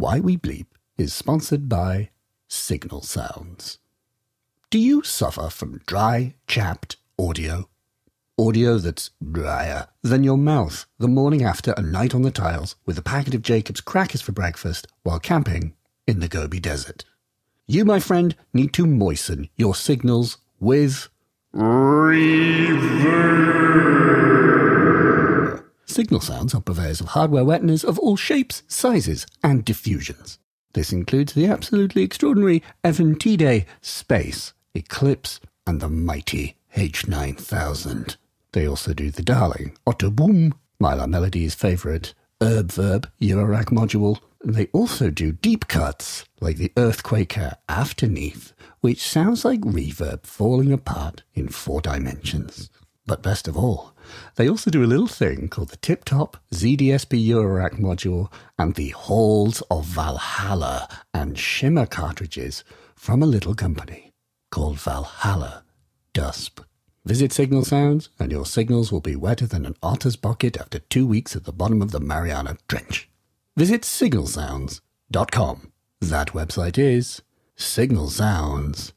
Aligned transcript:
Why 0.00 0.20
We 0.20 0.36
Bleep 0.36 0.66
is 0.96 1.12
sponsored 1.12 1.68
by 1.68 2.10
Signal 2.46 3.02
Sounds. 3.02 3.78
Do 4.70 4.78
you 4.78 5.02
suffer 5.02 5.50
from 5.50 5.80
dry, 5.86 6.36
chapped 6.46 6.98
audio? 7.18 7.68
Audio 8.38 8.78
that's 8.78 9.10
drier 9.20 9.88
than 10.02 10.22
your 10.22 10.38
mouth 10.38 10.86
the 11.00 11.08
morning 11.08 11.42
after 11.42 11.72
a 11.72 11.82
night 11.82 12.14
on 12.14 12.22
the 12.22 12.30
tiles 12.30 12.76
with 12.86 12.96
a 12.96 13.02
packet 13.02 13.34
of 13.34 13.42
Jacob's 13.42 13.80
crackers 13.80 14.20
for 14.22 14.30
breakfast 14.30 14.86
while 15.02 15.18
camping 15.18 15.74
in 16.06 16.20
the 16.20 16.28
Gobi 16.28 16.60
Desert. 16.60 17.04
You, 17.66 17.84
my 17.84 17.98
friend, 17.98 18.36
need 18.54 18.72
to 18.74 18.86
moisten 18.86 19.48
your 19.56 19.74
signals 19.74 20.38
with 20.60 21.08
reverb. 21.52 22.68
Signal 25.88 26.20
sounds 26.20 26.54
are 26.54 26.60
purveyors 26.60 27.00
of 27.00 27.08
hardware 27.08 27.46
wetness 27.46 27.82
of 27.82 27.98
all 27.98 28.14
shapes, 28.14 28.62
sizes, 28.68 29.26
and 29.42 29.64
diffusions. 29.64 30.38
This 30.74 30.92
includes 30.92 31.32
the 31.32 31.46
absolutely 31.46 32.02
extraordinary 32.02 32.62
Eventide 32.84 33.64
Space, 33.80 34.52
Eclipse, 34.74 35.40
and 35.66 35.80
the 35.80 35.88
mighty 35.88 36.56
H9000. 36.76 38.16
They 38.52 38.68
also 38.68 38.92
do 38.92 39.10
the 39.10 39.22
darling 39.22 39.76
Otto 39.86 40.10
Boom, 40.10 40.54
Myla 40.78 41.08
Melody's 41.08 41.54
favourite 41.54 42.12
Herb 42.40 42.70
Verb 42.70 43.10
Eurorack 43.18 43.70
module. 43.72 44.20
They 44.44 44.66
also 44.74 45.08
do 45.08 45.32
deep 45.32 45.68
cuts, 45.68 46.26
like 46.40 46.58
the 46.58 46.72
Earthquaker 46.76 47.54
Afterneath, 47.66 48.52
which 48.80 49.02
sounds 49.08 49.42
like 49.42 49.62
reverb 49.62 50.26
falling 50.26 50.70
apart 50.70 51.22
in 51.34 51.48
four 51.48 51.80
dimensions. 51.80 52.68
But 53.06 53.22
best 53.22 53.48
of 53.48 53.56
all, 53.56 53.94
they 54.36 54.48
also 54.48 54.70
do 54.70 54.84
a 54.84 54.86
little 54.86 55.06
thing 55.06 55.48
called 55.48 55.70
the 55.70 55.76
Tip 55.76 56.04
Top 56.04 56.36
ZDSP 56.52 57.26
Eurorack 57.26 57.78
module 57.78 58.32
and 58.58 58.74
the 58.74 58.90
Halls 58.90 59.62
of 59.70 59.86
Valhalla 59.86 60.88
and 61.12 61.38
Shimmer 61.38 61.86
cartridges 61.86 62.64
from 62.94 63.22
a 63.22 63.26
little 63.26 63.54
company 63.54 64.12
called 64.50 64.78
Valhalla 64.78 65.64
Dusp. 66.12 66.60
Visit 67.04 67.32
Signal 67.32 67.64
Sounds, 67.64 68.10
and 68.18 68.30
your 68.30 68.44
signals 68.44 68.92
will 68.92 69.00
be 69.00 69.16
wetter 69.16 69.46
than 69.46 69.64
an 69.64 69.76
otter's 69.82 70.16
bucket 70.16 70.58
after 70.58 70.78
two 70.78 71.06
weeks 71.06 71.34
at 71.34 71.44
the 71.44 71.52
bottom 71.52 71.80
of 71.80 71.90
the 71.90 72.00
Mariana 72.00 72.58
Trench. 72.68 73.08
Visit 73.56 73.82
signalsounds.com. 73.82 75.72
That 76.00 76.28
website 76.28 76.78
is 76.78 77.22
signalsounds.com. 77.56 78.92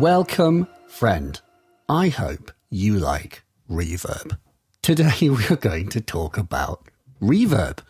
Welcome, 0.00 0.66
friend. 0.88 1.38
I 1.86 2.08
hope 2.08 2.52
you 2.70 2.98
like 2.98 3.42
reverb. 3.70 4.38
Today 4.80 5.12
we 5.28 5.46
are 5.48 5.56
going 5.56 5.90
to 5.90 6.00
talk 6.00 6.38
about 6.38 6.88
reverb. 7.20 7.80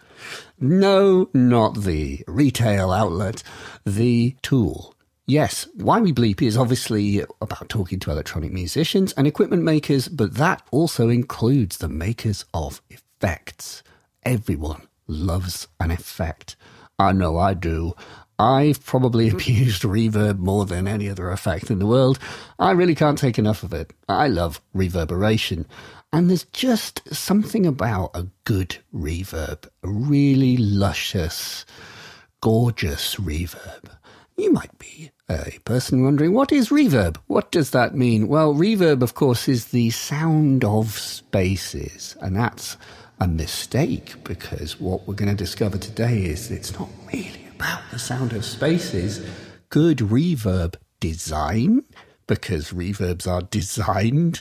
No, 0.58 1.30
not 1.32 1.82
the 1.84 2.24
retail 2.26 2.90
outlet, 2.90 3.44
the 3.86 4.34
tool. 4.42 4.96
Yes, 5.24 5.68
Why 5.74 6.00
We 6.00 6.12
Bleep 6.12 6.42
is 6.42 6.56
obviously 6.56 7.24
about 7.40 7.68
talking 7.68 8.00
to 8.00 8.10
electronic 8.10 8.50
musicians 8.50 9.12
and 9.12 9.28
equipment 9.28 9.62
makers, 9.62 10.08
but 10.08 10.34
that 10.34 10.66
also 10.72 11.10
includes 11.10 11.76
the 11.76 11.88
makers 11.88 12.44
of 12.52 12.82
effects. 12.90 13.84
Everyone 14.24 14.88
loves 15.06 15.68
an 15.78 15.92
effect. 15.92 16.56
I 16.98 17.12
know 17.12 17.38
I 17.38 17.54
do. 17.54 17.94
I've 18.40 18.82
probably 18.86 19.28
abused 19.30 19.82
reverb 19.82 20.38
more 20.38 20.64
than 20.64 20.88
any 20.88 21.10
other 21.10 21.30
effect 21.30 21.70
in 21.70 21.78
the 21.78 21.86
world. 21.86 22.18
I 22.58 22.70
really 22.70 22.94
can't 22.94 23.18
take 23.18 23.38
enough 23.38 23.62
of 23.62 23.74
it. 23.74 23.92
I 24.08 24.28
love 24.28 24.62
reverberation. 24.72 25.66
And 26.10 26.30
there's 26.30 26.44
just 26.44 27.02
something 27.14 27.66
about 27.66 28.12
a 28.14 28.28
good 28.44 28.78
reverb, 28.94 29.68
a 29.82 29.88
really 29.90 30.56
luscious, 30.56 31.66
gorgeous 32.40 33.16
reverb. 33.16 33.90
You 34.38 34.54
might 34.54 34.76
be 34.78 35.10
a 35.28 35.58
person 35.66 36.02
wondering, 36.02 36.32
what 36.32 36.50
is 36.50 36.70
reverb? 36.70 37.18
What 37.26 37.52
does 37.52 37.72
that 37.72 37.94
mean? 37.94 38.26
Well, 38.26 38.54
reverb, 38.54 39.02
of 39.02 39.12
course, 39.12 39.48
is 39.48 39.66
the 39.66 39.90
sound 39.90 40.64
of 40.64 40.98
spaces. 40.98 42.16
And 42.22 42.36
that's 42.36 42.78
a 43.20 43.28
mistake 43.28 44.14
because 44.24 44.80
what 44.80 45.06
we're 45.06 45.14
going 45.14 45.28
to 45.28 45.36
discover 45.36 45.76
today 45.76 46.24
is 46.24 46.50
it's 46.50 46.78
not 46.78 46.88
really 47.12 47.49
about 47.60 47.82
the 47.90 47.98
sound 47.98 48.32
of 48.32 48.42
spaces. 48.42 49.22
Good 49.68 49.98
reverb 49.98 50.76
design, 50.98 51.84
because 52.26 52.70
reverbs 52.70 53.26
are 53.26 53.42
designed, 53.42 54.40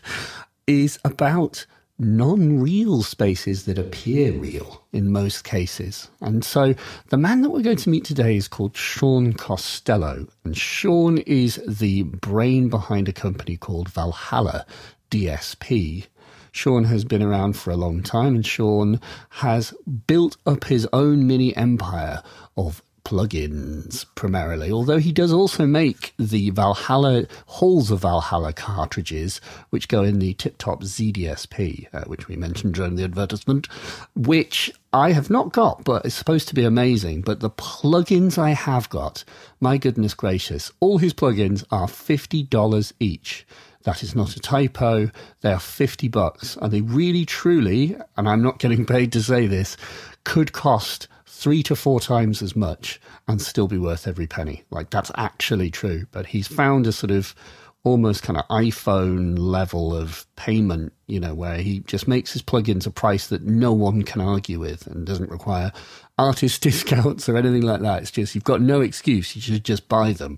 is 0.66 0.98
about 1.04 1.66
non 1.98 2.62
real 2.62 3.04
spaces 3.04 3.66
that 3.66 3.78
appear 3.78 4.32
real 4.32 4.86
in 4.94 5.12
most 5.12 5.44
cases. 5.44 6.10
And 6.22 6.46
so 6.46 6.76
the 7.10 7.18
man 7.18 7.42
that 7.42 7.50
we're 7.50 7.62
going 7.62 7.76
to 7.76 7.90
meet 7.90 8.06
today 8.06 8.38
is 8.38 8.48
called 8.48 8.78
Sean 8.78 9.34
Costello. 9.34 10.26
And 10.46 10.56
Sean 10.56 11.18
is 11.18 11.62
the 11.68 12.04
brain 12.04 12.70
behind 12.70 13.10
a 13.10 13.14
company 13.14 13.58
called 13.58 13.90
Valhalla 13.90 14.66
DSP. 15.12 16.06
Sean 16.54 16.86
has 16.86 17.04
been 17.04 17.22
around 17.22 17.58
for 17.58 17.72
a 17.72 17.78
long 17.78 18.02
time, 18.02 18.36
and 18.36 18.46
Sean 18.46 19.02
has 19.30 19.74
built 20.08 20.38
up 20.46 20.64
his 20.64 20.88
own 20.94 21.28
mini 21.28 21.56
empire 21.58 22.24
of 22.58 22.82
plugins 23.10 24.06
primarily, 24.14 24.72
although 24.72 25.00
he 25.00 25.12
does 25.12 25.34
also 25.34 25.66
make 25.66 26.14
the 26.20 26.52
Valhalla 26.52 27.26
Halls 27.48 27.90
of 27.90 28.02
Valhalla 28.02 28.54
cartridges, 28.54 29.42
which 29.72 29.88
go 29.88 30.04
in 30.04 30.20
the 30.20 30.36
tip 30.36 30.60
top 30.60 30.84
ZDSP, 30.84 31.88
uh, 31.92 32.04
which 32.06 32.28
we 32.28 32.36
mentioned 32.36 32.76
during 32.76 32.98
the 32.98 33.04
advertisement, 33.04 33.68
which 34.16 34.72
I 34.94 35.12
have 35.14 35.32
not 35.32 35.52
got, 35.52 35.84
but 35.84 36.06
it's 36.06 36.14
supposed 36.14 36.50
to 36.50 36.54
be 36.54 36.64
amazing. 36.64 37.22
But 37.22 37.40
the 37.40 37.50
plugins 37.50 38.38
I 38.38 38.52
have 38.52 38.90
got, 38.90 39.24
my 39.60 39.78
goodness 39.78 40.14
gracious, 40.14 40.72
all 40.80 41.00
his 41.00 41.16
plugins 41.16 41.64
are 41.72 41.88
$50 41.88 42.94
each. 43.00 43.48
That 43.84 44.04
is 44.04 44.14
not 44.14 44.36
a 44.36 44.40
typo. 44.40 45.10
They 45.42 45.52
are 45.52 45.60
50 45.60 46.10
bucks. 46.10 46.58
And 46.62 46.72
they 46.72 46.82
really, 46.82 47.26
truly, 47.26 47.98
and 48.18 48.30
I'm 48.30 48.44
not 48.44 48.60
getting 48.60 48.86
paid 48.86 49.12
to 49.14 49.24
say 49.24 49.48
this, 49.48 49.78
could 50.26 50.52
cost 50.52 51.08
three 51.40 51.64
to 51.64 51.74
four 51.74 52.02
times 52.02 52.42
as 52.42 52.54
much 52.54 53.00
and 53.30 53.42
still 53.42 53.68
be 53.68 53.78
worth 53.78 54.08
every 54.08 54.28
penny. 54.28 54.66
Like 54.72 54.90
that's 54.90 55.10
actually 55.16 55.72
true. 55.72 56.06
But 56.12 56.26
he's 56.26 56.48
found 56.48 56.86
a 56.86 56.92
sort 56.92 57.12
of 57.12 57.34
almost 57.86 58.24
kind 58.24 58.38
of 58.38 58.46
iPhone 58.50 59.40
level 59.40 59.96
of 59.96 60.26
payment, 60.36 60.92
you 61.08 61.18
know, 61.18 61.34
where 61.34 61.60
he 61.60 61.80
just 61.80 62.10
makes 62.10 62.34
his 62.34 62.42
plugins 62.42 62.86
a 62.86 62.92
price 62.92 63.28
that 63.28 63.44
no 63.44 63.72
one 63.72 64.04
can 64.04 64.20
argue 64.20 64.60
with 64.60 64.86
and 64.88 65.08
doesn't 65.08 65.32
require 65.32 65.72
artist 66.18 66.62
discounts 66.62 67.30
or 67.30 67.38
anything 67.38 67.62
like 67.62 67.80
that. 67.80 68.02
It's 68.02 68.12
just 68.12 68.36
you've 68.36 68.44
got 68.44 68.60
no 68.60 68.82
excuse. 68.82 69.34
You 69.34 69.42
should 69.42 69.64
just 69.64 69.88
buy 69.88 70.12
them. 70.12 70.38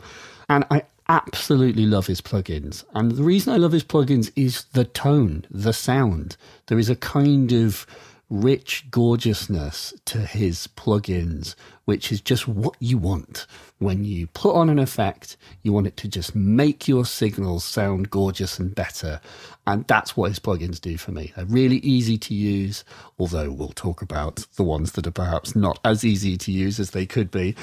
And 0.50 0.66
I 0.70 0.84
absolutely 1.10 1.88
love 1.88 2.06
his 2.06 2.22
plugins. 2.22 2.84
And 2.94 3.14
the 3.14 3.24
reason 3.24 3.52
I 3.52 3.58
love 3.58 3.72
his 3.72 3.84
plugins 3.84 4.32
is 4.36 4.66
the 4.74 4.86
tone, 4.86 5.46
the 5.50 5.74
sound. 5.74 6.38
There 6.68 6.78
is 6.78 6.92
a 6.92 6.96
kind 6.96 7.52
of 7.52 7.88
rich 8.32 8.86
gorgeousness 8.90 9.94
to 10.06 10.20
his 10.20 10.68
plugins, 10.76 11.54
which 11.84 12.12
is 12.12 12.22
just 12.22 12.48
what 12.48 12.76
you 12.80 12.98
want. 12.98 13.46
When 13.78 14.06
you 14.06 14.28
put 14.28 14.56
on 14.56 14.70
an 14.70 14.80
effect, 14.80 15.36
you 15.64 15.74
want 15.74 15.88
it 15.88 15.98
to 15.98 16.08
just 16.08 16.34
make 16.34 16.88
your 16.88 17.06
signals 17.06 17.66
sound 17.66 18.10
gorgeous 18.10 18.58
and 18.58 18.74
better. 18.74 19.20
And 19.68 19.86
that's 19.88 20.16
what 20.16 20.30
his 20.30 20.40
plugins 20.40 20.80
do 20.80 20.98
for 20.98 21.12
me. 21.12 21.34
They're 21.36 21.46
really 21.46 21.78
easy 21.78 22.18
to 22.20 22.34
use, 22.34 22.86
although 23.20 23.52
we'll 23.52 23.70
talk 23.70 24.02
about 24.02 24.48
the 24.56 24.64
ones 24.64 24.94
that 24.94 25.06
are 25.06 25.12
perhaps 25.12 25.54
not 25.54 25.80
as 25.84 26.06
easy 26.06 26.38
to 26.38 26.52
use 26.52 26.80
as 26.80 26.92
they 26.92 27.06
could 27.06 27.32
be. 27.32 27.56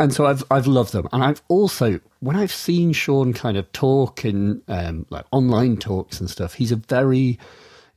And 0.00 0.12
so 0.12 0.26
I've 0.26 0.44
I've 0.48 0.68
loved 0.68 0.92
them, 0.92 1.08
and 1.12 1.24
I've 1.24 1.42
also 1.48 1.98
when 2.20 2.36
I've 2.36 2.52
seen 2.52 2.92
Sean 2.92 3.32
kind 3.32 3.56
of 3.56 3.70
talk 3.72 4.24
in 4.24 4.62
um, 4.68 5.06
like 5.10 5.24
online 5.32 5.76
talks 5.76 6.20
and 6.20 6.30
stuff, 6.30 6.54
he's 6.54 6.70
a 6.70 6.76
very 6.76 7.36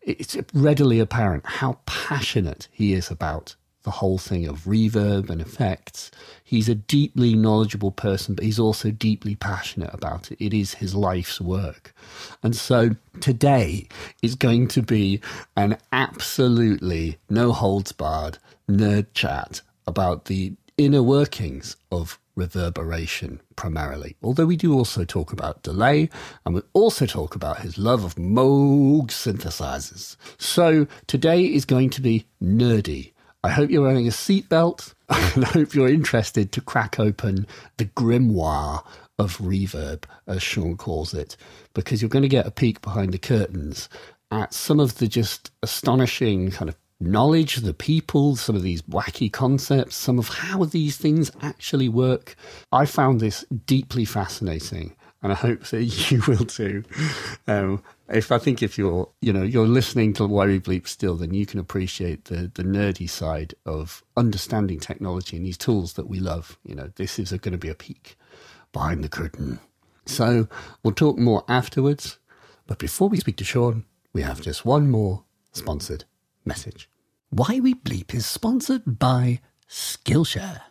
it's 0.01 0.38
readily 0.53 1.00
apparent 1.00 1.45
how 1.45 1.80
passionate 1.86 2.68
he 2.71 2.94
is 2.94 3.12
about 3.12 3.56
the 3.83 3.92
whole 3.92 4.18
thing 4.18 4.48
of 4.48 4.65
reverb 4.65 5.30
and 5.30 5.42
effects. 5.42 6.12
He's 6.44 6.69
a 6.69 6.75
deeply 6.75 7.33
knowledgeable 7.33 7.92
person, 7.92 8.36
but 8.36 8.44
he's 8.44 8.59
also 8.59 8.92
deeply 8.92 9.36
passionate 9.36 9.92
about 9.94 10.31
it. 10.31 10.38
It 10.39 10.53
is 10.53 10.75
his 10.75 10.94
life's 10.94 11.42
work. 11.42 11.94
And 12.44 12.56
so 12.56 12.92
today 13.21 13.88
is 14.21 14.36
going 14.36 14.68
to 14.69 14.83
be 14.83 15.19
an 15.57 15.77
absolutely 15.92 17.18
no 17.30 17.51
holds 17.51 17.92
barred 17.92 18.38
nerd 18.69 19.07
chat 19.13 19.62
about 19.88 20.25
the 20.25 20.53
inner 20.77 21.03
workings 21.03 21.75
of 21.92 22.19
reverberation 22.41 23.39
primarily. 23.55 24.15
Although 24.23 24.47
we 24.47 24.57
do 24.57 24.73
also 24.73 25.05
talk 25.05 25.31
about 25.31 25.63
delay 25.63 26.09
and 26.45 26.55
we 26.55 26.61
also 26.73 27.05
talk 27.05 27.35
about 27.35 27.59
his 27.59 27.77
love 27.77 28.03
of 28.03 28.15
Moog 28.15 29.07
synthesizers. 29.07 30.17
So 30.38 30.88
today 31.07 31.43
is 31.43 31.65
going 31.65 31.91
to 31.91 32.01
be 32.01 32.25
nerdy. 32.41 33.13
I 33.43 33.49
hope 33.49 33.69
you're 33.69 33.83
wearing 33.83 34.07
a 34.07 34.11
seatbelt 34.11 34.93
and 35.09 35.45
I 35.45 35.49
hope 35.49 35.73
you're 35.73 35.88
interested 35.88 36.51
to 36.51 36.61
crack 36.61 36.99
open 36.99 37.45
the 37.77 37.85
grimoire 37.85 38.83
of 39.19 39.38
reverb, 39.38 40.03
as 40.25 40.41
Sean 40.41 40.77
calls 40.77 41.13
it, 41.13 41.38
because 41.75 42.01
you're 42.01 42.09
going 42.09 42.23
to 42.23 42.27
get 42.29 42.47
a 42.47 42.51
peek 42.51 42.81
behind 42.81 43.13
the 43.13 43.19
curtains 43.19 43.88
at 44.31 44.53
some 44.53 44.79
of 44.79 44.97
the 44.97 45.07
just 45.07 45.51
astonishing 45.61 46.49
kind 46.49 46.69
of 46.69 46.80
knowledge, 47.01 47.57
the 47.57 47.74
people, 47.74 48.36
some 48.36 48.56
of 48.56 48.62
these 48.62 48.81
wacky 48.83 49.31
concepts, 49.31 49.95
some 49.95 50.19
of 50.19 50.30
how 50.30 50.63
these 50.65 50.98
things 50.98 51.31
actually 51.42 51.89
work. 51.89 52.36
I 52.71 52.86
found 52.86 53.19
this 53.19 53.44
deeply 53.65 54.06
fascinating, 54.06 54.95
and 55.21 55.31
I 55.31 55.36
hope 55.36 55.63
that 55.65 55.83
you 56.12 56.21
will 56.27 56.45
too. 56.45 56.83
Um, 57.48 57.83
if 58.09 58.31
I 58.31 58.38
think 58.38 58.62
if 58.62 58.77
you're, 58.77 59.09
you 59.21 59.33
know, 59.33 59.44
you're 59.44 59.68
listening 59.68 60.13
to 60.13 60.25
Why 60.25 60.45
We 60.45 60.59
Bleep 60.59 60.88
still, 60.88 61.15
then 61.15 61.33
you 61.33 61.45
can 61.45 61.59
appreciate 61.59 62.25
the 62.25 62.51
the 62.53 62.63
nerdy 62.63 63.09
side 63.09 63.56
of 63.65 64.03
understanding 64.15 64.80
technology 64.80 65.38
and 65.38 65.45
these 65.45 65.57
tools 65.57 65.94
that 65.94 66.07
we 66.07 66.19
love. 66.19 66.57
You 66.63 66.75
know, 66.75 66.92
this 66.95 67.19
is 67.19 67.31
going 67.31 67.53
to 67.53 67.57
be 67.57 67.69
a 67.69 67.75
peek 67.75 68.18
behind 68.71 69.03
the 69.03 69.09
curtain. 69.09 69.59
So 70.06 70.48
we'll 70.83 70.94
talk 70.94 71.18
more 71.18 71.44
afterwards. 71.48 72.18
But 72.68 72.80
before 72.80 73.09
we 73.09 73.18
speak 73.18 73.38
to 73.38 73.44
Sean, 73.44 73.86
we 74.13 74.21
have 74.21 74.42
just 74.42 74.65
one 74.65 74.89
more 74.89 75.24
sponsored 75.51 76.06
message. 76.45 76.89
Why 77.33 77.61
We 77.61 77.75
Bleep 77.75 78.13
is 78.13 78.25
sponsored 78.25 78.99
by 78.99 79.39
Skillshare. 79.69 80.63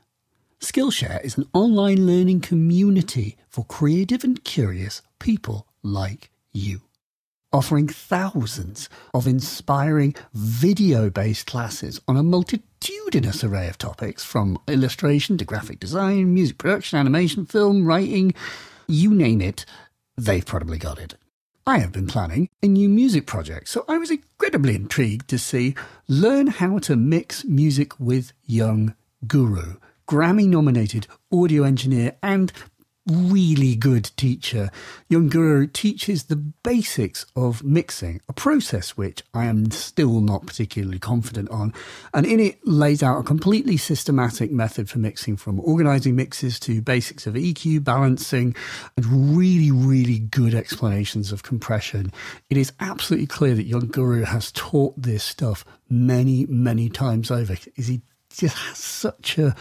Skillshare 0.61 1.25
is 1.25 1.39
an 1.39 1.49
online 1.55 2.07
learning 2.07 2.43
community 2.43 3.39
for 3.49 3.65
creative 3.65 4.25
and 4.25 4.45
curious 4.45 5.01
people 5.19 5.67
like 5.83 6.31
you, 6.53 6.83
offering 7.51 7.89
thousands 7.89 8.91
of 9.15 9.27
inspiring 9.27 10.15
video 10.35 11.09
based 11.09 11.47
classes 11.47 11.99
on 12.07 12.19
a 12.19 12.23
multitudinous 12.23 13.43
array 13.43 13.67
of 13.67 13.79
topics 13.79 14.23
from 14.23 14.59
illustration 14.69 15.39
to 15.39 15.47
graphic 15.47 15.81
design, 15.81 16.35
music 16.35 16.59
production, 16.59 16.99
animation, 16.99 17.47
film, 17.47 17.87
writing 17.87 18.35
you 18.87 19.15
name 19.15 19.41
it, 19.41 19.65
they've 20.19 20.45
probably 20.45 20.77
got 20.77 20.99
it. 20.99 21.15
I 21.71 21.79
have 21.79 21.93
been 21.93 22.09
planning 22.09 22.49
a 22.65 22.67
new 22.67 22.89
music 22.89 23.29
project, 23.29 23.69
so 23.69 23.85
I 23.87 23.97
was 23.97 24.11
incredibly 24.11 24.75
intrigued 24.75 25.29
to 25.29 25.39
see 25.39 25.77
Learn 26.09 26.49
How 26.49 26.81
to 26.81 26.97
Mix 26.97 27.45
Music 27.45 28.01
with 28.01 28.33
Young 28.45 28.97
Guru, 29.29 29.77
Grammy 30.09 30.49
nominated 30.49 31.07
audio 31.33 31.63
engineer 31.63 32.17
and 32.25 32.53
really 33.07 33.75
good 33.75 34.11
teacher. 34.17 34.71
Young 35.09 35.29
Guru 35.29 35.67
teaches 35.67 36.25
the 36.25 36.37
basics 36.37 37.27
of 37.35 37.65
mixing, 37.65 38.21
a 38.29 38.33
process 38.33 38.97
which 38.97 39.23
I 39.33 39.47
am 39.47 39.71
still 39.71 40.21
not 40.21 40.47
particularly 40.47 40.99
confident 40.99 41.49
on. 41.51 41.73
And 42.13 42.27
in 42.27 42.41
it 42.41 42.67
lays 42.67 43.03
out 43.03 43.19
a 43.19 43.23
completely 43.23 43.77
systematic 43.77 44.53
method 44.53 44.89
for 44.89 44.99
mixing 44.99 45.37
from 45.37 45.61
organizing 45.61 46.15
mixes 46.15 46.61
to 46.61 46.83
basics 46.83 47.27
of 47.27 47.35
EQ, 47.35 47.85
balancing, 47.85 48.55
and 48.97 49.07
really, 49.37 49.71
really 49.71 50.19
good 50.19 50.55
explanations 50.55 51.33
of 51.33 51.43
compression. 51.43 52.13
It 52.51 52.57
is 52.57 52.73
absolutely 52.81 53.27
clear 53.27 53.55
that 53.55 53.65
Young 53.65 53.89
Guru 53.89 54.25
has 54.25 54.53
taught 54.53 55.01
this 55.01 55.25
stuff 55.25 55.65
many, 55.89 56.47
many 56.47 56.89
times 56.89 57.31
over. 57.31 57.57
Is 57.77 57.89
he 57.89 58.03
just 58.31 58.57
has 58.57 58.79
such 58.79 59.39
a 59.39 59.57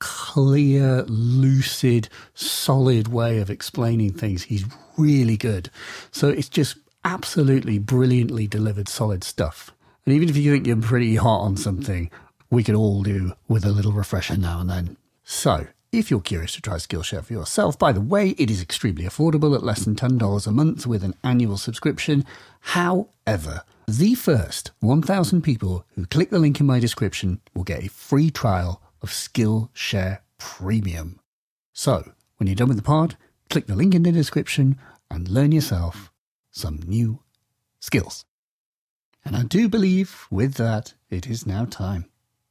clear, 0.00 1.02
lucid, 1.04 2.08
solid 2.34 3.08
way 3.08 3.38
of 3.38 3.50
explaining 3.50 4.12
things. 4.12 4.44
He's 4.44 4.64
really 4.96 5.36
good. 5.36 5.70
So 6.10 6.28
it's 6.28 6.48
just 6.48 6.76
absolutely 7.04 7.78
brilliantly 7.78 8.46
delivered, 8.46 8.88
solid 8.88 9.22
stuff. 9.22 9.70
And 10.04 10.14
even 10.14 10.28
if 10.28 10.36
you 10.36 10.52
think 10.52 10.66
you're 10.66 10.76
pretty 10.76 11.16
hot 11.16 11.40
on 11.40 11.56
something, 11.56 12.10
we 12.50 12.64
could 12.64 12.74
all 12.74 13.02
do 13.02 13.34
with 13.48 13.64
a 13.64 13.70
little 13.70 13.92
refresher 13.92 14.36
now 14.36 14.60
and 14.60 14.68
then. 14.68 14.96
So, 15.22 15.68
if 15.92 16.10
you're 16.10 16.20
curious 16.20 16.54
to 16.54 16.62
try 16.62 16.74
Skillshare 16.74 17.24
for 17.24 17.32
yourself, 17.32 17.78
by 17.78 17.92
the 17.92 18.00
way, 18.00 18.30
it 18.30 18.50
is 18.50 18.62
extremely 18.62 19.04
affordable 19.04 19.54
at 19.54 19.62
less 19.62 19.84
than 19.84 19.96
$10 19.96 20.46
a 20.46 20.50
month 20.50 20.86
with 20.86 21.04
an 21.04 21.14
annual 21.22 21.56
subscription. 21.56 22.24
However, 22.60 23.62
the 23.86 24.14
first 24.14 24.70
1,000 24.80 25.42
people 25.42 25.84
who 25.94 26.06
click 26.06 26.30
the 26.30 26.38
link 26.38 26.60
in 26.60 26.66
my 26.66 26.78
description 26.78 27.40
will 27.54 27.64
get 27.64 27.84
a 27.84 27.88
free 27.88 28.30
trial 28.30 28.79
of 29.02 29.10
Skillshare 29.10 30.18
Premium. 30.38 31.20
So, 31.72 32.12
when 32.36 32.46
you're 32.46 32.56
done 32.56 32.68
with 32.68 32.76
the 32.76 32.82
pod, 32.82 33.16
click 33.48 33.66
the 33.66 33.76
link 33.76 33.94
in 33.94 34.02
the 34.02 34.12
description 34.12 34.78
and 35.10 35.28
learn 35.28 35.52
yourself 35.52 36.12
some 36.50 36.80
new 36.86 37.20
skills. 37.78 38.24
And 39.24 39.36
I 39.36 39.42
do 39.42 39.68
believe 39.68 40.26
with 40.30 40.54
that 40.54 40.94
it 41.08 41.26
is 41.26 41.46
now 41.46 41.64
time. 41.64 42.10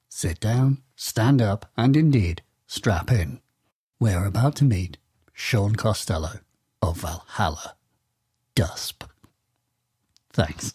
Sit 0.09 0.39
down, 0.39 0.81
stand 0.95 1.41
up, 1.41 1.71
and 1.77 1.95
indeed 1.95 2.41
strap 2.67 3.11
in. 3.11 3.41
We're 3.99 4.25
about 4.25 4.55
to 4.57 4.65
meet 4.65 4.97
Sean 5.33 5.75
Costello 5.75 6.39
of 6.81 6.97
Valhalla 6.97 7.75
Dusp. 8.55 9.03
Thanks. 10.31 10.73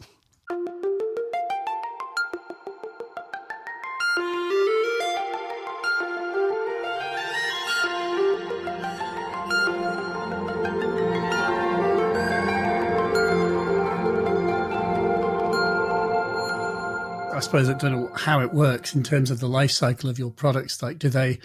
Suppose 17.45 17.69
I 17.69 17.75
don't 17.75 17.93
know 17.93 18.11
how 18.15 18.41
it 18.41 18.53
works 18.53 18.95
in 18.95 19.03
terms 19.03 19.31
of 19.31 19.41
the 19.41 19.49
life 19.49 19.71
cycle 19.71 20.11
of 20.11 20.19
your 20.19 20.31
products. 20.31 20.83
Like, 20.83 20.99
do 20.99 21.09
they 21.09 21.39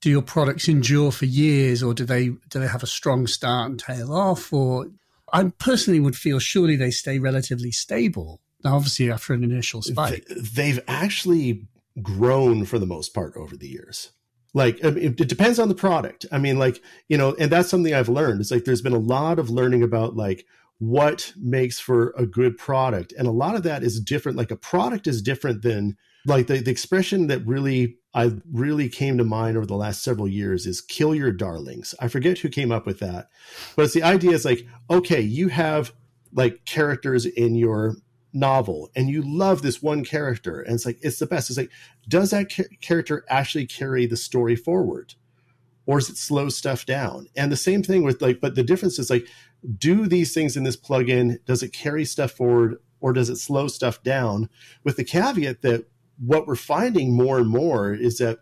do 0.00 0.10
your 0.10 0.22
products 0.22 0.68
endure 0.68 1.10
for 1.10 1.24
years, 1.24 1.82
or 1.82 1.94
do 1.94 2.04
they 2.04 2.28
do 2.28 2.60
they 2.60 2.68
have 2.68 2.82
a 2.82 2.86
strong 2.86 3.26
start 3.26 3.70
and 3.70 3.78
tail 3.80 4.12
off? 4.12 4.52
Or 4.52 4.86
I 5.32 5.44
personally 5.58 6.00
would 6.00 6.16
feel 6.16 6.38
surely 6.38 6.76
they 6.76 6.90
stay 6.90 7.18
relatively 7.18 7.72
stable. 7.72 8.40
Now, 8.62 8.76
obviously, 8.76 9.10
after 9.10 9.32
an 9.34 9.44
initial 9.44 9.82
spike, 9.82 10.26
they've 10.28 10.80
actually 10.86 11.66
grown 12.02 12.64
for 12.64 12.78
the 12.78 12.86
most 12.86 13.14
part 13.14 13.36
over 13.36 13.56
the 13.56 13.68
years. 13.68 14.12
Like 14.54 14.78
it 14.82 15.16
depends 15.16 15.58
on 15.58 15.68
the 15.68 15.74
product. 15.74 16.26
I 16.32 16.38
mean, 16.38 16.58
like 16.58 16.82
you 17.08 17.16
know, 17.16 17.34
and 17.38 17.50
that's 17.50 17.68
something 17.68 17.94
I've 17.94 18.08
learned. 18.08 18.40
It's 18.40 18.50
like 18.50 18.64
there's 18.64 18.82
been 18.82 18.92
a 18.92 18.98
lot 18.98 19.38
of 19.38 19.50
learning 19.50 19.82
about 19.82 20.16
like 20.16 20.46
what 20.78 21.32
makes 21.36 21.80
for 21.80 22.14
a 22.16 22.26
good 22.26 22.56
product. 22.56 23.12
And 23.18 23.26
a 23.26 23.32
lot 23.32 23.56
of 23.56 23.64
that 23.64 23.82
is 23.82 24.00
different. 24.00 24.38
Like 24.38 24.50
a 24.50 24.56
product 24.56 25.06
is 25.06 25.20
different 25.22 25.62
than 25.62 25.96
like 26.24 26.46
the, 26.46 26.58
the 26.58 26.70
expression 26.70 27.26
that 27.28 27.46
really 27.46 27.96
I 28.14 28.32
really 28.50 28.88
came 28.88 29.18
to 29.18 29.24
mind 29.24 29.56
over 29.56 29.66
the 29.66 29.76
last 29.76 30.02
several 30.02 30.28
years 30.28 30.66
is 30.66 30.80
kill 30.80 31.14
your 31.14 31.32
darlings. 31.32 31.94
I 32.00 32.08
forget 32.08 32.38
who 32.38 32.48
came 32.48 32.72
up 32.72 32.86
with 32.86 33.00
that. 33.00 33.28
But 33.76 33.86
it's 33.86 33.94
the 33.94 34.02
idea 34.02 34.32
is 34.32 34.44
like, 34.44 34.66
okay, 34.90 35.20
you 35.20 35.48
have 35.48 35.92
like 36.32 36.64
characters 36.64 37.26
in 37.26 37.54
your 37.54 37.96
novel 38.32 38.90
and 38.94 39.08
you 39.08 39.22
love 39.22 39.62
this 39.62 39.82
one 39.82 40.04
character 40.04 40.60
and 40.60 40.74
it's 40.74 40.86
like 40.86 40.98
it's 41.02 41.18
the 41.18 41.26
best. 41.26 41.50
It's 41.50 41.58
like, 41.58 41.70
does 42.08 42.30
that 42.30 42.52
ca- 42.52 42.64
character 42.80 43.24
actually 43.28 43.66
carry 43.66 44.06
the 44.06 44.16
story 44.16 44.56
forward? 44.56 45.14
Or 45.86 45.98
is 45.98 46.10
it 46.10 46.18
slow 46.18 46.50
stuff 46.50 46.84
down? 46.84 47.28
And 47.34 47.50
the 47.50 47.56
same 47.56 47.82
thing 47.82 48.02
with 48.02 48.20
like, 48.20 48.40
but 48.40 48.54
the 48.54 48.62
difference 48.62 48.98
is 48.98 49.08
like, 49.08 49.26
do 49.78 50.06
these 50.06 50.34
things 50.34 50.56
in 50.56 50.64
this 50.64 50.76
plugin? 50.76 51.44
Does 51.44 51.62
it 51.62 51.72
carry 51.72 52.04
stuff 52.04 52.32
forward 52.32 52.80
or 53.00 53.12
does 53.12 53.28
it 53.28 53.36
slow 53.36 53.68
stuff 53.68 54.02
down? 54.02 54.48
With 54.84 54.96
the 54.96 55.04
caveat 55.04 55.62
that 55.62 55.86
what 56.18 56.46
we're 56.46 56.56
finding 56.56 57.14
more 57.14 57.38
and 57.38 57.48
more 57.48 57.94
is 57.94 58.18
that 58.18 58.38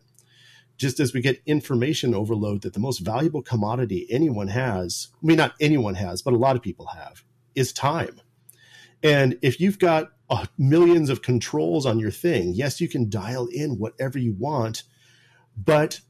just 0.76 1.00
as 1.00 1.14
we 1.14 1.20
get 1.20 1.42
information 1.46 2.14
overload 2.14 2.62
that 2.62 2.74
the 2.74 2.80
most 2.80 2.98
valuable 2.98 3.42
commodity 3.42 4.06
anyone 4.10 4.48
has 4.48 5.08
i 5.22 5.26
mean 5.26 5.36
not 5.36 5.54
anyone 5.60 5.94
has 5.94 6.22
but 6.22 6.34
a 6.34 6.38
lot 6.38 6.56
of 6.56 6.62
people 6.62 6.86
have 6.86 7.22
is 7.54 7.72
time. 7.72 8.20
And 9.02 9.38
if 9.40 9.60
you've 9.60 9.78
got 9.78 10.10
uh, 10.28 10.44
millions 10.58 11.08
of 11.08 11.22
controls 11.22 11.86
on 11.86 11.98
your 11.98 12.10
thing 12.10 12.52
yes 12.54 12.80
you 12.80 12.88
can 12.88 13.08
dial 13.08 13.46
in 13.46 13.78
whatever 13.78 14.18
you 14.18 14.34
want 14.38 14.82
but 15.56 16.00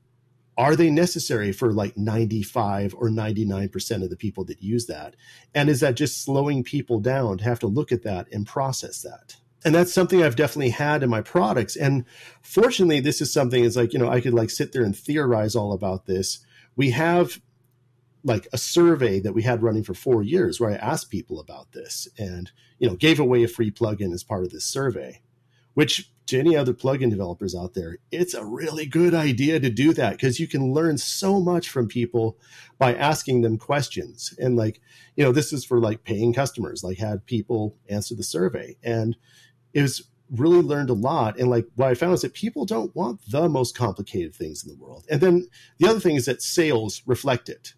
are 0.58 0.74
they 0.74 0.90
necessary 0.90 1.52
for 1.52 1.72
like 1.72 1.96
95 1.96 2.94
or 2.94 3.08
99% 3.08 4.02
of 4.02 4.10
the 4.10 4.16
people 4.16 4.44
that 4.44 4.62
use 4.62 4.86
that? 4.86 5.14
And 5.54 5.68
is 5.68 5.80
that 5.80 5.96
just 5.96 6.24
slowing 6.24 6.64
people 6.64 6.98
down 6.98 7.38
to 7.38 7.44
have 7.44 7.58
to 7.60 7.66
look 7.66 7.92
at 7.92 8.02
that 8.04 8.26
and 8.32 8.46
process 8.46 9.02
that? 9.02 9.36
And 9.64 9.74
that's 9.74 9.92
something 9.92 10.22
I've 10.22 10.36
definitely 10.36 10.70
had 10.70 11.02
in 11.02 11.10
my 11.10 11.20
products. 11.20 11.76
And 11.76 12.04
fortunately, 12.40 13.00
this 13.00 13.20
is 13.20 13.32
something 13.32 13.64
is 13.64 13.76
like, 13.76 13.92
you 13.92 13.98
know, 13.98 14.08
I 14.08 14.20
could 14.20 14.34
like 14.34 14.50
sit 14.50 14.72
there 14.72 14.84
and 14.84 14.96
theorize 14.96 15.56
all 15.56 15.72
about 15.72 16.06
this. 16.06 16.38
We 16.76 16.90
have 16.90 17.40
like 18.24 18.48
a 18.52 18.58
survey 18.58 19.20
that 19.20 19.34
we 19.34 19.42
had 19.42 19.62
running 19.62 19.84
for 19.84 19.94
four 19.94 20.22
years 20.22 20.58
where 20.58 20.70
I 20.70 20.76
asked 20.76 21.10
people 21.10 21.38
about 21.38 21.72
this 21.72 22.08
and, 22.18 22.50
you 22.78 22.88
know, 22.88 22.96
gave 22.96 23.20
away 23.20 23.44
a 23.44 23.48
free 23.48 23.70
plugin 23.70 24.12
as 24.12 24.24
part 24.24 24.44
of 24.44 24.50
this 24.50 24.64
survey, 24.64 25.20
which 25.74 26.10
to 26.26 26.38
any 26.38 26.56
other 26.56 26.74
plugin 26.74 27.10
developers 27.10 27.54
out 27.54 27.74
there, 27.74 27.98
it's 28.10 28.34
a 28.34 28.44
really 28.44 28.84
good 28.84 29.14
idea 29.14 29.60
to 29.60 29.70
do 29.70 29.92
that 29.94 30.12
because 30.12 30.40
you 30.40 30.48
can 30.48 30.72
learn 30.72 30.98
so 30.98 31.40
much 31.40 31.68
from 31.68 31.86
people 31.86 32.36
by 32.78 32.94
asking 32.94 33.42
them 33.42 33.56
questions. 33.58 34.34
And 34.38 34.56
like, 34.56 34.80
you 35.14 35.24
know, 35.24 35.32
this 35.32 35.52
is 35.52 35.64
for 35.64 35.80
like 35.80 36.04
paying 36.04 36.32
customers, 36.32 36.82
like 36.82 36.98
had 36.98 37.26
people 37.26 37.76
answer 37.88 38.14
the 38.14 38.24
survey. 38.24 38.76
And 38.82 39.16
it 39.72 39.82
was 39.82 40.08
really 40.30 40.60
learned 40.60 40.90
a 40.90 40.94
lot. 40.94 41.38
And 41.38 41.48
like 41.48 41.66
what 41.76 41.90
I 41.90 41.94
found 41.94 42.14
is 42.14 42.22
that 42.22 42.34
people 42.34 42.64
don't 42.64 42.94
want 42.96 43.20
the 43.30 43.48
most 43.48 43.76
complicated 43.76 44.34
things 44.34 44.64
in 44.64 44.70
the 44.70 44.82
world. 44.82 45.04
And 45.08 45.20
then 45.20 45.48
the 45.78 45.88
other 45.88 46.00
thing 46.00 46.16
is 46.16 46.26
that 46.26 46.42
sales 46.42 47.02
reflect 47.06 47.48
it. 47.48 47.74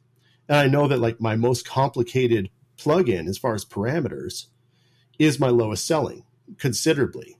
And 0.49 0.57
I 0.57 0.67
know 0.67 0.89
that 0.89 1.01
like 1.01 1.21
my 1.21 1.37
most 1.37 1.69
complicated 1.69 2.49
plugin 2.79 3.29
as 3.29 3.37
far 3.37 3.55
as 3.55 3.65
parameters 3.65 4.47
is 5.19 5.39
my 5.39 5.49
lowest 5.49 5.87
selling 5.87 6.25
considerably 6.57 7.38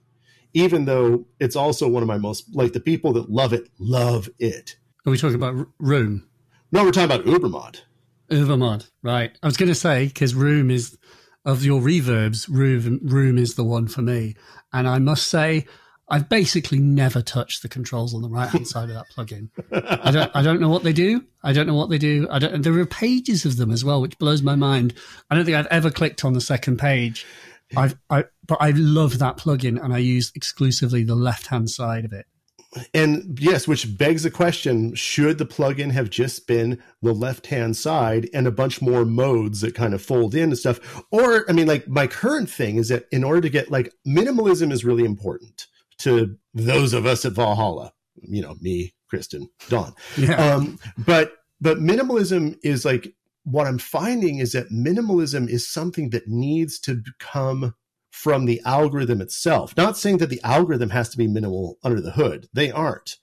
even 0.53 0.85
though 0.85 1.25
it's 1.39 1.55
also 1.55 1.87
one 1.87 2.03
of 2.03 2.07
my 2.07 2.17
most 2.17 2.53
like 2.55 2.73
the 2.73 2.79
people 2.79 3.13
that 3.13 3.29
love 3.29 3.53
it 3.53 3.69
love 3.79 4.29
it. 4.39 4.75
Are 5.05 5.11
we 5.11 5.17
talking 5.17 5.35
about 5.35 5.67
Room? 5.79 6.27
No, 6.71 6.83
we're 6.83 6.91
talking 6.91 7.11
about 7.11 7.25
Ubermod. 7.25 7.81
Ubermod, 8.29 8.89
right? 9.01 9.31
I 9.41 9.47
was 9.47 9.57
going 9.57 9.69
to 9.69 9.75
say 9.75 10.07
because 10.07 10.35
Room 10.35 10.69
is 10.69 10.97
of 11.45 11.63
your 11.63 11.81
reverbs. 11.81 12.47
Room 12.49 12.99
Room 13.03 13.37
is 13.37 13.55
the 13.55 13.63
one 13.63 13.87
for 13.87 14.01
me, 14.01 14.35
and 14.73 14.87
I 14.87 14.99
must 14.99 15.27
say. 15.27 15.65
I've 16.11 16.27
basically 16.27 16.79
never 16.79 17.21
touched 17.21 17.61
the 17.61 17.69
controls 17.69 18.15
on 18.15 18.23
the 18.23 18.29
right 18.29 18.49
hand 18.49 18.67
side 18.67 18.89
of 18.89 18.95
that 18.95 19.05
plugin. 19.15 19.49
I 20.03 20.09
don't, 20.09 20.31
I 20.33 20.41
don't 20.41 20.59
know 20.59 20.69
what 20.69 20.81
they 20.81 20.91
do. 20.91 21.23
I 21.43 21.53
don't 21.53 21.67
know 21.67 21.75
what 21.75 21.91
they 21.91 21.99
do. 21.99 22.27
I 22.31 22.39
don't, 22.39 22.63
there 22.63 22.73
are 22.79 22.85
pages 22.87 23.45
of 23.45 23.57
them 23.57 23.69
as 23.69 23.85
well, 23.85 24.01
which 24.01 24.17
blows 24.17 24.41
my 24.41 24.55
mind. 24.55 24.95
I 25.29 25.35
don't 25.35 25.45
think 25.45 25.55
I've 25.55 25.67
ever 25.67 25.91
clicked 25.91 26.25
on 26.25 26.33
the 26.33 26.41
second 26.41 26.79
page 26.79 27.27
I've, 27.75 27.95
I, 28.09 28.25
but 28.45 28.57
I 28.59 28.71
love 28.71 29.19
that 29.19 29.37
plugin 29.37 29.83
and 29.83 29.93
I 29.93 29.99
use 29.99 30.31
exclusively 30.35 31.03
the 31.03 31.15
left 31.15 31.47
hand 31.47 31.69
side 31.69 32.05
of 32.05 32.13
it. 32.13 32.25
And 32.93 33.39
yes, 33.41 33.67
which 33.67 33.97
begs 33.97 34.23
the 34.23 34.29
question 34.29 34.93
should 34.93 35.39
the 35.39 35.45
plugin 35.45 35.91
have 35.91 36.09
just 36.09 36.45
been 36.45 36.81
the 37.01 37.13
left 37.13 37.47
hand 37.47 37.75
side 37.75 38.29
and 38.31 38.45
a 38.45 38.51
bunch 38.51 38.81
more 38.81 39.05
modes 39.05 39.61
that 39.61 39.73
kind 39.73 39.93
of 39.93 40.03
fold 40.03 40.35
in 40.35 40.49
and 40.49 40.57
stuff? 40.57 41.03
Or, 41.11 41.49
I 41.49 41.53
mean, 41.53 41.67
like 41.67 41.87
my 41.87 42.05
current 42.05 42.49
thing 42.49 42.77
is 42.77 42.89
that 42.89 43.07
in 43.11 43.23
order 43.23 43.41
to 43.41 43.49
get 43.49 43.71
like 43.71 43.93
minimalism 44.07 44.71
is 44.71 44.85
really 44.85 45.03
important 45.03 45.65
to 45.99 46.37
those 46.53 46.93
of 46.93 47.05
us 47.07 47.25
at 47.25 47.33
Valhalla, 47.33 47.91
you 48.21 48.41
know, 48.41 48.55
me, 48.61 48.93
Kristen, 49.09 49.49
Don. 49.69 49.93
Yeah. 50.15 50.53
Um, 50.53 50.77
but, 50.97 51.33
but 51.59 51.79
minimalism 51.79 52.57
is 52.63 52.85
like 52.85 53.15
what 53.51 53.67
I'm 53.67 53.77
finding 53.77 54.39
is 54.39 54.51
that 54.51 54.71
minimalism 54.71 55.49
is 55.49 55.67
something 55.67 56.11
that 56.11 56.27
needs 56.27 56.79
to 56.81 57.03
come 57.19 57.75
from 58.11 58.45
the 58.45 58.61
algorithm 58.65 59.21
itself. 59.21 59.75
Not 59.77 59.97
saying 59.97 60.17
that 60.17 60.29
the 60.29 60.41
algorithm 60.43 60.89
has 60.89 61.09
to 61.09 61.17
be 61.17 61.27
minimal 61.27 61.77
under 61.83 62.01
the 62.01 62.11
hood, 62.11 62.47
they 62.53 62.71
aren't. 62.71 63.17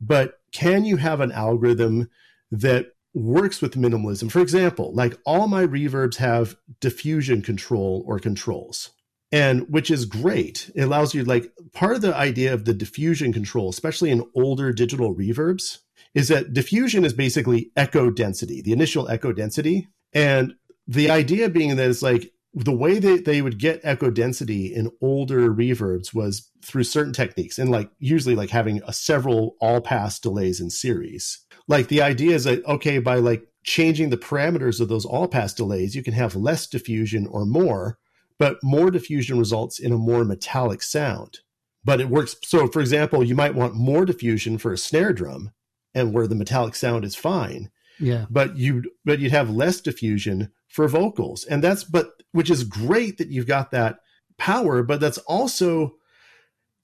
But 0.00 0.40
can 0.52 0.84
you 0.84 0.96
have 0.96 1.20
an 1.20 1.32
algorithm 1.32 2.08
that 2.50 2.92
works 3.12 3.60
with 3.60 3.74
minimalism? 3.74 4.30
For 4.30 4.40
example, 4.40 4.94
like 4.94 5.18
all 5.26 5.46
my 5.46 5.64
reverbs 5.64 6.16
have 6.16 6.56
diffusion 6.80 7.42
control 7.42 8.02
or 8.06 8.18
controls. 8.18 8.90
And 9.32 9.68
which 9.68 9.92
is 9.92 10.06
great. 10.06 10.70
It 10.74 10.82
allows 10.82 11.14
you 11.14 11.22
like 11.22 11.52
part 11.72 11.94
of 11.94 12.02
the 12.02 12.16
idea 12.16 12.52
of 12.52 12.64
the 12.64 12.74
diffusion 12.74 13.32
control, 13.32 13.68
especially 13.68 14.10
in 14.10 14.28
older 14.34 14.72
digital 14.72 15.14
reverbs, 15.14 15.78
is 16.14 16.28
that 16.28 16.52
diffusion 16.52 17.04
is 17.04 17.12
basically 17.12 17.70
echo 17.76 18.10
density, 18.10 18.60
the 18.62 18.72
initial 18.72 19.08
echo 19.08 19.32
density. 19.32 19.88
And 20.12 20.54
the 20.86 21.10
idea 21.10 21.48
being 21.48 21.76
that 21.76 21.88
it's 21.88 22.02
like 22.02 22.32
the 22.52 22.74
way 22.74 22.98
that 22.98 23.24
they 23.24 23.42
would 23.42 23.58
get 23.58 23.80
echo 23.84 24.10
density 24.10 24.74
in 24.74 24.90
older 25.00 25.52
reverbs 25.52 26.12
was 26.12 26.50
through 26.64 26.82
certain 26.82 27.12
techniques 27.12 27.58
and 27.58 27.70
like 27.70 27.90
usually 27.98 28.34
like 28.34 28.50
having 28.50 28.82
a 28.86 28.92
several 28.92 29.56
all 29.60 29.80
pass 29.80 30.18
delays 30.18 30.60
in 30.60 30.68
series. 30.68 31.44
Like 31.68 31.88
the 31.88 32.02
idea 32.02 32.34
is 32.34 32.44
that, 32.44 32.64
okay, 32.66 32.98
by 32.98 33.16
like 33.16 33.44
changing 33.62 34.10
the 34.10 34.16
parameters 34.16 34.80
of 34.80 34.88
those 34.88 35.04
all 35.04 35.28
pass 35.28 35.54
delays, 35.54 35.94
you 35.94 36.02
can 36.02 36.14
have 36.14 36.34
less 36.34 36.66
diffusion 36.66 37.26
or 37.28 37.46
more, 37.46 37.98
but 38.38 38.58
more 38.64 38.90
diffusion 38.90 39.38
results 39.38 39.78
in 39.78 39.92
a 39.92 39.98
more 39.98 40.24
metallic 40.24 40.82
sound. 40.82 41.40
But 41.84 42.00
it 42.00 42.08
works. 42.08 42.36
So, 42.42 42.66
for 42.66 42.80
example, 42.80 43.22
you 43.22 43.34
might 43.34 43.54
want 43.54 43.74
more 43.74 44.04
diffusion 44.04 44.58
for 44.58 44.72
a 44.72 44.78
snare 44.78 45.12
drum, 45.12 45.52
and 45.94 46.12
where 46.12 46.26
the 46.26 46.34
metallic 46.34 46.74
sound 46.74 47.04
is 47.04 47.14
fine. 47.14 47.70
Yeah. 47.98 48.26
But 48.30 48.56
you 48.56 48.84
but 49.04 49.18
you'd 49.18 49.32
have 49.32 49.50
less 49.50 49.80
diffusion 49.80 50.52
for 50.68 50.88
vocals. 50.88 51.44
And 51.44 51.62
that's 51.62 51.84
but 51.84 52.22
which 52.32 52.50
is 52.50 52.64
great 52.64 53.18
that 53.18 53.28
you've 53.28 53.46
got 53.46 53.70
that 53.72 54.00
power, 54.38 54.82
but 54.82 55.00
that's 55.00 55.18
also 55.18 55.96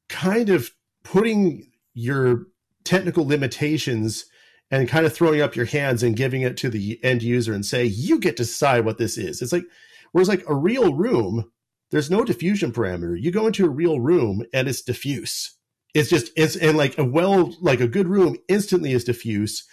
kind 0.09 0.51
of 0.51 0.71
putting 1.03 1.71
your 1.95 2.47
technical 2.85 3.27
limitations 3.27 4.27
and 4.71 4.89
kind 4.89 5.07
of 5.07 5.13
throwing 5.13 5.41
up 5.41 5.57
your 5.57 5.67
hands 5.67 6.03
and 6.03 6.17
giving 6.17 6.43
it 6.43 6.57
to 6.59 6.69
the 6.69 6.99
end 7.03 7.23
user 7.23 7.55
and 7.55 7.65
say, 7.65 7.85
you 7.85 8.19
get 8.19 8.37
to 8.37 8.43
decide 8.43 8.85
what 8.85 8.99
this 8.99 9.17
is. 9.17 9.41
It's 9.41 9.53
like, 9.53 9.65
whereas 10.13 10.29
like 10.29 10.45
a 10.49 10.55
real 10.55 10.95
room, 10.95 11.51
there's 11.91 12.11
no 12.11 12.25
diffusion 12.25 12.73
parameter. 12.73 13.21
You 13.21 13.31
go 13.31 13.47
into 13.47 13.65
a 13.65 13.71
real 13.71 14.01
room 14.01 14.45
and 14.53 14.69
it's 14.69 14.83
diffuse 14.83 15.56
it's 15.97 16.11
just 16.11 16.31
it's 16.37 16.57
and 16.57 16.77
like 16.77 16.99
a 16.99 17.05
well 17.05 17.55
like 17.59 17.81
a 17.81 17.89
good 17.89 18.07
room 18.07 18.37
instantly 18.49 18.93
is 18.93 19.03
diffuse. 19.03 19.65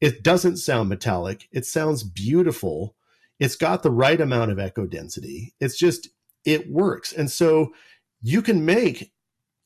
It 0.00 0.22
doesn't 0.22 0.58
sound 0.58 0.88
metallic. 0.88 1.48
It 1.50 1.66
sounds 1.66 2.04
beautiful. 2.04 2.94
It's 3.40 3.56
got 3.56 3.82
the 3.82 3.90
right 3.90 4.20
amount 4.20 4.52
of 4.52 4.60
echo 4.60 4.86
density. 4.86 5.54
It's 5.60 5.76
just 5.76 6.08
it 6.44 6.70
works. 6.70 7.12
And 7.12 7.28
so 7.28 7.72
you 8.20 8.42
can 8.42 8.64
make 8.64 9.12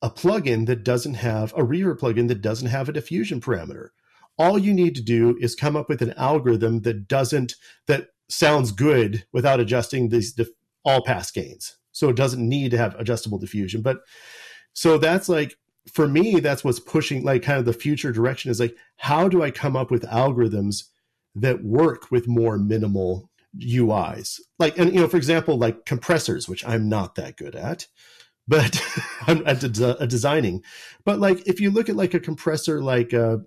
a 0.01 0.09
plugin 0.09 0.67
that 0.67 0.85
doesn't 0.85 1.15
have 1.15 1.53
a 1.53 1.63
reverb 1.63 1.99
plugin 1.99 2.29
that 2.29 2.41
doesn't 2.41 2.69
have 2.69 2.89
a 2.89 2.95
diffusion 2.95 3.43
parameter. 3.43 3.89
All 4.39 4.59
you 4.59 4.73
need 4.73 4.95
to 4.95 5.03
do 5.03 5.37
is 5.39 5.55
come 5.55 5.77
up 5.77 5.87
with 5.87 6.01
an 6.01 6.15
algorithm 6.15 6.81
that 6.83 7.09
doesn't 7.09 7.57
that 7.89 8.09
sounds 8.31 8.73
good 8.73 9.27
without 9.35 9.61
adjusting 9.61 10.09
these 10.09 10.41
all 10.83 11.05
pass 11.05 11.31
gains. 11.31 11.77
So 11.93 12.09
it 12.09 12.17
doesn't 12.17 12.47
need 12.47 12.71
to 12.71 12.79
have 12.79 12.95
adjustable 12.95 13.39
diffusion 13.39 13.83
but 13.83 13.99
so 14.73 14.97
that's 14.97 15.29
like 15.29 15.57
for 15.93 16.09
me, 16.09 16.41
that's 16.41 16.65
what's 16.65 16.81
pushing 16.81 17.25
like 17.25 17.43
kind 17.43 17.59
of 17.59 17.65
the 17.65 17.73
future 17.73 18.13
direction 18.13 18.51
is 18.51 18.61
like, 18.61 18.77
how 18.97 19.29
do 19.29 19.43
I 19.43 19.51
come 19.51 19.77
up 19.77 19.91
with 19.91 20.03
algorithms 20.03 20.85
that 21.35 21.63
work 21.63 22.11
with 22.11 22.27
more 22.27 22.59
minimal 22.59 23.31
UIs? 23.59 24.41
Like, 24.59 24.79
and 24.79 24.93
you 24.93 25.01
know, 25.01 25.09
for 25.09 25.17
example, 25.17 25.57
like 25.57 25.87
compressors, 25.87 26.49
which 26.49 26.67
I'm 26.67 26.89
not 26.89 27.15
that 27.15 27.37
good 27.37 27.55
at, 27.55 27.87
but 28.49 28.81
I'm 29.27 29.47
at 29.47 29.61
de- 29.61 30.07
designing. 30.07 30.63
But 31.05 31.19
like, 31.19 31.47
if 31.47 31.61
you 31.61 31.71
look 31.71 31.89
at 31.89 31.97
like 31.97 32.15
a 32.15 32.21
compressor, 32.21 32.83
like 32.83 33.15
uh, 33.15 33.39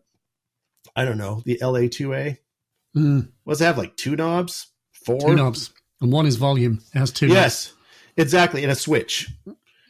I 0.96 1.06
don't 1.06 1.18
know, 1.18 1.42
the 1.46 1.60
LA2A, 1.62 2.38
mm. 2.96 3.30
does 3.48 3.62
it 3.62 3.66
have 3.66 3.78
like 3.78 3.96
two 3.98 4.16
knobs, 4.16 4.68
four 4.94 5.20
two 5.20 5.36
knobs, 5.36 5.72
and 6.02 6.12
one 6.12 6.26
is 6.26 6.38
volume. 6.38 6.82
It 6.94 7.00
has 7.00 7.12
two. 7.12 7.28
Yes, 7.28 7.68
knobs. 7.68 7.78
exactly, 8.18 8.64
and 8.64 8.72
a 8.72 8.76
switch. 8.76 9.30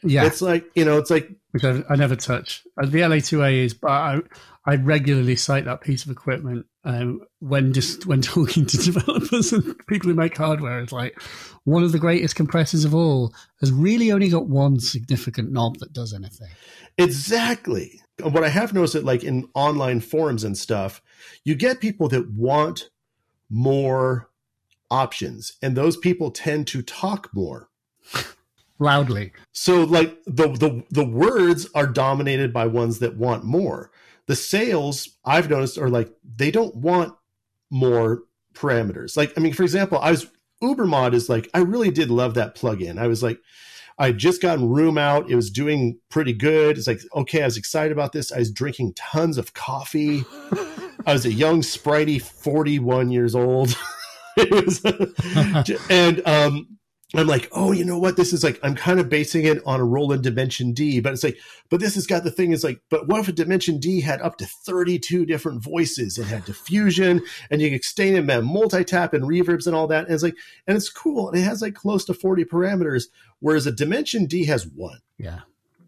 Yeah, 0.02 0.26
it's 0.26 0.42
like 0.42 0.64
you 0.74 0.84
know, 0.84 0.98
it's 0.98 1.10
like 1.10 1.30
which 1.52 1.64
I, 1.64 1.82
I 1.88 1.96
never 1.96 2.16
touch. 2.16 2.62
Uh, 2.80 2.86
the 2.86 3.00
LA2A 3.00 3.64
is, 3.64 3.74
but 3.74 3.90
I, 3.90 4.20
I 4.64 4.76
regularly 4.76 5.36
cite 5.36 5.64
that 5.64 5.80
piece 5.80 6.04
of 6.04 6.10
equipment 6.10 6.66
um, 6.84 7.22
when 7.40 7.72
just 7.72 8.06
when 8.06 8.22
talking 8.22 8.66
to 8.66 8.76
developers 8.76 9.52
and 9.52 9.76
people 9.86 10.08
who 10.08 10.14
make 10.14 10.36
hardware. 10.36 10.80
It's 10.80 10.92
like 10.92 11.20
one 11.64 11.82
of 11.82 11.92
the 11.92 11.98
greatest 11.98 12.36
compressors 12.36 12.84
of 12.84 12.94
all 12.94 13.34
has 13.60 13.72
really 13.72 14.12
only 14.12 14.28
got 14.28 14.48
one 14.48 14.80
significant 14.80 15.52
knob 15.52 15.78
that 15.78 15.92
does 15.92 16.12
anything. 16.12 16.48
Exactly. 16.98 18.00
What 18.22 18.44
I 18.44 18.48
have 18.48 18.74
noticed 18.74 18.94
that 18.94 19.04
like 19.04 19.24
in 19.24 19.48
online 19.54 20.00
forums 20.00 20.44
and 20.44 20.56
stuff, 20.56 21.02
you 21.44 21.54
get 21.54 21.80
people 21.80 22.08
that 22.08 22.30
want 22.30 22.90
more 23.48 24.30
options, 24.90 25.56
and 25.62 25.76
those 25.76 25.96
people 25.96 26.30
tend 26.30 26.66
to 26.68 26.82
talk 26.82 27.30
more 27.32 27.68
loudly. 28.80 29.32
So 29.52 29.84
like 29.84 30.18
the 30.26 30.48
the 30.48 30.82
the 30.90 31.04
words 31.04 31.68
are 31.74 31.86
dominated 31.86 32.52
by 32.52 32.66
ones 32.66 32.98
that 32.98 33.16
want 33.16 33.44
more. 33.44 33.92
The 34.26 34.34
sales 34.34 35.16
I've 35.24 35.50
noticed 35.50 35.78
are 35.78 35.90
like 35.90 36.10
they 36.36 36.50
don't 36.50 36.74
want 36.74 37.14
more 37.70 38.22
parameters. 38.54 39.16
Like 39.16 39.32
I 39.36 39.40
mean, 39.40 39.52
for 39.52 39.62
example, 39.62 39.98
I 39.98 40.10
was 40.10 40.26
Ubermod 40.62 41.14
is 41.14 41.28
like 41.28 41.48
I 41.54 41.60
really 41.60 41.90
did 41.90 42.10
love 42.10 42.34
that 42.34 42.56
plugin. 42.56 42.98
I 42.98 43.06
was 43.06 43.22
like. 43.22 43.38
I 43.98 44.12
just 44.12 44.40
gotten 44.40 44.70
room 44.70 44.96
out. 44.96 45.28
It 45.28 45.36
was 45.36 45.50
doing 45.50 45.98
pretty 46.08 46.32
good. 46.32 46.78
It's 46.78 46.86
like, 46.86 47.02
okay, 47.14 47.42
I 47.42 47.44
was 47.44 47.58
excited 47.58 47.92
about 47.92 48.12
this. 48.12 48.32
I 48.32 48.38
was 48.38 48.50
drinking 48.50 48.94
tons 48.94 49.36
of 49.36 49.52
coffee. 49.52 50.24
I 51.06 51.12
was 51.12 51.26
a 51.26 51.32
young, 51.32 51.60
spritey, 51.60 52.18
41 52.22 53.10
years 53.10 53.34
old. 53.34 53.76
it 54.38 54.64
was, 54.64 54.82
and 55.90 56.26
um, 56.26 56.78
I'm 57.12 57.26
like, 57.26 57.48
oh, 57.50 57.72
you 57.72 57.84
know 57.84 57.98
what? 57.98 58.16
This 58.16 58.32
is 58.32 58.44
like, 58.44 58.60
I'm 58.62 58.76
kind 58.76 59.00
of 59.00 59.08
basing 59.08 59.44
it 59.44 59.60
on 59.66 59.80
a 59.80 59.84
Roland 59.84 60.22
Dimension 60.22 60.72
D, 60.72 61.00
but 61.00 61.12
it's 61.12 61.24
like, 61.24 61.38
but 61.68 61.80
this 61.80 61.96
has 61.96 62.06
got 62.06 62.22
the 62.22 62.30
thing 62.30 62.52
is 62.52 62.62
like, 62.62 62.80
but 62.88 63.08
what 63.08 63.20
if 63.20 63.28
a 63.28 63.32
Dimension 63.32 63.78
D 63.78 64.00
had 64.00 64.20
up 64.20 64.38
to 64.38 64.46
32 64.46 65.26
different 65.26 65.62
voices? 65.62 66.18
It 66.18 66.26
had 66.26 66.44
diffusion 66.44 67.22
and 67.50 67.60
you 67.60 67.68
can 67.68 67.74
extend 67.74 68.16
it 68.16 68.30
and 68.30 68.46
multi 68.46 68.84
tap 68.84 69.12
and 69.12 69.24
reverbs 69.24 69.66
and 69.66 69.74
all 69.74 69.88
that. 69.88 70.04
And 70.04 70.14
it's 70.14 70.22
like, 70.22 70.36
and 70.68 70.76
it's 70.76 70.88
cool. 70.88 71.28
And 71.28 71.38
it 71.38 71.42
has 71.42 71.60
like 71.60 71.74
close 71.74 72.04
to 72.04 72.14
40 72.14 72.44
parameters, 72.44 73.06
whereas 73.40 73.66
a 73.66 73.72
Dimension 73.72 74.26
D 74.26 74.44
has 74.44 74.66
one. 74.66 75.00
Yeah. 75.18 75.40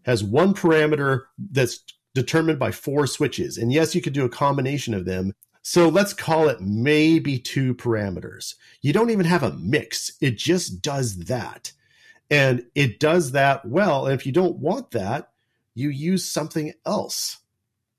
has 0.03 0.23
one 0.23 0.53
parameter 0.53 1.21
that's 1.51 1.83
determined 2.13 2.59
by 2.59 2.71
four 2.71 3.07
switches. 3.07 3.57
And 3.57 3.71
yes, 3.73 3.95
you 3.95 4.01
could 4.01 4.13
do 4.13 4.25
a 4.25 4.29
combination 4.29 4.93
of 4.93 5.05
them. 5.05 5.33
So 5.63 5.87
let's 5.87 6.13
call 6.13 6.49
it 6.49 6.59
maybe 6.61 7.39
two 7.39 7.73
parameters. 7.73 8.55
You 8.81 8.91
don't 8.91 9.09
even 9.09 9.25
have 9.25 9.43
a 9.43 9.53
mix. 9.53 10.11
It 10.21 10.37
just 10.37 10.81
does 10.81 11.19
that. 11.25 11.71
And 12.29 12.65
it 12.75 12.99
does 12.99 13.31
that 13.31 13.65
well. 13.65 14.05
And 14.05 14.13
if 14.13 14.25
you 14.25 14.33
don't 14.33 14.57
want 14.57 14.91
that, 14.91 15.29
you 15.73 15.89
use 15.89 16.29
something 16.29 16.73
else, 16.85 17.39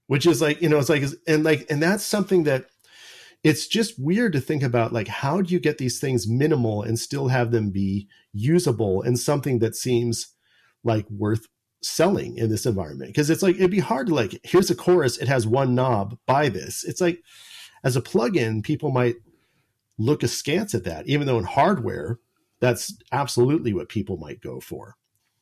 which 0.06 0.26
is 0.26 0.42
like, 0.42 0.60
you 0.60 0.68
know, 0.68 0.78
it's 0.78 0.90
like, 0.90 1.04
and 1.26 1.42
like, 1.42 1.66
and 1.70 1.82
that's 1.82 2.04
something 2.04 2.44
that 2.44 2.66
it's 3.42 3.66
just 3.66 3.98
weird 3.98 4.32
to 4.32 4.40
think 4.40 4.62
about 4.62 4.92
like 4.92 5.08
how 5.08 5.40
do 5.40 5.52
you 5.52 5.60
get 5.60 5.78
these 5.78 6.00
things 6.00 6.26
minimal 6.26 6.82
and 6.82 6.98
still 6.98 7.28
have 7.28 7.50
them 7.50 7.70
be 7.70 8.08
usable 8.32 9.02
and 9.02 9.18
something 9.18 9.58
that 9.60 9.76
seems 9.76 10.28
like 10.82 11.08
worth 11.10 11.46
selling 11.82 12.36
in 12.38 12.48
this 12.48 12.64
environment 12.64 13.10
because 13.10 13.28
it's 13.28 13.42
like 13.42 13.56
it'd 13.56 13.70
be 13.70 13.78
hard 13.78 14.06
to 14.06 14.14
like 14.14 14.40
here's 14.42 14.70
a 14.70 14.74
chorus 14.74 15.18
it 15.18 15.28
has 15.28 15.46
one 15.46 15.74
knob 15.74 16.16
buy 16.26 16.48
this 16.48 16.82
it's 16.84 17.00
like 17.00 17.22
as 17.84 17.96
a 17.96 18.02
plugin 18.02 18.62
people 18.62 18.90
might 18.90 19.16
look 19.98 20.22
askance 20.22 20.74
at 20.74 20.84
that 20.84 21.06
even 21.06 21.26
though 21.26 21.38
in 21.38 21.44
hardware 21.44 22.18
that's 22.60 22.94
absolutely 23.12 23.72
what 23.72 23.88
people 23.88 24.16
might 24.16 24.40
go 24.40 24.58
for 24.58 24.96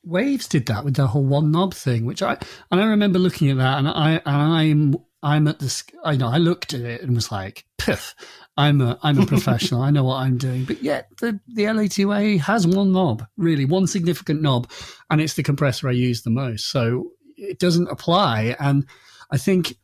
waves 0.04 0.46
did 0.49 0.66
that 0.66 0.84
with 0.84 0.96
the 0.96 1.06
whole 1.06 1.25
one 1.25 1.50
knob 1.50 1.72
thing 1.72 2.04
which 2.04 2.22
i 2.22 2.37
and 2.70 2.80
i 2.80 2.84
remember 2.84 3.18
looking 3.18 3.50
at 3.50 3.56
that 3.56 3.78
and 3.78 3.88
i 3.88 4.12
and 4.12 4.20
i'm 4.26 4.96
i'm 5.22 5.49
at 5.49 5.58
this 5.61 5.84
i 6.04 6.16
know 6.16 6.28
i 6.28 6.37
looked 6.37 6.75
at 6.75 6.80
it 6.80 7.00
and 7.00 7.14
was 7.14 7.32
like 7.32 7.64
piff 7.78 8.14
I'm 8.56 8.80
a 8.80 8.99
I'm 9.02 9.18
a 9.18 9.26
professional. 9.26 9.80
I 9.82 9.90
know 9.90 10.04
what 10.04 10.16
I'm 10.16 10.37
doing. 10.37 10.64
But 10.64 10.82
yet 10.82 11.08
the 11.20 11.40
the 11.49 11.64
LA2A 11.64 12.40
has 12.40 12.66
one 12.66 12.92
knob, 12.92 13.26
really 13.37 13.64
one 13.64 13.87
significant 13.87 14.42
knob, 14.42 14.70
and 15.11 15.20
it's 15.20 15.34
the 15.34 15.42
compressor 15.42 15.88
I 15.88 15.92
use 15.92 16.22
the 16.22 16.30
most. 16.30 16.70
So 16.70 17.12
it 17.37 17.58
doesn't 17.58 17.88
apply. 17.88 18.56
And 18.61 18.87
I 19.30 19.38
think 19.38 19.76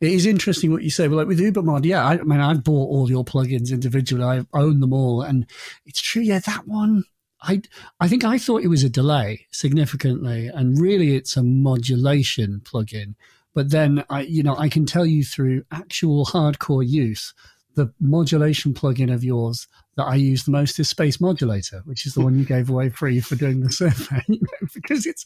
it 0.00 0.12
is 0.12 0.26
interesting 0.26 0.72
what 0.72 0.82
you 0.82 0.90
say. 0.90 1.08
Well, 1.08 1.18
like 1.18 1.28
with 1.28 1.40
UberMod, 1.40 1.84
yeah, 1.84 2.04
I, 2.04 2.12
I 2.12 2.22
mean, 2.22 2.40
I've 2.40 2.64
bought 2.64 2.88
all 2.90 3.10
your 3.10 3.24
plugins 3.24 3.70
individually. 3.70 4.24
I 4.24 4.44
own 4.58 4.80
them 4.80 4.92
all, 4.92 5.22
and 5.22 5.46
it's 5.84 6.00
true. 6.00 6.22
Yeah, 6.22 6.40
that 6.40 6.66
one. 6.66 7.04
I, 7.42 7.62
I 8.00 8.08
think 8.08 8.24
I 8.24 8.38
thought 8.38 8.62
it 8.62 8.68
was 8.68 8.82
a 8.82 8.88
delay 8.88 9.46
significantly, 9.50 10.48
and 10.48 10.80
really 10.80 11.14
it's 11.14 11.36
a 11.36 11.42
modulation 11.42 12.60
plugin. 12.64 13.14
But 13.54 13.70
then 13.70 14.04
I, 14.10 14.22
you 14.22 14.42
know, 14.42 14.56
I 14.56 14.68
can 14.68 14.84
tell 14.84 15.06
you 15.06 15.24
through 15.24 15.64
actual 15.70 16.26
hardcore 16.26 16.86
use 16.86 17.34
the 17.76 17.92
modulation 18.00 18.74
plugin 18.74 19.12
of 19.12 19.22
yours 19.22 19.68
that 19.96 20.04
I 20.04 20.16
use 20.16 20.44
the 20.44 20.50
most 20.50 20.78
is 20.78 20.88
Space 20.88 21.20
Modulator, 21.20 21.82
which 21.84 22.06
is 22.06 22.14
the 22.14 22.22
one 22.22 22.38
you 22.38 22.44
gave 22.44 22.68
away 22.68 22.88
free 22.88 23.20
for 23.20 23.36
doing 23.36 23.60
the 23.60 23.70
survey, 23.72 24.22
you 24.26 24.40
know, 24.40 24.68
because 24.74 25.06
it's 25.06 25.24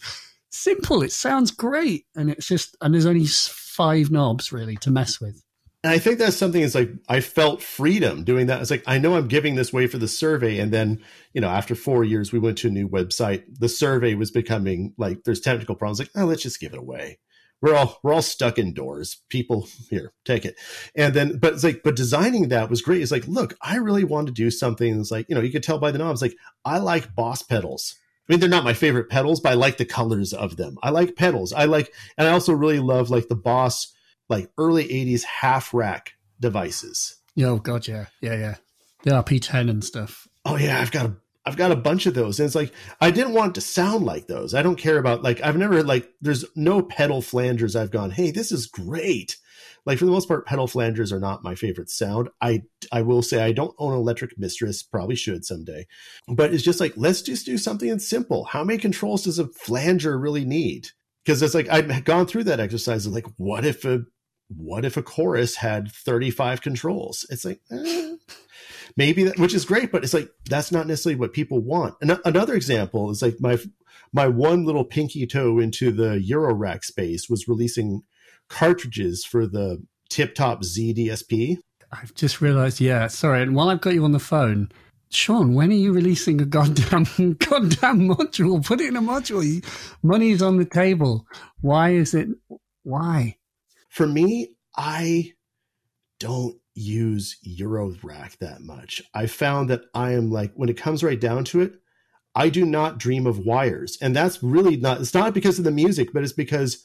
simple, 0.50 1.02
it 1.02 1.12
sounds 1.12 1.50
great, 1.50 2.06
and 2.14 2.30
it's 2.30 2.46
just 2.46 2.76
and 2.80 2.94
there's 2.94 3.06
only 3.06 3.26
five 3.26 4.10
knobs 4.10 4.52
really 4.52 4.76
to 4.76 4.90
mess 4.90 5.20
with. 5.20 5.42
And 5.82 5.92
I 5.92 5.98
think 5.98 6.18
that's 6.18 6.36
something 6.36 6.60
is 6.60 6.74
like 6.74 6.90
I 7.08 7.20
felt 7.20 7.62
freedom 7.62 8.24
doing 8.24 8.46
that. 8.48 8.60
It's 8.60 8.70
like 8.70 8.84
I 8.86 8.98
know 8.98 9.14
I'm 9.16 9.28
giving 9.28 9.54
this 9.54 9.72
way 9.72 9.86
for 9.86 9.96
the 9.96 10.08
survey, 10.08 10.58
and 10.58 10.72
then 10.72 11.02
you 11.32 11.40
know 11.40 11.48
after 11.48 11.74
four 11.74 12.04
years 12.04 12.32
we 12.32 12.38
went 12.38 12.58
to 12.58 12.68
a 12.68 12.70
new 12.70 12.88
website. 12.88 13.44
The 13.58 13.68
survey 13.68 14.14
was 14.14 14.30
becoming 14.30 14.94
like 14.98 15.24
there's 15.24 15.40
technical 15.40 15.74
problems. 15.74 15.98
Like 15.98 16.10
oh 16.14 16.26
let's 16.26 16.42
just 16.42 16.60
give 16.60 16.72
it 16.74 16.78
away. 16.78 17.18
We're 17.62 17.74
all 17.74 17.98
we're 18.02 18.12
all 18.12 18.22
stuck 18.22 18.58
indoors. 18.58 19.22
People 19.30 19.68
here 19.88 20.12
take 20.26 20.44
it. 20.44 20.56
And 20.94 21.14
then 21.14 21.38
but 21.38 21.54
it's 21.54 21.64
like 21.64 21.82
but 21.82 21.96
designing 21.96 22.48
that 22.48 22.68
was 22.68 22.82
great. 22.82 23.00
It's 23.00 23.12
like 23.12 23.26
look 23.26 23.56
i 23.62 23.76
really 23.76 24.04
want 24.04 24.26
to 24.26 24.32
do 24.34 24.50
something 24.50 25.00
It's 25.00 25.10
like 25.10 25.26
you 25.28 25.34
know 25.34 25.40
you 25.40 25.52
could 25.52 25.62
tell 25.62 25.78
by 25.78 25.90
the 25.90 25.98
knobs. 25.98 26.20
Like 26.20 26.36
i 26.64 26.78
like 26.78 27.14
boss 27.14 27.42
pedals 27.42 27.94
i 28.30 28.32
mean 28.32 28.40
they're 28.40 28.48
not 28.48 28.64
my 28.64 28.74
favorite 28.74 29.08
pedals 29.08 29.40
but 29.40 29.50
i 29.50 29.54
like 29.54 29.76
the 29.76 29.84
colors 29.84 30.32
of 30.32 30.56
them 30.56 30.78
i 30.82 30.90
like 30.90 31.16
pedals 31.16 31.52
i 31.52 31.64
like 31.64 31.92
and 32.16 32.28
i 32.28 32.30
also 32.30 32.52
really 32.52 32.78
love 32.78 33.10
like 33.10 33.28
the 33.28 33.34
boss 33.34 33.92
like 34.28 34.50
early 34.56 34.86
80s 34.86 35.24
half 35.24 35.74
rack 35.74 36.12
devices 36.38 37.16
oh 37.50 37.58
god 37.58 37.86
yeah 37.86 38.06
yeah 38.20 38.34
yeah 38.34 38.54
the 39.02 39.10
rp10 39.10 39.68
and 39.68 39.84
stuff 39.84 40.28
oh 40.44 40.56
yeah 40.56 40.80
i've 40.80 40.92
got 40.92 41.06
a 41.06 41.16
I've 41.46 41.56
got 41.56 41.72
a 41.72 41.76
bunch 41.76 42.06
of 42.06 42.14
those. 42.14 42.38
And 42.38 42.46
it's 42.46 42.54
like, 42.54 42.72
I 43.00 43.10
didn't 43.10 43.32
want 43.32 43.54
to 43.54 43.60
sound 43.60 44.04
like 44.04 44.26
those. 44.26 44.54
I 44.54 44.62
don't 44.62 44.76
care 44.76 44.98
about, 44.98 45.22
like, 45.22 45.40
I've 45.40 45.56
never, 45.56 45.82
like, 45.82 46.08
there's 46.20 46.44
no 46.54 46.82
pedal 46.82 47.22
flangers 47.22 47.74
I've 47.74 47.90
gone, 47.90 48.10
hey, 48.10 48.30
this 48.30 48.52
is 48.52 48.66
great. 48.66 49.36
Like, 49.86 49.98
for 49.98 50.04
the 50.04 50.10
most 50.10 50.28
part, 50.28 50.46
pedal 50.46 50.66
flangers 50.66 51.12
are 51.12 51.20
not 51.20 51.42
my 51.42 51.54
favorite 51.54 51.90
sound. 51.90 52.28
I, 52.40 52.62
I 52.92 53.02
will 53.02 53.22
say 53.22 53.42
I 53.42 53.52
don't 53.52 53.74
own 53.78 53.92
an 53.92 53.98
electric 53.98 54.38
mistress, 54.38 54.82
probably 54.82 55.16
should 55.16 55.44
someday. 55.44 55.86
But 56.28 56.52
it's 56.52 56.62
just 56.62 56.80
like, 56.80 56.94
let's 56.96 57.22
just 57.22 57.46
do 57.46 57.58
something 57.58 57.98
simple. 57.98 58.44
How 58.44 58.64
many 58.64 58.78
controls 58.78 59.24
does 59.24 59.38
a 59.38 59.48
flanger 59.48 60.18
really 60.18 60.44
need? 60.44 60.88
Because 61.24 61.42
it's 61.42 61.54
like, 61.54 61.68
I've 61.68 62.04
gone 62.04 62.26
through 62.26 62.44
that 62.44 62.60
exercise 62.60 63.06
of 63.06 63.12
like, 63.12 63.26
what 63.36 63.64
if 63.64 63.84
a, 63.84 64.04
what 64.48 64.84
if 64.84 64.96
a 64.96 65.02
chorus 65.02 65.56
had 65.56 65.92
35 65.92 66.60
controls? 66.60 67.26
It's 67.30 67.44
like, 67.44 67.60
eh 67.70 68.16
maybe 68.96 69.24
that, 69.24 69.38
which 69.38 69.54
is 69.54 69.64
great, 69.64 69.92
but 69.92 70.04
it's 70.04 70.14
like 70.14 70.30
that's 70.48 70.72
not 70.72 70.86
necessarily 70.86 71.18
what 71.18 71.32
people 71.32 71.60
want. 71.60 71.94
And 72.00 72.18
another 72.24 72.54
example 72.54 73.10
is 73.10 73.22
like 73.22 73.40
my 73.40 73.58
my 74.12 74.26
one 74.26 74.64
little 74.64 74.84
pinky 74.84 75.26
toe 75.26 75.58
into 75.58 75.90
the 75.90 76.18
Eurorack 76.18 76.84
space 76.84 77.28
was 77.28 77.48
releasing 77.48 78.02
cartridges 78.50 79.24
for 79.24 79.46
the 79.46 79.82
Tip 80.10 80.34
Top 80.34 80.62
ZDSP. 80.62 81.58
I've 81.92 82.14
just 82.14 82.40
realized, 82.40 82.80
yeah, 82.80 83.06
sorry. 83.06 83.42
And 83.42 83.54
while 83.54 83.70
I've 83.70 83.80
got 83.80 83.94
you 83.94 84.04
on 84.04 84.12
the 84.12 84.18
phone, 84.18 84.70
Sean, 85.10 85.54
when 85.54 85.70
are 85.70 85.74
you 85.74 85.92
releasing 85.92 86.40
a 86.40 86.44
goddamn 86.44 87.04
goddamn 87.38 88.08
module? 88.08 88.64
Put 88.64 88.80
it 88.80 88.88
in 88.88 88.96
a 88.96 89.02
module. 89.02 89.64
Money's 90.02 90.42
on 90.42 90.56
the 90.56 90.64
table. 90.64 91.26
Why 91.60 91.90
is 91.90 92.14
it? 92.14 92.28
Why? 92.82 93.36
For 93.88 94.06
me, 94.06 94.54
I 94.76 95.32
don't 96.20 96.56
use 96.74 97.38
Eurorack 97.44 98.38
that 98.38 98.60
much. 98.60 99.02
I 99.14 99.26
found 99.26 99.68
that 99.70 99.82
I 99.94 100.12
am 100.12 100.30
like, 100.30 100.52
when 100.54 100.68
it 100.68 100.76
comes 100.76 101.02
right 101.02 101.20
down 101.20 101.44
to 101.46 101.60
it, 101.60 101.74
I 102.36 102.48
do 102.48 102.64
not 102.64 102.98
dream 102.98 103.26
of 103.26 103.40
wires. 103.40 103.98
And 104.00 104.14
that's 104.14 104.42
really 104.42 104.76
not, 104.76 105.00
it's 105.00 105.14
not 105.14 105.34
because 105.34 105.58
of 105.58 105.64
the 105.64 105.72
music, 105.72 106.12
but 106.12 106.22
it's 106.22 106.32
because 106.32 106.84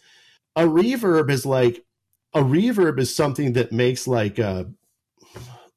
a 0.55 0.63
reverb 0.63 1.29
is 1.29 1.45
like, 1.45 1.85
a 2.33 2.41
reverb 2.41 2.99
is 2.99 3.15
something 3.15 3.53
that 3.53 3.71
makes 3.71 4.07
like 4.07 4.39
a, 4.39 4.71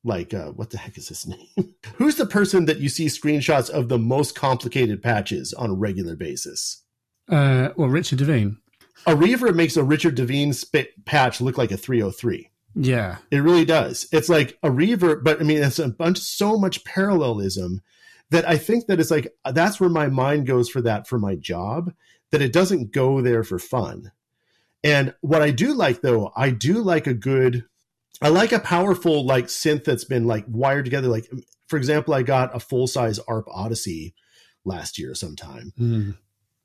like 0.04 0.32
uh, 0.32 0.50
what 0.52 0.70
the 0.70 0.78
heck 0.78 0.96
is 0.96 1.08
his 1.08 1.26
name? 1.56 1.74
Who's 1.96 2.16
the 2.16 2.26
person 2.26 2.66
that 2.66 2.78
you 2.78 2.88
see 2.88 3.06
screenshots 3.06 3.70
of 3.70 3.88
the 3.88 3.98
most 3.98 4.34
complicated 4.34 5.02
patches 5.02 5.52
on 5.52 5.70
a 5.70 5.74
regular 5.74 6.16
basis? 6.16 6.82
Uh, 7.28 7.70
well, 7.76 7.88
Richard 7.88 8.18
Devine. 8.18 8.58
A 9.06 9.14
reverb 9.14 9.54
makes 9.54 9.76
a 9.76 9.84
Richard 9.84 10.14
Devine 10.14 10.52
spit 10.52 11.04
patch 11.04 11.40
look 11.40 11.56
like 11.56 11.70
a 11.70 11.76
303. 11.76 12.50
Yeah. 12.74 13.18
It 13.30 13.38
really 13.38 13.64
does. 13.64 14.08
It's 14.12 14.28
like 14.28 14.58
a 14.62 14.70
reverb, 14.70 15.22
but 15.24 15.40
I 15.40 15.44
mean, 15.44 15.62
it's 15.62 15.78
a 15.78 15.88
bunch, 15.88 16.18
so 16.18 16.58
much 16.58 16.84
parallelism 16.84 17.82
that 18.30 18.48
I 18.48 18.56
think 18.58 18.86
that 18.86 19.00
it's 19.00 19.10
like, 19.10 19.34
that's 19.52 19.80
where 19.80 19.88
my 19.88 20.08
mind 20.08 20.46
goes 20.46 20.68
for 20.68 20.80
that 20.82 21.06
for 21.06 21.18
my 21.18 21.34
job, 21.34 21.92
that 22.30 22.42
it 22.42 22.52
doesn't 22.52 22.92
go 22.92 23.20
there 23.20 23.42
for 23.42 23.58
fun. 23.58 24.12
And 24.84 25.14
what 25.20 25.42
I 25.42 25.50
do 25.50 25.72
like 25.72 26.00
though, 26.00 26.32
I 26.36 26.50
do 26.50 26.74
like 26.74 27.06
a 27.06 27.14
good, 27.14 27.64
I 28.22 28.28
like 28.28 28.52
a 28.52 28.60
powerful 28.60 29.24
like 29.24 29.46
synth 29.46 29.84
that's 29.84 30.04
been 30.04 30.26
like 30.26 30.44
wired 30.48 30.84
together. 30.84 31.08
Like, 31.08 31.30
for 31.68 31.76
example, 31.76 32.14
I 32.14 32.22
got 32.22 32.54
a 32.54 32.60
full 32.60 32.86
size 32.86 33.18
ARP 33.20 33.46
Odyssey 33.50 34.14
last 34.64 34.98
year 34.98 35.14
sometime. 35.14 35.72
Mm. 35.78 36.16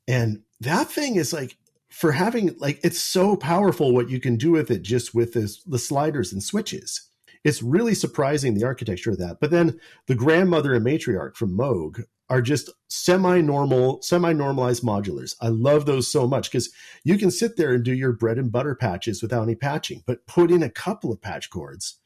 And 0.06 0.42
that 0.60 0.88
thing 0.88 1.16
is 1.16 1.32
like, 1.32 1.56
for 1.88 2.10
having 2.12 2.56
like 2.58 2.80
it's 2.82 3.00
so 3.00 3.36
powerful 3.36 3.92
what 3.92 4.10
you 4.10 4.18
can 4.18 4.36
do 4.36 4.50
with 4.50 4.68
it 4.68 4.82
just 4.82 5.14
with 5.14 5.32
this, 5.32 5.62
the 5.62 5.78
sliders 5.78 6.32
and 6.32 6.42
switches. 6.42 7.08
It's 7.44 7.62
really 7.62 7.94
surprising 7.94 8.54
the 8.54 8.64
architecture 8.64 9.10
of 9.10 9.18
that. 9.18 9.36
But 9.40 9.50
then 9.50 9.78
the 10.06 10.14
grandmother 10.14 10.74
and 10.74 10.84
matriarch 10.84 11.36
from 11.36 11.56
Moog 11.56 12.04
are 12.28 12.40
just 12.40 12.70
semi-normal, 12.88 14.00
semi-normalized 14.02 14.82
modulars. 14.82 15.34
I 15.40 15.48
love 15.48 15.86
those 15.86 16.10
so 16.10 16.26
much 16.26 16.50
because 16.50 16.70
you 17.04 17.18
can 17.18 17.30
sit 17.30 17.56
there 17.56 17.72
and 17.74 17.84
do 17.84 17.92
your 17.92 18.12
bread 18.12 18.38
and 18.38 18.50
butter 18.50 18.74
patches 18.74 19.22
without 19.22 19.42
any 19.42 19.54
patching, 19.54 20.02
but 20.06 20.26
put 20.26 20.50
in 20.50 20.62
a 20.62 20.70
couple 20.70 21.12
of 21.12 21.20
patch 21.20 21.50
cords 21.50 21.98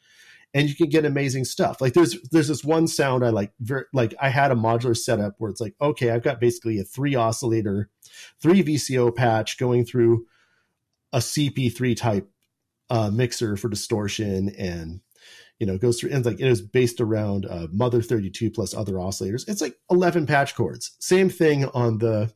and 0.55 0.69
you 0.69 0.75
can 0.75 0.89
get 0.89 1.05
amazing 1.05 1.45
stuff. 1.45 1.81
Like 1.81 1.93
there's 1.93 2.17
there's 2.31 2.49
this 2.49 2.65
one 2.65 2.89
sound 2.89 3.25
I 3.25 3.31
like 3.31 3.53
very 3.61 3.85
like 3.93 4.15
I 4.21 4.31
had 4.31 4.51
a 4.51 4.57
modular 4.57 4.97
setup 4.97 5.35
where 5.39 5.51
it's 5.51 5.61
like, 5.61 5.75
okay, 5.81 6.11
I've 6.11 6.23
got 6.23 6.41
basically 6.41 6.79
a 6.79 6.85
three 6.85 7.15
oscillator 7.15 7.91
three 8.41 8.63
VCO 8.63 9.15
patch 9.15 9.59
going 9.59 9.85
through 9.85 10.27
a 11.13 11.19
CP3 11.19 11.97
type 11.97 12.31
uh, 12.91 13.11
mixer 13.11 13.57
for 13.57 13.69
distortion 13.69 14.51
and 14.59 15.01
you 15.59 15.66
know 15.66 15.79
goes 15.79 15.99
through 15.99 16.11
and 16.11 16.25
like 16.25 16.40
it 16.40 16.47
is 16.47 16.61
based 16.61 17.01
around 17.01 17.47
uh, 17.47 17.66
mother 17.73 18.03
32 18.03 18.51
plus 18.51 18.75
other 18.75 18.94
oscillators. 18.94 19.49
It's 19.49 19.61
like 19.61 19.77
11 19.90 20.27
patch 20.27 20.55
cords 20.55 20.97
same 20.99 21.29
thing 21.29 21.66
on 21.66 21.99
the 21.99 22.33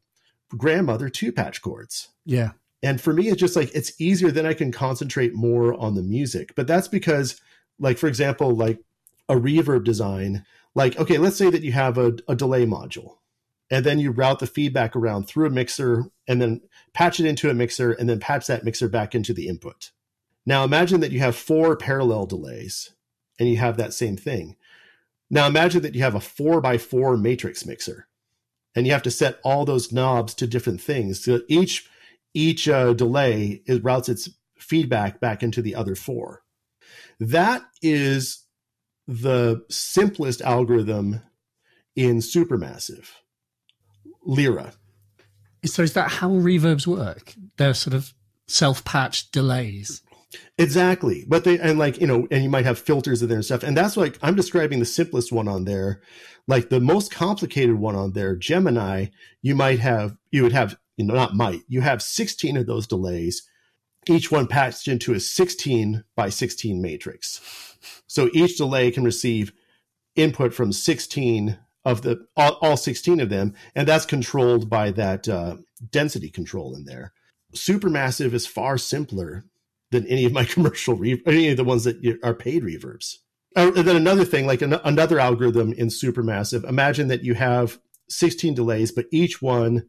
grandmother 0.56 1.08
two 1.08 1.32
patch 1.32 1.62
cords 1.62 2.08
yeah. 2.24 2.52
And 2.84 3.00
for 3.00 3.12
me 3.12 3.28
it's 3.28 3.40
just 3.40 3.56
like 3.56 3.74
it's 3.74 4.00
easier 4.00 4.30
then 4.30 4.46
i 4.46 4.54
can 4.54 4.72
concentrate 4.72 5.34
more 5.34 5.74
on 5.74 5.94
the 5.94 6.02
music. 6.02 6.54
But 6.54 6.66
that's 6.66 6.88
because 6.88 7.40
like 7.78 7.98
for 7.98 8.08
example 8.08 8.54
like 8.54 8.78
a 9.28 9.34
reverb 9.34 9.84
design 9.84 10.44
like 10.74 10.98
okay 10.98 11.18
let's 11.18 11.36
say 11.36 11.50
that 11.50 11.62
you 11.62 11.72
have 11.72 11.96
a, 11.98 12.14
a 12.28 12.34
delay 12.34 12.66
module 12.66 13.18
and 13.70 13.86
then 13.86 13.98
you 13.98 14.10
route 14.10 14.38
the 14.38 14.46
feedback 14.46 14.94
around 14.94 15.24
through 15.24 15.46
a 15.46 15.50
mixer 15.50 16.04
and 16.28 16.42
then 16.42 16.60
patch 16.92 17.18
it 17.18 17.26
into 17.26 17.48
a 17.48 17.54
mixer 17.54 17.92
and 17.92 18.08
then 18.08 18.20
patch 18.20 18.46
that 18.46 18.64
mixer 18.64 18.86
back 18.86 19.14
into 19.14 19.32
the 19.32 19.48
input. 19.48 19.92
Now 20.44 20.62
imagine 20.62 21.00
that 21.00 21.12
you 21.12 21.20
have 21.20 21.36
four 21.36 21.74
parallel 21.76 22.26
delays 22.26 22.90
and 23.42 23.50
you 23.50 23.56
have 23.56 23.76
that 23.76 23.92
same 23.92 24.16
thing. 24.16 24.54
Now 25.28 25.48
imagine 25.48 25.82
that 25.82 25.96
you 25.96 26.02
have 26.02 26.14
a 26.14 26.20
four 26.20 26.60
by 26.60 26.78
four 26.78 27.16
matrix 27.16 27.66
mixer 27.66 28.06
and 28.76 28.86
you 28.86 28.92
have 28.92 29.02
to 29.02 29.10
set 29.10 29.40
all 29.42 29.64
those 29.64 29.90
knobs 29.90 30.32
to 30.34 30.46
different 30.46 30.80
things. 30.80 31.24
So 31.24 31.40
each 31.48 31.88
each 32.34 32.68
uh, 32.68 32.92
delay 32.92 33.62
it 33.66 33.82
routes 33.82 34.08
its 34.08 34.30
feedback 34.56 35.18
back 35.18 35.42
into 35.42 35.60
the 35.60 35.74
other 35.74 35.96
four. 35.96 36.42
That 37.18 37.64
is 37.82 38.46
the 39.08 39.64
simplest 39.68 40.40
algorithm 40.40 41.20
in 41.96 42.18
Supermassive. 42.18 43.08
Lyra. 44.24 44.72
So 45.64 45.82
is 45.82 45.94
that 45.94 46.08
how 46.08 46.30
reverbs 46.30 46.86
work? 46.86 47.34
They're 47.56 47.74
sort 47.74 47.94
of 47.94 48.14
self-patched 48.46 49.32
delays. 49.32 50.00
Exactly. 50.58 51.24
But 51.28 51.44
they 51.44 51.58
and 51.58 51.78
like, 51.78 52.00
you 52.00 52.06
know, 52.06 52.26
and 52.30 52.42
you 52.42 52.50
might 52.50 52.64
have 52.64 52.78
filters 52.78 53.22
in 53.22 53.28
there 53.28 53.36
and 53.36 53.44
stuff. 53.44 53.62
And 53.62 53.76
that's 53.76 53.96
like 53.96 54.18
I'm 54.22 54.34
describing 54.34 54.78
the 54.78 54.84
simplest 54.84 55.32
one 55.32 55.48
on 55.48 55.64
there. 55.64 56.00
Like 56.48 56.68
the 56.68 56.80
most 56.80 57.12
complicated 57.12 57.76
one 57.76 57.94
on 57.94 58.12
there, 58.12 58.34
Gemini, 58.36 59.06
you 59.42 59.54
might 59.54 59.80
have 59.80 60.16
you 60.30 60.42
would 60.42 60.52
have, 60.52 60.76
you 60.96 61.04
know, 61.04 61.14
not 61.14 61.34
might, 61.34 61.60
you 61.68 61.80
have 61.82 62.02
16 62.02 62.56
of 62.56 62.66
those 62.66 62.86
delays, 62.86 63.48
each 64.08 64.30
one 64.30 64.46
patched 64.46 64.88
into 64.88 65.14
a 65.14 65.20
16 65.20 66.04
by 66.16 66.28
16 66.28 66.82
matrix. 66.82 67.76
So 68.06 68.28
each 68.32 68.56
delay 68.56 68.90
can 68.90 69.04
receive 69.04 69.52
input 70.16 70.52
from 70.52 70.72
16 70.72 71.58
of 71.84 72.02
the 72.02 72.26
all, 72.36 72.58
all 72.60 72.76
16 72.76 73.20
of 73.20 73.28
them, 73.28 73.54
and 73.74 73.88
that's 73.88 74.06
controlled 74.06 74.70
by 74.70 74.90
that 74.92 75.28
uh, 75.28 75.56
density 75.90 76.30
control 76.30 76.74
in 76.74 76.84
there. 76.84 77.12
Supermassive 77.54 78.32
is 78.32 78.46
far 78.46 78.78
simpler 78.78 79.44
than 79.92 80.06
any 80.08 80.24
of 80.24 80.32
my 80.32 80.44
commercial 80.54 80.94
re- 80.94 81.22
any 81.26 81.48
of 81.48 81.56
the 81.56 81.64
ones 81.64 81.84
that 81.84 82.18
are 82.24 82.34
paid 82.34 82.62
reverbs. 82.64 83.18
Uh, 83.54 83.70
and 83.76 83.86
then 83.86 83.96
another 83.96 84.24
thing, 84.24 84.46
like 84.46 84.62
an, 84.62 84.74
another 84.84 85.20
algorithm 85.20 85.72
in 85.74 85.88
Supermassive, 85.88 86.64
imagine 86.68 87.08
that 87.08 87.22
you 87.22 87.34
have 87.34 87.78
16 88.08 88.54
delays, 88.54 88.90
but 88.90 89.06
each 89.12 89.42
one 89.42 89.84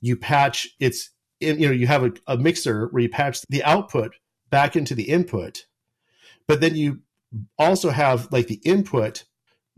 you 0.00 0.16
patch 0.16 0.68
its, 0.78 1.10
you 1.40 1.54
know, 1.54 1.72
you 1.72 1.86
have 1.86 2.04
a, 2.04 2.12
a 2.26 2.36
mixer 2.36 2.88
where 2.90 3.02
you 3.02 3.08
patch 3.08 3.40
the 3.48 3.64
output 3.64 4.12
back 4.50 4.76
into 4.76 4.94
the 4.94 5.08
input, 5.08 5.64
but 6.46 6.60
then 6.60 6.76
you 6.76 7.00
also 7.58 7.90
have 7.90 8.30
like 8.30 8.46
the 8.46 8.60
input 8.64 9.24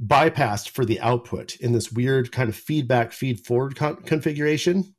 bypassed 0.05 0.71
for 0.71 0.85
the 0.85 1.01
output 1.01 1.57
in 1.57 1.73
this 1.73 1.91
weird 1.91 2.31
kind 2.31 2.49
of 2.49 2.57
feedback 2.57 3.13
feed 3.13 3.45
forward 3.45 3.77
con- 3.77 3.97
configuration. 4.03 4.95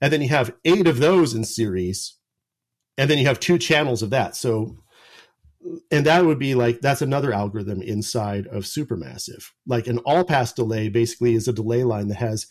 And 0.00 0.12
then 0.12 0.20
you 0.20 0.28
have 0.28 0.54
eight 0.64 0.86
of 0.86 0.98
those 0.98 1.34
in 1.34 1.44
series. 1.44 2.17
And 2.98 3.08
then 3.08 3.16
you 3.16 3.26
have 3.26 3.40
two 3.40 3.58
channels 3.58 4.02
of 4.02 4.10
that. 4.10 4.36
So, 4.36 4.76
and 5.90 6.04
that 6.04 6.26
would 6.26 6.38
be 6.38 6.54
like, 6.54 6.80
that's 6.80 7.00
another 7.00 7.32
algorithm 7.32 7.80
inside 7.80 8.46
of 8.48 8.64
Supermassive. 8.64 9.50
Like 9.66 9.86
an 9.86 9.98
all 9.98 10.24
pass 10.24 10.52
delay 10.52 10.88
basically 10.88 11.34
is 11.34 11.48
a 11.48 11.52
delay 11.52 11.84
line 11.84 12.08
that 12.08 12.16
has 12.16 12.46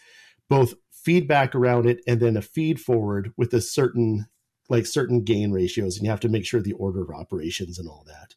both 0.50 0.74
feedback 0.92 1.54
around 1.54 1.86
it 1.86 2.02
and 2.08 2.20
then 2.20 2.38
a 2.38 2.42
feed 2.42 2.80
forward 2.80 3.34
with 3.38 3.54
a 3.54 3.62
certain, 3.62 4.28
like 4.70 4.86
certain 4.86 5.24
gain 5.24 5.52
ratios. 5.52 5.98
And 5.98 6.06
you 6.06 6.10
have 6.10 6.22
to 6.22 6.30
make 6.30 6.46
sure 6.46 6.62
the 6.62 6.74
order 6.74 7.02
of 7.02 7.10
operations 7.10 7.78
and 7.78 7.88
all 7.90 8.06
that. 8.08 8.34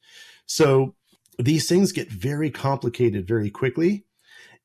So 0.47 0.97
these 1.39 1.69
things 1.69 1.93
get 1.93 2.11
very 2.11 2.51
complicated 2.51 3.27
very 3.27 3.51
quickly. 3.51 4.05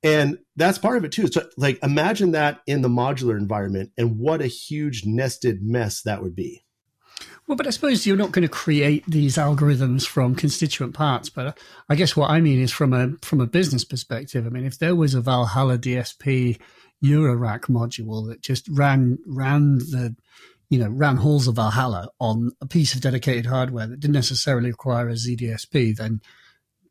And 0.04 0.40
that's 0.56 0.78
part 0.78 0.98
of 0.98 1.06
it 1.06 1.12
too. 1.12 1.28
So, 1.28 1.48
like, 1.58 1.80
imagine 1.82 2.32
that 2.32 2.62
in 2.68 2.82
the 2.82 2.90
modular 2.90 3.38
environment 3.38 3.92
and 3.98 4.20
what 4.20 4.42
a 4.42 4.48
huge 4.48 5.06
nested 5.06 5.64
mess 5.64 6.02
that 6.02 6.22
would 6.22 6.36
be. 6.36 6.64
Well, 7.47 7.56
but 7.56 7.67
I 7.67 7.69
suppose 7.69 8.08
you're 8.08 8.17
not 8.17 8.32
going 8.32 8.43
to 8.43 8.49
create 8.49 9.04
these 9.08 9.38
algorithms 9.38 10.06
from 10.06 10.36
constituent 10.36 10.93
parts. 10.93 11.30
But 11.30 11.47
uh, 11.47 11.54
I 11.89 11.95
guess 11.95 12.15
what 12.15 12.32
I 12.32 12.41
mean 12.41 12.60
is 12.60 12.71
from 12.71 12.93
a 12.93 13.12
from 13.21 13.39
a 13.39 13.47
business 13.47 13.86
perspective. 13.86 14.45
I 14.45 14.49
mean, 14.49 14.65
if 14.65 14.80
there 14.80 14.95
was 14.95 15.13
a 15.13 15.21
Valhalla 15.21 15.78
DSP 15.78 16.60
Eurorack 17.04 17.62
module 17.62 18.28
that 18.30 18.41
just 18.41 18.67
ran 18.69 19.19
ran 19.28 19.78
the 19.78 20.15
you 20.69 20.80
know 20.80 20.89
ran 20.89 21.17
halls 21.17 21.47
of 21.47 21.56
Valhalla 21.56 22.10
on 22.19 22.51
a 22.62 22.65
piece 22.65 22.95
of 22.95 23.01
dedicated 23.01 23.45
hardware 23.45 23.88
that 23.88 23.99
didn't 23.99 24.13
necessarily 24.13 24.71
require 24.71 25.10
a 25.10 25.13
ZDSP, 25.13 25.95
then 25.95 26.21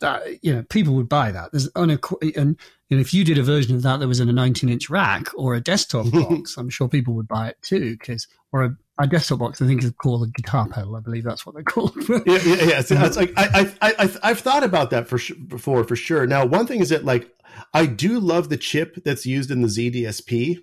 that 0.01 0.45
you 0.45 0.55
know 0.55 0.63
people 0.65 0.95
would 0.95 1.09
buy 1.09 1.33
that. 1.33 1.51
There's 1.51 1.71
unequ- 1.73 2.37
and 2.37 2.57
you 2.89 2.97
know, 2.97 3.01
if 3.01 3.13
you 3.13 3.25
did 3.25 3.39
a 3.39 3.43
version 3.43 3.75
of 3.75 3.83
that 3.83 3.99
that 4.01 4.09
was 4.09 4.21
in 4.21 4.29
a 4.29 4.33
19 4.33 4.69
inch 4.69 4.89
rack 4.91 5.29
or 5.35 5.55
a 5.55 5.61
desktop 5.61 6.11
box, 6.13 6.57
I'm 6.57 6.71
sure 6.71 6.89
people 6.89 7.15
would 7.15 7.29
buy 7.29 7.49
it 7.49 7.57
too. 7.63 7.97
Because 7.99 8.29
or 8.53 8.65
a, 8.65 8.77
a, 8.99 9.07
desktop 9.07 9.39
box, 9.39 9.61
I 9.61 9.67
think 9.67 9.83
is 9.83 9.91
called 9.93 10.29
a 10.29 10.31
guitar 10.31 10.69
pedal. 10.69 10.97
I 10.97 11.01
believe 11.01 11.25
that's 11.25 11.45
what 11.45 11.55
they're 11.55 11.65
called. 11.65 11.97
yeah, 12.09 12.39
yeah, 12.45 12.65
yeah. 12.65 12.81
So 12.81 12.95
like 12.95 13.33
I, 13.37 13.73
I, 13.81 13.95
I, 13.99 14.11
I've 14.23 14.41
thought 14.41 14.65
about 14.65 14.91
that 14.91 15.09
for 15.09 15.19
before 15.47 15.85
for 15.85 15.97
sure. 15.97 16.27
Now, 16.27 16.47
one 16.47 16.67
thing 16.67 16.81
is 16.81 16.91
that 16.91 17.05
like 17.05 17.31
I 17.73 17.87
do 17.87 18.19
love 18.21 18.49
the 18.49 18.57
chip 18.57 19.03
that's 19.05 19.27
used 19.27 19.51
in 19.51 19.63
the 19.63 19.69
ZDSP 19.69 20.59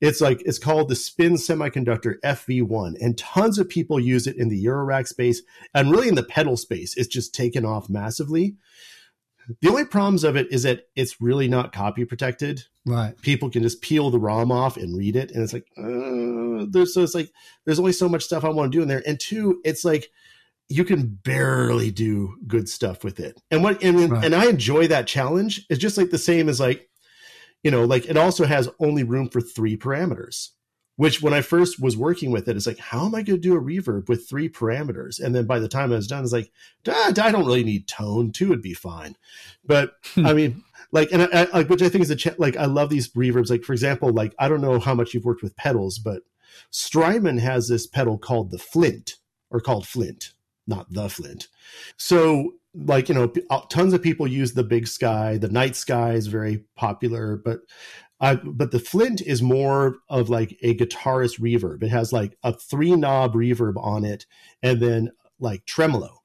it's 0.00 0.20
like 0.20 0.42
it's 0.44 0.58
called 0.58 0.88
the 0.88 0.96
spin 0.96 1.34
semiconductor 1.34 2.16
FV1, 2.24 2.96
and 3.00 3.16
tons 3.16 3.58
of 3.58 3.68
people 3.68 3.98
use 4.00 4.26
it 4.26 4.36
in 4.36 4.48
the 4.48 4.64
Eurorack 4.64 5.06
space 5.06 5.42
and 5.72 5.90
really 5.90 6.08
in 6.08 6.14
the 6.14 6.22
pedal 6.22 6.56
space. 6.56 6.96
It's 6.96 7.08
just 7.08 7.34
taken 7.34 7.64
off 7.64 7.88
massively. 7.88 8.56
The 9.60 9.68
only 9.68 9.84
problems 9.84 10.24
of 10.24 10.36
it 10.36 10.50
is 10.50 10.62
that 10.62 10.88
it's 10.96 11.20
really 11.20 11.48
not 11.48 11.72
copy 11.72 12.04
protected. 12.04 12.64
Right. 12.86 13.20
People 13.22 13.50
can 13.50 13.62
just 13.62 13.82
peel 13.82 14.10
the 14.10 14.18
ROM 14.18 14.50
off 14.52 14.76
and 14.76 14.96
read 14.96 15.16
it, 15.16 15.30
and 15.30 15.42
it's 15.42 15.52
like 15.52 15.66
uh, 15.76 16.66
there's 16.70 16.94
so 16.94 17.02
it's 17.02 17.14
like 17.14 17.30
there's 17.64 17.78
only 17.78 17.92
so 17.92 18.08
much 18.08 18.24
stuff 18.24 18.44
I 18.44 18.48
want 18.48 18.72
to 18.72 18.78
do 18.78 18.82
in 18.82 18.88
there. 18.88 19.02
And 19.06 19.18
two, 19.18 19.60
it's 19.64 19.84
like 19.84 20.10
you 20.68 20.84
can 20.84 21.06
barely 21.06 21.90
do 21.90 22.36
good 22.46 22.68
stuff 22.68 23.04
with 23.04 23.20
it. 23.20 23.40
And 23.50 23.62
what 23.62 23.82
and, 23.82 24.10
right. 24.10 24.24
and 24.24 24.34
I 24.34 24.46
enjoy 24.46 24.88
that 24.88 25.06
challenge. 25.06 25.66
It's 25.68 25.80
just 25.80 25.98
like 25.98 26.10
the 26.10 26.18
same 26.18 26.48
as 26.48 26.60
like 26.60 26.88
you 27.62 27.70
know, 27.70 27.84
like 27.84 28.04
it 28.06 28.16
also 28.16 28.44
has 28.44 28.68
only 28.78 29.02
room 29.02 29.28
for 29.30 29.40
three 29.40 29.76
parameters, 29.76 30.50
which 30.96 31.20
when 31.20 31.34
I 31.34 31.40
first 31.40 31.80
was 31.80 31.96
working 31.96 32.30
with 32.30 32.48
it, 32.48 32.56
it's 32.56 32.66
like, 32.66 32.78
how 32.78 33.06
am 33.06 33.14
I 33.14 33.22
going 33.22 33.40
to 33.40 33.48
do 33.48 33.56
a 33.56 33.60
reverb 33.60 34.08
with 34.08 34.28
three 34.28 34.48
parameters? 34.48 35.20
And 35.20 35.34
then 35.34 35.46
by 35.46 35.58
the 35.58 35.68
time 35.68 35.92
I 35.92 35.96
was 35.96 36.06
done, 36.06 36.22
it's 36.22 36.32
like, 36.32 36.52
I 36.86 37.12
don't 37.12 37.46
really 37.46 37.64
need 37.64 37.88
tone. 37.88 38.30
Two 38.30 38.48
would 38.50 38.62
be 38.62 38.74
fine. 38.74 39.16
But. 39.64 39.96
I 40.16 40.32
mean, 40.32 40.62
like, 40.92 41.10
and 41.10 41.22
I, 41.22 41.48
I, 41.52 41.62
which 41.64 41.82
I 41.82 41.88
think 41.88 42.02
is 42.02 42.10
a, 42.10 42.16
ch- 42.16 42.38
like, 42.38 42.56
I 42.56 42.66
love 42.66 42.90
these 42.90 43.08
reverbs. 43.08 43.50
Like, 43.50 43.64
for 43.64 43.72
example, 43.72 44.12
like, 44.12 44.34
I 44.38 44.48
don't 44.48 44.60
know 44.60 44.78
how 44.78 44.94
much 44.94 45.14
you've 45.14 45.24
worked 45.24 45.42
with 45.42 45.56
pedals, 45.56 45.98
but 45.98 46.22
Strymon 46.70 47.38
has 47.38 47.68
this 47.68 47.86
pedal 47.86 48.16
called 48.16 48.50
the 48.50 48.58
Flint 48.58 49.16
or 49.50 49.60
called 49.60 49.86
Flint, 49.86 50.32
not 50.66 50.92
the 50.92 51.08
Flint. 51.08 51.48
So 51.96 52.54
like 52.74 53.08
you 53.08 53.14
know 53.14 53.32
uh, 53.50 53.60
tons 53.68 53.92
of 53.92 54.02
people 54.02 54.26
use 54.26 54.52
the 54.52 54.64
big 54.64 54.86
sky 54.88 55.36
the 55.36 55.48
night 55.48 55.76
sky 55.76 56.12
is 56.12 56.26
very 56.26 56.64
popular 56.76 57.36
but 57.36 57.60
I, 58.24 58.36
but 58.36 58.70
the 58.70 58.78
flint 58.78 59.20
is 59.20 59.42
more 59.42 59.96
of 60.08 60.30
like 60.30 60.56
a 60.62 60.74
guitarist 60.74 61.38
reverb. 61.38 61.82
It 61.82 61.90
has 61.90 62.10
like 62.10 62.38
a 62.42 62.54
three 62.54 62.96
knob 62.96 63.34
reverb 63.34 63.76
on 63.76 64.06
it 64.06 64.24
and 64.62 64.80
then 64.80 65.10
like 65.38 65.66
tremolo 65.66 66.22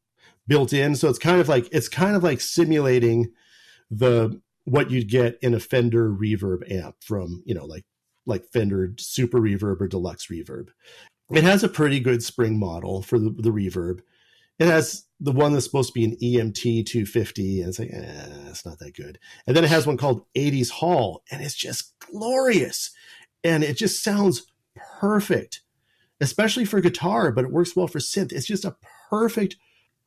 built 0.47 0.71
in. 0.71 0.95
So 0.95 1.09
it's 1.09 1.19
kind 1.19 1.41
of 1.41 1.49
like 1.49 1.67
it's 1.73 1.89
kind 1.89 2.15
of 2.15 2.23
like 2.23 2.39
simulating 2.39 3.33
the 3.91 4.41
what 4.63 4.89
you'd 4.89 5.09
get 5.09 5.39
in 5.41 5.53
a 5.53 5.59
fender 5.59 6.09
reverb 6.09 6.71
amp 6.71 6.95
from 7.01 7.43
you 7.45 7.53
know 7.53 7.65
like 7.65 7.83
like 8.25 8.45
fender 8.45 8.93
super 8.97 9.41
reverb 9.41 9.81
or 9.81 9.87
deluxe 9.89 10.27
reverb. 10.27 10.69
It 11.33 11.43
has 11.43 11.65
a 11.65 11.69
pretty 11.69 11.99
good 11.99 12.23
spring 12.23 12.57
model 12.57 13.01
for 13.01 13.19
the, 13.19 13.29
the 13.29 13.51
reverb 13.51 13.99
it 14.59 14.67
has 14.67 15.05
the 15.19 15.31
one 15.31 15.53
that's 15.53 15.65
supposed 15.65 15.89
to 15.89 15.93
be 15.93 16.05
an 16.05 16.17
EMT 16.21 16.85
250, 16.85 17.61
and 17.61 17.69
it's 17.69 17.79
like, 17.79 17.91
eh, 17.91 18.49
it's 18.49 18.65
not 18.65 18.79
that 18.79 18.95
good. 18.95 19.19
And 19.47 19.55
then 19.55 19.63
it 19.63 19.69
has 19.69 19.87
one 19.87 19.97
called 19.97 20.25
80s 20.35 20.69
Hall, 20.69 21.23
and 21.31 21.41
it's 21.41 21.55
just 21.55 21.93
glorious. 21.99 22.91
And 23.43 23.63
it 23.63 23.77
just 23.77 24.03
sounds 24.03 24.45
perfect, 24.99 25.61
especially 26.21 26.65
for 26.65 26.81
guitar, 26.81 27.31
but 27.31 27.45
it 27.45 27.51
works 27.51 27.75
well 27.75 27.87
for 27.87 27.99
synth. 27.99 28.31
It's 28.31 28.47
just 28.47 28.65
a 28.65 28.75
perfect, 29.09 29.55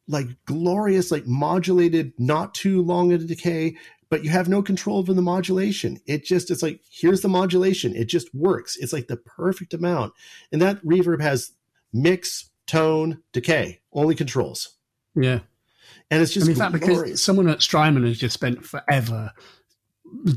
like 0.06 0.26
glorious, 0.46 1.10
like 1.10 1.26
modulated, 1.26 2.12
not 2.18 2.54
too 2.54 2.82
long 2.82 3.12
a 3.12 3.18
decay, 3.18 3.76
but 4.10 4.24
you 4.24 4.30
have 4.30 4.48
no 4.48 4.62
control 4.62 4.98
over 4.98 5.14
the 5.14 5.22
modulation. 5.22 5.98
It 6.06 6.24
just, 6.24 6.50
it's 6.50 6.62
like, 6.62 6.80
here's 6.90 7.22
the 7.22 7.28
modulation. 7.28 7.94
It 7.94 8.04
just 8.06 8.34
works. 8.34 8.76
It's 8.76 8.92
like 8.92 9.08
the 9.08 9.16
perfect 9.16 9.72
amount. 9.72 10.12
And 10.52 10.60
that 10.60 10.84
reverb 10.84 11.22
has 11.22 11.52
mix, 11.94 12.50
tone, 12.66 13.22
decay, 13.32 13.80
only 13.92 14.14
controls. 14.14 14.76
Yeah. 15.14 15.40
And 16.10 16.22
it's 16.22 16.32
just 16.32 16.46
I 16.46 16.48
mean, 16.48 16.56
fact, 16.56 16.72
because 16.72 17.22
someone 17.22 17.48
at 17.48 17.62
Strymon 17.62 18.04
has 18.04 18.18
just 18.18 18.34
spent 18.34 18.64
forever 18.64 19.32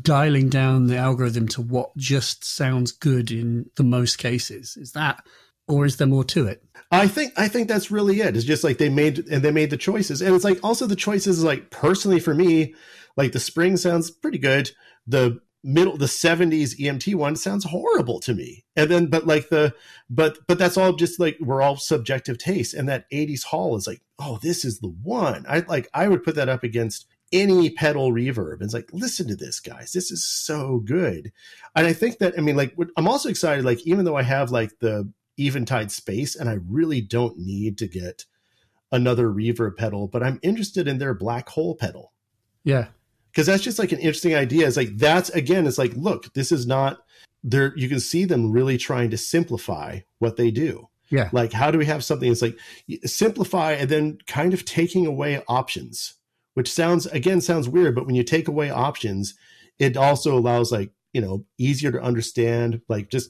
dialing 0.02 0.50
down 0.50 0.88
the 0.88 0.98
algorithm 0.98 1.48
to 1.50 1.62
what 1.62 1.96
just 1.98 2.46
sounds 2.46 2.92
good 2.92 3.32
in 3.32 3.70
the 3.76 3.84
most 3.84 4.18
cases. 4.18 4.78
Is 4.78 4.94
that 4.94 5.24
or 5.68 5.86
is 5.86 5.98
there 5.98 6.08
more 6.08 6.24
to 6.24 6.48
it? 6.48 6.64
I 6.92 7.08
think 7.08 7.34
I 7.38 7.48
think 7.48 7.68
that's 7.68 7.92
really 7.92 8.22
it. 8.22 8.36
It's 8.36 8.46
just 8.46 8.64
like 8.64 8.78
they 8.78 8.90
made 8.90 9.20
and 9.28 9.44
they 9.44 9.52
made 9.52 9.70
the 9.70 9.78
choices. 9.78 10.22
And 10.22 10.36
it's 10.36 10.46
like 10.46 10.60
also 10.64 10.88
the 10.88 10.96
choices 10.96 11.44
like 11.44 11.72
personally 11.72 12.20
for 12.20 12.34
me, 12.34 12.76
like 13.18 13.32
the 13.32 13.40
spring 13.40 13.76
sounds 13.78 14.12
pretty 14.12 14.38
good. 14.38 14.72
The 15.08 15.40
middle 15.66 15.98
the 15.98 16.06
70s 16.06 16.80
EMT 16.80 17.16
one 17.16 17.36
sounds 17.36 17.66
horrible 17.66 18.20
to 18.22 18.34
me. 18.34 18.64
And 18.76 18.90
then 18.90 19.08
but 19.08 19.26
like 19.26 19.50
the 19.50 19.74
but 20.10 20.38
but 20.48 20.60
that's 20.60 20.78
all 20.78 20.94
just 20.94 21.20
like 21.20 21.38
we're 21.42 21.62
all 21.62 21.78
subjective 21.78 22.38
taste 22.38 22.74
and 22.74 22.88
that 22.88 23.10
80s 23.12 23.44
hall 23.44 23.76
is 23.76 23.88
like, 23.88 24.02
"Oh, 24.20 24.40
this 24.42 24.64
is 24.64 24.80
the 24.80 24.90
one." 24.90 25.46
I 25.50 25.60
like 25.68 25.90
I 25.94 26.08
would 26.08 26.24
put 26.24 26.36
that 26.36 26.50
up 26.50 26.64
against 26.64 27.08
any 27.32 27.70
pedal 27.72 28.12
reverb. 28.12 28.54
And 28.54 28.64
it's 28.64 28.74
like, 28.74 28.90
listen 28.94 29.28
to 29.28 29.36
this, 29.36 29.60
guys. 29.60 29.92
This 29.92 30.12
is 30.12 30.26
so 30.26 30.82
good. 30.86 31.32
And 31.76 31.88
I 31.88 31.94
think 31.94 32.20
that, 32.20 32.36
I 32.38 32.42
mean, 32.42 32.56
like, 32.56 32.76
I'm 32.98 33.08
also 33.08 33.30
excited, 33.30 33.66
like, 33.66 33.82
even 33.86 34.06
though 34.06 34.16
I 34.16 34.24
have 34.24 34.52
like 34.52 34.80
the 34.80 35.12
Eventide 35.38 35.92
space 35.92 36.36
and 36.36 36.50
I 36.50 36.60
really 36.68 37.02
don't 37.02 37.38
need 37.38 37.78
to 37.80 37.88
get 37.88 38.26
another 38.92 39.28
reverb 39.28 39.76
pedal, 39.76 40.08
but 40.08 40.24
I'm 40.24 40.40
interested 40.42 40.88
in 40.88 40.98
their 40.98 41.14
black 41.14 41.50
hole 41.50 41.76
pedal. 41.76 42.14
Yeah. 42.64 42.88
Because 43.36 43.48
that's 43.48 43.64
just 43.64 43.80
like 43.80 43.92
an 43.92 44.00
interesting 44.00 44.34
idea. 44.34 44.66
It's 44.66 44.78
like, 44.78 44.96
that's 44.96 45.30
again, 45.32 45.68
it's 45.68 45.78
like, 45.78 45.94
look, 45.98 46.34
this 46.34 46.54
is 46.54 46.66
not 46.66 47.00
there. 47.44 47.74
You 47.76 47.90
can 47.90 48.00
see 48.00 48.24
them 48.24 48.54
really 48.54 48.78
trying 48.78 49.10
to 49.10 49.18
simplify 49.18 50.00
what 50.20 50.38
they 50.38 50.52
do. 50.52 50.88
Yeah. 51.10 51.30
Like, 51.34 51.52
how 51.52 51.70
do 51.70 51.78
we 51.78 51.86
have 51.86 52.04
something 52.04 52.32
It's 52.32 52.42
like 52.42 52.58
simplify 53.04 53.74
and 53.74 53.90
then 53.90 54.20
kind 54.26 54.54
of 54.54 54.64
taking 54.64 55.06
away 55.06 55.44
options? 55.48 56.16
which 56.56 56.72
sounds 56.72 57.06
again 57.08 57.42
sounds 57.42 57.70
weird, 57.70 57.94
but 57.94 58.08
when 58.08 58.16
you 58.16 58.24
take 58.24 58.48
away 58.48 58.72
options, 58.72 59.36
it 59.78 59.96
also 59.96 60.36
allows 60.36 60.72
like 60.72 60.92
you 61.14 61.22
know 61.22 61.46
easier 61.58 61.92
to 61.92 62.02
understand. 62.02 62.82
Like 62.90 63.10
just, 63.10 63.30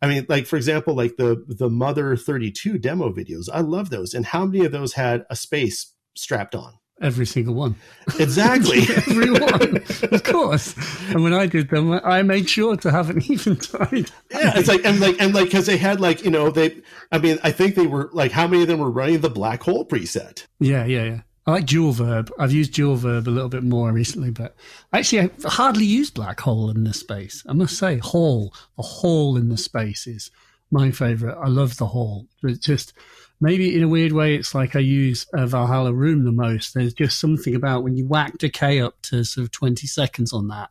I 0.00 0.06
mean, 0.06 0.24
like 0.28 0.46
for 0.46 0.56
example, 0.56 0.94
like 0.94 1.16
the 1.16 1.44
the 1.46 1.68
Mother 1.68 2.16
Thirty 2.16 2.50
Two 2.50 2.78
demo 2.78 3.12
videos. 3.12 3.48
I 3.52 3.60
love 3.60 3.90
those, 3.90 4.14
and 4.14 4.24
how 4.24 4.46
many 4.46 4.64
of 4.64 4.72
those 4.72 4.94
had 4.94 5.26
a 5.28 5.36
space 5.36 5.92
strapped 6.16 6.54
on? 6.54 6.74
Every 7.00 7.24
single 7.24 7.54
one. 7.54 7.76
Exactly. 8.18 8.80
Every 8.96 9.30
one. 9.30 9.82
of 10.12 10.22
course. 10.22 10.74
And 11.08 11.22
when 11.22 11.32
I 11.32 11.46
did 11.46 11.70
them, 11.70 11.92
I 11.92 12.22
made 12.22 12.48
sure 12.50 12.76
to 12.76 12.90
have 12.90 13.08
an 13.08 13.18
eventide. 13.30 14.10
Yeah, 14.30 14.52
it's 14.56 14.68
like 14.68 14.84
and 14.84 15.00
like 15.00 15.16
and 15.18 15.34
like 15.34 15.46
because 15.46 15.66
they 15.66 15.78
had 15.78 16.00
like 16.00 16.24
you 16.24 16.30
know 16.30 16.50
they. 16.50 16.76
I 17.10 17.18
mean, 17.18 17.38
I 17.42 17.52
think 17.52 17.74
they 17.74 17.86
were 17.86 18.10
like 18.12 18.32
how 18.32 18.46
many 18.46 18.62
of 18.62 18.68
them 18.68 18.80
were 18.80 18.90
running 18.90 19.20
the 19.20 19.30
black 19.30 19.62
hole 19.62 19.86
preset? 19.86 20.46
Yeah, 20.58 20.84
yeah, 20.84 21.04
yeah. 21.04 21.20
I 21.46 21.52
like 21.52 21.66
dual 21.66 21.92
verb. 21.92 22.30
I've 22.38 22.52
used 22.52 22.74
dual 22.74 22.96
verb 22.96 23.26
a 23.26 23.30
little 23.30 23.48
bit 23.48 23.64
more 23.64 23.90
recently, 23.92 24.30
but 24.30 24.54
actually, 24.92 25.20
I've 25.22 25.42
hardly 25.44 25.86
used 25.86 26.12
black 26.14 26.38
hole 26.40 26.68
in 26.70 26.84
this 26.84 27.00
space. 27.00 27.42
I 27.48 27.54
must 27.54 27.78
say, 27.78 27.96
hall, 27.96 28.54
the 28.76 28.82
hall 28.82 29.38
in 29.38 29.48
the 29.48 29.56
space 29.56 30.06
is 30.06 30.30
my 30.70 30.90
favorite. 30.90 31.36
I 31.42 31.48
love 31.48 31.78
the 31.78 31.86
hall. 31.86 32.26
It's 32.42 32.58
just 32.64 32.92
maybe 33.40 33.74
in 33.74 33.82
a 33.82 33.88
weird 33.88 34.12
way, 34.12 34.34
it's 34.34 34.54
like 34.54 34.76
I 34.76 34.80
use 34.80 35.26
a 35.32 35.46
Valhalla 35.46 35.92
room 35.92 36.24
the 36.24 36.32
most. 36.32 36.74
There's 36.74 36.94
just 36.94 37.18
something 37.18 37.54
about 37.54 37.82
when 37.82 37.96
you 37.96 38.06
whack 38.06 38.38
decay 38.38 38.80
up 38.80 39.00
to 39.02 39.24
sort 39.24 39.44
of 39.44 39.50
20 39.50 39.86
seconds 39.86 40.32
on 40.32 40.48
that, 40.48 40.70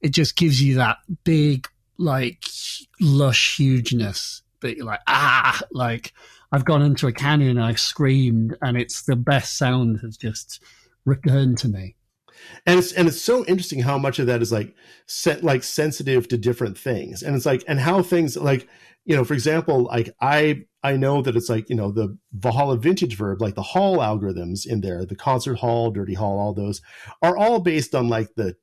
it 0.00 0.10
just 0.10 0.36
gives 0.36 0.62
you 0.62 0.74
that 0.76 0.98
big, 1.24 1.68
like, 1.98 2.44
lush 3.00 3.56
hugeness 3.56 4.42
that 4.60 4.76
you're 4.76 4.86
like, 4.86 5.00
ah, 5.06 5.60
like, 5.70 6.12
I've 6.52 6.64
gone 6.64 6.82
into 6.82 7.06
a 7.06 7.12
canyon 7.12 7.56
and 7.56 7.64
I've 7.64 7.80
screamed, 7.80 8.56
and 8.62 8.76
it's 8.76 9.02
the 9.02 9.16
best 9.16 9.56
sound 9.56 10.00
has 10.00 10.16
just 10.16 10.62
returned 11.04 11.58
to 11.58 11.68
me. 11.68 11.96
And 12.66 12.78
it's 12.78 12.92
and 12.92 13.08
it's 13.08 13.20
so 13.20 13.44
interesting 13.46 13.80
how 13.80 13.98
much 13.98 14.18
of 14.18 14.26
that 14.26 14.42
is 14.42 14.52
like 14.52 14.74
set 15.06 15.42
like 15.42 15.62
sensitive 15.62 16.28
to 16.28 16.38
different 16.38 16.78
things, 16.78 17.22
and 17.22 17.36
it's 17.36 17.46
like 17.46 17.64
and 17.68 17.80
how 17.80 18.02
things 18.02 18.36
like 18.36 18.68
you 19.04 19.14
know, 19.14 19.24
for 19.24 19.34
example, 19.34 19.84
like 19.84 20.14
I 20.20 20.64
I 20.82 20.96
know 20.96 21.22
that 21.22 21.36
it's 21.36 21.48
like 21.48 21.68
you 21.68 21.76
know 21.76 21.90
the 21.90 22.16
Valhalla 22.32 22.76
vintage 22.78 23.16
verb, 23.16 23.40
like 23.40 23.54
the 23.54 23.62
hall 23.62 23.98
algorithms 23.98 24.66
in 24.66 24.80
there, 24.80 25.04
the 25.04 25.16
concert 25.16 25.56
hall, 25.56 25.90
dirty 25.90 26.14
hall, 26.14 26.38
all 26.38 26.54
those 26.54 26.80
are 27.22 27.36
all 27.36 27.60
based 27.60 27.94
on 27.94 28.08
like 28.08 28.34
the 28.36 28.56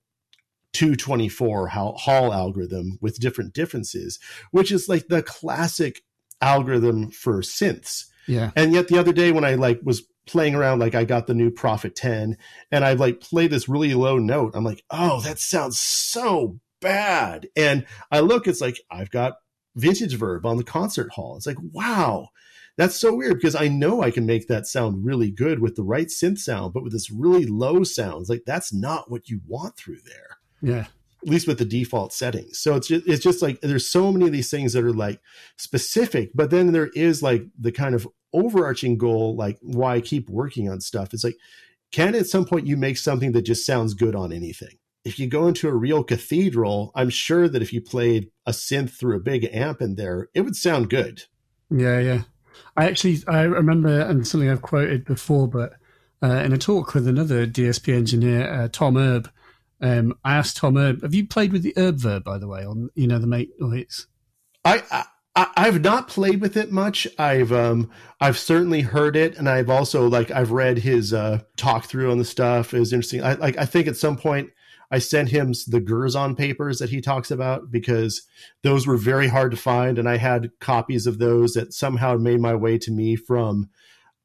224 0.74 1.67
hall 1.67 2.34
algorithm 2.34 2.98
with 3.02 3.20
different 3.20 3.54
differences, 3.54 4.20
which 4.52 4.72
is 4.72 4.88
like 4.88 5.08
the 5.08 5.22
classic 5.22 6.02
algorithm 6.41 7.12
for 7.12 7.41
synths. 7.41 8.06
Yeah. 8.28 8.52
And 8.56 8.74
yet 8.74 8.88
the 8.88 8.98
other 8.98 9.14
day 9.14 9.32
when 9.32 9.44
I 9.44 9.56
like 9.56 9.80
was 9.84 10.04
playing 10.26 10.56
around, 10.56 10.80
like 10.80 10.96
I 10.96 11.04
got 11.04 11.28
the 11.28 11.34
new 11.34 11.52
Prophet 11.52 11.96
10 11.96 12.38
and 12.72 12.86
I 12.86 12.94
like 12.94 13.22
play 13.22 13.48
this 13.48 13.70
really 13.70 13.94
low 13.94 14.18
note. 14.18 14.54
I'm 14.56 14.64
like, 14.64 14.84
oh, 14.90 15.22
that 15.22 15.40
sounds 15.40 15.80
so 15.80 16.60
bad. 16.80 17.48
And 17.56 17.86
I 18.12 18.20
look, 18.20 18.48
it's 18.48 18.62
like, 18.62 18.80
I've 18.90 19.12
got 19.12 19.38
vintage 19.76 20.16
verb 20.16 20.46
on 20.46 20.58
the 20.58 20.64
concert 20.64 21.12
hall. 21.12 21.38
It's 21.38 21.48
like, 21.48 21.58
wow, 21.72 22.30
that's 22.78 23.00
so 23.00 23.16
weird 23.16 23.36
because 23.36 23.56
I 23.56 23.68
know 23.68 24.02
I 24.02 24.12
can 24.12 24.26
make 24.26 24.48
that 24.48 24.68
sound 24.68 25.06
really 25.06 25.32
good 25.32 25.60
with 25.60 25.76
the 25.76 25.84
right 25.84 26.08
synth 26.08 26.40
sound, 26.40 26.74
but 26.74 26.84
with 26.84 26.94
this 26.94 27.12
really 27.12 27.46
low 27.46 27.84
sound, 27.84 28.22
it's 28.22 28.30
like 28.30 28.44
that's 28.46 28.74
not 28.74 29.10
what 29.10 29.30
you 29.30 29.42
want 29.48 29.76
through 29.78 30.00
there. 30.06 30.38
Yeah 30.62 30.88
at 31.24 31.30
least 31.30 31.48
with 31.48 31.58
the 31.58 31.66
default 31.66 32.14
settings. 32.14 32.60
So 32.60 32.76
it's 32.76 32.88
just, 32.88 33.08
it's 33.08 33.24
just 33.24 33.42
like 33.42 33.62
there's 33.62 33.90
so 33.90 34.12
many 34.12 34.26
of 34.26 34.32
these 34.32 34.50
things 34.50 34.74
that 34.74 34.84
are 34.84 34.94
like 34.94 35.20
specific, 35.58 36.32
but 36.34 36.50
then 36.50 36.72
there 36.72 36.90
is 36.96 37.22
like 37.22 37.44
the 37.60 37.72
kind 37.72 37.96
of 37.96 38.08
overarching 38.34 38.98
goal, 38.98 39.36
like 39.36 39.58
why 39.62 39.96
I 39.96 40.02
keep 40.02 40.30
working 40.30 40.70
on 40.70 40.82
stuff. 40.82 41.14
It's 41.14 41.24
like, 41.24 41.38
can 41.92 42.16
at 42.16 42.28
some 42.28 42.46
point 42.46 42.68
you 42.68 42.78
make 42.78 42.98
something 42.98 43.34
that 43.34 43.44
just 43.44 43.66
sounds 43.66 43.94
good 43.94 44.16
on 44.16 44.32
anything? 44.32 44.78
If 45.04 45.20
you 45.20 45.28
go 45.28 45.48
into 45.48 45.68
a 45.68 45.74
real 45.74 46.04
cathedral, 46.04 46.92
I'm 46.96 47.10
sure 47.10 47.50
that 47.50 47.62
if 47.62 47.74
you 47.74 47.82
played 47.82 48.30
a 48.46 48.52
synth 48.52 48.92
through 48.92 49.16
a 49.16 49.20
big 49.20 49.50
amp 49.52 49.82
in 49.82 49.96
there, 49.96 50.30
it 50.34 50.42
would 50.42 50.56
sound 50.56 50.90
good. 50.90 51.24
Yeah, 51.70 52.00
yeah. 52.00 52.22
I 52.78 52.86
actually 52.86 53.20
I 53.28 53.42
remember 53.42 54.02
and 54.02 54.26
something 54.28 54.50
I've 54.50 54.62
quoted 54.62 55.06
before, 55.06 55.48
but 55.48 55.74
uh, 56.24 56.42
in 56.46 56.54
a 56.54 56.58
talk 56.58 56.94
with 56.94 57.08
another 57.08 57.48
DSP 57.48 57.94
engineer, 57.94 58.52
uh, 58.52 58.68
Tom 58.72 58.96
Erbe, 58.96 59.30
um, 59.82 60.13
I 60.24 60.36
asked 60.36 60.58
Tom 60.58 60.78
Herb, 60.78 61.02
have 61.02 61.13
you 61.13 61.26
played 61.28 61.52
with 61.52 61.63
the 61.63 61.74
Herb 61.76 61.98
verb, 61.98 62.24
by 62.24 62.38
the 62.38 62.48
way, 62.48 62.65
on, 62.65 62.89
you 62.96 63.08
know, 63.08 63.20
the 63.20 63.28
Make 63.28 63.50
Noise? 63.60 64.08
I, 64.63 64.84
I, 65.36 65.48
I've 65.56 65.82
not 65.82 66.08
played 66.08 66.41
with 66.41 66.58
it 66.58 66.72
much. 66.72 67.08
I've, 67.17 67.52
um, 67.52 67.89
I've 68.20 68.38
certainly 68.38 68.82
heard 68.82 69.15
it. 69.15 69.38
And 69.38 69.50
I've 69.50 69.70
also, 69.70 70.08
like, 70.08 70.30
I've 70.30 70.52
read 70.52 70.78
his, 70.78 71.13
uh, 71.13 71.39
talk 71.58 71.86
through 71.86 72.12
on 72.12 72.17
the 72.17 72.26
stuff. 72.26 72.74
It 72.74 72.80
was 72.80 72.94
interesting. 72.94 73.24
I, 73.24 73.34
like, 73.34 73.58
I 73.58 73.65
think 73.65 73.88
at 73.88 73.98
some 73.98 74.17
point 74.17 74.52
I 74.91 75.00
sent 75.00 75.30
him 75.30 75.54
the 75.67 75.82
Gerzon 75.82 76.38
papers 76.38 76.80
that 76.80 76.89
he 76.89 77.02
talks 77.02 77.32
about 77.32 77.72
because 77.72 78.24
those 78.62 78.86
were 78.86 78.98
very 78.98 79.30
hard 79.30 79.52
to 79.52 79.58
find. 79.58 79.98
And 79.98 80.08
I 80.08 80.17
had 80.17 80.52
copies 80.60 81.08
of 81.08 81.17
those 81.17 81.54
that 81.54 81.74
somehow 81.74 82.17
made 82.17 82.41
my 82.41 82.54
way 82.54 82.78
to 82.80 82.91
me 82.91 83.15
from, 83.15 83.70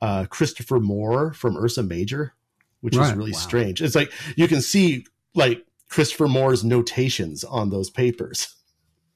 uh, 0.02 0.26
Christopher 0.28 0.80
Moore 0.80 1.32
from 1.32 1.56
Ursa 1.56 1.82
Major, 1.82 2.34
which 2.80 2.96
right. 2.96 3.10
is 3.10 3.14
really 3.16 3.32
wow. 3.32 3.38
strange. 3.38 3.80
It's 3.80 3.94
like 3.94 4.12
you 4.36 4.46
can 4.48 4.60
see 4.60 5.06
like 5.36 5.64
Christopher 5.88 6.26
Moore's 6.26 6.64
notations 6.64 7.44
on 7.44 7.70
those 7.70 7.90
papers. 7.90 8.54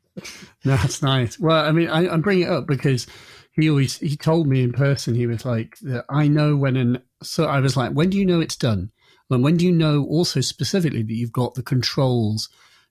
That's 0.64 1.02
nice. 1.02 1.38
Well, 1.38 1.64
I 1.64 1.72
mean, 1.72 1.88
I, 1.88 2.12
am 2.12 2.20
bringing 2.20 2.46
it 2.46 2.50
up 2.50 2.66
because 2.66 3.06
he 3.52 3.68
always 3.68 3.98
he 3.98 4.16
told 4.16 4.46
me 4.46 4.62
in 4.62 4.72
person. 4.72 5.14
He 5.14 5.26
was 5.26 5.44
like, 5.44 5.78
"I 6.08 6.28
know 6.28 6.56
when." 6.56 6.76
And 6.76 7.02
so 7.22 7.46
I 7.46 7.60
was 7.60 7.76
like, 7.76 7.92
"When 7.92 8.10
do 8.10 8.18
you 8.18 8.26
know 8.26 8.40
it's 8.40 8.56
done? 8.56 8.90
And 9.30 9.42
when 9.42 9.56
do 9.56 9.64
you 9.64 9.72
know 9.72 10.04
also 10.04 10.40
specifically 10.40 11.02
that 11.02 11.14
you've 11.14 11.32
got 11.32 11.54
the 11.54 11.62
controls?" 11.62 12.48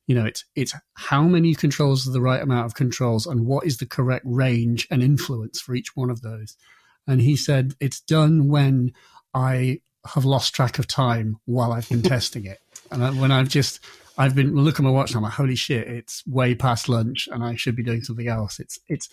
You 0.07 0.15
know, 0.15 0.25
it's 0.25 0.45
it's 0.55 0.73
how 0.95 1.23
many 1.23 1.53
controls 1.53 2.07
are 2.07 2.11
the 2.11 2.21
right 2.21 2.41
amount 2.41 2.65
of 2.65 2.75
controls, 2.75 3.25
and 3.25 3.45
what 3.45 3.65
is 3.65 3.77
the 3.77 3.85
correct 3.85 4.25
range 4.27 4.87
and 4.89 5.03
influence 5.03 5.61
for 5.61 5.75
each 5.75 5.95
one 5.95 6.09
of 6.09 6.21
those. 6.21 6.57
And 7.07 7.21
he 7.21 7.35
said 7.35 7.73
it's 7.79 8.01
done 8.01 8.47
when 8.49 8.91
I 9.33 9.81
have 10.13 10.25
lost 10.25 10.55
track 10.55 10.79
of 10.79 10.87
time 10.87 11.39
while 11.45 11.71
I've 11.71 11.89
been 11.89 12.01
testing 12.03 12.45
it. 12.45 12.59
And 12.91 13.03
I, 13.03 13.11
when 13.11 13.31
I've 13.31 13.49
just, 13.49 13.79
I've 14.17 14.35
been 14.35 14.55
looking 14.55 14.85
at 14.85 14.89
my 14.89 14.93
watch 14.93 15.11
and 15.11 15.17
I'm 15.17 15.23
like, 15.23 15.33
holy 15.33 15.55
shit, 15.55 15.87
it's 15.87 16.25
way 16.27 16.55
past 16.55 16.89
lunch 16.89 17.27
and 17.31 17.43
I 17.43 17.55
should 17.55 17.75
be 17.75 17.83
doing 17.83 18.03
something 18.03 18.27
else. 18.27 18.59
It's, 18.59 18.79
it's, 18.87 19.09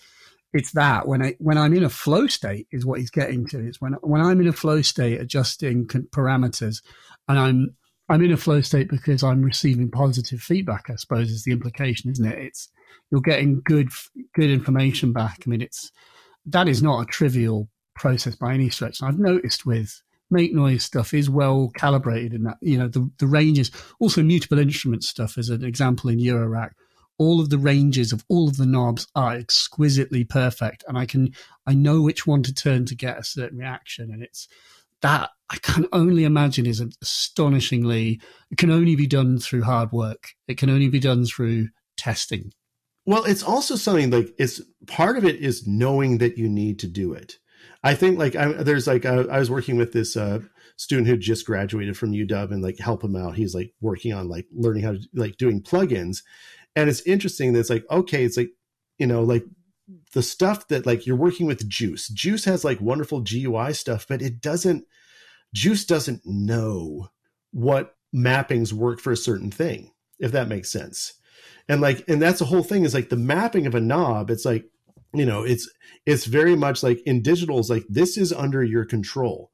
it's 0.53 0.71
that 0.71 1.07
when 1.07 1.21
I, 1.21 1.35
when 1.39 1.57
I'm 1.57 1.73
in 1.73 1.83
a 1.83 1.89
flow 1.89 2.27
state 2.27 2.67
is 2.71 2.85
what 2.85 2.99
he's 2.99 3.11
getting 3.11 3.47
to. 3.47 3.59
It's 3.59 3.81
when, 3.81 3.93
when 4.01 4.21
I'm 4.21 4.39
in 4.41 4.47
a 4.47 4.53
flow 4.53 4.81
state 4.81 5.19
adjusting 5.19 5.87
parameters 5.87 6.81
and 7.27 7.39
I'm, 7.39 7.75
I'm 8.09 8.23
in 8.23 8.31
a 8.31 8.37
flow 8.37 8.61
state 8.61 8.89
because 8.89 9.23
I'm 9.23 9.41
receiving 9.41 9.91
positive 9.91 10.39
feedback, 10.39 10.89
I 10.89 10.95
suppose 10.95 11.29
is 11.29 11.43
the 11.43 11.51
implication, 11.51 12.09
isn't 12.11 12.25
it? 12.25 12.39
It's, 12.39 12.69
you're 13.11 13.21
getting 13.21 13.61
good, 13.63 13.89
good 14.33 14.49
information 14.49 15.13
back. 15.13 15.43
I 15.45 15.49
mean, 15.49 15.61
it's, 15.61 15.91
that 16.45 16.67
is 16.67 16.81
not 16.81 17.01
a 17.01 17.05
trivial 17.05 17.69
process 17.95 18.35
by 18.35 18.53
any 18.53 18.69
stretch. 18.69 19.01
And 19.01 19.09
I've 19.09 19.19
noticed 19.19 19.65
with, 19.65 20.01
make 20.29 20.53
noise 20.53 20.83
stuff 20.83 21.13
is 21.13 21.29
well 21.29 21.69
calibrated 21.75 22.33
in 22.33 22.43
that 22.43 22.57
you 22.61 22.77
know 22.77 22.87
the, 22.87 23.09
the 23.19 23.27
ranges. 23.27 23.71
Also 23.99 24.23
mutable 24.23 24.59
instrument 24.59 25.03
stuff 25.03 25.37
as 25.37 25.49
an 25.49 25.63
example 25.63 26.09
in 26.09 26.19
eurorack. 26.19 26.71
All 27.17 27.39
of 27.39 27.49
the 27.49 27.57
ranges 27.57 28.11
of 28.11 28.23
all 28.29 28.47
of 28.47 28.57
the 28.57 28.65
knobs 28.65 29.07
are 29.15 29.35
exquisitely 29.35 30.23
perfect 30.23 30.83
and 30.87 30.97
i 30.97 31.05
can 31.05 31.33
i 31.65 31.73
know 31.73 32.01
which 32.01 32.27
one 32.27 32.43
to 32.43 32.53
turn 32.53 32.85
to 32.85 32.95
get 32.95 33.17
a 33.17 33.23
certain 33.23 33.57
reaction 33.57 34.11
and 34.11 34.21
it's 34.21 34.47
that 35.01 35.31
i 35.49 35.57
can 35.57 35.87
only 35.93 36.25
imagine 36.25 36.67
is 36.67 36.83
astonishingly 37.01 38.21
it 38.51 38.57
can 38.57 38.69
only 38.69 38.95
be 38.95 39.07
done 39.07 39.39
through 39.39 39.63
hard 39.63 39.91
work. 39.91 40.29
It 40.47 40.57
can 40.57 40.69
only 40.69 40.89
be 40.89 40.99
done 40.99 41.25
through 41.25 41.69
testing. 41.97 42.51
Well 43.05 43.23
it's 43.23 43.43
also 43.43 43.75
something 43.75 44.11
like 44.11 44.35
it's 44.37 44.61
part 44.85 45.17
of 45.17 45.25
it 45.25 45.37
is 45.37 45.65
knowing 45.65 46.19
that 46.19 46.37
you 46.37 46.47
need 46.47 46.77
to 46.79 46.87
do 46.87 47.13
it 47.13 47.39
I 47.87 47.95
think 47.95 48.19
like 48.19 48.35
I, 48.35 48.51
there's 48.51 48.85
like 48.85 49.05
I, 49.05 49.13
I 49.13 49.39
was 49.39 49.49
working 49.49 49.77
with 49.77 49.93
this 49.93 50.17
uh, 50.17 50.39
student 50.75 51.07
who 51.07 51.15
just 51.15 51.45
graduated 51.45 51.95
from 51.95 52.11
UW 52.11 52.51
and 52.51 52.61
like 52.61 52.79
help 52.79 53.01
him 53.01 53.15
out. 53.15 53.37
He's 53.37 53.55
like 53.55 53.71
working 53.79 54.11
on 54.11 54.27
like 54.27 54.45
learning 54.53 54.83
how 54.83 54.91
to 54.91 54.99
like 55.13 55.37
doing 55.37 55.63
plugins, 55.63 56.21
and 56.75 56.89
it's 56.89 56.99
interesting 57.03 57.53
that 57.53 57.61
it's 57.61 57.69
like 57.69 57.85
okay, 57.89 58.25
it's 58.25 58.35
like 58.35 58.49
you 58.97 59.07
know 59.07 59.23
like 59.23 59.45
the 60.11 60.21
stuff 60.21 60.67
that 60.67 60.85
like 60.85 61.07
you're 61.07 61.15
working 61.15 61.45
with 61.45 61.69
JUCE. 61.69 62.09
JUCE 62.09 62.43
has 62.43 62.65
like 62.65 62.81
wonderful 62.81 63.21
GUI 63.21 63.73
stuff, 63.73 64.05
but 64.05 64.21
it 64.21 64.41
doesn't. 64.41 64.83
JUCE 65.55 65.85
doesn't 65.85 66.23
know 66.25 67.07
what 67.51 67.95
mappings 68.13 68.73
work 68.73 68.99
for 68.99 69.13
a 69.13 69.17
certain 69.17 69.49
thing, 69.49 69.93
if 70.19 70.33
that 70.33 70.49
makes 70.49 70.69
sense. 70.69 71.13
And 71.69 71.79
like, 71.79 72.03
and 72.09 72.21
that's 72.21 72.39
the 72.39 72.45
whole 72.45 72.63
thing 72.63 72.83
is 72.83 72.93
like 72.93 73.07
the 73.07 73.15
mapping 73.15 73.65
of 73.65 73.75
a 73.75 73.79
knob. 73.79 74.29
It's 74.29 74.43
like 74.43 74.65
you 75.19 75.25
know 75.25 75.43
it's 75.43 75.69
it's 76.05 76.25
very 76.25 76.55
much 76.55 76.83
like 76.83 77.01
in 77.05 77.21
digital 77.21 77.59
is 77.59 77.69
like 77.69 77.85
this 77.89 78.17
is 78.17 78.31
under 78.31 78.63
your 78.63 78.85
control 78.85 79.51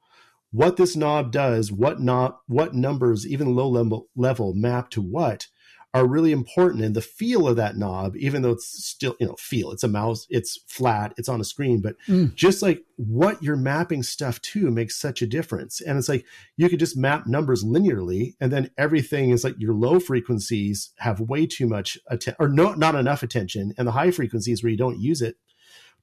what 0.52 0.78
this 0.78 0.96
knob 0.96 1.32
does 1.32 1.72
what 1.72 2.00
knob 2.00 2.36
what 2.48 2.74
numbers 2.74 3.28
even 3.28 3.56
low 3.56 3.68
level 3.68 4.08
level 4.16 4.54
map 4.54 4.90
to 4.90 5.02
what 5.02 5.48
are 5.96 6.08
really 6.08 6.32
important 6.32 6.84
and 6.84 6.96
the 6.96 7.02
feel 7.02 7.48
of 7.48 7.56
that 7.56 7.78
knob 7.78 8.16
even 8.18 8.42
though 8.42 8.52
it's 8.52 8.66
still 8.66 9.16
you 9.20 9.28
know 9.28 9.36
feel 9.38 9.72
it's 9.72 9.84
a 9.84 9.88
mouse 9.88 10.26
it's 10.30 10.60
flat 10.68 11.14
it's 11.18 11.30
on 11.30 11.40
a 11.40 11.44
screen 11.44 11.82
but 11.82 11.96
mm. 12.08 12.34
just 12.34 12.64
like 12.64 12.84
what 12.96 13.42
you're 13.44 13.56
mapping 13.56 14.02
stuff 14.02 14.42
to 14.42 14.72
makes 14.72 15.00
such 15.00 15.22
a 15.22 15.28
difference 15.28 15.82
and 15.82 15.98
it's 15.98 16.10
like 16.10 16.26
you 16.58 16.68
could 16.68 16.80
just 16.80 16.98
map 16.98 17.28
numbers 17.28 17.64
linearly 17.64 18.34
and 18.42 18.52
then 18.52 18.72
everything 18.78 19.30
is 19.30 19.44
like 19.44 19.56
your 19.60 19.74
low 19.74 20.00
frequencies 20.00 20.92
have 20.98 21.20
way 21.20 21.46
too 21.46 21.68
much 21.68 21.98
attention 22.08 22.36
or 22.40 22.50
no 22.50 22.74
not 22.74 22.96
enough 22.96 23.22
attention 23.22 23.74
and 23.78 23.88
the 23.88 23.92
high 23.92 24.12
frequencies 24.12 24.64
where 24.64 24.72
you 24.72 24.78
don't 24.78 25.00
use 25.00 25.22
it 25.22 25.36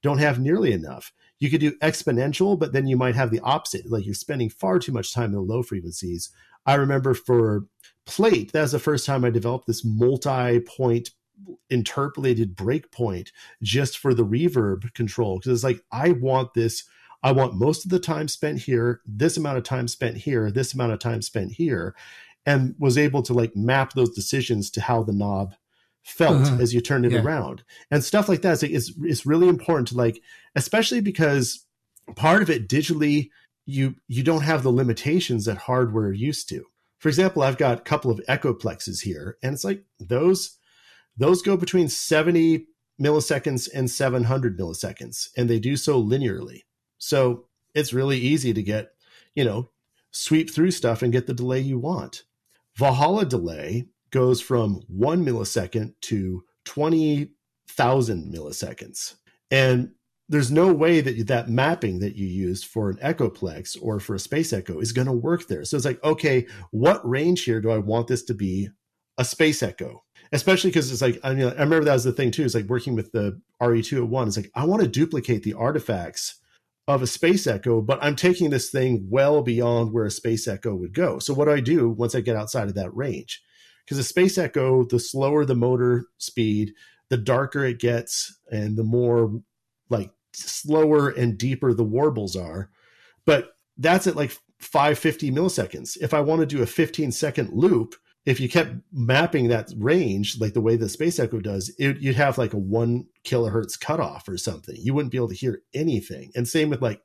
don't 0.01 0.19
have 0.19 0.39
nearly 0.39 0.71
enough. 0.71 1.13
You 1.39 1.49
could 1.49 1.61
do 1.61 1.77
exponential 1.79 2.57
but 2.57 2.73
then 2.73 2.87
you 2.87 2.97
might 2.97 3.15
have 3.15 3.31
the 3.31 3.39
opposite 3.41 3.89
like 3.89 4.05
you're 4.05 4.13
spending 4.13 4.49
far 4.49 4.79
too 4.79 4.91
much 4.91 5.13
time 5.13 5.25
in 5.25 5.31
the 5.33 5.41
low 5.41 5.63
frequencies. 5.63 6.29
I 6.65 6.75
remember 6.75 7.13
for 7.13 7.65
plate 8.05 8.51
that 8.51 8.61
was 8.61 8.71
the 8.71 8.79
first 8.79 9.05
time 9.05 9.23
i 9.23 9.29
developed 9.29 9.67
this 9.67 9.85
multi-point 9.85 11.11
interpolated 11.69 12.55
breakpoint 12.55 13.29
just 13.61 13.97
for 13.97 14.13
the 14.13 14.25
reverb 14.25 14.93
control 14.93 15.37
because 15.37 15.51
it's 15.51 15.63
like 15.63 15.81
i 15.91 16.11
want 16.11 16.53
this 16.53 16.83
i 17.23 17.31
want 17.31 17.55
most 17.55 17.85
of 17.85 17.91
the 17.91 17.99
time 17.99 18.27
spent 18.27 18.59
here 18.59 19.01
this 19.05 19.37
amount 19.37 19.57
of 19.57 19.63
time 19.63 19.87
spent 19.87 20.17
here 20.17 20.51
this 20.51 20.73
amount 20.73 20.91
of 20.91 20.99
time 20.99 21.21
spent 21.21 21.53
here 21.53 21.95
and 22.45 22.75
was 22.79 22.97
able 22.97 23.21
to 23.21 23.33
like 23.33 23.55
map 23.55 23.93
those 23.93 24.13
decisions 24.13 24.69
to 24.71 24.81
how 24.81 25.03
the 25.03 25.13
knob 25.13 25.53
felt 26.03 26.47
uh-huh. 26.47 26.57
as 26.59 26.73
you 26.73 26.81
turned 26.81 27.05
it 27.05 27.11
yeah. 27.11 27.21
around 27.21 27.63
and 27.91 28.03
stuff 28.03 28.27
like 28.27 28.41
that 28.41 28.53
is 28.53 28.63
it's, 28.63 28.91
it's 29.03 29.25
really 29.25 29.47
important 29.47 29.87
to 29.87 29.95
like 29.95 30.21
especially 30.55 30.99
because 30.99 31.65
part 32.15 32.41
of 32.41 32.49
it 32.49 32.67
digitally 32.67 33.29
you 33.65 33.95
you 34.07 34.23
don't 34.23 34.41
have 34.41 34.63
the 34.63 34.71
limitations 34.71 35.45
that 35.45 35.57
hardware 35.57 36.11
used 36.11 36.49
to 36.49 36.65
for 37.01 37.09
example, 37.09 37.41
I've 37.41 37.57
got 37.57 37.79
a 37.79 37.81
couple 37.81 38.11
of 38.11 38.21
echoplexes 38.29 39.01
here, 39.01 39.35
and 39.41 39.55
it's 39.55 39.63
like 39.63 39.83
those 39.99 40.59
those 41.17 41.41
go 41.41 41.57
between 41.57 41.89
70 41.89 42.67
milliseconds 43.01 43.67
and 43.73 43.89
700 43.89 44.57
milliseconds, 44.57 45.29
and 45.35 45.49
they 45.49 45.57
do 45.57 45.75
so 45.77 46.01
linearly. 46.01 46.61
So 46.99 47.45
it's 47.73 47.91
really 47.91 48.19
easy 48.19 48.53
to 48.53 48.61
get, 48.61 48.91
you 49.33 49.43
know, 49.43 49.71
sweep 50.11 50.53
through 50.53 50.69
stuff 50.71 51.01
and 51.01 51.11
get 51.11 51.25
the 51.25 51.33
delay 51.33 51.59
you 51.59 51.79
want. 51.79 52.21
Valhalla 52.75 53.25
delay 53.25 53.87
goes 54.11 54.41
from 54.41 54.81
one 54.87 55.25
millisecond 55.25 55.93
to 56.01 56.43
20,000 56.65 58.33
milliseconds. 58.33 59.15
And 59.49 59.91
there's 60.29 60.51
no 60.51 60.71
way 60.71 61.01
that 61.01 61.27
that 61.27 61.49
mapping 61.49 61.99
that 61.99 62.15
you 62.15 62.25
used 62.25 62.65
for 62.65 62.89
an 62.89 62.97
echoplex 62.97 63.77
or 63.81 63.99
for 63.99 64.15
a 64.15 64.19
space 64.19 64.53
echo 64.53 64.79
is 64.79 64.93
going 64.93 65.07
to 65.07 65.13
work 65.13 65.47
there. 65.47 65.65
So 65.65 65.75
it's 65.75 65.85
like, 65.85 66.01
okay, 66.03 66.47
what 66.71 67.07
range 67.07 67.43
here 67.43 67.59
do 67.59 67.69
I 67.69 67.79
want 67.79 68.07
this 68.07 68.23
to 68.23 68.33
be 68.33 68.69
a 69.17 69.25
space 69.25 69.61
echo? 69.61 70.03
Especially 70.31 70.69
because 70.69 70.89
it's 70.89 71.01
like, 71.01 71.19
I 71.23 71.33
mean, 71.33 71.47
I 71.47 71.63
remember 71.63 71.83
that 71.83 71.93
was 71.93 72.05
the 72.05 72.13
thing 72.13 72.31
too. 72.31 72.45
It's 72.45 72.55
like 72.55 72.69
working 72.69 72.95
with 72.95 73.11
the 73.11 73.41
RE201. 73.61 74.27
It's 74.27 74.37
like, 74.37 74.51
I 74.55 74.63
want 74.63 74.81
to 74.81 74.87
duplicate 74.87 75.43
the 75.43 75.53
artifacts 75.53 76.39
of 76.87 77.01
a 77.01 77.07
space 77.07 77.45
echo, 77.45 77.81
but 77.81 77.99
I'm 78.01 78.15
taking 78.15 78.49
this 78.49 78.69
thing 78.69 79.07
well 79.09 79.41
beyond 79.41 79.91
where 79.91 80.05
a 80.05 80.11
space 80.11 80.47
echo 80.47 80.73
would 80.75 80.93
go. 80.93 81.19
So 81.19 81.33
what 81.33 81.45
do 81.45 81.51
I 81.51 81.59
do 81.59 81.89
once 81.89 82.15
I 82.15 82.21
get 82.21 82.37
outside 82.37 82.69
of 82.69 82.75
that 82.75 82.95
range? 82.95 83.41
Because 83.91 84.05
a 84.05 84.07
space 84.07 84.37
echo, 84.37 84.85
the 84.85 84.99
slower 84.99 85.43
the 85.43 85.53
motor 85.53 86.05
speed, 86.17 86.75
the 87.09 87.17
darker 87.17 87.65
it 87.65 87.77
gets, 87.77 88.33
and 88.49 88.77
the 88.77 88.85
more 88.85 89.41
like 89.89 90.11
slower 90.31 91.09
and 91.09 91.37
deeper 91.37 91.73
the 91.73 91.83
warbles 91.83 92.37
are. 92.37 92.69
But 93.25 93.49
that's 93.75 94.07
at 94.07 94.15
like 94.15 94.31
550 94.59 95.31
milliseconds. 95.31 95.97
If 95.99 96.13
I 96.13 96.21
want 96.21 96.39
to 96.39 96.45
do 96.45 96.63
a 96.63 96.65
15 96.65 97.11
second 97.11 97.51
loop, 97.51 97.95
if 98.25 98.39
you 98.39 98.47
kept 98.47 98.75
mapping 98.93 99.49
that 99.49 99.73
range 99.75 100.39
like 100.39 100.53
the 100.53 100.61
way 100.61 100.77
the 100.77 100.87
Space 100.87 101.19
Echo 101.19 101.41
does, 101.41 101.69
it, 101.77 101.97
you'd 101.97 102.15
have 102.15 102.37
like 102.37 102.53
a 102.53 102.57
one 102.57 103.07
kilohertz 103.25 103.77
cutoff 103.77 104.29
or 104.29 104.37
something. 104.37 104.77
You 104.79 104.93
wouldn't 104.93 105.11
be 105.11 105.17
able 105.17 105.27
to 105.27 105.35
hear 105.35 105.63
anything. 105.73 106.31
And 106.33 106.47
same 106.47 106.69
with 106.69 106.81
like 106.81 107.01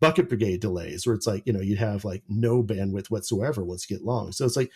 bucket 0.00 0.28
brigade 0.28 0.60
delays, 0.60 1.06
where 1.06 1.14
it's 1.16 1.26
like, 1.26 1.46
you 1.46 1.54
know, 1.54 1.62
you'd 1.62 1.78
have 1.78 2.04
like 2.04 2.24
no 2.28 2.62
bandwidth 2.62 3.06
whatsoever 3.06 3.64
once 3.64 3.88
you 3.88 3.96
get 3.96 4.04
long. 4.04 4.32
So 4.32 4.44
it's 4.44 4.56
like 4.56 4.70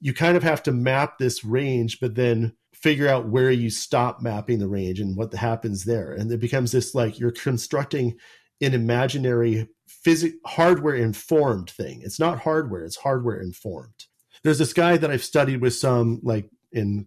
you 0.00 0.14
kind 0.14 0.36
of 0.36 0.42
have 0.42 0.62
to 0.64 0.72
map 0.72 1.18
this 1.18 1.44
range, 1.44 1.98
but 2.00 2.14
then 2.14 2.54
figure 2.72 3.08
out 3.08 3.28
where 3.28 3.50
you 3.50 3.70
stop 3.70 4.22
mapping 4.22 4.58
the 4.58 4.68
range 4.68 5.00
and 5.00 5.16
what 5.16 5.34
happens 5.34 5.84
there. 5.84 6.12
And 6.12 6.30
it 6.30 6.40
becomes 6.40 6.72
this 6.72 6.94
like 6.94 7.18
you're 7.18 7.32
constructing 7.32 8.16
an 8.60 8.74
imaginary 8.74 9.68
physic 9.88 10.34
hardware 10.46 10.94
informed 10.94 11.70
thing. 11.70 12.00
It's 12.02 12.20
not 12.20 12.40
hardware, 12.40 12.84
it's 12.84 12.96
hardware 12.96 13.40
informed. 13.40 14.06
There's 14.44 14.58
this 14.58 14.72
guy 14.72 14.96
that 14.96 15.10
I've 15.10 15.24
studied 15.24 15.60
with 15.60 15.74
some 15.74 16.20
like 16.22 16.48
in 16.70 17.06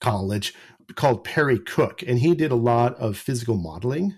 college 0.00 0.54
called 0.96 1.24
Perry 1.24 1.58
Cook, 1.58 2.02
and 2.02 2.18
he 2.18 2.34
did 2.34 2.50
a 2.50 2.56
lot 2.56 2.96
of 2.96 3.16
physical 3.16 3.56
modeling. 3.56 4.14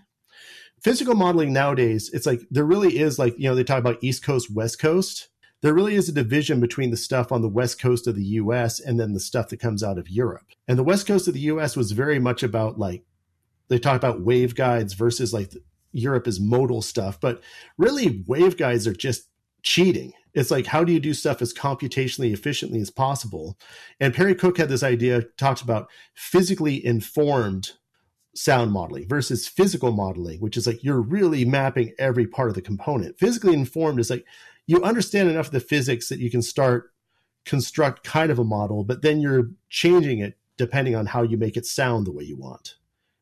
Physical 0.83 1.15
modeling 1.15 1.53
nowadays, 1.53 2.11
it's 2.13 2.27
like 2.27 2.41
there 2.51 2.65
really 2.65 2.99
is 2.99 3.19
like, 3.19 3.35
you 3.39 3.49
know, 3.49 3.55
they 3.55 3.65
talk 3.65 3.79
about 3.79 4.03
East 4.03 4.23
Coast, 4.23 4.55
West 4.55 4.79
Coast 4.79 5.29
there 5.63 5.75
really 5.75 5.95
is 5.95 6.09
a 6.09 6.13
division 6.13 6.61
between 6.61 6.91
the 6.91 6.97
stuff 6.97 7.33
on 7.33 7.43
the 7.43 7.49
west 7.49 7.81
coast 7.81 8.07
of 8.07 8.15
the 8.15 8.25
US 8.25 8.79
and 8.79 9.01
then 9.01 9.13
the 9.13 9.21
stuff 9.21 9.49
that 9.49 9.61
comes 9.61 9.83
out 9.83 9.99
of 9.99 10.09
Europe. 10.09 10.47
And 10.69 10.79
the 10.79 10.85
west 10.85 11.07
coast 11.07 11.29
of 11.29 11.35
the 11.35 11.41
US 11.41 11.77
was 11.77 11.93
very 11.93 12.19
much 12.19 12.43
about 12.43 12.79
like 12.79 13.05
they 13.69 13.79
talk 13.79 13.97
about 13.97 14.25
waveguides 14.25 14.95
versus 14.95 15.33
like 15.33 15.53
Europe 15.93 16.29
is 16.29 16.39
modal 16.39 16.83
stuff, 16.83 17.21
but 17.21 17.43
really 17.79 18.23
waveguides 18.25 18.87
are 18.87 18.93
just 18.93 19.29
cheating. 19.63 20.13
It's 20.35 20.51
like 20.51 20.67
how 20.67 20.85
do 20.85 20.93
you 20.93 21.01
do 21.01 21.15
stuff 21.15 21.41
as 21.41 21.55
computationally 21.55 22.33
efficiently 22.33 22.81
as 22.81 22.91
possible? 22.91 23.59
And 23.99 24.15
Perry 24.15 24.35
Cook 24.35 24.59
had 24.59 24.69
this 24.69 24.83
idea 24.83 25.23
talked 25.39 25.63
about 25.63 25.89
physically 26.15 26.85
informed 26.85 27.73
sound 28.35 28.71
modeling 28.71 29.09
versus 29.09 29.49
physical 29.49 29.93
modeling, 29.93 30.39
which 30.41 30.59
is 30.59 30.67
like 30.67 30.85
you're 30.85 31.01
really 31.01 31.45
mapping 31.45 31.93
every 31.99 32.27
part 32.27 32.51
of 32.51 32.55
the 32.55 32.63
component. 32.63 33.19
Physically 33.19 33.55
informed 33.55 33.99
is 33.99 34.11
like 34.11 34.27
you 34.67 34.83
understand 34.83 35.31
enough 35.31 35.47
of 35.47 35.53
the 35.53 35.61
physics 35.61 36.09
that 36.09 36.19
you 36.19 36.31
can 36.31 36.43
start 36.43 36.93
construct 37.45 38.03
kind 38.03 38.31
of 38.31 38.39
a 38.39 38.45
model, 38.45 38.85
but 38.85 39.03
then 39.03 39.21
you're 39.21 39.51
changing 39.71 40.19
it 40.19 40.37
depending 40.57 40.97
on 40.97 41.07
how 41.07 41.23
you 41.23 41.37
make 41.37 41.57
it 41.57 41.67
sound 41.67 42.07
the 42.07 42.13
way 42.13 42.25
you 42.25 42.37
want. 42.37 42.77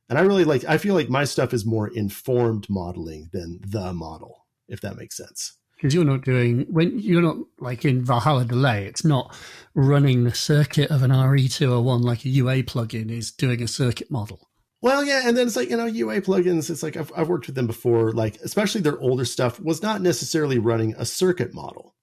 And 0.09 0.19
I 0.19 0.23
really 0.23 0.45
like 0.45 0.65
I 0.65 0.79
feel 0.79 0.95
like 0.95 1.09
my 1.09 1.25
stuff 1.25 1.55
is 1.55 1.65
more 1.65 1.89
informed 1.89 2.69
modeling 2.69 3.31
than 3.33 3.61
the 3.67 3.93
model, 3.93 4.47
if 4.69 4.81
that 4.81 4.97
makes 4.97 5.17
sense. 5.17 5.55
Because 5.77 5.95
you're 5.95 6.05
not 6.05 6.23
doing 6.23 6.67
when 6.71 6.99
you're 6.99 7.23
not 7.23 7.37
like 7.59 7.85
in 7.85 8.05
Valhalla 8.05 8.45
Delay, 8.45 8.87
it's 8.87 9.05
not 9.05 9.35
running 9.75 10.25
the 10.25 10.35
circuit 10.35 10.91
of 10.91 11.03
an 11.03 11.11
RE201 11.11 12.03
like 12.03 12.25
a 12.25 12.29
UA 12.29 12.63
plugin 12.65 13.11
is 13.11 13.31
doing 13.31 13.63
a 13.63 13.69
circuit 13.69 14.11
model. 14.11 14.49
Well, 14.85 15.03
yeah, 15.03 15.23
and 15.25 15.35
then 15.35 15.47
it's 15.47 15.57
like 15.57 15.71
you 15.71 15.79
know 15.79 15.87
UA 15.87 16.21
plugins. 16.21 16.69
It's 16.69 16.83
like 16.83 16.99
I've 16.99 17.11
I've 17.17 17.31
worked 17.31 17.47
with 17.47 17.57
them 17.57 17.67
before. 17.67 18.13
Like 18.13 18.37
especially 18.45 18.83
their 18.83 19.01
older 19.01 19.25
stuff 19.25 19.59
was 19.59 19.83
not 19.83 20.03
necessarily 20.03 20.59
running 20.59 20.95
a 20.99 21.07
circuit 21.07 21.55
model. 21.55 21.95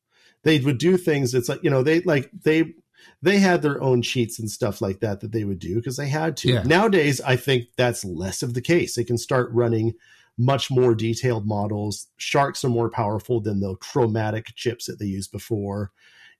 They 0.41 0.59
would 0.59 0.79
do 0.79 0.97
things. 0.97 1.35
It's 1.35 1.47
like 1.47 1.63
you 1.63 1.69
know 1.69 1.83
they 1.83 2.01
like 2.01 2.31
they 2.43 2.73
they 3.21 3.37
had 3.37 3.61
their 3.61 3.79
own 3.83 4.01
cheats 4.01 4.39
and 4.39 4.49
stuff 4.49 4.81
like 4.81 4.99
that 5.01 5.19
that 5.19 5.31
they 5.31 5.43
would 5.43 5.59
do 5.59 5.75
because 5.75 5.95
they 5.95 6.07
had 6.07 6.35
to. 6.37 6.53
Yeah. 6.53 6.63
Nowadays, 6.63 7.21
I 7.21 7.35
think 7.35 7.65
that's 7.77 8.03
less 8.03 8.41
of 8.41 8.55
the 8.55 8.61
case. 8.61 8.95
They 8.95 9.03
can 9.03 9.19
start 9.19 9.51
running 9.53 9.93
much 10.35 10.71
more 10.71 10.95
detailed 10.95 11.45
models. 11.45 12.07
SHARCs 12.17 12.63
are 12.63 12.69
more 12.69 12.89
powerful 12.89 13.41
than 13.41 13.59
the 13.59 13.75
chromatic 13.75 14.55
chips 14.55 14.87
that 14.87 14.97
they 14.97 15.05
used 15.05 15.31
before, 15.31 15.91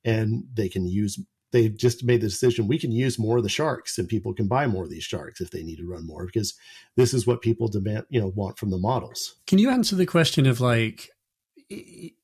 and 0.04 0.46
they 0.52 0.70
can 0.70 0.88
use 0.88 1.20
they 1.52 1.70
just 1.70 2.04
made 2.04 2.22
the 2.22 2.28
decision 2.28 2.68
we 2.68 2.80
can 2.80 2.92
use 2.92 3.20
more 3.20 3.38
of 3.38 3.44
the 3.44 3.50
SHARCs 3.50 3.98
and 3.98 4.08
people 4.08 4.34
can 4.34 4.48
buy 4.48 4.68
more 4.68 4.84
of 4.84 4.90
these 4.90 5.08
SHARCs 5.08 5.42
if 5.42 5.52
they 5.52 5.64
need 5.64 5.78
to 5.78 5.88
run 5.88 6.06
more 6.06 6.26
because 6.26 6.54
this 6.96 7.14
is 7.14 7.28
what 7.28 7.42
people 7.42 7.68
demand 7.68 8.06
you 8.10 8.20
know 8.20 8.32
want 8.36 8.58
from 8.58 8.70
the 8.70 8.78
models 8.78 9.36
can 9.48 9.60
you 9.60 9.70
answer 9.70 9.96
the 9.96 10.06
question 10.06 10.46
of 10.46 10.62
like 10.62 11.10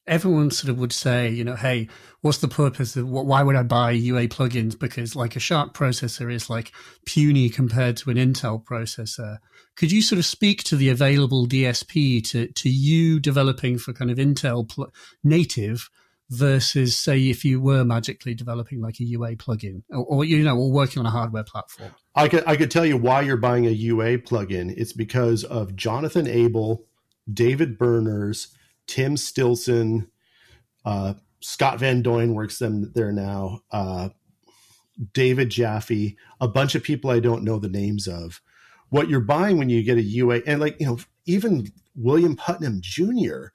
everyone 0.05 0.51
sort 0.51 0.69
of 0.69 0.79
would 0.79 0.93
say, 0.93 1.29
you 1.29 1.43
know, 1.43 1.55
hey, 1.55 1.87
what's 2.21 2.39
the 2.39 2.47
purpose 2.47 2.95
of 2.95 3.07
why 3.07 3.43
would 3.43 3.55
I 3.55 3.63
buy 3.63 3.91
UA 3.91 4.27
plugins? 4.29 4.77
Because 4.77 5.15
like 5.15 5.35
a 5.35 5.39
SHARC 5.39 5.73
processor 5.73 6.31
is 6.31 6.49
like 6.49 6.71
puny 7.05 7.49
compared 7.49 7.97
to 7.97 8.09
an 8.09 8.17
Intel 8.17 8.63
processor. 8.63 9.37
Could 9.75 9.91
you 9.91 10.01
sort 10.01 10.19
of 10.19 10.25
speak 10.25 10.63
to 10.65 10.75
the 10.75 10.89
available 10.89 11.47
DSP 11.47 12.27
to, 12.29 12.47
to 12.47 12.69
you 12.69 13.19
developing 13.19 13.77
for 13.77 13.93
kind 13.93 14.09
of 14.09 14.17
Intel 14.17 14.67
pl- 14.67 14.93
native 15.23 15.89
versus 16.29 16.97
say 16.97 17.29
if 17.29 17.45
you 17.45 17.61
were 17.61 17.85
magically 17.85 18.33
developing 18.33 18.81
like 18.81 18.99
a 18.99 19.03
UA 19.03 19.37
plugin 19.37 19.83
or, 19.89 20.05
or, 20.05 20.25
you 20.25 20.43
know 20.43 20.57
or 20.57 20.71
working 20.71 20.99
on 20.99 21.05
a 21.05 21.09
hardware 21.09 21.43
platform? 21.43 21.91
I 22.15 22.27
could 22.27 22.43
I 22.47 22.55
could 22.55 22.71
tell 22.71 22.85
you 22.85 22.97
why 22.97 23.21
you're 23.21 23.37
buying 23.37 23.65
a 23.65 23.71
UA 23.71 24.19
plugin. 24.19 24.73
It's 24.75 24.93
because 24.93 25.43
of 25.43 25.75
Jonathan 25.75 26.27
Abel, 26.27 26.85
David 27.31 27.77
Berners, 27.77 28.49
Tim 28.87 29.15
Stilson, 29.15 30.09
uh, 30.85 31.13
Scott 31.39 31.79
Van 31.79 32.01
Duyne 32.01 32.33
works 32.33 32.59
them 32.59 32.91
there 32.93 33.11
now. 33.11 33.61
Uh, 33.71 34.09
David 35.13 35.49
Jaffe, 35.49 36.17
a 36.41 36.47
bunch 36.47 36.75
of 36.75 36.83
people 36.83 37.11
I 37.11 37.19
don't 37.19 37.43
know 37.43 37.59
the 37.59 37.69
names 37.69 38.07
of. 38.07 38.41
What 38.89 39.09
you're 39.09 39.19
buying 39.19 39.57
when 39.57 39.69
you 39.69 39.83
get 39.83 39.97
a 39.97 40.01
UA, 40.01 40.41
and 40.47 40.59
like 40.59 40.79
you 40.79 40.87
know, 40.87 40.99
even 41.25 41.71
William 41.95 42.35
Putnam 42.35 42.79
Jr. 42.81 43.47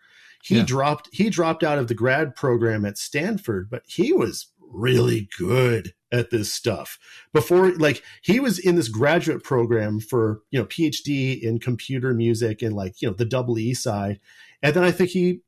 He 0.42 0.56
yeah. 0.56 0.64
dropped 0.64 1.08
he 1.12 1.30
dropped 1.30 1.62
out 1.62 1.78
of 1.78 1.86
the 1.86 1.94
grad 1.94 2.34
program 2.34 2.84
at 2.84 2.98
Stanford, 2.98 3.70
but 3.70 3.84
he 3.86 4.12
was 4.12 4.48
really 4.58 5.28
good 5.38 5.94
at 6.10 6.30
this 6.30 6.52
stuff. 6.52 6.98
Before 7.32 7.70
like 7.72 8.02
he 8.22 8.40
was 8.40 8.58
in 8.58 8.74
this 8.74 8.88
graduate 8.88 9.44
program 9.44 10.00
for 10.00 10.40
you 10.50 10.58
know 10.58 10.66
phd 10.66 11.40
in 11.40 11.60
computer 11.60 12.12
music 12.12 12.60
and 12.60 12.74
like 12.74 13.00
you 13.00 13.08
know 13.08 13.14
the 13.14 13.24
double 13.24 13.58
e 13.58 13.72
side. 13.72 14.18
And 14.62 14.74
then 14.74 14.82
i 14.82 14.90
think 14.90 15.10
he 15.10 15.40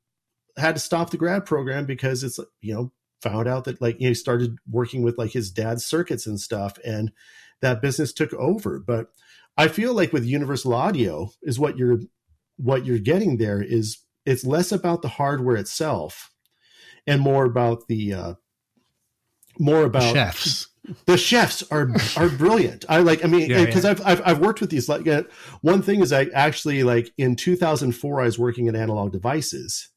had 0.57 0.77
to 0.77 0.81
stop 0.81 1.11
the 1.11 1.17
grad 1.17 1.45
program 1.45 1.87
because 1.87 2.23
it's 2.23 2.39
you 2.61 2.73
know 2.73 2.93
found 3.21 3.49
out 3.49 3.65
that 3.65 3.83
like 3.83 3.97
you 3.99 4.07
know, 4.07 4.11
he 4.11 4.15
started 4.15 4.59
working 4.71 5.03
with 5.03 5.19
like 5.19 5.33
his 5.33 5.51
dad's 5.51 5.85
circuits 5.85 6.27
and 6.27 6.41
stuff 6.41 6.79
and 6.85 7.11
that 7.63 7.83
business 7.83 8.13
took 8.13 8.33
over. 8.35 8.79
But 8.79 9.09
i 9.57 9.67
feel 9.67 9.93
like 9.93 10.13
with 10.13 10.25
universal 10.25 10.73
audio 10.73 11.31
is 11.43 11.59
what 11.59 11.77
you're 11.77 11.99
what 12.57 12.85
you're 12.85 12.99
getting 12.99 13.39
there 13.39 13.61
is 13.61 13.99
it's 14.27 14.45
less 14.45 14.73
about 14.73 15.03
the 15.03 15.09
hardware 15.09 15.57
itself 15.57 16.31
and 17.07 17.21
more 17.21 17.45
about 17.45 17.87
the 17.89 18.13
uh 18.13 18.35
more 19.59 19.85
about 19.85 20.13
chefs 20.13 20.69
the 21.07 21.17
chefs 21.17 21.63
are 21.71 21.91
are 22.17 22.29
brilliant. 22.29 22.85
I 22.89 22.99
like. 22.99 23.25
I 23.25 23.29
mean, 23.29 23.49
because 23.49 23.85
yeah, 23.85 23.91
yeah. 23.91 23.91
I've, 23.91 24.07
I've 24.07 24.23
I've 24.27 24.39
worked 24.39 24.61
with 24.61 24.71
these. 24.71 24.89
Like, 24.89 25.07
uh, 25.09 25.23
one 25.63 25.83
thing 25.83 26.01
is, 26.01 26.13
I 26.13 26.25
actually 26.35 26.83
like 26.83 27.11
in 27.17 27.37
2004, 27.37 28.21
I 28.21 28.25
was 28.25 28.39
working 28.39 28.69
at 28.69 28.77
Analog 28.77 29.13
Devices, 29.13 29.89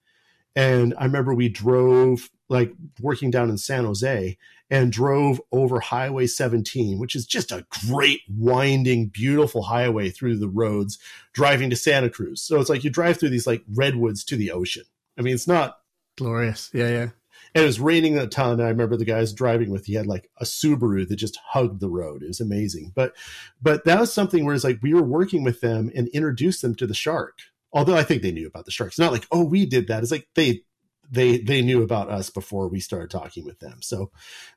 and 0.57 0.95
I 0.97 1.05
remember 1.05 1.35
we 1.35 1.49
drove 1.49 2.31
like 2.49 2.73
working 2.99 3.29
down 3.29 3.51
in 3.51 3.59
San 3.59 3.85
Jose 3.85 4.37
and 4.71 4.91
drove 4.91 5.39
over 5.51 5.79
Highway 5.79 6.25
17, 6.25 6.97
which 6.97 7.15
is 7.15 7.27
just 7.27 7.51
a 7.51 7.67
great 7.87 8.21
winding, 8.27 9.09
beautiful 9.09 9.61
highway 9.61 10.09
through 10.09 10.37
the 10.39 10.49
roads, 10.49 10.97
driving 11.31 11.69
to 11.69 11.75
Santa 11.75 12.09
Cruz. 12.09 12.41
So 12.41 12.59
it's 12.59 12.71
like 12.71 12.83
you 12.83 12.89
drive 12.89 13.19
through 13.19 13.29
these 13.29 13.45
like 13.45 13.63
redwoods 13.71 14.23
to 14.25 14.35
the 14.35 14.51
ocean. 14.51 14.85
I 15.15 15.21
mean, 15.21 15.35
it's 15.35 15.47
not 15.47 15.77
glorious. 16.17 16.71
Yeah, 16.73 16.89
yeah. 16.89 17.09
And 17.53 17.63
it 17.63 17.67
was 17.67 17.79
raining 17.79 18.17
a 18.17 18.25
ton. 18.25 18.59
I 18.59 18.69
remember 18.69 18.97
the 18.97 19.05
guys 19.05 19.33
driving 19.33 19.69
with. 19.69 19.85
He 19.85 19.93
had 19.93 20.07
like 20.07 20.27
a 20.37 20.43
Subaru 20.43 21.07
that 21.07 21.17
just 21.17 21.37
hugged 21.49 21.81
the 21.81 21.89
road. 21.89 22.23
It 22.23 22.29
was 22.29 22.41
amazing. 22.41 22.93
But 22.95 23.13
but 23.61 23.85
that 23.85 23.99
was 23.99 24.11
something 24.11 24.43
where 24.43 24.55
it's 24.55 24.63
like 24.63 24.79
we 24.81 24.95
were 24.95 25.03
working 25.03 25.43
with 25.43 25.61
them 25.61 25.91
and 25.95 26.07
introduced 26.07 26.63
them 26.63 26.73
to 26.75 26.87
the 26.87 26.95
SHARC 26.95 27.33
although 27.73 27.95
I 27.95 28.03
think 28.03 28.21
they 28.21 28.31
knew 28.31 28.47
about 28.47 28.65
the 28.65 28.71
SHARCs. 28.71 28.99
Not 28.99 29.11
like, 29.11 29.27
oh, 29.31 29.43
we 29.43 29.65
did 29.65 29.87
that. 29.87 30.03
It's 30.03 30.11
like 30.11 30.27
they 30.35 30.61
they 31.09 31.37
they 31.37 31.61
knew 31.61 31.83
about 31.83 32.09
us 32.09 32.29
before 32.29 32.67
we 32.67 32.79
started 32.79 33.09
talking 33.09 33.45
with 33.45 33.59
them. 33.59 33.81
So, 33.81 34.11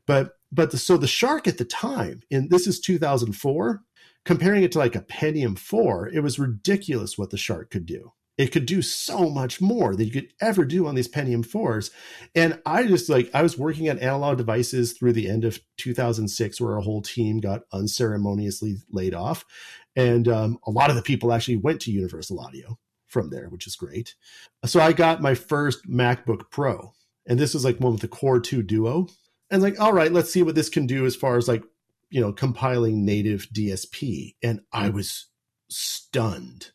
but 0.07 0.33
but 0.53 0.71
the, 0.71 0.79
so 0.79 0.97
the 0.97 1.07
SHARC 1.07 1.47
at 1.47 1.59
the 1.59 1.65
time, 1.65 2.23
and 2.31 2.51
this 2.51 2.67
is 2.67 2.81
2004, 2.81 3.83
comparing 4.25 4.63
it 4.63 4.73
to 4.73 4.79
like 4.79 4.97
a 4.97 5.03
Pentium 5.03 5.59
4, 5.59 6.09
it 6.09 6.21
was 6.21 6.39
ridiculous 6.39 7.17
what 7.17 7.31
the 7.31 7.37
SHARC 7.37 7.71
could 7.71 7.87
do. 7.87 8.13
It 8.37 8.53
could 8.53 8.65
do 8.65 8.81
so 8.81 9.29
much 9.29 9.61
more 9.61 9.95
than 9.95 10.07
you 10.07 10.13
could 10.13 10.33
ever 10.41 10.65
do 10.65 10.87
on 10.87 10.95
these 10.95 11.09
Pentium 11.09 11.47
4s. 11.47 11.91
And 12.35 12.59
I 12.65 12.87
just 12.87 13.11
like, 13.11 13.31
I 13.35 13.43
was 13.43 13.59
working 13.59 13.87
at 13.87 14.01
analog 14.01 14.39
devices 14.39 14.95
through 14.95 15.13
the 15.13 15.29
end 15.29 15.45
of 15.45 15.61
2006, 15.77 16.59
where 16.59 16.75
our 16.75 16.81
whole 16.81 17.03
team 17.03 17.41
got 17.41 17.65
unceremoniously 17.71 18.79
laid 18.91 19.13
off. 19.13 19.45
And 19.95 20.27
um, 20.27 20.59
a 20.67 20.71
lot 20.71 20.89
of 20.89 20.97
the 20.97 21.03
people 21.03 21.35
actually 21.35 21.57
went 21.57 21.83
to 21.83 21.93
Universal 21.93 22.41
Audio 22.41 22.79
from 23.11 23.31
there, 23.31 23.49
which 23.49 23.67
is 23.67 23.77
great. 23.77 24.15
So 24.65 24.81
I 24.81 24.93
got 24.93 25.21
my 25.21 25.35
first 25.35 25.91
MacBook 25.91 26.51
Pro, 26.51 26.95
and 27.27 27.39
this 27.39 27.55
is 27.55 27.65
like 27.65 27.81
one 27.81 27.93
with 27.93 28.01
the 28.01 28.09
Core 28.09 28.41
2 28.41 28.63
Duo. 28.63 29.09
And 29.51 29.63
like, 29.63 29.81
all 29.81 29.93
right, 29.93 30.13
let's 30.13 30.31
see 30.31 30.43
what 30.43 30.55
this 30.55 30.69
can 30.69 30.87
do 30.87 31.05
as 31.05 31.17
far 31.17 31.37
as 31.37 31.49
like, 31.49 31.65
you 32.09 32.21
know, 32.21 32.33
compiling 32.33 33.05
native 33.05 33.49
DSP. 33.53 34.37
And 34.43 34.61
I 34.73 34.89
hmm. 34.89 34.97
was 34.97 35.27
stunned 35.69 36.71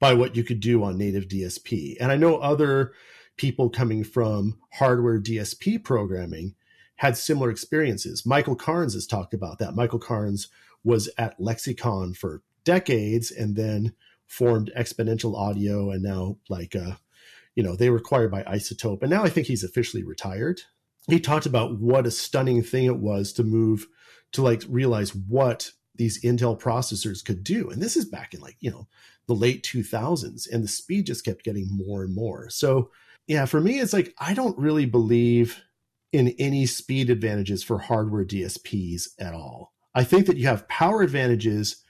by 0.00 0.14
what 0.14 0.34
you 0.34 0.42
could 0.42 0.60
do 0.60 0.82
on 0.82 0.98
native 0.98 1.28
DSP. 1.28 1.96
And 2.00 2.10
I 2.10 2.16
know 2.16 2.36
other 2.38 2.92
people 3.36 3.68
coming 3.68 4.02
from 4.02 4.58
hardware 4.74 5.20
DSP 5.20 5.82
programming 5.82 6.54
had 6.96 7.16
similar 7.16 7.50
experiences. 7.50 8.24
Michael 8.24 8.56
Carnes 8.56 8.94
has 8.94 9.06
talked 9.06 9.34
about 9.34 9.58
that. 9.58 9.74
Michael 9.74 9.98
Carnes 9.98 10.48
was 10.82 11.10
at 11.18 11.38
Lexicon 11.38 12.14
for 12.14 12.42
decades 12.64 13.30
and 13.30 13.56
then 13.56 13.92
formed 14.26 14.72
exponential 14.76 15.36
audio 15.36 15.90
and 15.90 16.02
now 16.02 16.36
like 16.48 16.74
uh 16.74 16.92
you 17.54 17.62
know 17.62 17.76
they 17.76 17.90
were 17.90 17.98
acquired 17.98 18.30
by 18.30 18.42
iZotope. 18.42 19.02
And 19.02 19.10
now 19.10 19.24
i 19.24 19.28
think 19.28 19.46
he's 19.46 19.64
officially 19.64 20.02
retired. 20.02 20.62
He 21.08 21.20
talked 21.20 21.46
about 21.46 21.78
what 21.78 22.06
a 22.06 22.10
stunning 22.10 22.62
thing 22.62 22.86
it 22.86 22.98
was 22.98 23.32
to 23.34 23.44
move 23.44 23.86
to 24.32 24.42
like 24.42 24.64
realize 24.68 25.14
what 25.14 25.70
these 25.94 26.22
intel 26.22 26.60
processors 26.60 27.24
could 27.24 27.44
do. 27.44 27.70
And 27.70 27.80
this 27.80 27.96
is 27.96 28.04
back 28.04 28.34
in 28.34 28.40
like 28.40 28.56
you 28.60 28.70
know 28.70 28.88
the 29.28 29.34
late 29.34 29.64
2000s 29.64 30.48
and 30.52 30.62
the 30.62 30.68
speed 30.68 31.06
just 31.06 31.24
kept 31.24 31.44
getting 31.44 31.68
more 31.70 32.04
and 32.04 32.14
more. 32.14 32.50
So 32.50 32.90
yeah 33.26 33.44
for 33.44 33.60
me 33.60 33.80
it's 33.80 33.92
like 33.92 34.14
i 34.18 34.34
don't 34.34 34.56
really 34.58 34.86
believe 34.86 35.62
in 36.12 36.28
any 36.38 36.64
speed 36.64 37.10
advantages 37.10 37.62
for 37.62 37.78
hardware 37.78 38.24
dsps 38.24 39.08
at 39.18 39.34
all. 39.34 39.72
I 39.94 40.04
think 40.04 40.26
that 40.26 40.36
you 40.36 40.46
have 40.46 40.68
power 40.68 41.02
advantages 41.02 41.82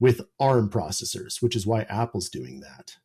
with 0.00 0.22
ARM 0.40 0.70
processors, 0.70 1.40
which 1.40 1.54
is 1.54 1.66
why 1.66 1.82
Apple's 1.82 2.28
doing 2.28 2.60
that. 2.60 2.96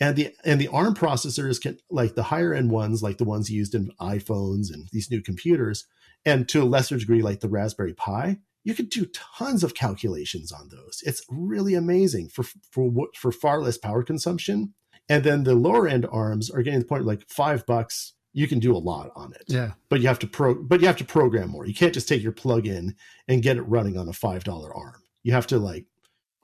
And 0.00 0.16
the 0.16 0.34
and 0.44 0.60
the 0.60 0.68
ARM 0.68 0.94
processors 0.94 1.60
can 1.60 1.78
like 1.90 2.14
the 2.14 2.24
higher 2.24 2.52
end 2.52 2.70
ones, 2.70 3.02
like 3.02 3.18
the 3.18 3.24
ones 3.24 3.50
used 3.50 3.74
in 3.74 3.92
iPhones 4.00 4.72
and 4.72 4.88
these 4.92 5.10
new 5.10 5.22
computers, 5.22 5.86
and 6.24 6.48
to 6.48 6.62
a 6.62 6.64
lesser 6.64 6.96
degree, 6.98 7.22
like 7.22 7.40
the 7.40 7.48
Raspberry 7.48 7.94
Pi, 7.94 8.38
you 8.64 8.74
could 8.74 8.90
do 8.90 9.06
tons 9.06 9.62
of 9.62 9.74
calculations 9.74 10.52
on 10.52 10.68
those. 10.68 11.02
It's 11.04 11.22
really 11.28 11.74
amazing 11.74 12.28
for 12.28 12.44
for 12.70 12.90
for 13.14 13.32
far 13.32 13.60
less 13.60 13.78
power 13.78 14.02
consumption. 14.02 14.74
And 15.08 15.24
then 15.24 15.44
the 15.44 15.54
lower 15.54 15.88
end 15.88 16.06
arms 16.10 16.50
are 16.50 16.62
getting 16.62 16.80
to 16.80 16.84
the 16.84 16.88
point 16.88 17.04
like 17.04 17.28
five 17.28 17.66
bucks. 17.66 18.14
You 18.32 18.46
can 18.46 18.60
do 18.60 18.76
a 18.76 18.78
lot 18.78 19.10
on 19.16 19.32
it. 19.32 19.44
Yeah. 19.48 19.72
But 19.88 20.00
you 20.00 20.08
have 20.08 20.20
to 20.20 20.26
pro 20.26 20.54
but 20.54 20.80
you 20.80 20.86
have 20.86 20.96
to 20.98 21.04
program 21.04 21.50
more. 21.50 21.66
You 21.66 21.74
can't 21.74 21.94
just 21.94 22.08
take 22.08 22.22
your 22.22 22.32
plug 22.32 22.66
in 22.66 22.94
and 23.26 23.42
get 23.42 23.56
it 23.56 23.62
running 23.62 23.98
on 23.98 24.08
a 24.08 24.12
five 24.12 24.44
dollar 24.44 24.74
arm. 24.74 25.02
You 25.22 25.32
have 25.32 25.46
to 25.48 25.58
like 25.58 25.86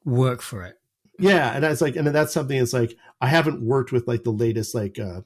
work 0.07 0.40
for 0.40 0.64
it. 0.64 0.76
Yeah, 1.18 1.52
and 1.54 1.62
that's 1.62 1.82
like, 1.82 1.96
and 1.96 2.07
that's 2.07 2.32
something. 2.32 2.57
It's 2.57 2.72
like 2.72 2.96
I 3.20 3.28
haven't 3.28 3.62
worked 3.62 3.92
with 3.92 4.07
like 4.09 4.22
the 4.22 4.30
latest 4.30 4.74
like 4.74 4.98
uh 4.98 5.22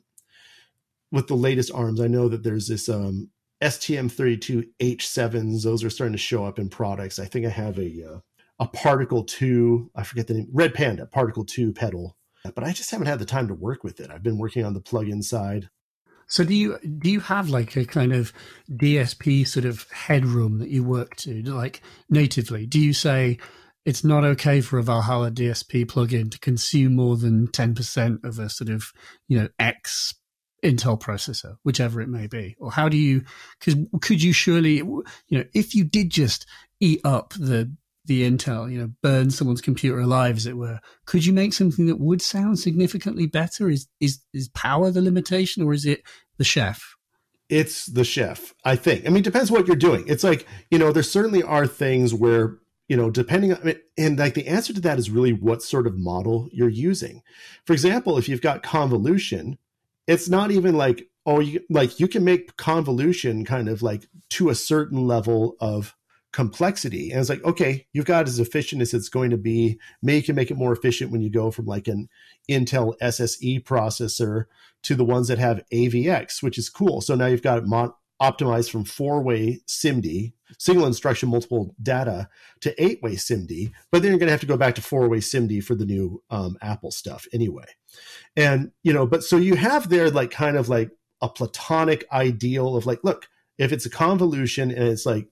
with 1.13 1.29
the 1.29 1.37
latest 1.37 1.71
arms. 1.73 2.01
I 2.01 2.07
know 2.07 2.29
that 2.29 2.43
there's 2.43 2.69
this 2.69 2.89
um 2.89 3.31
STM32 3.61 4.69
H7s. 4.81 5.63
Those 5.63 5.85
are 5.85 5.91
starting 5.91 6.13
to 6.13 6.19
show 6.19 6.45
up 6.45 6.59
in 6.59 6.69
products. 6.69 7.19
I 7.19 7.27
think 7.27 7.47
I 7.47 7.51
have 7.51 7.79
a 7.79 8.05
uh, 8.05 8.19
a 8.59 8.69
Particle 8.69 9.25
2. 9.25 9.91
I 9.95 10.03
forget 10.03 10.27
the 10.27 10.35
name. 10.35 10.49
Red 10.53 10.75
Panda 10.75 11.07
Particle 11.07 11.45
2 11.45 11.73
pedal, 11.73 12.17
but 12.55 12.65
I 12.65 12.73
just 12.73 12.91
haven't 12.91 13.09
had 13.09 13.19
the 13.19 13.25
time 13.25 13.49
to 13.49 13.55
work 13.55 13.85
with 13.85 14.01
it. 14.01 14.11
I've 14.11 14.23
been 14.23 14.39
working 14.39 14.65
on 14.65 14.75
the 14.75 14.81
plug-in 14.81 15.23
side. 15.23 15.71
So 16.27 16.45
do 16.45 16.55
you 16.55 16.79
do 16.79 17.11
you 17.11 17.21
have 17.21 17.49
like 17.49 17.75
a 17.77 17.85
kind 17.85 18.13
of 18.13 18.33
DSP 18.71 19.47
sort 19.49 19.65
of 19.65 19.91
headroom 19.91 20.61
that 20.61 20.69
you 20.69 20.85
work 20.85 21.17
to, 21.17 21.43
like 21.43 21.83
natively? 22.09 22.67
Do 22.67 22.79
you 22.79 22.93
say 22.93 23.39
it's 23.85 24.05
not 24.05 24.25
okay 24.25 24.61
for 24.61 24.79
a 24.79 24.83
Valhalla 24.83 25.31
DSP 25.31 25.87
plugin 25.87 26.31
to 26.31 26.39
consume 26.39 26.97
more 26.97 27.17
than 27.17 27.49
10% 27.49 28.25
of 28.25 28.39
a 28.39 28.51
sort 28.51 28.71
of, 28.71 28.93
you 29.29 29.39
know, 29.39 29.49
X 29.59 30.15
Intel 30.63 31.01
processor, 31.01 31.57
whichever 31.63 32.01
it 32.01 32.09
may 32.09 32.27
be? 32.27 32.57
Or 32.59 32.71
how 32.71 32.89
do 32.89 32.97
you, 32.97 33.23
because 33.59 33.81
could 34.03 34.23
you 34.23 34.33
surely, 34.33 34.77
you 34.77 35.05
know, 35.31 35.45
if 35.55 35.75
you 35.75 35.85
did 35.85 36.11
just 36.11 36.47
eat 36.81 37.01
up 37.05 37.33
the, 37.39 37.75
the 38.05 38.29
Intel, 38.29 38.71
you 38.71 38.79
know, 38.79 38.91
burn 39.03 39.31
someone's 39.31 39.63
computer 39.63 40.01
alive, 40.01 40.37
as 40.37 40.47
it 40.47 40.57
were, 40.57 40.81
could 41.07 41.25
you 41.25 41.33
make 41.33 41.55
something 41.55 41.87
that 41.87 42.01
would 42.01 42.21
sound 42.21 42.59
significantly 42.59 43.27
better? 43.27 43.71
Is, 43.71 43.89
is, 44.01 44.21
is 44.35 44.49
power 44.51 44.91
the 44.91 45.03
limitation 45.03 45.63
or 45.63 45.73
is 45.73 45.87
it 45.87 46.03
the 46.37 46.45
chef? 46.45 46.97
It's 47.49 47.87
the 47.87 48.05
chef, 48.05 48.55
I 48.65 48.77
think. 48.77 49.07
I 49.07 49.11
mean, 49.11 49.23
depends 49.23 49.51
what 49.51 49.67
you're 49.67 49.75
doing. 49.75 50.05
It's 50.07 50.23
like, 50.23 50.47
you 50.71 50.79
know, 50.79 50.93
there 50.93 51.03
certainly 51.03 51.43
are 51.43 51.67
things 51.67 52.15
where 52.15 52.59
you 52.91 52.97
know, 52.97 53.09
depending 53.09 53.53
on 53.53 53.75
and 53.97 54.19
like 54.19 54.35
the 54.35 54.49
answer 54.49 54.73
to 54.73 54.81
that 54.81 54.99
is 54.99 55.11
really 55.11 55.33
what 55.33 55.63
sort 55.63 55.87
of 55.87 55.97
model 55.97 56.49
you're 56.51 56.69
using. 56.69 57.23
For 57.65 57.73
example, 57.73 58.19
if 58.19 58.29
you've 58.29 58.43
got 58.43 58.65
convolution, 58.65 59.59
it's 60.09 60.29
not 60.29 60.51
even 60.51 60.77
like 60.77 61.09
oh, 61.25 61.39
you 61.39 61.61
like 61.71 62.01
you 62.01 62.09
can 62.09 62.25
make 62.25 62.57
convolution 62.57 63.45
kind 63.45 63.69
of 63.69 63.81
like 63.81 64.09
to 64.31 64.49
a 64.49 64.57
certain 64.57 65.07
level 65.07 65.57
of 65.61 65.95
complexity. 66.33 67.13
And 67.13 67.21
it's 67.21 67.31
like, 67.31 67.45
okay, 67.45 67.87
you've 67.93 68.07
got 68.07 68.27
as 68.27 68.41
efficient 68.41 68.83
as 68.83 68.93
it's 68.93 69.09
going 69.09 69.31
to 69.31 69.37
be. 69.37 69.79
Maybe 70.03 70.17
you 70.17 70.23
can 70.25 70.35
make 70.35 70.51
it 70.51 70.57
more 70.57 70.73
efficient 70.73 71.13
when 71.13 71.23
you 71.23 71.31
go 71.31 71.53
from 71.53 71.67
like 71.67 71.87
an 71.87 72.09
Intel 72.51 72.95
SSE 73.01 73.63
processor 73.63 74.47
to 74.83 74.97
the 74.97 75.05
ones 75.05 75.29
that 75.29 75.39
have 75.39 75.63
AVX, 75.73 76.43
which 76.43 76.59
is 76.59 76.69
cool. 76.69 77.01
So 77.01 77.15
now 77.15 77.27
you've 77.27 77.43
got 77.43 77.67
mon- 77.67 77.95
optimized 78.21 78.71
from 78.71 78.85
four 78.85 79.23
way 79.23 79.61
SIMD, 79.67 80.33
single 80.59 80.87
instruction 80.87 81.29
multiple 81.29 81.75
data, 81.83 82.29
to 82.61 82.83
eight 82.83 83.03
way 83.03 83.13
SIMD. 83.13 83.73
But 83.91 84.03
then 84.03 84.11
you're 84.11 84.19
going 84.19 84.29
to 84.29 84.33
have 84.33 84.41
to 84.41 84.47
go 84.47 84.57
back 84.57 84.75
to 84.77 84.83
four 84.83 85.09
way 85.09 85.19
SIMD 85.19 85.65
for 85.65 85.75
the 85.75 85.87
new 85.87 86.23
um, 86.31 86.57
Apple 86.61 86.91
stuff 86.91 87.27
anyway. 87.33 87.67
And, 88.37 88.73
you 88.83 88.93
know, 88.93 89.07
but 89.07 89.25
so 89.25 89.37
you 89.37 89.57
have 89.57 89.89
there 89.89 90.11
like 90.11 90.31
kind 90.31 90.57
of 90.57 90.69
like 90.69 90.91
a 91.23 91.29
platonic 91.29 92.05
ideal 92.13 92.77
of 92.77 92.87
like, 92.87 93.01
look, 93.03 93.29
if 93.59 93.73
it's 93.73 93.87
a 93.87 93.91
convolution 93.91 94.71
and 94.71 94.89
it's 94.89 95.07
like 95.07 95.29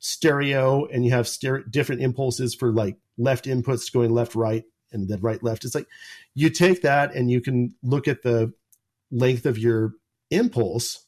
stereo 0.00 0.86
and 0.86 1.04
you 1.04 1.10
have 1.10 1.28
different 1.70 2.02
impulses 2.02 2.54
for 2.54 2.72
like 2.72 2.96
left 3.16 3.46
inputs 3.46 3.92
going 3.92 4.12
left, 4.12 4.34
right, 4.34 4.64
and 4.92 5.08
then 5.08 5.20
right, 5.20 5.42
left, 5.42 5.64
it's 5.64 5.74
like 5.74 5.86
you 6.34 6.50
take 6.50 6.82
that 6.82 7.14
and 7.14 7.30
you 7.30 7.40
can 7.40 7.74
look 7.82 8.08
at 8.08 8.22
the 8.22 8.52
length 9.10 9.46
of 9.46 9.58
your 9.58 9.94
impulse 10.30 11.06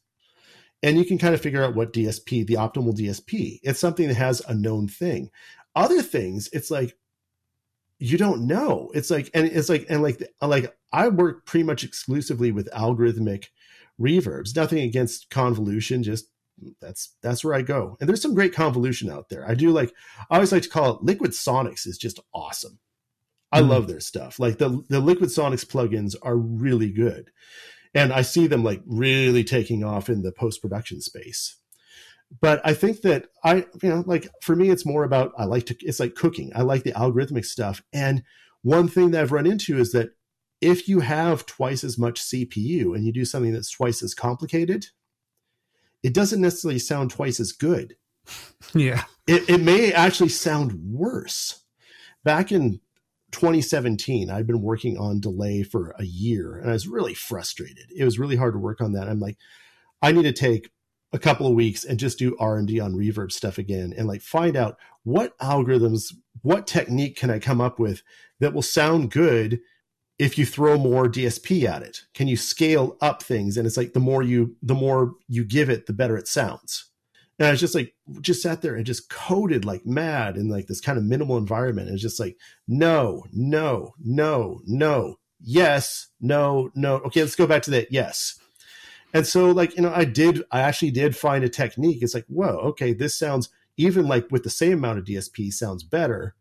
and 0.82 0.96
you 0.96 1.04
can 1.04 1.18
kind 1.18 1.34
of 1.34 1.40
figure 1.40 1.62
out 1.62 1.74
what 1.74 1.92
DSP, 1.92 2.46
the 2.46 2.54
optimal 2.54 2.96
DSP. 2.96 3.60
It's 3.62 3.80
something 3.80 4.08
that 4.08 4.16
has 4.16 4.40
a 4.48 4.54
known 4.54 4.88
thing. 4.88 5.30
Other 5.74 6.02
things, 6.02 6.48
it's 6.52 6.70
like 6.70 6.96
you 8.00 8.16
don't 8.16 8.46
know. 8.46 8.90
It's 8.94 9.10
like, 9.10 9.30
and 9.34 9.46
it's 9.46 9.68
like, 9.68 9.84
and 9.90 10.02
like, 10.02 10.26
like 10.40 10.74
I 10.90 11.08
work 11.08 11.44
pretty 11.44 11.64
much 11.64 11.84
exclusively 11.84 12.50
with 12.50 12.70
algorithmic 12.72 13.48
reverbs. 14.00 14.56
Nothing 14.56 14.80
against 14.80 15.28
convolution, 15.28 16.02
just 16.02 16.30
that's 16.80 17.14
that's 17.22 17.44
where 17.44 17.54
I 17.54 17.62
go. 17.62 17.96
And 18.00 18.08
there's 18.08 18.22
some 18.22 18.34
great 18.34 18.54
convolution 18.54 19.10
out 19.10 19.28
there. 19.28 19.48
I 19.48 19.54
do 19.54 19.70
like 19.70 19.92
I 20.30 20.36
always 20.36 20.50
like 20.50 20.62
to 20.62 20.68
call 20.68 20.96
it 20.96 21.02
Liquid 21.02 21.32
Sonics 21.32 21.86
is 21.86 21.98
just 21.98 22.20
awesome. 22.32 22.78
I 23.52 23.60
mm. 23.60 23.68
love 23.68 23.86
their 23.86 24.00
stuff. 24.00 24.38
Like 24.38 24.58
the 24.58 24.82
the 24.88 25.00
Liquid 25.00 25.28
Sonics 25.28 25.66
plugins 25.66 26.16
are 26.22 26.36
really 26.36 26.90
good. 26.90 27.30
And 27.94 28.12
I 28.12 28.22
see 28.22 28.46
them 28.46 28.62
like 28.62 28.82
really 28.86 29.44
taking 29.44 29.82
off 29.82 30.08
in 30.08 30.22
the 30.22 30.32
post-production 30.32 31.00
space. 31.00 31.56
But 32.40 32.60
I 32.64 32.74
think 32.74 33.02
that 33.02 33.26
I, 33.42 33.66
you 33.82 33.88
know, 33.88 34.04
like 34.06 34.28
for 34.42 34.54
me, 34.54 34.70
it's 34.70 34.86
more 34.86 35.02
about 35.02 35.32
I 35.36 35.44
like 35.44 35.66
to, 35.66 35.76
it's 35.80 35.98
like 35.98 36.14
cooking. 36.14 36.52
I 36.54 36.62
like 36.62 36.84
the 36.84 36.92
algorithmic 36.92 37.44
stuff. 37.44 37.82
And 37.92 38.22
one 38.62 38.86
thing 38.86 39.10
that 39.10 39.22
I've 39.22 39.32
run 39.32 39.46
into 39.46 39.78
is 39.78 39.90
that 39.92 40.10
if 40.60 40.88
you 40.88 41.00
have 41.00 41.46
twice 41.46 41.82
as 41.82 41.98
much 41.98 42.20
CPU 42.20 42.94
and 42.94 43.04
you 43.04 43.12
do 43.12 43.24
something 43.24 43.52
that's 43.52 43.70
twice 43.70 44.02
as 44.02 44.14
complicated, 44.14 44.86
it 46.02 46.14
doesn't 46.14 46.40
necessarily 46.40 46.78
sound 46.78 47.10
twice 47.10 47.40
as 47.40 47.52
good. 47.52 47.96
Yeah. 48.74 49.04
It, 49.26 49.48
it 49.48 49.60
may 49.62 49.92
actually 49.92 50.28
sound 50.28 50.92
worse. 50.92 51.64
Back 52.22 52.52
in 52.52 52.80
2017, 53.32 54.30
I'd 54.30 54.46
been 54.46 54.62
working 54.62 54.98
on 54.98 55.20
delay 55.20 55.62
for 55.62 55.94
a 55.98 56.04
year 56.04 56.56
and 56.56 56.70
I 56.70 56.72
was 56.72 56.88
really 56.88 57.14
frustrated. 57.14 57.90
It 57.94 58.04
was 58.04 58.18
really 58.18 58.36
hard 58.36 58.54
to 58.54 58.58
work 58.58 58.80
on 58.80 58.92
that. 58.92 59.08
I'm 59.08 59.20
like, 59.20 59.38
I 60.02 60.12
need 60.12 60.22
to 60.22 60.32
take 60.32 60.70
a 61.12 61.18
couple 61.18 61.46
of 61.46 61.54
weeks 61.54 61.84
and 61.84 61.98
just 61.98 62.18
do 62.18 62.36
R&D 62.38 62.78
on 62.80 62.94
reverb 62.94 63.32
stuff 63.32 63.58
again 63.58 63.92
and 63.96 64.06
like 64.06 64.22
find 64.22 64.56
out 64.56 64.76
what 65.02 65.36
algorithms, 65.38 66.14
what 66.42 66.66
technique 66.66 67.16
can 67.16 67.30
I 67.30 67.38
come 67.38 67.60
up 67.60 67.78
with 67.78 68.02
that 68.38 68.54
will 68.54 68.62
sound 68.62 69.10
good 69.10 69.60
if 70.18 70.36
you 70.36 70.44
throw 70.44 70.76
more 70.76 71.08
DSP 71.08 71.64
at 71.64 71.82
it? 71.82 72.02
Can 72.14 72.28
you 72.28 72.36
scale 72.36 72.96
up 73.00 73.22
things? 73.22 73.56
And 73.56 73.66
it's 73.66 73.76
like 73.76 73.92
the 73.92 74.00
more 74.00 74.22
you 74.22 74.56
the 74.62 74.74
more 74.74 75.14
you 75.28 75.44
give 75.44 75.70
it, 75.70 75.86
the 75.86 75.92
better 75.92 76.16
it 76.16 76.28
sounds. 76.28 76.89
And 77.40 77.48
I 77.48 77.52
was 77.52 77.60
just 77.60 77.74
like, 77.74 77.94
just 78.20 78.42
sat 78.42 78.60
there 78.60 78.74
and 78.74 78.84
just 78.84 79.08
coded 79.08 79.64
like 79.64 79.86
mad 79.86 80.36
in 80.36 80.50
like 80.50 80.66
this 80.66 80.82
kind 80.82 80.98
of 80.98 81.04
minimal 81.04 81.38
environment. 81.38 81.88
And 81.88 81.94
it's 81.94 82.02
just 82.02 82.20
like, 82.20 82.36
no, 82.68 83.24
no, 83.32 83.94
no, 83.98 84.60
no, 84.66 85.16
yes, 85.40 86.08
no, 86.20 86.70
no. 86.74 86.96
Okay, 86.96 87.22
let's 87.22 87.34
go 87.34 87.46
back 87.46 87.62
to 87.62 87.70
that. 87.70 87.90
Yes. 87.90 88.38
And 89.14 89.26
so, 89.26 89.50
like, 89.52 89.74
you 89.74 89.82
know, 89.82 89.92
I 89.92 90.04
did, 90.04 90.44
I 90.52 90.60
actually 90.60 90.90
did 90.90 91.16
find 91.16 91.42
a 91.42 91.48
technique. 91.48 92.02
It's 92.02 92.12
like, 92.12 92.26
whoa, 92.28 92.58
okay, 92.58 92.92
this 92.92 93.18
sounds 93.18 93.48
even 93.78 94.06
like 94.06 94.30
with 94.30 94.42
the 94.44 94.50
same 94.50 94.74
amount 94.74 94.98
of 94.98 95.06
DSP 95.06 95.50
sounds 95.50 95.82
better 95.82 96.34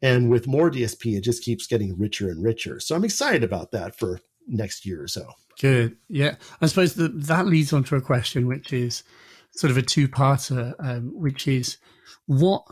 and 0.00 0.30
with 0.30 0.46
more 0.46 0.70
DSP, 0.70 1.16
it 1.16 1.22
just 1.22 1.42
keeps 1.42 1.66
getting 1.66 1.98
richer 1.98 2.30
and 2.30 2.44
richer. 2.44 2.78
So 2.78 2.94
I'm 2.94 3.04
excited 3.04 3.42
about 3.42 3.72
that 3.72 3.98
for 3.98 4.20
next 4.46 4.86
year 4.86 5.02
or 5.02 5.08
so. 5.08 5.32
Good. 5.60 5.96
Yeah. 6.08 6.36
I 6.60 6.66
suppose 6.66 6.94
that 6.94 7.24
that 7.24 7.46
leads 7.46 7.72
on 7.72 7.82
to 7.84 7.96
a 7.96 8.00
question, 8.00 8.46
which 8.46 8.72
is 8.72 9.02
sort 9.52 9.70
of 9.70 9.76
a 9.76 9.82
two 9.82 10.08
parter, 10.08 10.74
um, 10.78 11.12
which 11.14 11.48
is 11.48 11.78
what 12.26 12.64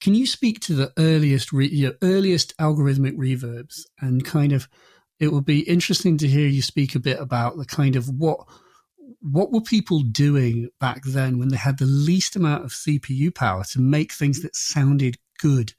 can 0.00 0.14
you 0.14 0.26
speak 0.26 0.60
to 0.60 0.74
the 0.74 0.92
earliest, 0.98 1.52
re- 1.52 1.66
your 1.66 1.94
earliest 2.02 2.56
algorithmic 2.58 3.16
reverbs? 3.16 3.86
And 4.00 4.24
kind 4.24 4.52
of, 4.52 4.68
it 5.18 5.32
would 5.32 5.46
be 5.46 5.60
interesting 5.60 6.18
to 6.18 6.28
hear 6.28 6.46
you 6.46 6.60
speak 6.60 6.94
a 6.94 7.00
bit 7.00 7.18
about 7.18 7.56
the 7.56 7.64
kind 7.64 7.96
of 7.96 8.08
what, 8.08 8.40
what 9.20 9.50
were 9.50 9.62
people 9.62 10.00
doing 10.00 10.68
back 10.80 11.04
then 11.04 11.38
when 11.38 11.48
they 11.48 11.56
had 11.56 11.78
the 11.78 11.86
least 11.86 12.36
amount 12.36 12.64
of 12.64 12.72
CPU 12.72 13.34
power 13.34 13.64
to 13.70 13.80
make 13.80 14.12
things 14.12 14.42
that 14.42 14.54
sounded 14.54 15.16
good? 15.38 15.72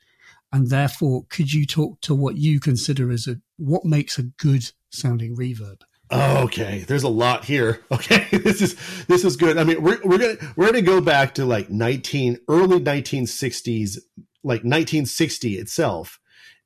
And 0.52 0.70
therefore 0.70 1.26
could 1.30 1.54
you 1.54 1.66
talk 1.66 2.02
to 2.02 2.16
what 2.16 2.38
you 2.38 2.60
consider 2.60 3.12
as 3.12 3.28
a 3.28 3.36
what 3.58 3.86
makes 3.86 4.18
a 4.18 4.24
good 4.24 4.72
sounding 4.90 5.36
reverb 5.36 5.82
okay 6.12 6.86
there's 6.88 7.04
a 7.04 7.10
lot 7.10 7.46
here 7.46 7.82
okay 7.92 8.28
this 8.32 8.62
is 8.62 8.76
this 9.08 9.24
is 9.24 9.36
good 9.36 9.58
i 9.58 9.64
mean 9.64 9.82
we're, 9.82 10.00
we're 10.04 10.18
gonna 10.18 10.54
we're 10.56 10.68
gonna 10.68 10.82
go 10.82 11.02
back 11.02 11.34
to 11.34 11.46
like 11.46 11.70
19 11.70 12.40
early 12.48 12.80
1960s 12.80 13.98
like 14.44 14.62
1960 14.62 15.58
itself 15.58 16.20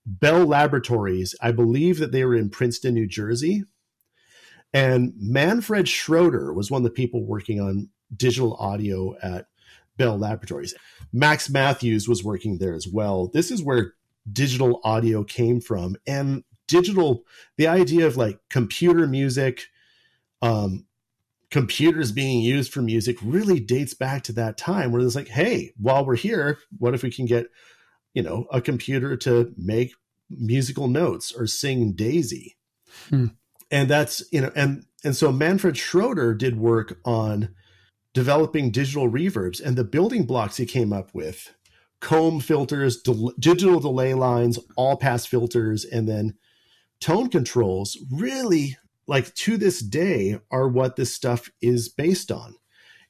bell 0.06 0.46
laboratories 0.46 1.36
i 1.42 1.52
believe 1.52 2.00
that 2.00 2.12
they 2.12 2.26
were 2.26 2.36
in 2.36 2.50
princeton 2.50 2.94
new 2.94 3.08
jersey 3.08 3.64
and 4.74 5.14
manfred 5.18 5.88
schroeder 5.88 6.54
was 6.54 6.70
one 6.70 6.80
of 6.80 6.84
the 6.84 6.90
people 6.90 7.24
working 7.24 7.62
on 7.62 7.90
digital 8.16 8.56
audio 8.56 9.16
at 9.22 9.48
Bell 10.00 10.18
Laboratories. 10.18 10.74
Max 11.14 11.50
Mathews 11.50 12.08
was 12.08 12.24
working 12.24 12.58
there 12.58 12.74
as 12.74 12.88
well. 12.88 13.28
This 13.28 13.52
is 13.52 13.62
where 13.62 13.94
digital 14.32 14.80
audio 14.84 15.24
came 15.24 15.60
from. 15.60 15.96
And 16.08 16.44
digital, 16.70 17.26
the 17.58 17.68
idea 17.68 18.08
of 18.08 18.16
like 18.16 18.40
computer 18.50 19.06
music, 19.08 19.66
um, 20.42 20.86
computers 21.52 22.12
being 22.12 22.40
used 22.40 22.72
for 22.72 22.82
music 22.82 23.18
really 23.22 23.60
dates 23.60 23.94
back 23.94 24.24
to 24.24 24.32
that 24.34 24.58
time 24.58 24.92
where 24.92 25.02
it's 25.02 25.16
like, 25.16 25.30
hey, 25.30 25.74
while 25.78 26.06
we're 26.06 26.16
here, 26.16 26.60
what 26.78 26.94
if 26.94 27.04
we 27.04 27.12
can 27.12 27.26
get, 27.26 27.48
you 28.14 28.22
know, 28.22 28.46
a 28.52 28.62
computer 28.62 29.18
to 29.18 29.52
make 29.58 29.92
musical 30.30 30.88
notes 30.88 31.34
or 31.34 31.48
sing 31.48 31.92
Daisy? 31.94 32.56
Hmm. 33.10 33.28
And 33.72 33.90
that's, 33.90 34.24
you 34.32 34.42
know, 34.42 34.52
and 34.56 34.86
and 35.04 35.16
so 35.16 35.32
Manfred 35.32 35.78
Schroeder 35.78 36.34
did 36.34 36.58
work 36.58 37.00
on 37.06 37.50
developing 38.14 38.72
digital 38.72 39.10
reverbs 39.10 39.62
and 39.64 39.76
the 39.76 39.84
building 39.84 40.26
blocks 40.26 40.58
he 40.58 40.66
came 40.66 40.92
up 40.92 41.14
with 41.14 41.54
comb 42.02 42.40
filters, 42.40 43.02
del- 43.02 43.34
digital 43.40 43.80
delay 43.80 44.14
lines, 44.14 44.60
all 44.76 44.98
pass 44.98 45.26
filters, 45.26 45.86
and 45.86 46.08
then 46.08 46.36
tone 47.00 47.30
controls 47.30 47.98
really 48.12 48.78
like 49.08 49.34
to 49.34 49.58
this 49.58 49.80
day 49.80 50.40
are 50.52 50.68
what 50.68 50.96
this 50.96 51.14
stuff 51.14 51.50
is 51.62 51.90
based 51.90 52.32
on. 52.32 52.56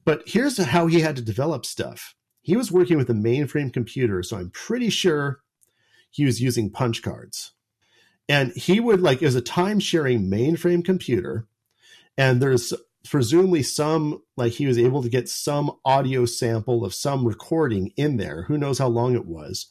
But 0.05 0.23
here's 0.25 0.57
how 0.57 0.87
he 0.87 1.01
had 1.01 1.15
to 1.17 1.21
develop 1.21 1.65
stuff. 1.65 2.15
He 2.41 2.55
was 2.55 2.71
working 2.71 2.97
with 2.97 3.09
a 3.09 3.13
mainframe 3.13 3.71
computer, 3.71 4.23
so 4.23 4.37
I'm 4.37 4.49
pretty 4.51 4.89
sure 4.89 5.41
he 6.09 6.25
was 6.25 6.41
using 6.41 6.71
punch 6.71 7.01
cards. 7.01 7.51
And 8.27 8.51
he 8.53 8.79
would 8.79 9.01
like 9.01 9.21
it 9.21 9.25
was 9.25 9.35
a 9.35 9.41
time 9.41 9.79
sharing 9.79 10.29
mainframe 10.29 10.85
computer, 10.85 11.47
and 12.17 12.41
there's 12.41 12.73
presumably 13.07 13.63
some 13.63 14.21
like 14.37 14.53
he 14.53 14.67
was 14.67 14.77
able 14.77 15.01
to 15.01 15.09
get 15.09 15.29
some 15.29 15.71
audio 15.85 16.25
sample 16.25 16.85
of 16.85 16.93
some 16.93 17.25
recording 17.25 17.91
in 17.95 18.17
there 18.17 18.43
who 18.43 18.57
knows 18.57 18.77
how 18.77 18.87
long 18.87 19.15
it 19.15 19.25
was 19.25 19.67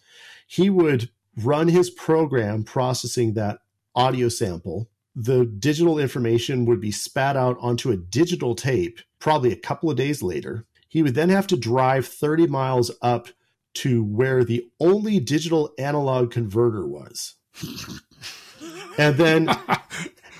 he 0.46 0.70
would 0.70 1.10
run 1.36 1.68
his 1.68 1.90
program 1.90 2.64
processing 2.64 3.34
that 3.34 3.58
audio 3.98 4.28
sample 4.28 4.88
the 5.14 5.44
digital 5.44 5.98
information 5.98 6.64
would 6.64 6.80
be 6.80 6.92
spat 6.92 7.36
out 7.36 7.56
onto 7.60 7.90
a 7.90 7.96
digital 7.96 8.54
tape 8.54 9.00
probably 9.18 9.52
a 9.52 9.56
couple 9.56 9.90
of 9.90 9.96
days 9.96 10.22
later 10.22 10.64
he 10.88 11.02
would 11.02 11.14
then 11.14 11.28
have 11.28 11.46
to 11.46 11.56
drive 11.56 12.06
30 12.06 12.46
miles 12.46 12.90
up 13.02 13.28
to 13.74 14.02
where 14.04 14.44
the 14.44 14.70
only 14.80 15.20
digital 15.20 15.72
analog 15.78 16.30
converter 16.30 16.86
was 16.86 17.34
and 18.98 19.16
then 19.16 19.48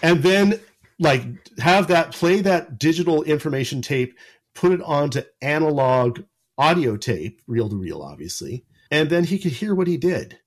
and 0.02 0.22
then 0.22 0.60
like 0.98 1.22
have 1.58 1.88
that 1.88 2.12
play 2.12 2.40
that 2.42 2.78
digital 2.78 3.22
information 3.22 3.82
tape, 3.82 4.18
put 4.54 4.72
it 4.72 4.82
onto 4.82 5.22
analog 5.40 6.20
audio 6.56 6.96
tape, 6.96 7.40
reel 7.46 7.68
to 7.68 7.76
reel, 7.76 8.02
obviously, 8.02 8.64
and 8.90 9.10
then 9.10 9.24
he 9.24 9.38
could 9.38 9.52
hear 9.52 9.74
what 9.74 9.86
he 9.86 9.96
did. 9.96 10.38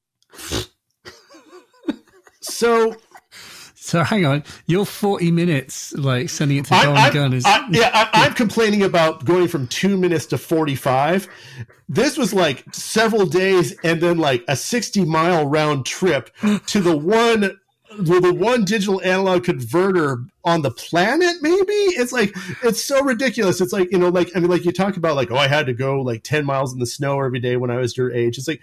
So 2.42 2.96
So 3.76 4.04
hang 4.04 4.26
on, 4.26 4.44
you're 4.68 4.86
40 4.86 5.32
minutes 5.32 5.92
like 5.94 6.30
sending 6.30 6.58
it 6.58 6.66
to 6.66 6.70
Don 6.70 6.96
I, 6.96 7.10
Gunn 7.12 7.34
is 7.34 7.44
I, 7.46 7.68
yeah, 7.72 7.90
I, 7.92 8.26
I'm 8.26 8.34
complaining 8.36 8.84
about 8.84 9.26
going 9.26 9.48
from 9.48 9.66
two 9.68 9.98
minutes 9.98 10.28
to 10.28 10.38
45. 10.38 11.28
This 11.90 12.16
was 12.16 12.32
like 12.32 12.64
several 12.74 13.26
days 13.26 13.76
and 13.84 14.00
then 14.00 14.20
like 14.20 14.46
a 14.48 14.56
60 14.56 15.04
mile 15.06 15.48
round 15.48 15.88
trip 15.88 16.30
to 16.68 16.80
the 16.80 16.96
one 16.96 17.58
well, 18.00 18.22
the 18.22 18.34
one 18.34 18.64
digital 18.66 19.02
analog 19.02 19.44
converter 19.44 20.24
on 20.46 20.62
the 20.62 20.72
planet 20.72 21.38
maybe? 21.42 21.74
It's 21.74 22.12
like 22.12 22.36
it's 22.64 22.84
so 22.84 23.04
ridiculous. 23.04 23.62
It's 23.62 23.74
like 23.74 23.92
you 23.92 23.98
know 23.98 24.10
like 24.10 24.30
i 24.36 24.40
mean 24.40 24.50
like 24.50 24.64
you 24.64 24.72
talk 24.72 24.96
about 24.96 25.16
like 25.16 25.32
oh 25.32 25.38
i 25.38 25.48
had 25.48 25.66
to 25.66 25.74
go 25.74 26.02
like 26.02 26.24
10 26.24 26.46
miles 26.46 26.72
in 26.72 26.80
the 26.80 26.86
snow 26.86 27.20
every 27.20 27.40
day 27.40 27.58
when 27.58 27.72
i 27.72 27.78
was 27.78 27.98
your 27.98 28.12
age. 28.12 28.38
It's 28.38 28.48
like 28.48 28.62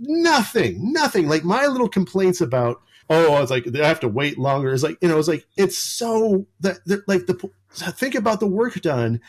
nothing 0.00 0.92
nothing 0.92 1.28
like 1.28 1.44
my 1.44 1.66
little 1.66 1.88
complaints 1.88 2.40
about 2.40 2.82
oh 3.08 3.32
i 3.32 3.40
was 3.40 3.50
like 3.50 3.66
i 3.74 3.86
have 3.86 4.00
to 4.00 4.08
wait 4.08 4.38
longer 4.38 4.72
it's 4.72 4.82
like 4.82 4.98
you 5.00 5.08
know 5.08 5.18
it's 5.18 5.28
like 5.28 5.46
it's 5.56 5.78
so 5.78 6.46
that 6.60 6.78
like 7.06 7.26
the 7.26 7.50
think 7.92 8.14
about 8.14 8.40
the 8.40 8.46
work 8.46 8.74
done 8.82 9.20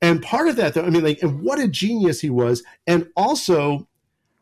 and 0.00 0.22
part 0.22 0.48
of 0.48 0.56
that 0.56 0.74
though 0.74 0.84
i 0.84 0.90
mean 0.90 1.04
like 1.04 1.22
and 1.22 1.42
what 1.42 1.58
a 1.58 1.68
genius 1.68 2.20
he 2.20 2.30
was 2.30 2.62
and 2.86 3.06
also 3.16 3.86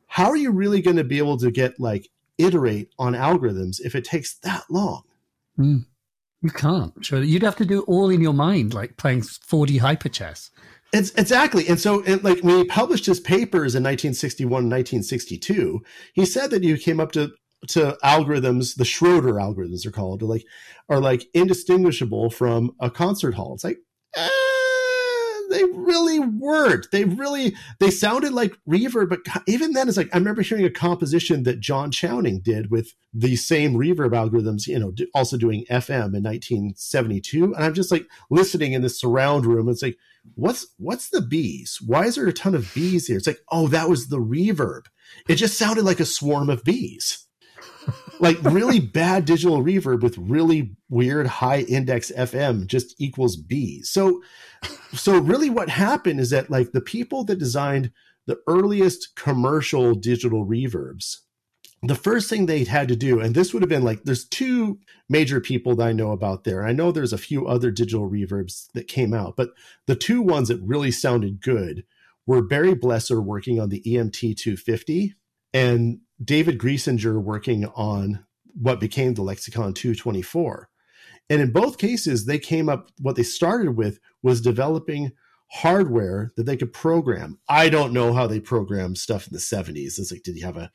how 0.07 0.27
are 0.27 0.37
you 0.37 0.53
really 0.53 0.81
going 0.81 0.97
to 0.97 1.05
be 1.05 1.19
able 1.19 1.37
to 1.37 1.51
get 1.51 1.79
like 1.81 2.09
iterate 2.39 2.93
on 2.99 3.15
algorithms 3.15 3.81
if 3.81 3.95
it 3.95 4.05
takes 4.05 4.35
that 4.39 4.65
long. 4.71 5.03
Mm. 5.59 5.87
You 6.43 6.51
can't. 6.51 6.93
Sure, 7.05 7.23
you'd 7.23 7.43
have 7.43 7.57
to 7.57 7.65
do 7.65 7.81
it 7.81 7.89
all 7.89 8.11
in 8.11 8.21
your 8.21 8.35
mind, 8.35 8.75
like 8.75 8.97
playing 8.97 9.23
4D 9.23 9.81
hyper 9.81 10.11
chess. 10.11 10.51
It's 10.95 11.11
exactly. 11.17 11.67
And 11.67 11.81
so, 11.81 12.03
it, 12.03 12.23
like 12.23 12.41
when 12.41 12.57
he 12.59 12.65
published 12.65 13.07
his 13.07 13.19
papers 13.19 13.75
in 13.75 13.83
1961 13.83 14.47
and 14.63 14.71
1962, 14.71 15.83
he 16.13 16.25
said 16.25 16.51
that 16.51 16.63
he 16.63 16.79
came 16.79 17.01
up 17.01 17.11
to 17.13 17.33
to 17.69 17.99
algorithms, 18.05 18.77
the 18.77 18.85
Schroeder 18.85 19.35
algorithms 19.35 19.85
are 19.87 19.91
called, 19.91 20.23
are 20.23 20.27
like 20.27 20.45
are 20.89 21.01
like 21.01 21.27
indistinguishable 21.35 22.31
from 22.31 22.77
a 22.79 22.91
concert 22.91 23.35
hall. 23.35 23.55
It's 23.55 23.65
like, 23.65 23.79
eh, 24.15 24.29
they 25.51 25.65
really 25.65 26.21
weren't. 26.21 26.87
They 26.93 27.05
really 27.05 27.57
they 27.81 27.91
sounded 27.91 28.33
like 28.33 28.57
reverb, 28.69 29.09
but 29.09 29.21
even 29.49 29.73
then, 29.73 29.89
it's 29.89 29.97
like 29.97 30.15
I 30.15 30.19
remember 30.19 30.43
hearing 30.43 30.65
a 30.65 30.71
composition 30.71 31.43
that 31.43 31.59
John 31.59 31.91
Chowning 31.91 32.41
did 32.41 32.71
with 32.71 32.95
the 33.13 33.35
same 33.35 33.75
reverb 33.75 34.11
algorithms. 34.11 34.69
You 34.69 34.79
know, 34.79 34.93
also 35.13 35.37
doing 35.37 35.65
FM 35.69 36.15
in 36.15 36.23
1972, 36.23 37.55
and 37.55 37.65
I'm 37.65 37.75
just 37.75 37.91
like 37.91 38.07
listening 38.31 38.75
in 38.75 38.83
the 38.83 38.89
surround 38.89 39.45
room. 39.45 39.69
It's 39.69 39.83
like, 39.83 39.97
what's 40.35 40.67
what's 40.79 41.11
the 41.11 41.21
bees? 41.21 41.79
Why 41.85 42.07
is 42.07 42.17
there 42.17 42.27
a 42.27 42.33
ton 42.33 42.55
of 42.55 42.73
bees 42.75 43.07
here? 43.07 43.17
It's 43.17 43.27
like, 43.27 43.41
oh, 43.51 43.69
that 43.69 43.89
was 43.89 44.09
the 44.09 44.21
reverb. 44.21 44.87
It 45.29 45.37
just 45.37 45.59
sounded 45.59 45.85
like 45.85 46.01
a 46.01 46.05
swarm 46.05 46.51
of 46.51 46.65
bees 46.65 47.25
like 48.21 48.39
really 48.43 48.81
bad 48.95 49.25
digital 49.25 49.63
reverb 49.63 50.03
with 50.03 50.19
really 50.19 50.77
weird 50.89 51.27
high 51.27 51.61
index 51.61 52.11
FM 52.17 52.67
just 52.67 52.95
equals 53.01 53.37
B. 53.37 53.83
So, 53.83 54.23
so 54.93 55.19
really 55.19 55.51
what 55.51 55.69
happened 55.69 56.21
is 56.21 56.31
that 56.31 56.51
like 56.51 56.73
the 56.73 56.81
people 56.81 57.25
that 57.25 57.39
designed 57.39 57.91
the 58.27 58.39
earliest 58.47 59.15
commercial 59.17 59.95
digital 59.95 60.47
reverbs, 60.47 61.17
the 61.89 61.95
first 61.95 62.31
thing 62.31 62.47
they 62.47 62.65
had 62.65 62.89
to 62.89 62.97
do, 62.97 63.21
and 63.21 63.35
this 63.35 63.53
would 63.53 63.63
have 63.63 63.69
been 63.69 63.85
like, 63.85 64.05
there's 64.05 64.27
two 64.27 64.79
major 65.09 65.41
people 65.41 65.75
that 65.77 65.89
I 65.89 65.93
know 65.93 66.13
about 66.13 66.45
there. 66.45 66.65
I 66.65 66.73
know 66.73 66.93
there's 66.93 67.13
a 67.13 67.19
few 67.19 67.47
other 67.47 67.71
digital 67.71 68.09
reverbs 68.09 68.69
that 68.75 68.89
came 68.89 69.13
out, 69.13 69.37
but 69.37 69.51
the 69.87 69.97
two 69.97 70.23
ones 70.23 70.49
that 70.49 70.61
really 70.63 70.91
sounded 70.91 71.41
good 71.41 71.85
were 72.27 72.43
Barry 72.43 72.75
Blesser 72.75 73.23
working 73.23 73.61
on 73.61 73.69
the 73.69 73.83
EMT 73.83 74.37
250 74.37 75.15
and 75.53 75.99
David 76.23 76.59
Griesinger 76.59 77.21
working 77.21 77.67
on 77.67 78.25
what 78.55 78.81
became 78.81 79.15
the 79.15 79.23
Lexicon 79.23 79.75
224. 79.75 80.69
And 81.29 81.41
in 81.41 81.53
both 81.53 81.79
cases, 81.79 82.27
they 82.27 82.39
came 82.39 82.69
up, 82.69 82.89
what 83.01 83.17
they 83.17 83.23
started 83.23 83.77
with 83.77 83.99
was 84.23 84.41
developing 84.41 85.13
hardware 85.51 86.33
that 86.37 86.45
they 86.45 86.57
could 86.57 86.73
program. 86.73 87.39
I 87.49 87.69
don't 87.69 87.93
know 87.93 88.13
how 88.13 88.27
they 88.27 88.41
programmed 88.41 88.99
stuff 88.99 89.27
in 89.27 89.33
the 89.33 89.39
70s. 89.39 89.99
It's 89.99 90.11
like, 90.11 90.23
did 90.23 90.37
you 90.37 90.45
have 90.45 90.57
a 90.57 90.71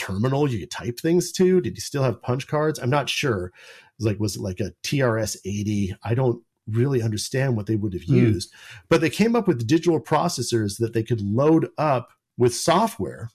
terminal 0.00 0.50
you 0.50 0.58
could 0.60 0.70
type 0.70 0.98
things 0.98 1.30
to? 1.32 1.60
Did 1.60 1.76
you 1.76 1.80
still 1.80 2.02
have 2.02 2.22
punch 2.22 2.48
cards? 2.48 2.78
I'm 2.78 2.90
not 2.90 3.08
sure. 3.08 3.46
It 3.46 3.52
was 3.98 4.06
like, 4.06 4.20
was 4.20 4.36
it 4.36 4.42
like 4.42 4.60
a 4.60 4.72
TRS 4.82 5.36
80? 5.44 5.94
I 6.02 6.14
don't 6.14 6.42
really 6.66 7.02
understand 7.02 7.56
what 7.56 7.66
they 7.66 7.76
would 7.76 7.92
have 7.92 8.02
mm. 8.02 8.14
used. 8.14 8.52
But 8.88 9.00
they 9.00 9.10
came 9.10 9.36
up 9.36 9.46
with 9.46 9.66
digital 9.66 10.00
processors 10.00 10.78
that 10.78 10.94
they 10.94 11.02
could 11.02 11.20
load 11.20 11.68
up 11.76 12.12
with 12.36 12.54
software. 12.54 13.30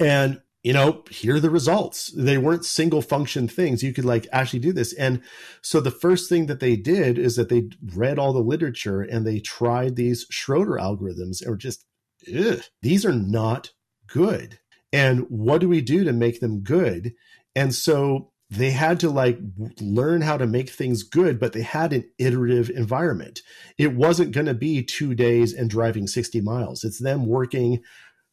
And 0.00 0.40
you 0.66 0.72
know, 0.72 1.04
here 1.10 1.36
are 1.36 1.40
the 1.40 1.48
results. 1.48 2.08
They 2.08 2.38
weren't 2.38 2.64
single 2.64 3.00
function 3.00 3.46
things. 3.46 3.84
You 3.84 3.92
could 3.92 4.04
like 4.04 4.26
actually 4.32 4.58
do 4.58 4.72
this. 4.72 4.92
And 4.94 5.22
so 5.62 5.78
the 5.78 5.92
first 5.92 6.28
thing 6.28 6.46
that 6.46 6.58
they 6.58 6.74
did 6.74 7.18
is 7.18 7.36
that 7.36 7.48
they 7.48 7.68
read 7.94 8.18
all 8.18 8.32
the 8.32 8.40
literature 8.40 9.00
and 9.00 9.24
they 9.24 9.38
tried 9.38 9.94
these 9.94 10.26
Schroeder 10.28 10.72
algorithms 10.72 11.40
and 11.40 11.50
were 11.50 11.56
just, 11.56 11.84
these 12.82 13.06
are 13.06 13.12
not 13.12 13.70
good. 14.08 14.58
And 14.92 15.26
what 15.28 15.60
do 15.60 15.68
we 15.68 15.80
do 15.80 16.04
to 16.04 16.12
make 16.12 16.40
them 16.40 16.60
good? 16.60 17.12
And 17.54 17.74
so 17.74 18.32
they 18.48 18.70
had 18.70 19.00
to 19.00 19.10
like 19.10 19.38
learn 19.80 20.20
how 20.20 20.36
to 20.36 20.46
make 20.46 20.70
things 20.70 21.02
good, 21.02 21.40
but 21.40 21.52
they 21.52 21.62
had 21.62 21.92
an 21.92 22.04
iterative 22.18 22.70
environment. 22.70 23.40
It 23.76 23.94
wasn't 23.94 24.32
going 24.32 24.46
to 24.46 24.54
be 24.54 24.82
two 24.84 25.14
days 25.14 25.52
and 25.52 25.68
driving 25.68 26.06
60 26.06 26.40
miles. 26.40 26.84
It's 26.84 27.00
them 27.00 27.26
working 27.26 27.82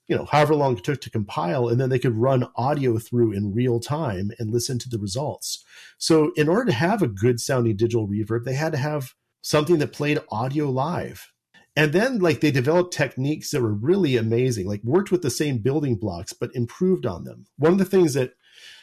you 0.07 0.15
know, 0.15 0.25
however 0.25 0.55
long 0.55 0.77
it 0.77 0.83
took 0.83 1.01
to 1.01 1.09
compile, 1.09 1.67
and 1.67 1.79
then 1.79 1.89
they 1.89 1.99
could 1.99 2.15
run 2.15 2.47
audio 2.55 2.97
through 2.97 3.31
in 3.31 3.53
real 3.53 3.79
time 3.79 4.31
and 4.37 4.51
listen 4.51 4.77
to 4.79 4.89
the 4.89 4.99
results. 4.99 5.63
So, 5.97 6.31
in 6.35 6.49
order 6.49 6.65
to 6.65 6.77
have 6.77 7.01
a 7.01 7.07
good 7.07 7.39
sounding 7.39 7.77
digital 7.77 8.07
reverb, 8.07 8.43
they 8.43 8.53
had 8.53 8.73
to 8.73 8.77
have 8.77 9.13
something 9.41 9.77
that 9.79 9.93
played 9.93 10.19
audio 10.29 10.69
live. 10.69 11.31
And 11.75 11.91
then, 11.91 12.19
like, 12.19 12.41
they 12.41 12.51
developed 12.51 12.93
techniques 12.93 13.49
that 13.51 13.61
were 13.61 13.73
really 13.73 14.15
amazing, 14.15 14.67
like, 14.67 14.83
worked 14.83 15.11
with 15.11 15.23
the 15.23 15.31
same 15.31 15.57
building 15.57 15.95
blocks, 15.95 16.31
but 16.31 16.55
improved 16.55 17.05
on 17.05 17.23
them. 17.23 17.45
One 17.57 17.71
of 17.71 17.79
the 17.79 17.85
things 17.85 18.13
that 18.13 18.33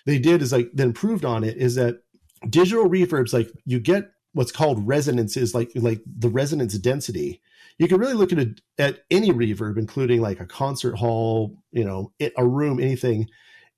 they 0.07 0.19
did 0.19 0.43
is 0.43 0.53
like, 0.53 0.71
that 0.75 0.83
improved 0.83 1.25
on 1.25 1.45
it 1.45 1.57
is 1.57 1.77
that 1.77 2.03
digital 2.49 2.89
reverbs, 2.89 3.33
like, 3.33 3.51
you 3.65 3.79
get 3.79 4.11
what's 4.33 4.53
called 4.53 4.87
resonances, 4.87 5.55
like, 5.55 5.71
like 5.75 6.01
the 6.05 6.29
resonance 6.29 6.77
density 6.79 7.41
you 7.81 7.89
can 7.89 7.99
really 7.99 8.13
look 8.13 8.31
at 8.31 8.39
a, 8.39 8.55
at 8.79 9.05
any 9.11 9.31
reverb, 9.31 9.79
including 9.79 10.21
like 10.21 10.39
a 10.39 10.45
concert 10.45 10.97
hall, 10.97 11.57
you 11.73 11.83
know, 11.83 12.13
a 12.37 12.47
room, 12.47 12.79
anything, 12.79 13.27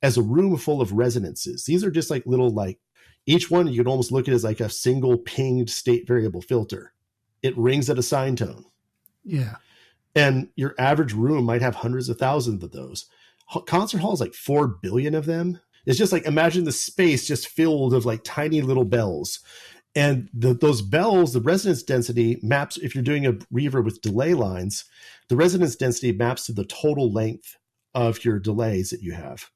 as 0.03 0.19
a 0.19 0.23
room 0.23 0.57
full 0.57 0.81
of 0.81 0.91
resonances. 0.91 1.67
These 1.67 1.85
are 1.85 1.91
just 1.91 2.11
like 2.11 2.27
little 2.27 2.51
like 2.51 2.81
each 3.27 3.49
one 3.49 3.69
you 3.69 3.79
could 3.79 3.89
almost 3.89 4.11
look 4.11 4.27
at 4.27 4.35
as 4.35 4.43
like 4.43 4.59
a 4.59 4.69
single 4.69 5.19
pinged 5.19 5.71
state 5.71 6.05
variable 6.09 6.43
filter. 6.43 6.93
It 7.45 7.57
rings 7.57 7.89
at 7.89 7.99
a 7.99 8.03
sine 8.03 8.35
tone. 8.35 8.65
Yeah. 9.25 9.57
And 10.15 10.49
your 10.57 10.75
average 10.79 11.13
room 11.13 11.45
might 11.45 11.63
have 11.63 11.77
hundreds 11.77 12.09
of 12.09 12.19
thousands 12.19 12.63
of 12.63 12.73
those. 12.73 13.07
Concert 13.67 14.01
halls 14.01 14.21
like 14.21 14.35
4 14.35 14.67
billion 14.67 15.15
of 15.15 15.27
them. 15.27 15.61
It's 15.85 15.99
just 15.99 16.13
like 16.13 16.27
imagine 16.27 16.65
the 16.65 16.73
space 16.73 17.27
just 17.27 17.49
filled 17.49 17.93
of 17.93 18.07
like 18.07 18.23
tiny 18.25 18.61
little 18.61 18.85
bells 18.85 19.41
and 19.95 20.29
the, 20.33 20.55
those 20.55 20.81
bells, 20.81 21.33
the 21.33 21.41
resonance 21.41 21.83
density 21.83 22.39
maps, 22.43 22.77
if 22.79 22.95
you're 22.95 23.05
doing 23.05 23.27
a 23.27 23.35
reverb 23.53 23.85
with 23.85 24.01
delay 24.01 24.35
lines, 24.35 24.85
the 25.29 25.37
resonance 25.37 25.77
density 25.77 26.13
maps 26.13 26.47
to 26.47 26.53
the 26.53 26.65
total 26.65 27.13
length 27.13 27.57
of 27.95 28.25
your 28.25 28.39
delays 28.39 28.91
that 28.91 29.03
you 29.03 29.13
have. 29.13 29.51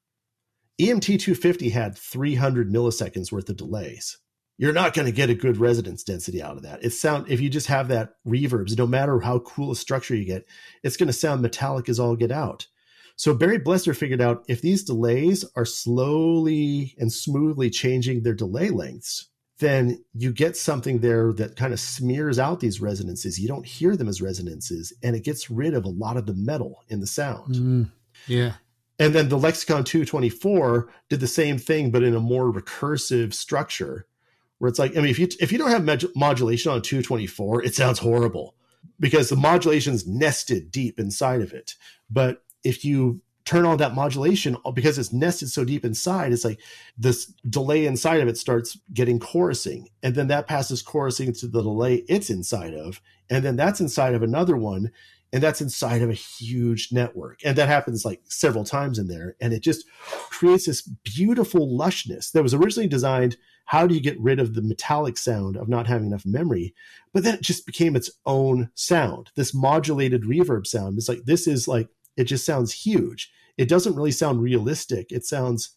EMT 0.79 1.19
250 1.19 1.69
had 1.69 1.97
300 1.97 2.71
milliseconds 2.71 3.31
worth 3.31 3.49
of 3.49 3.57
delays. 3.57 4.19
You're 4.57 4.73
not 4.73 4.93
going 4.93 5.05
to 5.05 5.11
get 5.11 5.29
a 5.29 5.35
good 5.35 5.57
resonance 5.57 6.03
density 6.03 6.41
out 6.41 6.57
of 6.57 6.63
that. 6.63 6.83
It 6.83 6.89
sound 6.91 7.29
if 7.29 7.39
you 7.39 7.49
just 7.49 7.67
have 7.67 7.89
that 7.89 8.15
reverbs, 8.27 8.77
no 8.77 8.87
matter 8.87 9.19
how 9.19 9.39
cool 9.39 9.71
a 9.71 9.75
structure 9.75 10.15
you 10.15 10.25
get, 10.25 10.45
it's 10.83 10.97
going 10.97 11.07
to 11.07 11.13
sound 11.13 11.41
metallic 11.41 11.89
as 11.89 11.99
all 11.99 12.15
get 12.15 12.31
out. 12.31 12.67
So 13.15 13.33
Barry 13.33 13.59
Blesser 13.59 13.95
figured 13.95 14.21
out 14.21 14.45
if 14.47 14.61
these 14.61 14.83
delays 14.83 15.43
are 15.55 15.65
slowly 15.65 16.95
and 16.99 17.11
smoothly 17.11 17.69
changing 17.69 18.21
their 18.21 18.35
delay 18.35 18.69
lengths, 18.69 19.29
then 19.59 20.03
you 20.13 20.31
get 20.31 20.55
something 20.55 20.99
there 20.99 21.33
that 21.33 21.55
kind 21.55 21.73
of 21.73 21.79
smears 21.79 22.37
out 22.37 22.59
these 22.59 22.79
resonances. 22.79 23.39
You 23.39 23.47
don't 23.47 23.65
hear 23.65 23.95
them 23.95 24.07
as 24.07 24.21
resonances, 24.21 24.93
and 25.01 25.15
it 25.15 25.23
gets 25.23 25.49
rid 25.49 25.73
of 25.73 25.85
a 25.85 25.89
lot 25.89 26.17
of 26.17 26.27
the 26.27 26.35
metal 26.35 26.83
in 26.89 26.99
the 26.99 27.07
sound. 27.07 27.55
Mm, 27.55 27.89
yeah. 28.27 28.53
And 28.99 29.13
then 29.13 29.29
the 29.29 29.37
Lexicon 29.37 29.83
224 29.83 30.89
did 31.09 31.19
the 31.19 31.27
same 31.27 31.57
thing, 31.57 31.89
but 31.89 32.03
in 32.03 32.15
a 32.15 32.19
more 32.19 32.51
recursive 32.51 33.33
structure, 33.33 34.05
where 34.59 34.69
it's 34.69 34.79
like, 34.79 34.97
I 34.97 35.01
mean, 35.01 35.11
if 35.11 35.19
you 35.19 35.27
if 35.39 35.51
you 35.51 35.57
don't 35.57 35.71
have 35.71 35.83
mod- 35.83 36.15
modulation 36.15 36.71
on 36.71 36.81
224, 36.81 37.63
it 37.63 37.75
sounds 37.75 37.99
horrible 37.99 38.55
because 38.99 39.29
the 39.29 39.35
modulation's 39.35 40.07
nested 40.07 40.71
deep 40.71 40.99
inside 40.99 41.41
of 41.41 41.53
it. 41.53 41.75
But 42.09 42.43
if 42.63 42.83
you 42.83 43.21
turn 43.47 43.65
on 43.65 43.77
that 43.77 43.95
modulation 43.95 44.57
uh, 44.65 44.71
because 44.71 44.99
it's 44.99 45.13
nested 45.13 45.49
so 45.49 45.63
deep 45.63 45.85
inside 45.85 46.33
it's 46.33 46.43
like 46.43 46.59
this 46.97 47.27
delay 47.49 47.85
inside 47.85 48.19
of 48.19 48.27
it 48.27 48.37
starts 48.37 48.77
getting 48.93 49.19
chorusing 49.19 49.85
and 50.03 50.15
then 50.15 50.27
that 50.27 50.47
passes 50.47 50.83
chorusing 50.83 51.31
to 51.39 51.47
the 51.47 51.61
delay 51.61 52.03
it's 52.09 52.29
inside 52.29 52.73
of 52.73 52.99
and 53.29 53.45
then 53.45 53.55
that's 53.55 53.79
inside 53.79 54.13
of 54.13 54.21
another 54.21 54.57
one 54.57 54.91
and 55.37 55.43
that's 55.43 55.61
inside 55.61 56.01
of 56.01 56.09
a 56.09 56.15
huge 56.15 56.89
network 56.91 57.39
and 57.45 57.55
that 57.55 57.67
happens 57.67 58.03
like 58.03 58.21
several 58.23 58.63
times 58.63 58.97
in 58.97 59.07
there 59.07 59.35
and 59.39 59.53
it 59.53 59.61
just 59.61 59.85
creates 60.31 60.65
this 60.65 60.81
beautiful 60.81 61.77
lushness 61.77 62.31
that 62.31 62.41
was 62.41 62.55
originally 62.55 62.87
designed 62.87 63.37
how 63.65 63.85
do 63.85 63.93
you 63.93 64.01
get 64.01 64.19
rid 64.19 64.39
of 64.39 64.55
the 64.55 64.63
metallic 64.63 65.15
sound 65.15 65.55
of 65.55 65.69
not 65.69 65.85
having 65.85 66.07
enough 66.07 66.25
memory? 66.25 66.73
But 67.13 67.23
then 67.23 67.35
it 67.35 67.41
just 67.41 67.65
became 67.65 67.95
its 67.95 68.09
own 68.25 68.71
sound, 68.73 69.29
this 69.35 69.53
modulated 69.53 70.23
reverb 70.23 70.65
sound. 70.65 70.97
It's 70.97 71.09
like, 71.09 71.25
this 71.25 71.47
is 71.47 71.67
like, 71.67 71.89
it 72.15 72.23
just 72.23 72.45
sounds 72.45 72.71
huge. 72.71 73.29
It 73.57 73.69
doesn't 73.69 73.95
really 73.95 74.11
sound 74.11 74.41
realistic. 74.41 75.11
It 75.11 75.25
sounds 75.25 75.75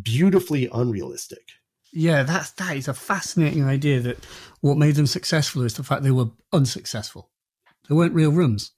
beautifully 0.00 0.68
unrealistic. 0.72 1.52
Yeah, 1.90 2.22
that's 2.22 2.50
that 2.52 2.76
is 2.76 2.86
a 2.86 2.94
fascinating 2.94 3.64
idea 3.64 4.00
that 4.00 4.18
what 4.60 4.76
made 4.76 4.96
them 4.96 5.06
successful 5.06 5.62
is 5.62 5.74
the 5.74 5.84
fact 5.84 6.02
they 6.02 6.10
were 6.10 6.30
unsuccessful. 6.52 7.30
They 7.88 7.94
weren't 7.94 8.14
real 8.14 8.32
rooms. 8.32 8.72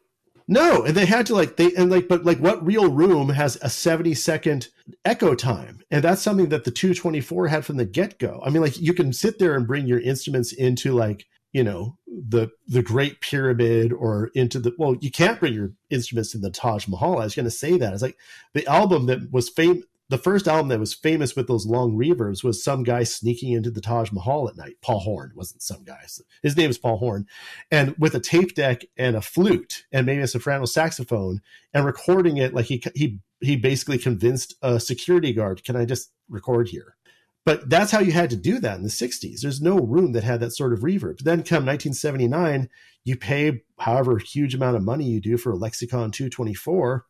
No, 0.49 0.85
and 0.85 0.97
they 0.97 1.07
had 1.07 1.27
to 1.27 1.35
like 1.35 1.57
they 1.57 1.75
and 1.75 1.91
like 1.91 2.07
but 2.07 2.25
like 2.25 2.39
what 2.39 2.65
real 2.65 2.93
room 2.93 3.31
has 3.31 3.59
a 3.63 3.69
70 3.69 4.15
second 4.15 4.69
echo 5.05 5.35
time? 5.35 5.81
And 5.91 6.05
that's 6.05 6.23
something 6.23 6.51
that 6.51 6.65
the 6.65 6.71
224 6.71 7.49
had 7.49 7.65
from 7.65 7.79
the 7.79 7.85
get-go. 7.85 8.41
I 8.45 8.51
mean 8.51 8.63
like 8.63 8.79
you 8.79 8.95
can 8.95 9.13
sit 9.13 9.39
there 9.39 9.57
and 9.57 9.67
bring 9.67 9.87
your 9.87 10.01
instruments 10.01 10.53
into 10.53 10.93
like, 10.93 11.27
you 11.53 11.65
know, 11.65 11.99
the 12.07 12.51
the 12.69 12.83
Great 12.83 13.21
Pyramid 13.21 13.93
or 13.93 14.31
into 14.35 14.61
the 14.61 14.73
well, 14.79 14.95
you 15.01 15.11
can't 15.11 15.41
bring 15.41 15.53
your 15.53 15.73
instruments 15.91 16.33
in 16.33 16.43
the 16.43 16.51
Taj 16.51 16.87
Mahal. 16.87 17.19
I 17.19 17.25
was 17.25 17.35
going 17.35 17.45
to 17.45 17.51
say 17.51 17.77
that. 17.77 17.93
It's 17.93 18.03
like 18.03 18.19
the 18.53 18.67
album 18.69 19.07
that 19.07 19.33
was 19.33 19.49
famous 19.49 19.85
the 20.09 20.19
first 20.19 20.47
album 20.47 20.69
that 20.69 20.79
was 20.79 20.95
famous 20.95 21.35
with 21.35 21.49
those 21.49 21.67
long 21.67 21.97
reverbs 21.97 22.45
was 22.45 22.63
some 22.63 22.85
guy 22.85 23.03
sneaking 23.03 23.53
into 23.53 23.71
the 23.71 23.81
Taj 23.81 24.13
Mahal 24.13 24.49
at 24.49 24.57
night. 24.57 24.77
Paul 24.81 25.01
Horn 25.01 25.33
wasn't 25.35 25.63
some 25.63 25.83
guy. 25.83 26.07
His 26.43 26.57
name 26.57 26.71
is 26.71 26.79
Paul 26.79 26.99
Horn. 26.99 27.27
And 27.71 27.97
with 27.99 28.15
a 28.15 28.21
tape 28.21 28.55
deck 28.55 28.85
and 28.97 29.17
a 29.17 29.21
flute 29.21 29.85
and 29.91 30.07
maybe 30.07 30.23
a 30.23 30.29
soprano 30.29 30.65
saxophone 30.65 31.41
and 31.75 31.85
recording 31.85 32.37
it 32.37 32.55
like 32.55 32.67
he 32.67 32.83
he 32.95 33.19
he 33.41 33.57
basically 33.57 33.99
convinced 33.99 34.55
a 34.63 34.79
security 34.79 35.33
guard, 35.33 35.65
"Can 35.65 35.77
I 35.77 35.85
just 35.85 36.13
record 36.29 36.69
here?" 36.69 36.97
But 37.45 37.69
that's 37.69 37.91
how 37.91 38.01
you 38.01 38.13
had 38.13 38.31
to 38.31 38.37
do 38.37 38.59
that 38.61 38.77
in 38.77 38.83
the 38.83 38.89
60s. 38.89 39.41
There's 39.41 39.61
no 39.61 39.79
room 39.79 40.13
that 40.13 40.25
had 40.25 40.41
that 40.41 40.51
sort 40.51 40.73
of 40.73 40.81
reverb. 40.81 41.19
Then 41.19 41.45
come 41.45 41.65
1979, 41.65 42.69
you 43.05 43.17
pay 43.17 43.63
however 43.79 44.19
huge 44.19 44.55
amount 44.55 44.77
of 44.77 44.83
money 44.83 45.05
you 45.05 45.21
do 45.21 45.37
for 45.37 45.53
a 45.53 45.57
Lexicon 45.57 46.11
224 46.11 47.07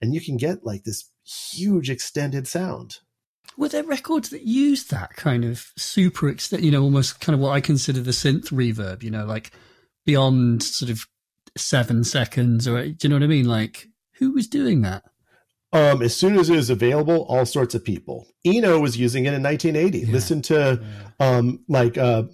and 0.00 0.14
you 0.14 0.20
can 0.20 0.36
get 0.36 0.64
like 0.64 0.84
this 0.84 1.10
huge 1.28 1.90
extended 1.90 2.46
sound. 2.46 2.98
Were 3.56 3.68
there 3.68 3.82
records 3.82 4.30
that 4.30 4.42
used 4.42 4.90
that 4.90 5.16
kind 5.16 5.44
of 5.44 5.72
super 5.76 6.28
extent, 6.28 6.62
you 6.62 6.70
know, 6.70 6.82
almost 6.82 7.20
kind 7.20 7.34
of 7.34 7.40
what 7.40 7.50
I 7.50 7.60
consider 7.60 8.00
the 8.00 8.12
synth 8.12 8.50
reverb, 8.52 9.02
you 9.02 9.10
know, 9.10 9.24
like 9.24 9.50
beyond 10.06 10.62
sort 10.62 10.90
of 10.90 11.06
seven 11.56 12.04
seconds 12.04 12.68
or, 12.68 12.86
do 12.88 12.96
you 13.02 13.08
know 13.08 13.16
what 13.16 13.24
I 13.24 13.28
mean? 13.28 13.48
Like, 13.48 13.88
who 14.18 14.32
was 14.32 14.46
doing 14.46 14.82
that? 14.82 15.04
Um, 15.72 16.02
as 16.02 16.16
soon 16.16 16.38
as 16.38 16.48
it 16.48 16.56
was 16.56 16.70
available, 16.70 17.26
all 17.28 17.44
sorts 17.44 17.74
of 17.74 17.84
people. 17.84 18.26
Eno 18.44 18.78
was 18.80 18.96
using 18.96 19.26
it 19.26 19.34
in 19.34 19.42
1980. 19.42 19.98
Yeah. 19.98 20.12
Listen 20.12 20.40
to, 20.42 20.80
yeah. 20.80 21.36
um, 21.36 21.64
like, 21.68 21.98
uh, 21.98 22.24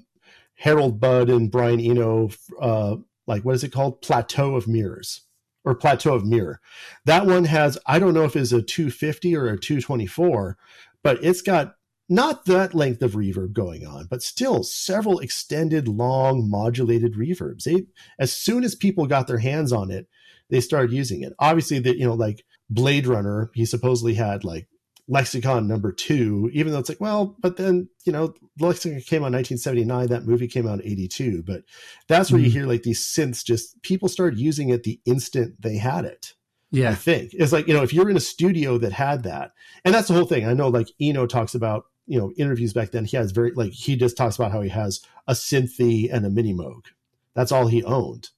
Harold 0.56 1.00
Budd 1.00 1.30
and 1.30 1.50
Brian 1.50 1.80
Eno, 1.80 2.30
uh, 2.60 2.96
like, 3.26 3.44
what 3.44 3.54
is 3.54 3.64
it 3.64 3.72
called? 3.72 4.02
Plateau 4.02 4.54
of 4.54 4.68
Mirrors 4.68 5.23
or 5.64 5.74
Plateau 5.74 6.14
of 6.14 6.26
Mirror. 6.26 6.60
That 7.04 7.26
one 7.26 7.44
has, 7.44 7.78
I 7.86 7.98
don't 7.98 8.14
know 8.14 8.24
if 8.24 8.36
it's 8.36 8.52
a 8.52 8.62
250 8.62 9.36
or 9.36 9.46
a 9.46 9.58
224, 9.58 10.56
but 11.02 11.22
it's 11.24 11.42
got 11.42 11.74
not 12.08 12.44
that 12.44 12.74
length 12.74 13.02
of 13.02 13.12
reverb 13.12 13.52
going 13.52 13.86
on, 13.86 14.06
but 14.10 14.22
still 14.22 14.62
several 14.62 15.20
extended, 15.20 15.88
long, 15.88 16.50
modulated 16.50 17.14
reverbs. 17.14 17.64
They, 17.64 17.86
as 18.18 18.32
soon 18.32 18.62
as 18.62 18.74
people 18.74 19.06
got 19.06 19.26
their 19.26 19.38
hands 19.38 19.72
on 19.72 19.90
it, 19.90 20.06
they 20.50 20.60
started 20.60 20.92
using 20.92 21.22
it. 21.22 21.32
Obviously, 21.38 21.78
that 21.80 21.96
you 21.96 22.06
know, 22.06 22.14
like 22.14 22.44
Blade 22.68 23.06
Runner, 23.06 23.50
he 23.54 23.64
supposedly 23.64 24.14
had 24.14 24.44
like 24.44 24.68
lexicon 25.08 25.66
number 25.66 25.92
two, 25.92 26.50
even 26.52 26.72
though 26.72 26.78
it's 26.78 26.88
like, 26.88 27.00
well, 27.00 27.36
but 27.40 27.56
then, 27.56 27.88
you 28.04 28.12
know, 28.12 28.34
lexicon 28.58 29.00
came 29.00 29.22
out 29.22 29.32
1979, 29.32 30.08
that 30.08 30.24
movie 30.24 30.48
came 30.48 30.66
out 30.66 30.80
in 30.80 30.90
82. 30.90 31.42
But 31.42 31.62
that's 32.08 32.30
where 32.30 32.40
mm. 32.40 32.44
you 32.44 32.50
mm-hmm. 32.50 32.58
hear 32.58 32.66
like 32.66 32.82
these 32.82 33.04
synths 33.04 33.44
just 33.44 33.80
people 33.82 34.08
started 34.08 34.38
using 34.38 34.70
it 34.70 34.82
the 34.82 35.00
instant 35.04 35.60
they 35.60 35.76
had 35.76 36.04
it. 36.04 36.32
Yeah. 36.70 36.90
I 36.90 36.94
think 36.94 37.30
it's 37.34 37.52
like, 37.52 37.68
you 37.68 37.74
know, 37.74 37.82
if 37.82 37.92
you're 37.92 38.10
in 38.10 38.16
a 38.16 38.20
studio 38.20 38.78
that 38.78 38.92
had 38.92 39.22
that, 39.24 39.52
and 39.84 39.94
that's 39.94 40.08
the 40.08 40.14
whole 40.14 40.24
thing. 40.24 40.46
I 40.46 40.54
know 40.54 40.68
like 40.68 40.88
Eno 41.00 41.26
talks 41.26 41.54
about, 41.54 41.84
you 42.06 42.18
know, 42.18 42.32
interviews 42.36 42.72
back 42.72 42.90
then, 42.90 43.04
he 43.04 43.16
has 43.16 43.30
very, 43.32 43.52
like, 43.52 43.72
he 43.72 43.96
just 43.96 44.16
talks 44.16 44.36
about 44.36 44.52
how 44.52 44.60
he 44.60 44.70
has 44.70 45.00
a 45.26 45.32
Synthi 45.32 46.12
and 46.12 46.26
a 46.26 46.30
Mini 46.30 46.52
Moog. 46.52 46.86
That's 47.34 47.52
all 47.52 47.66
he 47.66 47.84
owned 47.84 48.30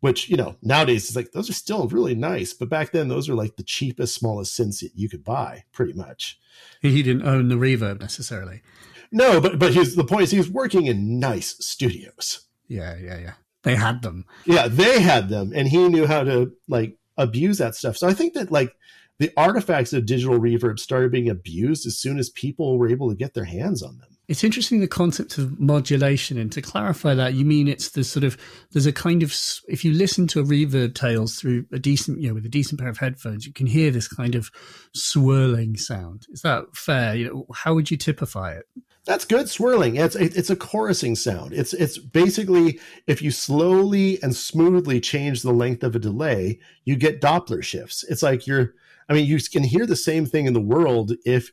which 0.00 0.28
you 0.28 0.36
know 0.36 0.56
nowadays 0.62 1.06
it's 1.06 1.16
like 1.16 1.32
those 1.32 1.50
are 1.50 1.54
still 1.54 1.88
really 1.88 2.14
nice 2.14 2.52
but 2.52 2.68
back 2.68 2.92
then 2.92 3.08
those 3.08 3.28
are 3.28 3.34
like 3.34 3.56
the 3.56 3.62
cheapest 3.62 4.14
smallest 4.14 4.58
synths 4.58 4.80
that 4.80 4.92
you 4.94 5.08
could 5.08 5.24
buy 5.24 5.64
pretty 5.72 5.92
much. 5.92 6.38
He 6.80 7.02
didn't 7.02 7.26
own 7.26 7.48
the 7.48 7.56
reverb 7.56 8.00
necessarily. 8.00 8.62
No 9.10 9.40
but 9.40 9.58
but 9.58 9.74
his 9.74 9.96
the 9.96 10.04
point 10.04 10.22
is 10.22 10.30
he 10.30 10.38
was 10.38 10.50
working 10.50 10.86
in 10.86 11.18
nice 11.18 11.56
studios. 11.64 12.46
Yeah 12.66 12.96
yeah 12.96 13.18
yeah. 13.18 13.32
They 13.62 13.74
had 13.74 14.02
them. 14.02 14.24
Yeah 14.44 14.68
they 14.68 15.00
had 15.00 15.28
them 15.28 15.52
and 15.54 15.68
he 15.68 15.88
knew 15.88 16.06
how 16.06 16.24
to 16.24 16.52
like 16.68 16.96
abuse 17.16 17.58
that 17.58 17.74
stuff. 17.74 17.96
So 17.96 18.06
i 18.08 18.14
think 18.14 18.34
that 18.34 18.52
like 18.52 18.74
the 19.18 19.32
artifacts 19.36 19.92
of 19.92 20.06
digital 20.06 20.38
reverb 20.38 20.78
started 20.78 21.10
being 21.10 21.28
abused 21.28 21.86
as 21.86 21.98
soon 21.98 22.18
as 22.18 22.30
people 22.30 22.78
were 22.78 22.88
able 22.88 23.08
to 23.08 23.16
get 23.16 23.34
their 23.34 23.44
hands 23.44 23.82
on 23.82 23.98
them 23.98 24.17
it's 24.28 24.44
interesting 24.44 24.80
the 24.80 24.86
concept 24.86 25.38
of 25.38 25.58
modulation, 25.58 26.36
and 26.36 26.52
to 26.52 26.60
clarify 26.60 27.14
that, 27.14 27.32
you 27.32 27.46
mean 27.46 27.66
it's 27.66 27.90
the 27.90 28.04
sort 28.04 28.24
of 28.24 28.36
there's 28.72 28.84
a 28.84 28.92
kind 28.92 29.22
of 29.22 29.34
if 29.68 29.86
you 29.86 29.92
listen 29.92 30.26
to 30.28 30.40
a 30.40 30.44
reverb 30.44 30.94
tails 30.94 31.36
through 31.36 31.64
a 31.72 31.78
decent, 31.78 32.20
you 32.20 32.28
know, 32.28 32.34
with 32.34 32.44
a 32.44 32.50
decent 32.50 32.78
pair 32.78 32.90
of 32.90 32.98
headphones, 32.98 33.46
you 33.46 33.54
can 33.54 33.66
hear 33.66 33.90
this 33.90 34.06
kind 34.06 34.34
of 34.34 34.50
swirling 34.94 35.76
sound. 35.76 36.26
Is 36.30 36.42
that 36.42 36.64
fair? 36.74 37.14
You 37.14 37.26
know, 37.26 37.46
how 37.54 37.72
would 37.74 37.90
you 37.90 37.96
typify 37.96 38.52
it? 38.52 38.66
That's 39.06 39.24
good 39.24 39.48
swirling. 39.48 39.96
It's 39.96 40.14
it's 40.14 40.50
a 40.50 40.56
chorusing 40.56 41.16
sound. 41.16 41.54
It's 41.54 41.72
it's 41.72 41.96
basically 41.96 42.78
if 43.06 43.22
you 43.22 43.30
slowly 43.30 44.22
and 44.22 44.36
smoothly 44.36 45.00
change 45.00 45.40
the 45.40 45.52
length 45.52 45.82
of 45.82 45.96
a 45.96 45.98
delay, 45.98 46.60
you 46.84 46.96
get 46.96 47.22
Doppler 47.22 47.62
shifts. 47.62 48.04
It's 48.04 48.22
like 48.22 48.46
you're. 48.46 48.74
I 49.08 49.14
mean, 49.14 49.24
you 49.24 49.38
can 49.50 49.64
hear 49.64 49.86
the 49.86 49.96
same 49.96 50.26
thing 50.26 50.44
in 50.44 50.52
the 50.52 50.60
world 50.60 51.12
if 51.24 51.50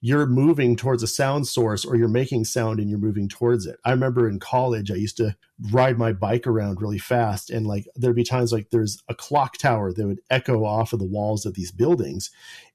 you're 0.00 0.26
moving 0.26 0.76
towards 0.76 1.02
a 1.02 1.08
sound 1.08 1.48
source 1.48 1.84
or 1.84 1.96
you're 1.96 2.08
making 2.08 2.44
sound 2.44 2.78
and 2.78 2.88
you're 2.88 2.98
moving 2.98 3.28
towards 3.28 3.66
it. 3.66 3.76
I 3.84 3.90
remember 3.90 4.28
in 4.28 4.38
college, 4.38 4.90
I 4.90 4.94
used 4.94 5.16
to 5.16 5.36
ride 5.72 5.98
my 5.98 6.12
bike 6.12 6.46
around 6.46 6.80
really 6.80 6.98
fast. 6.98 7.50
And 7.50 7.66
like 7.66 7.86
there'd 7.96 8.14
be 8.14 8.22
times 8.22 8.52
like 8.52 8.70
there's 8.70 9.02
a 9.08 9.14
clock 9.14 9.58
tower 9.58 9.92
that 9.92 10.06
would 10.06 10.20
echo 10.30 10.64
off 10.64 10.92
of 10.92 11.00
the 11.00 11.04
walls 11.04 11.44
of 11.44 11.54
these 11.54 11.72
buildings. 11.72 12.30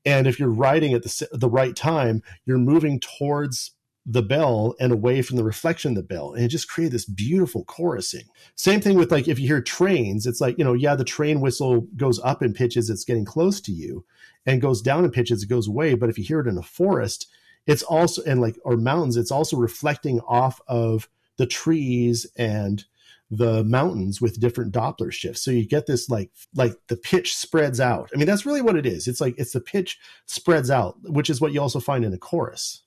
And 0.05 0.27
if 0.27 0.37
you're 0.37 0.49
riding 0.49 0.93
at 0.93 1.03
the, 1.03 1.29
the 1.31 1.49
right 1.49 1.75
time, 1.75 2.21
you're 2.45 2.57
moving 2.57 2.99
towards 2.99 3.71
the 4.05 4.21
bell 4.21 4.75
and 4.81 4.91
away 4.91 5.21
from 5.21 5.37
the 5.37 5.45
reflection 5.45 5.91
of 5.91 5.95
the 5.95 6.03
bell. 6.03 6.33
And 6.33 6.43
it 6.43 6.49
just 6.49 6.67
created 6.67 6.91
this 6.91 7.05
beautiful 7.05 7.63
chorusing. 7.63 8.25
Same 8.55 8.81
thing 8.81 8.97
with 8.97 9.13
like 9.13 9.29
if 9.29 9.39
you 9.39 9.47
hear 9.47 9.61
trains, 9.61 10.27
it's 10.27 10.41
like, 10.41 10.57
you 10.57 10.65
know, 10.65 10.73
yeah, 10.73 10.95
the 10.95 11.05
train 11.05 11.39
whistle 11.39 11.87
goes 11.95 12.19
up 12.19 12.43
in 12.43 12.53
pitches, 12.53 12.89
it's 12.89 13.05
getting 13.05 13.23
close 13.23 13.61
to 13.61 13.71
you 13.71 14.03
and 14.45 14.61
goes 14.61 14.81
down 14.81 15.05
in 15.05 15.11
pitches, 15.11 15.43
it 15.43 15.49
goes 15.49 15.67
away. 15.67 15.93
But 15.93 16.09
if 16.09 16.17
you 16.17 16.23
hear 16.23 16.39
it 16.39 16.47
in 16.47 16.57
a 16.57 16.63
forest, 16.63 17.27
it's 17.65 17.83
also 17.83 18.21
and 18.23 18.41
like 18.41 18.57
or 18.63 18.77
mountains, 18.77 19.17
it's 19.17 19.31
also 19.31 19.57
reflecting 19.57 20.19
off 20.21 20.59
of 20.67 21.07
the 21.37 21.45
trees 21.45 22.27
and 22.37 22.85
the 23.29 23.63
mountains 23.63 24.21
with 24.21 24.39
different 24.39 24.73
Doppler 24.73 25.11
shifts. 25.11 25.41
So 25.41 25.49
you 25.49 25.67
get 25.67 25.87
this 25.87 26.09
like 26.09 26.31
like 26.55 26.75
the 26.87 26.97
pitch 26.97 27.35
spreads 27.35 27.79
out. 27.79 28.09
I 28.13 28.17
mean, 28.17 28.27
that's 28.27 28.45
really 28.45 28.61
what 28.61 28.75
it 28.75 28.85
is. 28.85 29.07
It's 29.07 29.21
like 29.21 29.35
it's 29.37 29.53
the 29.53 29.61
pitch 29.61 29.97
spreads 30.25 30.69
out, 30.69 30.97
which 31.03 31.29
is 31.29 31.41
what 31.41 31.53
you 31.53 31.61
also 31.61 31.79
find 31.79 32.05
in 32.05 32.13
a 32.13 32.17
chorus. 32.17 32.83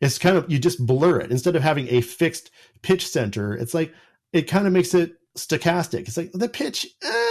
It's 0.00 0.18
kind 0.18 0.36
of 0.36 0.50
you 0.50 0.58
just 0.58 0.84
blur 0.84 1.20
it 1.20 1.30
instead 1.30 1.56
of 1.56 1.62
having 1.62 1.88
a 1.88 2.00
fixed 2.00 2.50
pitch 2.82 3.08
center. 3.08 3.54
It's 3.54 3.74
like 3.74 3.92
it 4.32 4.42
kind 4.42 4.66
of 4.66 4.72
makes 4.72 4.94
it 4.94 5.14
stochastic. 5.36 6.00
It's 6.00 6.16
like 6.16 6.30
the 6.32 6.48
pitch. 6.48 6.86
Eh, 7.02 7.27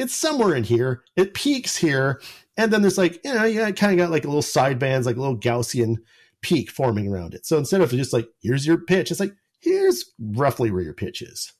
it's 0.00 0.14
somewhere 0.14 0.54
in 0.54 0.64
here. 0.64 1.02
It 1.16 1.34
peaks 1.34 1.76
here, 1.76 2.20
and 2.56 2.72
then 2.72 2.80
there's 2.80 2.98
like 2.98 3.20
you 3.24 3.34
know, 3.34 3.44
yeah, 3.44 3.68
it 3.68 3.76
kind 3.76 3.92
of 3.92 3.98
got 3.98 4.10
like 4.10 4.24
a 4.24 4.28
little 4.28 4.42
side 4.42 4.78
bands, 4.78 5.06
like 5.06 5.16
a 5.16 5.20
little 5.20 5.38
Gaussian 5.38 5.96
peak 6.40 6.70
forming 6.70 7.06
around 7.06 7.34
it. 7.34 7.44
So 7.44 7.58
instead 7.58 7.82
of 7.82 7.90
just 7.90 8.12
like 8.12 8.28
here's 8.42 8.66
your 8.66 8.78
pitch, 8.78 9.10
it's 9.10 9.20
like 9.20 9.34
here's 9.60 10.04
roughly 10.18 10.70
where 10.70 10.82
your 10.82 10.94
pitch 10.94 11.20
is. 11.22 11.52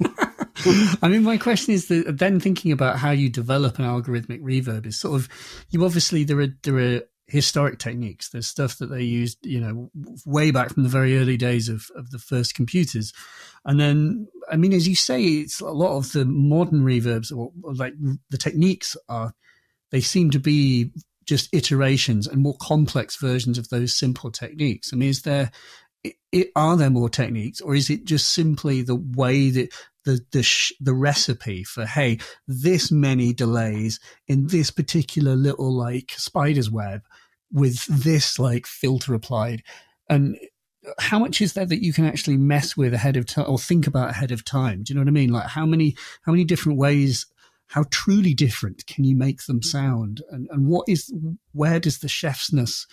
I 1.02 1.08
mean, 1.08 1.22
my 1.22 1.36
question 1.36 1.74
is 1.74 1.88
that 1.88 2.18
then 2.18 2.40
thinking 2.40 2.72
about 2.72 2.98
how 2.98 3.10
you 3.10 3.28
develop 3.28 3.78
an 3.78 3.84
algorithmic 3.84 4.40
reverb 4.42 4.86
is 4.86 4.98
sort 4.98 5.20
of 5.20 5.28
you 5.70 5.84
obviously 5.84 6.24
there 6.24 6.40
are 6.40 6.48
there 6.62 6.78
are 6.78 7.02
historic 7.26 7.78
techniques. 7.78 8.28
There's 8.28 8.46
stuff 8.46 8.78
that 8.78 8.90
they 8.90 9.02
used, 9.02 9.44
you 9.44 9.60
know, 9.60 9.90
way 10.26 10.50
back 10.50 10.72
from 10.72 10.82
the 10.82 10.88
very 10.88 11.18
early 11.18 11.36
days 11.36 11.68
of, 11.68 11.90
of 11.96 12.10
the 12.10 12.18
first 12.18 12.54
computers. 12.54 13.12
And 13.64 13.78
then, 13.78 14.28
I 14.50 14.56
mean, 14.56 14.72
as 14.72 14.88
you 14.88 14.96
say, 14.96 15.22
it's 15.22 15.60
a 15.60 15.70
lot 15.70 15.96
of 15.96 16.12
the 16.12 16.24
modern 16.24 16.82
reverbs, 16.82 17.36
or, 17.36 17.52
like 17.62 17.94
the 18.30 18.38
techniques 18.38 18.96
are, 19.08 19.34
they 19.90 20.00
seem 20.00 20.30
to 20.30 20.40
be 20.40 20.90
just 21.24 21.48
iterations 21.54 22.26
and 22.26 22.42
more 22.42 22.56
complex 22.60 23.16
versions 23.16 23.58
of 23.58 23.68
those 23.68 23.94
simple 23.94 24.30
techniques. 24.30 24.92
I 24.92 24.96
mean, 24.96 25.08
is 25.10 25.22
there, 25.22 25.52
it, 26.32 26.50
are 26.56 26.76
there 26.76 26.90
more 26.90 27.08
techniques, 27.08 27.60
or 27.60 27.74
is 27.76 27.88
it 27.88 28.04
just 28.04 28.32
simply 28.32 28.82
the 28.82 28.96
way 28.96 29.50
that 29.50 29.72
the 30.04 30.20
the 30.32 30.42
sh- 30.42 30.72
the 30.80 30.94
recipe 30.94 31.62
for 31.62 31.86
hey, 31.86 32.18
this 32.48 32.90
many 32.90 33.32
delays 33.32 34.00
in 34.26 34.48
this 34.48 34.72
particular 34.72 35.36
little 35.36 35.72
like 35.72 36.12
spider's 36.16 36.68
web 36.68 37.02
with 37.52 37.84
this 37.86 38.38
like 38.40 38.66
filter 38.66 39.14
applied? 39.14 39.62
And 40.08 40.36
how 40.98 41.18
much 41.18 41.40
is 41.40 41.52
there 41.52 41.66
that 41.66 41.82
you 41.82 41.92
can 41.92 42.04
actually 42.04 42.36
mess 42.36 42.76
with 42.76 42.92
ahead 42.92 43.16
of 43.16 43.26
time 43.26 43.46
or 43.48 43.58
think 43.58 43.86
about 43.86 44.10
ahead 44.10 44.32
of 44.32 44.44
time? 44.44 44.82
Do 44.82 44.92
you 44.92 44.96
know 44.96 45.02
what 45.02 45.08
I 45.08 45.12
mean? 45.12 45.30
Like 45.30 45.46
how 45.46 45.66
many 45.66 45.96
how 46.22 46.32
many 46.32 46.44
different 46.44 46.78
ways 46.78 47.26
how 47.72 47.84
truly 47.90 48.34
different 48.34 48.86
can 48.86 49.02
you 49.02 49.16
make 49.16 49.44
them 49.46 49.60
mm-hmm. 49.60 49.68
sound 49.68 50.22
and 50.30 50.46
and 50.50 50.66
what 50.66 50.84
is 50.88 51.12
where 51.52 51.80
does 51.80 51.98
the 51.98 52.08
chefsness 52.08 52.86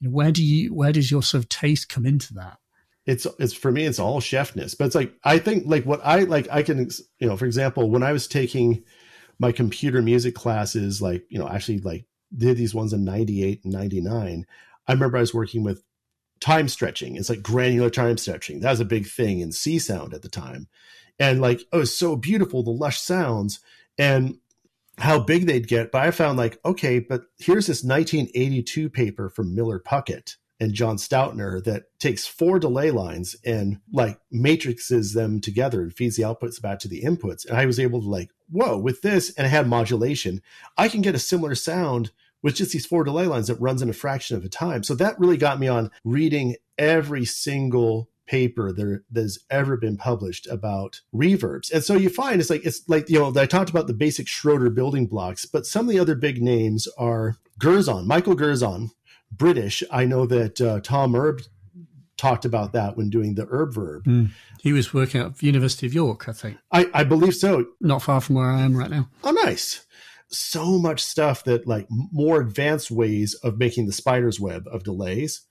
you 0.00 0.08
know, 0.08 0.14
where 0.14 0.30
do 0.30 0.44
you 0.44 0.74
where 0.74 0.92
does 0.92 1.10
your 1.10 1.22
sort 1.22 1.42
of 1.42 1.48
taste 1.48 1.88
come 1.88 2.06
into 2.06 2.34
that 2.34 2.58
it's 3.06 3.26
it's 3.38 3.54
for 3.54 3.72
me 3.72 3.84
it's 3.84 3.98
all 3.98 4.20
chefness 4.20 4.76
but 4.76 4.84
it's 4.84 4.94
like 4.94 5.12
i 5.24 5.38
think 5.38 5.64
like 5.66 5.84
what 5.84 6.00
i 6.04 6.20
like 6.20 6.46
i 6.50 6.62
can 6.62 6.88
you 7.18 7.26
know 7.26 7.36
for 7.36 7.46
example 7.46 7.90
when 7.90 8.02
i 8.02 8.12
was 8.12 8.28
taking 8.28 8.82
my 9.38 9.52
computer 9.52 10.02
music 10.02 10.34
classes 10.34 11.00
like 11.00 11.24
you 11.30 11.38
know 11.38 11.48
actually 11.48 11.78
like 11.78 12.04
did 12.36 12.56
these 12.56 12.74
ones 12.74 12.92
in 12.92 13.04
98 13.04 13.64
and 13.64 13.72
99 13.72 14.46
i 14.86 14.92
remember 14.92 15.16
i 15.16 15.20
was 15.20 15.34
working 15.34 15.62
with 15.62 15.82
time 16.40 16.68
stretching 16.68 17.16
it's 17.16 17.30
like 17.30 17.42
granular 17.42 17.90
time 17.90 18.18
stretching 18.18 18.60
that 18.60 18.70
was 18.70 18.80
a 18.80 18.84
big 18.84 19.06
thing 19.06 19.40
in 19.40 19.50
Csound 19.50 20.12
at 20.12 20.22
the 20.22 20.28
time 20.28 20.68
and 21.18 21.40
like 21.40 21.60
oh 21.72 21.80
it's 21.80 21.96
so 21.96 22.16
beautiful 22.16 22.62
the 22.62 22.70
lush 22.70 23.00
sounds 23.00 23.60
and 23.98 24.38
how 24.98 25.18
big 25.18 25.46
they'd 25.46 25.68
get. 25.68 25.92
But 25.92 26.02
I 26.02 26.10
found 26.10 26.38
like, 26.38 26.58
okay, 26.64 26.98
but 26.98 27.24
here's 27.38 27.66
this 27.66 27.84
1982 27.84 28.88
paper 28.88 29.28
from 29.28 29.54
Miller 29.54 29.78
Puckette 29.78 30.36
and 30.58 30.72
John 30.72 30.96
Stautner 30.96 31.62
that 31.64 31.84
takes 31.98 32.26
four 32.26 32.58
delay 32.58 32.90
lines 32.90 33.36
and 33.44 33.78
like 33.92 34.18
matrices 34.30 35.12
them 35.12 35.40
together 35.40 35.82
and 35.82 35.92
feeds 35.92 36.16
the 36.16 36.22
outputs 36.22 36.60
back 36.60 36.78
to 36.80 36.88
the 36.88 37.02
inputs. 37.02 37.46
And 37.46 37.58
I 37.58 37.66
was 37.66 37.78
able 37.78 38.00
to 38.00 38.08
like, 38.08 38.30
whoa, 38.50 38.78
with 38.78 39.02
this, 39.02 39.34
and 39.34 39.46
I 39.46 39.50
had 39.50 39.68
modulation, 39.68 40.40
I 40.78 40.88
can 40.88 41.02
get 41.02 41.14
a 41.14 41.18
similar 41.18 41.54
sound 41.54 42.10
with 42.42 42.54
just 42.54 42.72
these 42.72 42.86
four 42.86 43.04
delay 43.04 43.26
lines 43.26 43.48
that 43.48 43.60
runs 43.60 43.82
in 43.82 43.90
a 43.90 43.94
fraction 43.94 44.36
of 44.36 44.44
a 44.44 44.48
time. 44.48 44.82
So 44.82 44.94
that 44.94 45.18
really 45.18 45.36
got 45.36 45.60
me 45.60 45.68
on 45.68 45.90
reading 46.04 46.56
every 46.78 47.24
single 47.24 48.08
paper 48.26 48.72
there 48.72 49.04
that's 49.10 49.38
ever 49.50 49.76
been 49.76 49.96
published 49.96 50.46
about 50.48 51.00
reverbs. 51.14 51.72
And 51.72 51.82
so 51.82 51.94
you 51.94 52.08
find 52.08 52.40
it's 52.40 52.50
like 52.50 52.66
it's 52.66 52.82
like 52.88 53.08
you 53.08 53.18
know 53.18 53.32
I 53.40 53.46
talked 53.46 53.70
about 53.70 53.86
the 53.86 53.94
basic 53.94 54.28
Schroeder 54.28 54.70
building 54.70 55.06
blocks, 55.06 55.44
but 55.44 55.66
some 55.66 55.86
of 55.86 55.92
the 55.92 56.00
other 56.00 56.14
big 56.14 56.42
names 56.42 56.88
are 56.98 57.36
Gerzon, 57.60 58.06
Michael 58.06 58.36
Gerzon, 58.36 58.90
British. 59.30 59.82
I 59.90 60.04
know 60.04 60.26
that 60.26 60.60
uh, 60.60 60.80
Tom 60.80 61.12
Erbe 61.12 61.46
talked 62.16 62.44
about 62.44 62.72
that 62.72 62.96
when 62.96 63.10
doing 63.10 63.34
the 63.34 63.46
Erbe-Verb. 63.46 64.04
Mm. 64.04 64.30
He 64.62 64.72
was 64.72 64.94
working 64.94 65.20
at 65.20 65.42
University 65.42 65.86
of 65.86 65.94
York, 65.94 66.28
I 66.28 66.32
think. 66.32 66.56
I, 66.72 66.88
I 66.94 67.04
believe 67.04 67.34
so. 67.34 67.66
Not 67.80 68.02
far 68.02 68.20
from 68.20 68.36
where 68.36 68.50
I 68.50 68.62
am 68.62 68.76
right 68.76 68.90
now. 68.90 69.08
Oh, 69.22 69.30
nice. 69.30 69.85
So 70.36 70.78
much 70.78 71.02
stuff 71.02 71.44
that 71.44 71.66
like 71.66 71.86
more 71.90 72.40
advanced 72.40 72.90
ways 72.90 73.34
of 73.34 73.58
making 73.58 73.86
the 73.86 73.92
spider's 73.92 74.38
web 74.38 74.66
of 74.70 74.84
delays 74.84 75.42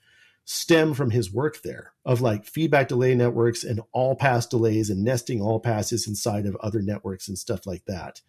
stem 0.45 0.93
from 0.93 1.09
his 1.09 1.33
work 1.33 1.63
there 1.63 1.93
of 2.05 2.21
like 2.21 2.45
feedback 2.45 2.87
delay 2.87 3.15
networks 3.15 3.63
and 3.63 3.81
all 3.91 4.15
pass 4.15 4.45
delays 4.45 4.91
and 4.91 5.03
nesting 5.03 5.41
all 5.41 5.59
passes 5.59 6.07
inside 6.07 6.45
of 6.45 6.55
other 6.57 6.81
networks 6.81 7.27
and 7.27 7.37
stuff 7.37 7.65
like 7.65 7.83
that. 7.85 8.21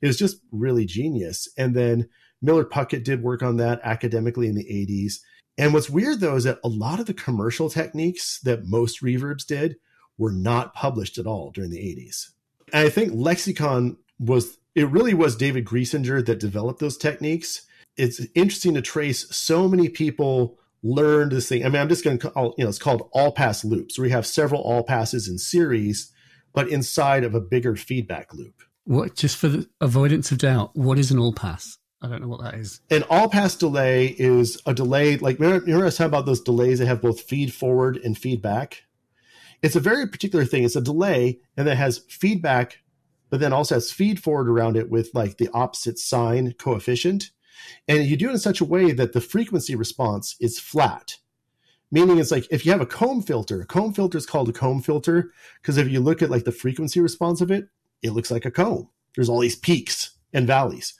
It 0.00 0.06
was 0.06 0.16
just 0.16 0.40
really 0.50 0.86
genius. 0.86 1.48
And 1.58 1.76
then 1.76 2.08
Miller 2.40 2.64
Puckette 2.64 3.04
did 3.04 3.22
work 3.22 3.42
on 3.42 3.58
that 3.58 3.80
academically 3.84 4.48
in 4.48 4.54
the 4.54 4.64
80s. 4.64 5.20
And 5.58 5.74
what's 5.74 5.90
weird 5.90 6.20
though 6.20 6.36
is 6.36 6.44
that 6.44 6.60
a 6.64 6.68
lot 6.68 7.00
of 7.00 7.06
the 7.06 7.14
commercial 7.14 7.68
techniques 7.68 8.40
that 8.40 8.66
most 8.66 9.02
reverbs 9.02 9.44
did 9.46 9.76
were 10.16 10.32
not 10.32 10.74
published 10.74 11.18
at 11.18 11.26
all 11.26 11.50
during 11.50 11.70
the 11.70 11.78
80s. 11.78 12.30
And 12.72 12.86
I 12.86 12.90
think 12.90 13.12
Lexicon 13.14 13.98
was, 14.18 14.58
it 14.78 14.90
really 14.90 15.14
was 15.14 15.34
David 15.34 15.64
Griesinger 15.64 16.24
that 16.24 16.38
developed 16.38 16.78
those 16.78 16.96
techniques. 16.96 17.62
It's 17.96 18.24
interesting 18.34 18.74
to 18.74 18.82
trace 18.82 19.28
so 19.34 19.68
many 19.68 19.88
people 19.88 20.58
learned 20.84 21.32
this 21.32 21.48
thing. 21.48 21.64
I 21.64 21.68
mean, 21.68 21.82
I'm 21.82 21.88
just 21.88 22.04
going 22.04 22.18
to 22.18 22.30
call, 22.30 22.54
you 22.56 22.64
know, 22.64 22.68
it's 22.68 22.78
called 22.78 23.08
all 23.12 23.32
pass 23.32 23.64
loops, 23.64 23.98
where 23.98 24.06
you 24.06 24.14
have 24.14 24.26
several 24.26 24.62
all 24.62 24.84
passes 24.84 25.26
in 25.26 25.38
series, 25.38 26.12
but 26.54 26.68
inside 26.68 27.24
of 27.24 27.34
a 27.34 27.40
bigger 27.40 27.74
feedback 27.74 28.32
loop. 28.32 28.62
What, 28.84 29.16
just 29.16 29.36
for 29.36 29.48
the 29.48 29.68
avoidance 29.80 30.30
of 30.30 30.38
doubt, 30.38 30.76
what 30.76 30.98
is 30.98 31.10
an 31.10 31.18
all 31.18 31.32
pass? 31.32 31.76
I 32.00 32.06
don't 32.06 32.22
know 32.22 32.28
what 32.28 32.42
that 32.42 32.54
is. 32.54 32.80
An 32.90 33.02
all 33.10 33.28
pass 33.28 33.56
delay 33.56 34.14
is 34.16 34.62
a 34.64 34.72
delay, 34.72 35.16
like, 35.16 35.40
remember, 35.40 35.64
remember 35.64 35.84
I 35.84 35.86
was 35.86 35.96
talking 35.96 36.08
about 36.08 36.26
those 36.26 36.40
delays 36.40 36.78
that 36.78 36.86
have 36.86 37.02
both 37.02 37.22
feed 37.22 37.52
forward 37.52 37.96
and 37.96 38.16
feedback? 38.16 38.84
It's 39.60 39.74
a 39.74 39.80
very 39.80 40.06
particular 40.06 40.44
thing. 40.44 40.62
It's 40.62 40.76
a 40.76 40.80
delay 40.80 41.40
and 41.56 41.66
that 41.66 41.76
has 41.76 41.98
feedback, 42.08 42.78
but 43.30 43.40
then 43.40 43.52
also 43.52 43.74
has 43.76 43.92
feed 43.92 44.22
forward 44.22 44.48
around 44.48 44.76
it 44.76 44.90
with 44.90 45.10
like 45.14 45.38
the 45.38 45.50
opposite 45.52 45.98
sign 45.98 46.52
coefficient. 46.54 47.30
And 47.86 48.04
you 48.06 48.16
do 48.16 48.28
it 48.28 48.32
in 48.32 48.38
such 48.38 48.60
a 48.60 48.64
way 48.64 48.92
that 48.92 49.12
the 49.12 49.20
frequency 49.20 49.74
response 49.74 50.36
is 50.40 50.58
flat. 50.58 51.16
Meaning 51.90 52.18
it's 52.18 52.30
like 52.30 52.46
if 52.50 52.66
you 52.66 52.72
have 52.72 52.80
a 52.80 52.86
comb 52.86 53.22
filter, 53.22 53.60
a 53.60 53.66
comb 53.66 53.92
filter 53.92 54.18
is 54.18 54.26
called 54.26 54.48
a 54.48 54.52
comb 54.52 54.82
filter 54.82 55.32
because 55.60 55.78
if 55.78 55.88
you 55.88 56.00
look 56.00 56.22
at 56.22 56.30
like 56.30 56.44
the 56.44 56.52
frequency 56.52 57.00
response 57.00 57.40
of 57.40 57.50
it, 57.50 57.68
it 58.02 58.10
looks 58.10 58.30
like 58.30 58.44
a 58.44 58.50
comb. 58.50 58.88
There's 59.14 59.28
all 59.28 59.40
these 59.40 59.56
peaks 59.56 60.12
and 60.32 60.46
valleys. 60.46 60.94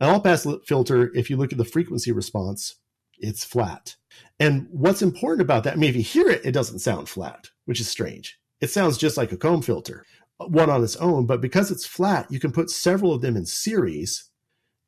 An 0.00 0.08
all 0.08 0.20
pass 0.20 0.46
filter, 0.64 1.12
if 1.14 1.28
you 1.28 1.36
look 1.36 1.52
at 1.52 1.58
the 1.58 1.64
frequency 1.64 2.12
response, 2.12 2.76
it's 3.18 3.44
flat. 3.44 3.96
And 4.38 4.68
what's 4.70 5.02
important 5.02 5.42
about 5.42 5.64
that, 5.64 5.74
I 5.74 5.76
mean, 5.76 5.90
if 5.90 5.96
you 5.96 6.02
hear 6.02 6.28
it, 6.28 6.44
it 6.44 6.52
doesn't 6.52 6.78
sound 6.78 7.08
flat, 7.08 7.50
which 7.64 7.80
is 7.80 7.88
strange. 7.88 8.38
It 8.60 8.70
sounds 8.70 8.96
just 8.96 9.16
like 9.16 9.32
a 9.32 9.36
comb 9.36 9.62
filter, 9.62 10.04
one 10.38 10.70
on 10.70 10.84
its 10.84 10.96
own, 10.96 11.26
but 11.26 11.40
because 11.40 11.70
it's 11.70 11.86
flat, 11.86 12.30
you 12.30 12.38
can 12.38 12.52
put 12.52 12.70
several 12.70 13.12
of 13.12 13.20
them 13.20 13.36
in 13.36 13.46
series 13.46 14.30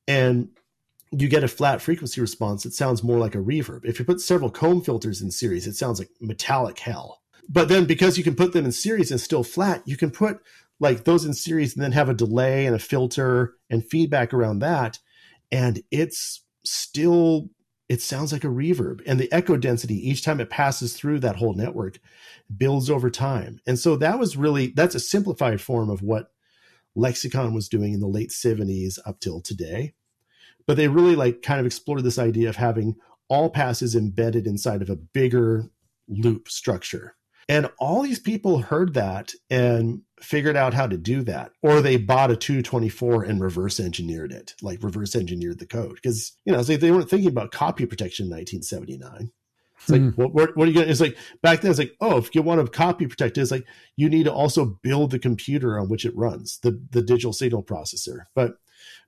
and 0.07 0.49
you 1.13 1.29
get 1.29 1.45
a 1.45 1.49
flat 1.49 1.83
frequency 1.83 2.21
response, 2.21 2.65
it 2.65 2.73
sounds 2.73 3.03
more 3.03 3.19
like 3.19 3.35
a 3.35 3.39
reverb. 3.39 3.85
If 3.85 3.99
you 3.99 4.05
put 4.05 4.21
several 4.21 4.51
comb 4.51 4.81
filters 4.81 5.21
in 5.21 5.31
series, 5.31 5.67
it 5.67 5.75
sounds 5.75 5.99
like 5.99 6.11
metallic 6.21 6.79
hell. 6.79 7.21
But 7.49 7.69
then 7.69 7.85
because 7.85 8.17
you 8.17 8.23
can 8.23 8.37
put 8.37 8.53
them 8.53 8.65
in 8.65 8.73
series 8.73 9.11
and 9.11 9.21
still 9.21 9.43
flat, 9.43 9.83
you 9.85 9.97
can 9.97 10.13
put 10.13 10.41
like 10.79 11.05
those 11.05 11.25
in 11.25 11.35
series 11.35 11.75
and 11.75 11.83
then 11.83 11.93
have 11.93 12.09
a 12.09 12.15
delay 12.15 12.65
and 12.65 12.77
a 12.77 12.79
filter 12.79 13.55
and 13.69 13.85
feedback 13.85 14.33
around 14.33 14.61
that. 14.61 14.99
And 15.51 15.83
it's 15.91 16.45
still, 16.65 17.51
it 17.91 18.01
sounds 18.01 18.33
like 18.33 18.45
a 18.45 18.49
reverb. 18.49 19.03
And 19.05 19.21
the 19.21 19.31
echo 19.31 19.59
density 19.59 19.97
each 20.09 20.25
time 20.25 20.41
it 20.41 20.49
passes 20.49 20.95
through 20.95 21.21
that 21.21 21.37
whole 21.37 21.53
network 21.53 21.99
builds 22.57 22.89
over 22.89 23.11
time. 23.11 23.61
And 23.67 23.79
so 23.79 23.97
that 23.97 24.19
was 24.19 24.39
really, 24.39 24.69
that's 24.69 24.95
a 24.95 25.01
simplified 25.01 25.61
form 25.61 25.91
of 25.91 26.01
what 26.01 26.33
Lexicon 26.95 27.53
was 27.53 27.69
doing 27.69 27.93
in 27.93 28.01
the 28.01 28.07
late 28.07 28.31
70s 28.31 28.99
up 29.05 29.21
till 29.21 29.43
today 29.43 29.93
but 30.71 30.77
they 30.77 30.87
really 30.87 31.17
like 31.17 31.43
kind 31.43 31.59
of 31.59 31.67
explored 31.67 32.05
this 32.05 32.19
idea 32.19 32.49
of 32.49 32.55
having 32.55 32.95
all 33.29 33.51
passes 33.51 33.97
embedded 33.97 34.47
inside 34.47 34.83
of 34.83 34.89
a 34.89 34.95
bigger 34.95 35.69
loop 36.09 36.49
structure. 36.49 37.17
And 37.51 37.69
all 37.81 38.03
these 38.03 38.21
people 38.21 38.59
heard 38.59 38.95
that 38.95 39.33
and 39.51 40.03
figured 40.21 40.57
out 40.57 40.73
how 40.73 40.87
to 40.87 40.97
do 40.97 41.23
that. 41.25 41.51
Or 41.63 41.81
they 41.81 41.97
bought 41.97 42.31
a 42.31 42.37
224 42.37 43.25
and 43.25 43.41
reverse 43.41 43.81
engineered 43.81 44.31
it, 44.31 44.55
like 44.63 44.85
reverse 44.85 45.17
engineered 45.17 45.59
the 45.59 45.67
code. 45.67 45.97
Because, 45.97 46.39
you 46.45 46.53
know, 46.53 46.63
they 46.63 46.93
weren't 46.93 47.11
thinking 47.11 47.29
about 47.29 47.51
copy 47.51 47.87
protection 47.87 48.27
in 48.27 48.31
1979. 48.31 49.33
It's 49.81 49.91
like, 49.91 50.01
mm. 50.01 50.17
what, 50.17 50.33
what, 50.33 50.57
what, 50.57 50.69
are 50.69 50.71
you 50.71 50.75
going 50.75 50.87
to, 50.87 50.93
it's 50.93 51.01
like, 51.01 51.19
back 51.43 51.61
then, 51.61 51.73
it's 51.73 51.81
like, 51.81 51.97
oh, 52.01 52.19
if 52.19 52.33
you 52.37 52.43
want 52.43 52.65
to 52.65 52.71
copy 52.71 53.09
protect 53.09 53.37
it, 53.37 53.41
it's 53.41 53.51
like, 53.51 53.67
you 53.97 54.09
need 54.09 54.27
to 54.27 54.33
also 54.33 54.79
build 54.85 55.11
the 55.11 55.19
computer 55.19 55.77
on 55.77 55.89
which 55.89 56.05
it 56.05 56.17
runs, 56.17 56.61
the, 56.63 56.81
the 56.93 57.03
digital 57.03 57.33
signal 57.33 57.65
processor. 57.65 58.27
But 58.37 58.59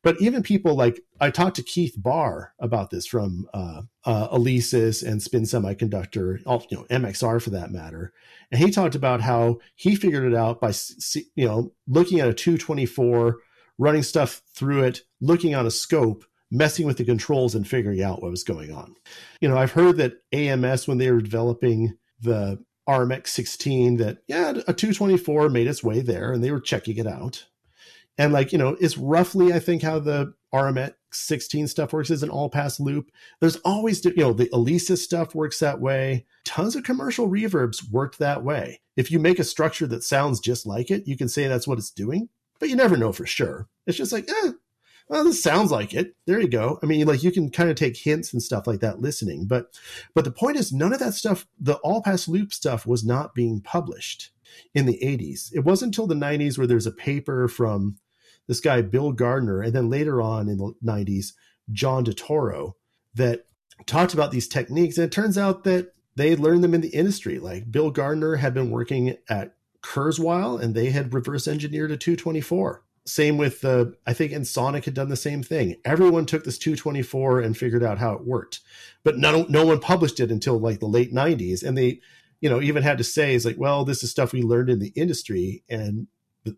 but 0.02 0.20
even 0.20 0.42
people 0.42 0.74
like 0.74 1.00
I 1.20 1.30
talked 1.30 1.56
to 1.56 1.62
Keith 1.62 1.94
Barr 1.96 2.54
about 2.58 2.90
this 2.90 3.06
from 3.06 3.46
uh, 3.54 3.82
uh, 4.04 4.28
Alesis 4.28 5.06
and 5.06 5.22
Spin 5.22 5.42
Semiconductor, 5.42 6.38
you 6.70 6.76
know 6.76 6.84
MXR 6.90 7.40
for 7.40 7.50
that 7.50 7.70
matter, 7.70 8.12
and 8.50 8.60
he 8.60 8.70
talked 8.70 8.94
about 8.94 9.20
how 9.20 9.58
he 9.74 9.94
figured 9.94 10.30
it 10.30 10.36
out 10.36 10.60
by 10.60 10.72
you 11.34 11.46
know 11.46 11.72
looking 11.86 12.20
at 12.20 12.28
a 12.28 12.34
224, 12.34 13.38
running 13.78 14.02
stuff 14.02 14.42
through 14.54 14.84
it, 14.84 15.02
looking 15.20 15.54
on 15.54 15.66
a 15.66 15.70
scope, 15.70 16.24
messing 16.50 16.86
with 16.86 16.96
the 16.96 17.04
controls 17.04 17.54
and 17.54 17.66
figuring 17.68 18.02
out 18.02 18.22
what 18.22 18.30
was 18.30 18.44
going 18.44 18.72
on. 18.72 18.94
You 19.40 19.48
know, 19.48 19.56
I've 19.56 19.72
heard 19.72 19.96
that 19.98 20.18
AMS 20.32 20.88
when 20.88 20.98
they 20.98 21.10
were 21.10 21.20
developing 21.20 21.96
the 22.20 22.62
RMX16 22.88 23.98
that 23.98 24.18
yeah 24.26 24.50
a 24.50 24.72
224 24.72 25.48
made 25.48 25.68
its 25.68 25.84
way 25.84 26.00
there 26.00 26.32
and 26.32 26.42
they 26.42 26.50
were 26.50 26.60
checking 26.60 26.96
it 26.96 27.06
out 27.06 27.46
and 28.22 28.32
like, 28.32 28.52
you 28.52 28.58
know, 28.58 28.76
it's 28.80 28.96
roughly, 28.96 29.52
I 29.52 29.58
think, 29.58 29.82
how 29.82 29.98
the 29.98 30.32
RMX 30.54 30.94
16 31.10 31.66
stuff 31.66 31.92
works 31.92 32.08
is 32.08 32.22
an 32.22 32.30
all 32.30 32.48
pass 32.48 32.78
loop. 32.78 33.10
There's 33.40 33.56
always, 33.64 34.04
you 34.04 34.14
know, 34.14 34.32
the 34.32 34.48
Alesis 34.50 34.98
stuff 34.98 35.34
works 35.34 35.58
that 35.58 35.80
way. 35.80 36.24
Tons 36.44 36.76
of 36.76 36.84
commercial 36.84 37.28
reverbs 37.28 37.90
worked 37.90 38.20
that 38.20 38.44
way. 38.44 38.80
If 38.96 39.10
you 39.10 39.18
make 39.18 39.40
a 39.40 39.44
structure 39.44 39.88
that 39.88 40.04
sounds 40.04 40.38
just 40.38 40.66
like 40.66 40.88
it, 40.88 41.08
you 41.08 41.16
can 41.16 41.28
say 41.28 41.48
that's 41.48 41.66
what 41.66 41.78
it's 41.78 41.90
doing, 41.90 42.28
but 42.60 42.68
you 42.68 42.76
never 42.76 42.96
know 42.96 43.10
for 43.10 43.26
sure. 43.26 43.66
It's 43.88 43.98
just 43.98 44.12
like, 44.12 44.30
eh, 44.30 44.52
well, 45.08 45.24
this 45.24 45.42
sounds 45.42 45.72
like 45.72 45.92
it. 45.92 46.14
There 46.26 46.40
you 46.40 46.46
go. 46.46 46.78
I 46.80 46.86
mean, 46.86 47.04
like 47.08 47.24
you 47.24 47.32
can 47.32 47.50
kind 47.50 47.70
of 47.70 47.76
take 47.76 47.96
hints 47.96 48.32
and 48.32 48.40
stuff 48.40 48.68
like 48.68 48.78
that 48.80 49.00
listening, 49.00 49.46
but 49.46 49.76
but 50.14 50.24
the 50.24 50.30
point 50.30 50.58
is, 50.58 50.72
none 50.72 50.92
of 50.92 51.00
that 51.00 51.14
stuff, 51.14 51.48
the 51.58 51.74
all 51.78 52.02
pass 52.02 52.28
loop 52.28 52.52
stuff, 52.52 52.86
was 52.86 53.04
not 53.04 53.34
being 53.34 53.60
published 53.60 54.30
in 54.74 54.86
the 54.86 55.00
80s. 55.02 55.50
It 55.52 55.64
wasn't 55.64 55.88
until 55.88 56.06
the 56.06 56.14
90s 56.14 56.56
where 56.56 56.66
there's 56.66 56.86
a 56.86 56.92
paper 56.92 57.48
from 57.48 57.96
this 58.52 58.60
guy 58.60 58.82
Bill 58.82 59.12
Gardner, 59.12 59.62
and 59.62 59.72
then 59.72 59.88
later 59.88 60.20
on 60.20 60.46
in 60.46 60.58
the 60.58 60.74
90s, 60.84 61.32
Jon 61.72 62.04
Dattorro, 62.04 62.74
that 63.14 63.46
talked 63.86 64.12
about 64.12 64.30
these 64.30 64.46
techniques. 64.46 64.98
And 64.98 65.06
it 65.06 65.12
turns 65.12 65.38
out 65.38 65.64
that 65.64 65.94
they 66.16 66.36
learned 66.36 66.62
them 66.62 66.74
in 66.74 66.82
the 66.82 66.94
industry. 66.94 67.38
Like 67.38 67.72
Bill 67.72 67.90
Gardner 67.90 68.36
had 68.36 68.54
been 68.54 68.70
working 68.70 69.16
at 69.28 69.54
Kurzweil 69.82 70.60
and 70.60 70.74
they 70.74 70.90
had 70.90 71.14
reverse 71.14 71.48
engineered 71.48 71.90
a 71.90 71.96
224. 71.96 72.84
Same 73.04 73.36
with 73.36 73.62
the, 73.62 73.94
I 74.06 74.12
think 74.12 74.32
Ensoniq 74.32 74.84
had 74.84 74.94
done 74.94 75.08
the 75.08 75.16
same 75.16 75.42
thing. 75.42 75.76
Everyone 75.84 76.26
took 76.26 76.44
this 76.44 76.58
224 76.58 77.40
and 77.40 77.56
figured 77.56 77.82
out 77.82 77.98
how 77.98 78.12
it 78.12 78.24
worked, 78.24 78.60
but 79.02 79.18
no, 79.18 79.44
no 79.48 79.66
one 79.66 79.80
published 79.80 80.20
it 80.20 80.30
until 80.30 80.60
like 80.60 80.78
the 80.78 80.86
late 80.86 81.12
90s. 81.12 81.64
And 81.64 81.76
they, 81.76 82.00
you 82.40 82.48
know, 82.48 82.60
even 82.60 82.84
had 82.84 82.98
to 82.98 83.04
say, 83.04 83.34
is 83.34 83.44
like, 83.44 83.58
well, 83.58 83.84
this 83.84 84.04
is 84.04 84.10
stuff 84.10 84.32
we 84.32 84.42
learned 84.42 84.70
in 84.70 84.78
the 84.78 84.92
industry. 84.94 85.64
And 85.68 86.06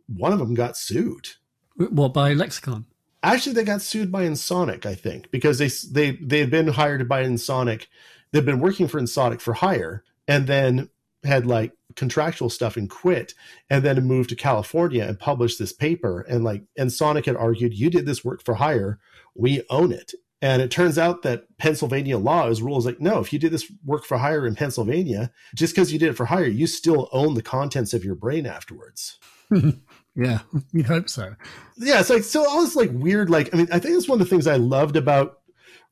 one 0.07 0.33
of 0.33 0.39
them 0.39 0.55
got 0.55 0.77
sued. 0.77 1.29
What, 1.77 2.15
by 2.15 2.33
Lexicon? 2.33 2.87
Actually, 3.23 3.55
they 3.55 3.65
got 3.65 3.83
sued 3.83 4.13
by 4.13 4.25
Ensoniq, 4.25 4.85
I 4.85 4.95
think, 4.95 5.31
because 5.31 5.59
they 5.59 5.69
they 5.69 6.17
they 6.17 6.41
had 6.41 6.51
been 6.51 6.69
hired 6.69 7.09
by 7.09 7.25
Ensoniq. 7.25 7.87
They'd 8.33 8.45
been 8.45 8.61
working 8.61 8.87
for 8.87 9.01
Ensoniq 9.01 9.41
for 9.41 9.55
hire, 9.55 10.05
and 10.29 10.47
then 10.47 10.91
had 11.25 11.47
like 11.47 11.73
contractual 11.97 12.51
stuff 12.51 12.77
and 12.77 12.91
quit, 12.91 13.33
and 13.71 13.83
then 13.83 14.05
moved 14.05 14.29
to 14.29 14.37
California 14.37 15.05
and 15.05 15.19
published 15.19 15.59
this 15.59 15.73
paper. 15.73 16.21
And 16.21 16.45
like 16.45 16.65
Ensoniq 16.79 17.25
had 17.25 17.37
argued, 17.37 17.75
"You 17.75 17.89
did 17.89 18.05
this 18.05 18.25
work 18.25 18.45
for 18.45 18.55
hire, 18.55 19.01
we 19.35 19.63
own 19.71 19.91
it." 19.91 20.13
And 20.43 20.61
it 20.61 20.71
turns 20.71 20.99
out 20.99 21.23
that 21.23 21.47
Pennsylvania 21.57 22.19
law 22.19 22.49
is 22.49 22.61
rules 22.61 22.85
like, 22.85 23.01
no, 23.01 23.19
if 23.21 23.33
you 23.33 23.39
did 23.39 23.51
this 23.51 23.73
work 23.83 24.05
for 24.05 24.19
hire 24.19 24.47
in 24.47 24.55
Pennsylvania, 24.55 25.33
just 25.55 25.75
because 25.75 25.91
you 25.91 25.99
did 25.99 26.11
it 26.11 26.19
for 26.19 26.27
hire, 26.27 26.45
you 26.45 26.67
still 26.67 27.09
own 27.13 27.33
the 27.33 27.41
contents 27.41 27.95
of 27.95 28.05
your 28.05 28.15
brain 28.15 28.45
afterwards. 28.45 29.19
Yeah, 30.17 30.41
you 30.73 30.85
hope 30.85 31.09
so. 31.09 31.35
Yeah, 31.77 32.01
it's 32.01 32.11
like 32.11 32.25
so 32.25 32.49
all 32.49 32.63
this 32.63 32.77
like 32.77 32.91
weird, 32.93 33.31
like 33.31 33.53
I 33.53 33.57
mean, 33.57 33.69
I 33.73 33.79
think 33.79 33.97
it's 33.97 34.09
one 34.09 34.21
of 34.21 34.27
the 34.27 34.31
things 34.31 34.47
I 34.47 34.57
loved 34.57 34.97
about 34.97 35.41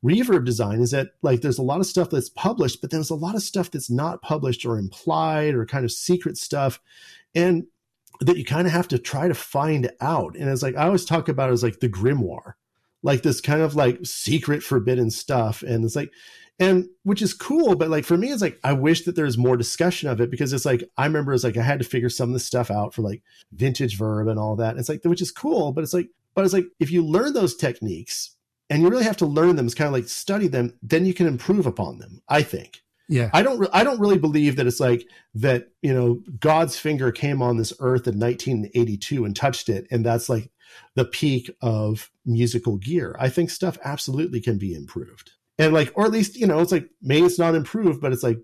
reverb 0.04 0.44
design 0.44 0.80
is 0.80 0.90
that 0.90 1.08
like 1.22 1.40
there's 1.40 1.58
a 1.58 1.62
lot 1.62 1.80
of 1.80 1.86
stuff 1.86 2.10
that's 2.10 2.28
published, 2.28 2.80
but 2.80 2.90
there's 2.90 3.10
a 3.10 3.14
lot 3.14 3.34
of 3.34 3.42
stuff 3.42 3.70
that's 3.70 3.90
not 3.90 4.22
published 4.22 4.64
or 4.64 4.78
implied 4.78 5.54
or 5.54 5.64
kind 5.66 5.84
of 5.84 5.92
secret 5.92 6.36
stuff. 6.36 6.80
And 7.34 7.66
that 8.20 8.36
you 8.36 8.44
kind 8.44 8.66
of 8.66 8.72
have 8.72 8.88
to 8.88 8.98
try 8.98 9.26
to 9.26 9.34
find 9.34 9.90
out. 10.00 10.36
And 10.36 10.48
it's 10.48 10.62
like 10.62 10.76
I 10.76 10.86
always 10.86 11.04
talk 11.04 11.28
about 11.28 11.50
it 11.50 11.54
as 11.54 11.62
like 11.62 11.80
the 11.80 11.88
grimoire, 11.88 12.54
like 13.02 13.22
this 13.22 13.40
kind 13.40 13.62
of 13.62 13.74
like 13.74 13.98
secret 14.04 14.62
forbidden 14.62 15.10
stuff. 15.10 15.62
And 15.62 15.84
it's 15.84 15.96
like 15.96 16.12
and 16.62 16.88
which 17.02 17.22
is 17.22 17.34
cool 17.34 17.74
but 17.74 17.90
like 17.90 18.04
for 18.04 18.16
me 18.16 18.30
it's 18.30 18.42
like 18.42 18.58
i 18.62 18.72
wish 18.72 19.04
that 19.04 19.16
there's 19.16 19.36
more 19.36 19.56
discussion 19.56 20.08
of 20.08 20.20
it 20.20 20.30
because 20.30 20.52
it's 20.52 20.64
like 20.64 20.84
i 20.96 21.04
remember 21.04 21.32
it's 21.32 21.44
like 21.44 21.56
i 21.56 21.62
had 21.62 21.78
to 21.78 21.84
figure 21.84 22.08
some 22.08 22.28
of 22.28 22.32
this 22.32 22.46
stuff 22.46 22.70
out 22.70 22.94
for 22.94 23.02
like 23.02 23.22
vintage 23.52 23.96
verb 23.96 24.28
and 24.28 24.38
all 24.38 24.56
that. 24.56 24.76
It's 24.76 24.88
like 24.88 25.04
which 25.04 25.22
is 25.22 25.30
cool 25.30 25.72
but 25.72 25.84
it's 25.84 25.94
like 25.94 26.08
but 26.34 26.44
it's 26.44 26.54
like 26.54 26.66
if 26.78 26.90
you 26.90 27.04
learn 27.04 27.32
those 27.32 27.56
techniques 27.56 28.36
and 28.70 28.82
you 28.82 28.88
really 28.88 29.04
have 29.04 29.16
to 29.18 29.26
learn 29.26 29.56
them 29.56 29.66
it's 29.66 29.74
kind 29.74 29.88
of 29.88 29.92
like 29.92 30.08
study 30.08 30.48
them 30.48 30.78
then 30.82 31.04
you 31.04 31.14
can 31.14 31.26
improve 31.26 31.66
upon 31.66 31.98
them 31.98 32.22
i 32.28 32.42
think. 32.42 32.82
Yeah. 33.08 33.30
I 33.34 33.42
don't 33.42 33.58
re- 33.58 33.68
i 33.72 33.84
don't 33.84 34.00
really 34.00 34.18
believe 34.18 34.56
that 34.56 34.66
it's 34.66 34.80
like 34.80 35.06
that 35.34 35.68
you 35.82 35.92
know 35.92 36.22
god's 36.38 36.78
finger 36.78 37.12
came 37.12 37.42
on 37.42 37.56
this 37.56 37.72
earth 37.80 38.06
in 38.06 38.18
1982 38.18 39.24
and 39.24 39.36
touched 39.36 39.68
it 39.68 39.86
and 39.90 40.06
that's 40.06 40.28
like 40.28 40.50
the 40.94 41.04
peak 41.04 41.50
of 41.60 42.10
musical 42.24 42.76
gear. 42.76 43.16
I 43.18 43.28
think 43.28 43.50
stuff 43.50 43.78
absolutely 43.84 44.40
can 44.40 44.58
be 44.58 44.74
improved 44.74 45.32
and 45.62 45.72
like 45.72 45.92
or 45.94 46.04
at 46.04 46.10
least 46.10 46.36
you 46.36 46.46
know 46.46 46.60
it's 46.60 46.72
like 46.72 46.88
maybe 47.00 47.26
it's 47.26 47.38
not 47.38 47.54
improved 47.54 48.00
but 48.00 48.12
it's 48.12 48.22
like 48.22 48.38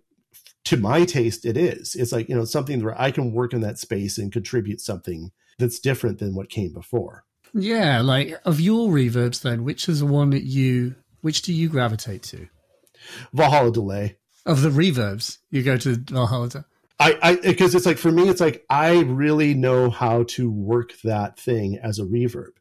to 0.65 0.77
my 0.77 1.05
taste 1.05 1.45
it 1.47 1.57
is. 1.57 1.95
It's 1.95 2.13
like 2.13 2.29
you 2.29 2.35
know 2.35 2.45
something 2.45 2.85
where 2.85 3.01
i 3.01 3.11
can 3.11 3.33
work 3.33 3.53
in 3.53 3.61
that 3.63 3.79
space 3.79 4.19
and 4.19 4.33
contribute 4.33 4.81
something 4.81 5.33
that's 5.59 5.81
different 5.81 6.19
than 6.19 6.35
what 6.35 6.51
came 6.51 6.73
before. 6.73 7.25
Yeah 7.55 8.01
like 8.01 8.39
of 8.45 8.61
your 8.61 8.91
reverbs 8.91 9.43
then 9.43 9.65
which 9.65 9.89
is 9.89 10.01
the 10.01 10.07
one 10.07 10.31
that 10.31 10.45
you 10.45 10.95
which 11.21 11.43
do 11.43 11.53
you 11.53 11.69
gravitate 11.69 12.23
to? 12.25 12.49
Valhalla 13.33 13.73
delay. 13.73 14.17
Of 14.47 14.63
the 14.63 14.71
reverbs 14.71 15.39
you 15.51 15.63
go 15.63 15.77
to 15.77 15.97
valhalla 15.97 16.65
I, 17.01 17.19
I, 17.23 17.37
because 17.37 17.77
it's 17.77 17.87
like 17.87 17.99
for 17.99 18.11
me, 18.11 18.29
it's 18.29 18.41
like 18.41 18.65
I 18.69 19.01
really 19.03 19.55
know 19.55 19.89
how 19.89 20.25
to 20.31 20.51
work 20.51 20.95
that 21.05 21.39
thing 21.39 21.79
as 21.81 22.01
a 22.01 22.05
reverb. 22.05 22.58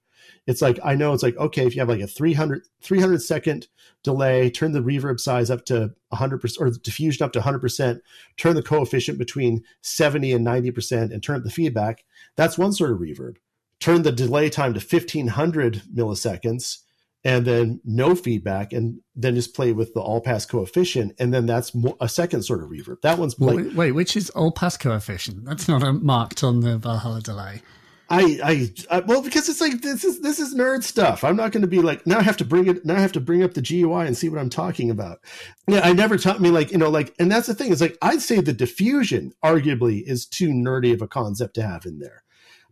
It's 0.48 0.62
like 0.62 0.80
I 0.84 0.96
know 0.96 1.14
it's 1.14 1.24
like 1.24 1.38
okay, 1.38 1.66
if 1.66 1.76
you 1.76 1.82
have 1.82 1.90
like 1.90 2.02
a 2.02 2.08
300, 2.08 2.64
300 2.82 3.22
second 3.22 3.68
delay, 4.04 4.50
turn 4.50 4.72
the 4.72 4.80
reverb 4.80 5.20
size 5.20 5.52
up 5.52 5.66
to 5.66 5.94
100% 6.14 6.62
or 6.62 6.70
the 6.70 6.80
diffusion 6.80 7.26
up 7.26 7.34
to 7.34 7.40
100%, 7.40 8.00
turn 8.38 8.56
the 8.56 8.64
coefficient 8.64 9.18
between 9.18 9.64
70 9.82 10.32
and 10.32 10.46
90%, 10.46 11.12
and 11.12 11.22
turn 11.22 11.38
up 11.38 11.44
the 11.44 11.50
feedback. 11.50 12.06
That's 12.36 12.58
one 12.58 12.72
sort 12.72 12.92
of 12.92 13.00
reverb. 13.00 13.36
Turn 13.80 14.04
the 14.04 14.12
delay 14.12 14.50
time 14.50 14.74
to 14.74 14.80
1500 14.80 15.84
milliseconds 15.94 16.80
and 17.24 17.46
then 17.46 17.82
no 17.84 18.16
feedback 18.16 18.72
and 18.72 19.02
then 19.16 19.36
just 19.36 19.54
play 19.54 19.74
with 19.74 19.94
the 19.94 20.00
all 20.00 20.22
pass 20.22 20.46
coefficient 20.46 21.14
and 21.20 21.34
then 21.34 21.46
that's 21.46 21.76
a 22.00 22.08
second 22.08 22.44
sort 22.44 22.64
of 22.64 22.70
reverb 22.70 23.02
that 23.02 23.18
one's 23.18 23.40
like, 23.40 23.56
wait, 23.56 23.74
wait 23.74 23.92
which 23.92 24.16
is 24.16 24.30
all 24.32 24.52
pass 24.52 24.78
coefficient 24.78 25.44
that's 25.44 25.68
not 25.68 25.82
marked 26.02 26.44
on 26.44 26.62
the 26.62 26.78
valhalla 26.78 27.20
delay 27.20 27.62
I, 28.10 28.40
I, 28.44 28.98
I, 28.98 29.00
well 29.02 29.22
because 29.22 29.50
it's 29.50 29.60
like 29.60 29.82
this 29.82 30.06
is 30.06 30.22
this 30.22 30.40
is 30.40 30.56
nerd 30.56 30.84
stuff. 30.84 31.24
I'm 31.24 31.36
not 31.36 31.52
going 31.52 31.62
to 31.62 31.68
be 31.68 31.82
like 31.82 32.08
now 32.08 32.20
I 32.20 32.24
have 32.24 32.38
to 32.38 32.46
bring 32.46 32.68
it 32.68 32.86
now 32.86 32.96
I 32.96 33.00
have 33.00 33.12
to 33.14 33.20
bring 33.20 33.44
up 33.44 33.54
the 33.54 33.62
GUI 33.62 34.08
and 34.08 34.18
see 34.18 34.30
what 34.30 34.40
I'm 34.40 34.50
talking 34.50 34.90
about. 34.90 35.20
Yeah, 35.68 35.82
I 35.82 35.94
never 35.94 36.18
taught 36.18 36.40
me 36.40 36.50
like 36.50 36.72
you 36.72 36.78
know 36.78 36.90
like 36.90 37.14
and 37.20 37.30
that's 37.30 37.48
the 37.48 37.54
thing 37.54 37.72
is 37.72 37.82
like 37.82 37.98
I'd 38.02 38.22
say 38.22 38.40
the 38.40 38.54
diffusion 38.54 39.34
arguably 39.44 40.04
is 40.06 40.26
too 40.26 40.50
nerdy 40.50 40.94
of 40.94 41.02
a 41.02 41.08
concept 41.08 41.56
to 41.56 41.64
have 41.64 41.86
in 41.86 42.00
there, 42.00 42.24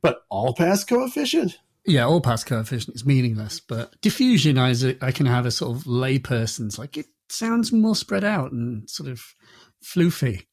but 0.02 0.24
all 0.30 0.54
pass 0.54 0.84
coefficient. 0.84 1.58
Yeah, 1.86 2.06
all 2.06 2.22
pass 2.22 2.44
coefficient 2.44 2.96
is 2.96 3.06
meaningless, 3.06 3.60
but 3.60 4.00
diffusion 4.02 4.58
I, 4.58 4.74
I 5.02 5.12
can 5.12 5.26
have 5.26 5.46
a 5.46 5.52
sort 5.52 5.76
of 5.76 5.84
layperson's 5.84 6.80
like 6.80 6.98
it 6.98 7.08
sounds 7.28 7.74
more 7.74 7.96
spread 7.96 8.24
out 8.24 8.54
and 8.54 8.90
sort 8.90 9.10
of 9.10 9.36
floofy. 9.84 10.46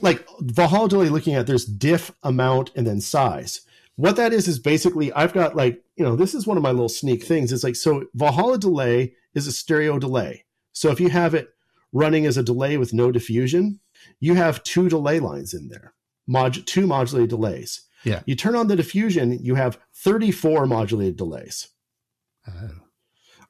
like 0.00 0.26
Valhalla 0.40 0.88
looking 0.88 1.34
at 1.34 1.46
there's 1.46 1.64
diff 1.64 2.10
amount 2.24 2.72
and 2.74 2.84
then 2.84 3.00
size 3.00 3.60
what 3.96 4.16
that 4.16 4.32
is 4.32 4.48
is 4.48 4.58
basically 4.58 5.12
I've 5.12 5.32
got 5.32 5.56
like, 5.56 5.82
you 5.96 6.04
know, 6.04 6.16
this 6.16 6.34
is 6.34 6.46
one 6.46 6.56
of 6.56 6.62
my 6.62 6.70
little 6.70 6.88
sneak 6.88 7.24
things. 7.24 7.52
It's 7.52 7.64
like, 7.64 7.76
so 7.76 8.06
Valhalla 8.14 8.58
delay 8.58 9.14
is 9.34 9.46
a 9.46 9.52
stereo 9.52 9.98
delay. 9.98 10.44
So 10.72 10.90
if 10.90 11.00
you 11.00 11.10
have 11.10 11.34
it 11.34 11.50
running 11.92 12.26
as 12.26 12.36
a 12.36 12.42
delay 12.42 12.76
with 12.76 12.92
no 12.92 13.12
diffusion, 13.12 13.80
you 14.20 14.34
have 14.34 14.62
two 14.64 14.88
delay 14.88 15.20
lines 15.20 15.54
in 15.54 15.68
there, 15.68 15.94
mod- 16.26 16.66
two 16.66 16.86
modulated 16.86 17.30
delays. 17.30 17.82
Yeah. 18.04 18.20
You 18.26 18.34
turn 18.34 18.56
on 18.56 18.66
the 18.66 18.76
diffusion, 18.76 19.38
you 19.42 19.54
have 19.54 19.78
34 19.94 20.66
modulated 20.66 21.16
delays. 21.16 21.68
Oh. 22.46 22.70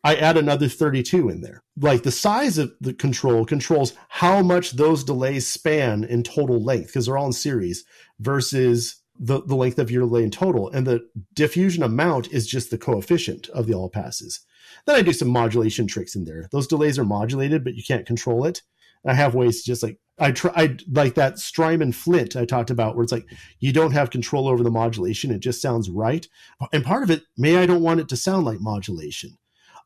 I 0.05 0.17
add 0.17 0.37
another 0.37 0.69
32 0.69 1.31
in 1.31 1.41
there. 1.41 1.63
Like 1.81 2.03
the 2.03 2.13
size 2.13 2.59
of 2.59 2.73
the 2.79 2.93
control 2.93 3.47
controls 3.47 3.95
how 4.09 4.43
much 4.43 4.73
those 4.73 5.03
delays 5.03 5.47
span 5.47 6.05
in 6.05 6.23
total 6.23 6.63
length 6.63 6.89
because 6.89 7.07
they're 7.07 7.17
all 7.17 7.27
in 7.27 7.33
series 7.33 7.85
versus 8.21 8.97
the, 9.19 9.43
the 9.43 9.55
length 9.55 9.79
of 9.79 9.91
your 9.91 10.05
lane 10.05 10.31
total. 10.31 10.71
And 10.71 10.87
the 10.87 11.09
diffusion 11.35 11.83
amount 11.83 12.33
is 12.33 12.47
just 12.47 12.71
the 12.71 12.79
coefficient 12.79 13.49
of 13.51 13.67
the 13.67 13.75
all 13.75 13.89
passes. 13.89 14.41
Then 14.87 14.97
I 14.97 15.03
do 15.03 15.13
some 15.13 15.29
modulation 15.29 15.87
tricks 15.87 16.15
in 16.15 16.25
there. 16.25 16.49
Those 16.51 16.67
delays 16.67 16.99
are 16.99 17.05
modulated, 17.05 17.65
but 17.65 17.75
you 17.75 17.83
can't 17.83 18.07
control 18.07 18.45
it. 18.45 18.63
I 19.07 19.15
have 19.15 19.35
ways 19.35 19.61
to 19.61 19.67
just 19.67 19.83
like 19.83 19.99
I 20.19 20.33
try 20.33 20.53
I, 20.55 20.77
like 20.91 21.15
that 21.15 21.39
Strymon 21.39 21.93
Flint 21.93 22.37
I 22.37 22.45
talked 22.45 22.71
about, 22.71 22.97
where 22.97 23.03
it's 23.03 23.13
like 23.13 23.27
you 23.61 23.73
don't 23.73 23.93
have 23.93 24.11
control 24.11 24.49
over 24.49 24.63
the 24.63 24.71
modulation; 24.71 25.31
it 25.31 25.41
just 25.41 25.61
sounds 25.61 25.91
right. 25.91 26.27
And 26.73 26.85
part 26.85 27.03
of 27.03 27.11
it, 27.11 27.23
may 27.37 27.59
I 27.59 27.67
don't 27.67 27.83
want 27.83 28.01
it 28.01 28.09
to 28.09 28.17
sound 28.17 28.47
like 28.47 28.61
modulation. 28.61 29.37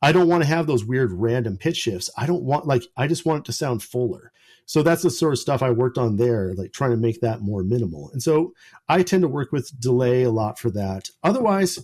I 0.01 0.12
don't 0.12 0.29
want 0.29 0.45
to 0.45 0.49
have 0.49 0.66
those 0.66 0.85
weird 0.85 1.12
random 1.12 1.57
pitch 1.57 1.79
shifts. 1.79 2.11
I 2.16 2.26
don't 2.26 2.45
want 2.45 2.66
like 2.66 2.85
I 2.97 3.09
just 3.09 3.26
want 3.26 3.41
it 3.41 3.45
to 3.47 3.53
sound 3.53 3.83
fuller. 3.83 4.31
So 4.69 4.83
that's 4.83 5.03
the 5.03 5.11
sort 5.11 5.33
of 5.33 5.39
stuff 5.39 5.62
I 5.62 5.71
worked 5.71 5.97
on 5.97 6.16
there, 6.16 6.53
like 6.53 6.73
trying 6.73 6.91
to 6.91 6.99
make 6.99 7.23
that 7.23 7.41
more 7.41 7.62
minimal. 7.62 8.11
And 8.12 8.23
so 8.23 8.53
I 8.87 9.03
tend 9.03 9.23
to 9.23 9.29
work 9.29 9.51
with 9.51 9.73
delay 9.81 10.25
a 10.25 10.31
lot 10.31 10.59
for 10.59 10.71
that. 10.73 11.09
Otherwise, 11.23 11.79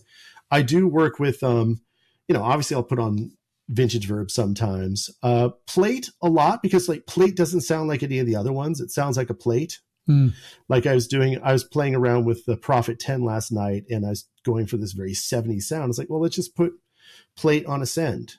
I 0.50 0.60
do 0.60 0.86
work 0.86 1.18
with, 1.18 1.42
um, 1.42 1.80
you 2.28 2.34
know, 2.34 2.42
obviously 2.42 2.76
I'll 2.76 2.82
put 2.82 2.98
on 2.98 3.32
vintage 3.70 4.06
verb 4.06 4.30
sometimes. 4.30 5.08
Uh, 5.22 5.48
plate 5.66 6.10
a 6.20 6.28
lot 6.28 6.62
because 6.62 6.86
like 6.86 7.06
plate 7.06 7.36
doesn't 7.36 7.62
sound 7.62 7.88
like 7.88 8.02
any 8.02 8.18
of 8.18 8.26
the 8.26 8.36
other 8.36 8.52
ones. 8.52 8.82
It 8.82 8.90
sounds 8.90 9.16
like 9.16 9.30
a 9.30 9.34
plate. 9.34 9.80
Mm. 10.06 10.34
Like 10.68 10.84
I 10.84 10.92
was 10.92 11.08
doing, 11.08 11.40
I 11.42 11.54
was 11.54 11.64
playing 11.64 11.94
around 11.94 12.26
with 12.26 12.44
the 12.44 12.58
Prophet 12.58 12.98
10 12.98 13.24
last 13.24 13.50
night 13.50 13.84
and 13.88 14.04
I 14.04 14.10
was 14.10 14.28
going 14.44 14.66
for 14.66 14.76
this 14.76 14.92
very 14.92 15.12
70s 15.12 15.62
sound. 15.62 15.88
It's 15.88 15.98
like, 15.98 16.10
well, 16.10 16.20
let's 16.20 16.36
just 16.36 16.54
put 16.54 16.74
plate 17.34 17.64
on 17.64 17.80
ascend 17.80 18.34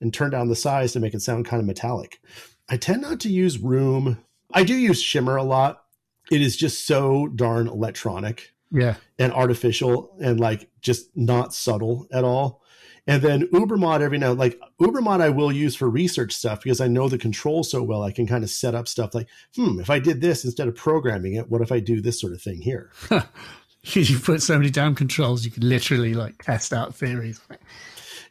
and 0.00 0.14
turn 0.14 0.30
down 0.30 0.46
the 0.46 0.54
size 0.54 0.92
to 0.92 1.00
make 1.00 1.14
it 1.14 1.20
sound 1.20 1.46
kind 1.46 1.60
of 1.60 1.66
metallic. 1.66 2.20
I 2.68 2.76
tend 2.76 3.02
not 3.02 3.20
to 3.20 3.28
use 3.28 3.58
room. 3.58 4.18
I 4.52 4.64
do 4.64 4.74
use 4.74 5.02
shimmer 5.02 5.36
a 5.36 5.42
lot. 5.42 5.84
It 6.30 6.40
is 6.40 6.56
just 6.56 6.86
so 6.86 7.28
darn 7.28 7.68
electronic. 7.68 8.52
Yeah. 8.70 8.96
And 9.18 9.32
artificial 9.32 10.14
and 10.20 10.38
like 10.38 10.68
just 10.80 11.16
not 11.16 11.54
subtle 11.54 12.06
at 12.12 12.24
all. 12.24 12.62
And 13.06 13.22
then 13.22 13.46
Ubermod 13.48 14.02
every 14.02 14.18
now 14.18 14.32
like 14.32 14.60
Ubermod 14.78 15.22
I 15.22 15.30
will 15.30 15.50
use 15.50 15.74
for 15.74 15.88
research 15.88 16.34
stuff 16.34 16.62
because 16.62 16.80
I 16.80 16.88
know 16.88 17.08
the 17.08 17.16
control 17.16 17.64
so 17.64 17.82
well. 17.82 18.02
I 18.02 18.12
can 18.12 18.26
kind 18.26 18.44
of 18.44 18.50
set 18.50 18.74
up 18.74 18.86
stuff 18.86 19.14
like, 19.14 19.28
hmm, 19.56 19.80
if 19.80 19.88
I 19.88 19.98
did 19.98 20.20
this 20.20 20.44
instead 20.44 20.68
of 20.68 20.76
programming 20.76 21.34
it, 21.34 21.48
what 21.48 21.62
if 21.62 21.72
I 21.72 21.80
do 21.80 22.02
this 22.02 22.20
sort 22.20 22.34
of 22.34 22.42
thing 22.42 22.60
here? 22.60 22.92
you 23.82 24.18
put 24.18 24.42
so 24.42 24.58
many 24.58 24.68
damn 24.68 24.94
controls, 24.94 25.46
you 25.46 25.50
could 25.50 25.64
literally 25.64 26.12
like 26.12 26.42
test 26.42 26.74
out 26.74 26.94
theories. 26.94 27.40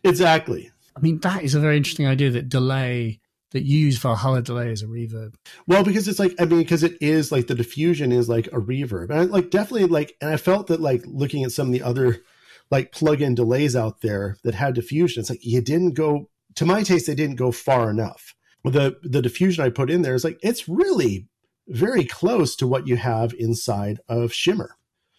Exactly. 0.03 0.71
I 0.95 0.99
mean, 0.99 1.19
that 1.21 1.43
is 1.43 1.55
a 1.55 1.59
very 1.59 1.77
interesting 1.77 2.05
idea 2.05 2.29
that 2.31 2.49
delay 2.49 3.19
that 3.57 3.65
use 3.65 3.97
Valhalla 3.97 4.43
delay 4.43 4.71
as 4.71 4.83
a 4.83 4.85
reverb? 4.85 5.33
Well, 5.65 5.83
because 5.83 6.07
it's 6.07 6.19
like 6.19 6.35
I 6.39 6.45
mean, 6.45 6.59
because 6.59 6.83
it 6.83 6.97
is 7.01 7.31
like 7.31 7.47
the 7.47 7.55
diffusion 7.55 8.11
is 8.11 8.29
like 8.29 8.47
a 8.47 8.59
reverb, 8.59 9.09
and 9.09 9.19
I, 9.19 9.23
like 9.23 9.49
definitely 9.49 9.87
like, 9.87 10.15
and 10.21 10.29
I 10.29 10.37
felt 10.37 10.67
that 10.67 10.79
like 10.79 11.03
looking 11.07 11.43
at 11.43 11.51
some 11.51 11.67
of 11.67 11.73
the 11.73 11.81
other 11.81 12.21
like 12.69 12.91
plug-in 12.91 13.33
delays 13.33 13.75
out 13.75 14.01
there 14.01 14.37
that 14.43 14.53
had 14.53 14.75
diffusion, 14.75 15.21
it's 15.21 15.29
like 15.29 15.43
you 15.43 15.61
didn't 15.61 15.93
go 15.93 16.29
to 16.55 16.65
my 16.65 16.83
taste, 16.83 17.07
they 17.07 17.15
didn't 17.15 17.37
go 17.37 17.51
far 17.51 17.89
enough. 17.89 18.35
The 18.63 18.97
the 19.01 19.21
diffusion 19.21 19.63
I 19.63 19.69
put 19.69 19.89
in 19.89 20.03
there 20.03 20.15
is 20.15 20.23
like 20.23 20.39
it's 20.43 20.69
really 20.69 21.27
very 21.67 22.05
close 22.05 22.55
to 22.57 22.67
what 22.67 22.87
you 22.87 22.97
have 22.97 23.33
inside 23.37 23.99
of 24.07 24.33
Shimmer. 24.33 24.75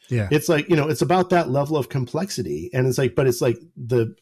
Yeah, 0.09 0.29
it's 0.31 0.49
like 0.49 0.69
you 0.69 0.77
know 0.77 0.89
it's 0.89 1.03
about 1.03 1.31
that 1.31 1.51
level 1.51 1.77
of 1.77 1.89
complexity, 1.89 2.71
and 2.73 2.87
it's 2.87 2.99
like, 2.99 3.17
but 3.17 3.27
it's 3.27 3.41
like 3.41 3.59
the 3.77 4.15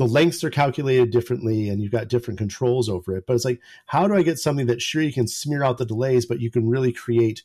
the 0.00 0.06
lengths 0.06 0.42
are 0.42 0.48
calculated 0.48 1.10
differently 1.10 1.68
and 1.68 1.82
you've 1.82 1.92
got 1.92 2.08
different 2.08 2.38
controls 2.38 2.88
over 2.88 3.14
it. 3.14 3.26
But 3.26 3.34
it's 3.34 3.44
like, 3.44 3.60
how 3.84 4.08
do 4.08 4.14
I 4.14 4.22
get 4.22 4.38
something 4.38 4.64
that 4.68 4.80
sure 4.80 5.02
you 5.02 5.12
can 5.12 5.28
smear 5.28 5.62
out 5.62 5.76
the 5.76 5.84
delays, 5.84 6.24
but 6.24 6.40
you 6.40 6.50
can 6.50 6.70
really 6.70 6.90
create 6.90 7.42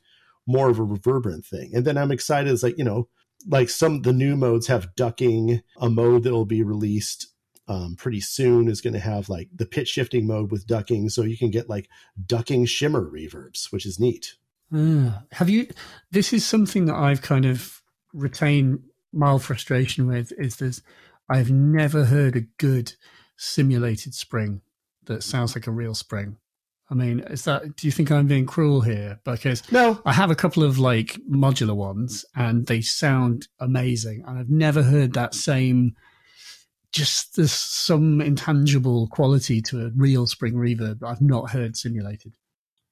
more 0.48 0.70
of 0.70 0.80
a 0.80 0.84
reverberant 0.84 1.46
thing? 1.46 1.72
And 1.76 1.84
then 1.84 1.98
I'm 1.98 2.14
excited. 2.14 2.50
It's 2.50 2.64
like, 2.64 2.78
you 2.78 2.86
know, 2.86 3.10
like 3.46 3.68
some 3.68 4.04
the 4.04 4.14
new 4.14 4.38
modes 4.38 4.68
have 4.68 4.96
ducking, 4.96 5.64
a 5.82 5.90
mode 5.90 6.24
that 6.24 6.32
will 6.32 6.46
be 6.46 6.64
released 6.64 7.28
um, 7.68 7.98
pretty 7.98 8.22
soon 8.22 8.70
is 8.70 8.80
going 8.80 8.94
to 8.94 9.00
have 9.02 9.28
like 9.28 9.50
the 9.54 9.66
pitch 9.66 9.90
shifting 9.90 10.26
mode 10.26 10.50
with 10.50 10.66
ducking. 10.66 11.10
So 11.10 11.24
you 11.24 11.38
can 11.38 11.52
get 11.52 11.68
like 11.68 11.90
ducking 12.26 12.68
shimmer 12.68 13.04
reverbs, 13.04 13.70
which 13.74 13.86
is 13.86 14.00
neat. 14.00 14.36
Uh, 14.74 15.12
have 15.34 15.50
you, 15.50 15.68
this 16.10 16.32
is 16.32 16.46
something 16.46 16.86
that 16.86 16.96
I've 16.96 17.22
kind 17.22 17.44
of 17.44 17.82
retained 18.14 18.80
mild 19.12 19.44
frustration 19.44 20.08
with 20.08 20.32
is 20.38 20.56
there's, 20.56 20.82
I've 21.30 21.52
never 21.52 22.06
heard 22.06 22.36
a 22.36 22.42
good 22.58 22.94
simulated 23.38 24.14
spring 24.14 24.62
that 25.06 25.24
sounds 25.24 25.56
like 25.56 25.68
a 25.68 25.72
real 25.72 25.96
spring. 25.96 26.38
I 26.90 26.94
mean, 26.94 27.22
is 27.22 27.46
that? 27.46 27.76
Do 27.76 27.88
you 27.88 27.92
think 27.92 28.12
I'm 28.12 28.28
being 28.28 28.46
cruel 28.46 28.82
here? 28.82 29.20
Because 29.24 29.70
no, 29.72 30.00
I 30.06 30.14
have 30.14 30.30
a 30.30 30.36
couple 30.36 30.64
of 30.64 30.78
like 30.78 31.20
modular 31.30 31.76
ones, 31.76 32.26
and 32.36 32.68
they 32.68 32.82
sound 32.82 33.48
amazing, 33.60 34.24
and 34.28 34.38
I've 34.38 34.50
never 34.50 34.84
heard 34.84 35.14
that 35.14 35.34
same. 35.34 35.96
Just 36.92 37.36
this 37.36 37.52
some 37.52 38.22
intangible 38.22 39.08
quality 39.08 39.62
to 39.64 39.86
a 39.86 39.90
real 39.98 40.28
spring 40.28 40.54
reverb 40.54 41.00
that 41.00 41.08
I've 41.08 41.22
not 41.22 41.50
heard 41.50 41.76
simulated. 41.76 42.36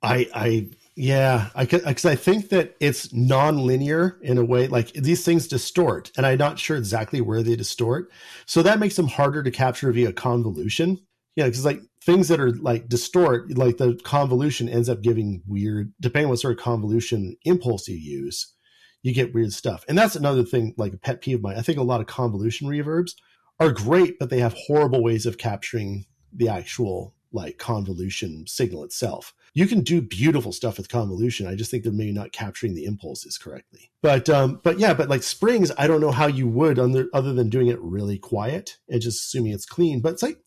I 0.01 0.27
I 0.34 0.69
yeah, 0.96 1.50
I 1.56 1.66
because 1.66 2.06
I 2.06 2.16
think 2.16 2.50
that 2.50 2.76
it's 2.80 3.12
non-linear 3.14 4.20
in 4.22 4.38
a 4.38 4.46
way. 4.46 4.68
Like 4.68 4.94
these 4.94 5.26
things 5.26 5.48
distort, 5.48 6.12
and 6.16 6.26
I'm 6.26 6.38
not 6.38 6.60
sure 6.60 6.78
exactly 6.78 7.20
where 7.20 7.41
they 7.41 7.56
distort. 7.56 8.12
So 8.46 8.62
that 8.62 8.80
makes 8.80 8.96
them 8.96 9.08
harder 9.08 9.41
to 9.41 9.52
capture 9.52 9.91
via 9.91 10.14
convolution. 10.14 11.00
Yeah, 11.36 11.46
because 11.46 11.66
like 11.66 11.80
things 12.06 12.28
that 12.28 12.39
are 12.39 12.52
like 12.52 12.89
distort, 12.89 13.58
like 13.58 13.78
the 13.78 14.00
convolution 14.04 14.70
ends 14.70 14.88
up 14.88 15.02
giving 15.02 15.41
weird. 15.48 15.94
Depending 16.00 16.26
on 16.26 16.30
what 16.30 16.39
sort 16.39 16.58
of 16.58 16.64
convolution 16.64 17.38
impulse 17.44 17.88
you 17.88 17.98
use, 17.98 18.54
you 19.02 19.16
get 19.16 19.34
weird 19.34 19.52
stuff. 19.52 19.84
And 19.88 19.98
that's 19.98 20.16
another 20.16 20.44
thing, 20.44 20.76
like 20.78 20.94
a 20.94 20.98
pet 20.98 21.22
peeve 21.22 21.38
of 21.38 21.41
mine. 21.41 21.58
I 21.58 21.64
think 21.64 21.80
a 21.80 21.84
lot 21.84 22.02
of 22.02 22.08
convolution 22.08 22.68
reverbs 22.68 23.14
are 23.60 23.72
great, 23.72 24.20
but 24.20 24.30
they 24.30 24.39
have 24.39 24.54
horrible 24.68 25.02
ways 25.02 25.26
of 25.26 25.39
capturing 25.39 26.06
the 26.32 26.50
actual 26.50 27.16
like 27.32 27.58
convolution 27.58 28.46
signal 28.46 28.84
itself 28.84 29.34
you 29.56 29.68
can 29.68 29.82
do 29.82 30.01
beautiful 30.01 30.51
stuff 30.51 30.78
with 30.78 30.89
convolution. 30.89 31.45
I 31.45 31.56
just 31.56 31.70
think 31.70 31.84
they're 31.84 31.93
maybe 31.93 32.12
not 32.12 32.32
capturing 32.32 32.74
the 32.74 32.86
impulses 32.86 33.38
correctly. 33.38 33.91
But 34.01 34.28
um, 34.30 34.60
but 34.64 34.80
yeah, 34.80 34.93
but 34.93 35.10
like 35.10 35.22
springs, 35.22 35.72
I 35.78 35.86
don't 35.86 36.01
know 36.01 36.12
how 36.12 36.28
you 36.28 36.47
would 36.47 36.80
under, 36.80 37.08
other 37.14 37.34
than 37.34 37.49
doing 37.49 37.68
it 37.68 37.80
really 37.80 38.18
quiet 38.18 38.78
and 38.89 39.01
just 39.01 39.22
assuming 39.22 39.54
it's 39.54 39.66
clean. 39.66 40.01
But 40.01 40.14
it's 40.14 40.24
like 40.24 40.39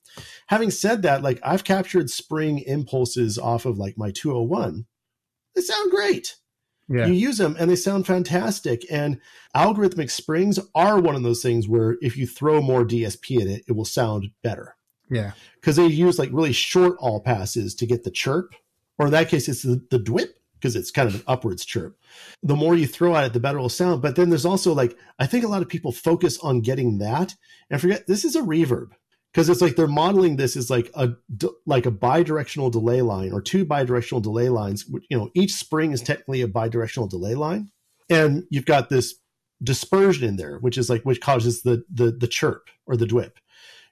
having 0.49 0.71
said 0.71 1.03
that, 1.03 1.23
like 1.23 1.39
I've 1.45 1.65
captured 1.65 2.11
spring 2.11 2.59
impulses 2.59 3.39
off 3.39 3.65
of 3.65 3.79
like 3.79 3.97
my 3.97 4.11
201. 4.11 4.87
They 5.55 5.63
sound 5.63 5.91
great. 5.91 6.37
Yeah. 6.89 7.07
You 7.07 7.15
use 7.15 7.39
them 7.39 7.57
and 7.59 7.71
they 7.71 7.77
sound 7.77 8.07
fantastic. 8.07 8.85
And 8.91 9.21
algorithmic 9.55 10.11
springs 10.11 10.59
are 10.75 11.01
one 11.01 11.17
of 11.17 11.23
those 11.23 11.43
things 11.43 11.67
where 11.67 11.97
if 12.01 12.17
you 12.17 12.27
throw 12.27 12.61
more 12.61 12.85
DSP 12.85 13.41
at 13.41 13.47
it, 13.47 13.65
it 13.67 13.73
will 13.73 13.85
sound 13.85 14.31
better. 14.43 14.77
Yeah. 15.11 15.33
Because 15.55 15.77
they 15.77 15.87
use 15.87 16.19
like 16.19 16.31
really 16.33 16.53
short 16.53 16.97
all 17.01 17.21
passes 17.21 17.75
to 17.77 17.87
get 17.87 18.05
the 18.05 18.11
chirp 18.11 18.55
or 18.99 19.07
in 19.07 19.13
that 19.13 19.29
case, 19.29 19.49
it's 19.49 19.63
the, 19.63 19.85
the 19.91 19.99
dwip 19.99 20.31
because 20.55 20.75
it's 20.75 20.91
kind 20.91 21.09
of 21.09 21.17
an 21.17 21.23
upwards 21.27 21.65
chirp. 21.65 21.99
The 22.43 22.57
more 22.57 22.75
you 22.75 22.87
throw 22.87 23.15
at 23.15 23.25
it, 23.25 23.33
the 23.33 23.41
better 23.41 23.59
it 23.59 23.63
will 23.63 23.69
sound. 23.69 24.03
But 24.03 24.17
then 24.17 24.31
there's 24.31 24.47
also 24.47 24.73
like, 24.73 24.97
I 25.19 25.27
think 25.27 25.45
a 25.45 25.49
lot 25.49 25.63
of 25.63 25.69
people 25.69 25.93
focus 25.93 26.39
on 26.39 26.61
getting 26.61 26.99
that 26.99 27.35
and 27.71 27.81
forget 27.81 28.07
this 28.07 28.25
is 28.25 28.37
a 28.37 28.41
reverb 28.41 28.91
because 29.33 29.51
it's 29.51 29.61
like 29.61 29.77
they're 29.77 29.87
modeling 29.87 30.37
this 30.37 30.57
as 30.57 30.71
like 30.71 30.91
a 30.95 31.11
like 31.67 31.85
a 31.85 31.91
bidirectional 31.91 32.71
delay 32.71 33.03
line 33.03 33.33
or 33.33 33.43
two 33.43 33.67
bidirectional 33.67 34.23
delay 34.23 34.49
lines. 34.49 34.87
You 35.11 35.19
know, 35.19 35.31
each 35.35 35.53
spring 35.53 35.93
is 35.93 36.01
technically 36.01 36.41
a 36.41 36.49
bidirectional 36.49 37.11
delay 37.11 37.35
line, 37.35 37.71
and 38.09 38.45
you've 38.51 38.65
got 38.65 38.89
this 38.89 39.17
dispersion 39.63 40.27
in 40.27 40.37
there, 40.37 40.59
which 40.59 40.79
is 40.79 40.89
like 40.89 41.03
which 41.03 41.21
causes 41.21 41.63
the 41.63 41.85
the 41.93 42.11
the 42.11 42.29
chirp 42.29 42.71
or 42.87 42.97
the 42.97 43.05
dwip, 43.05 43.33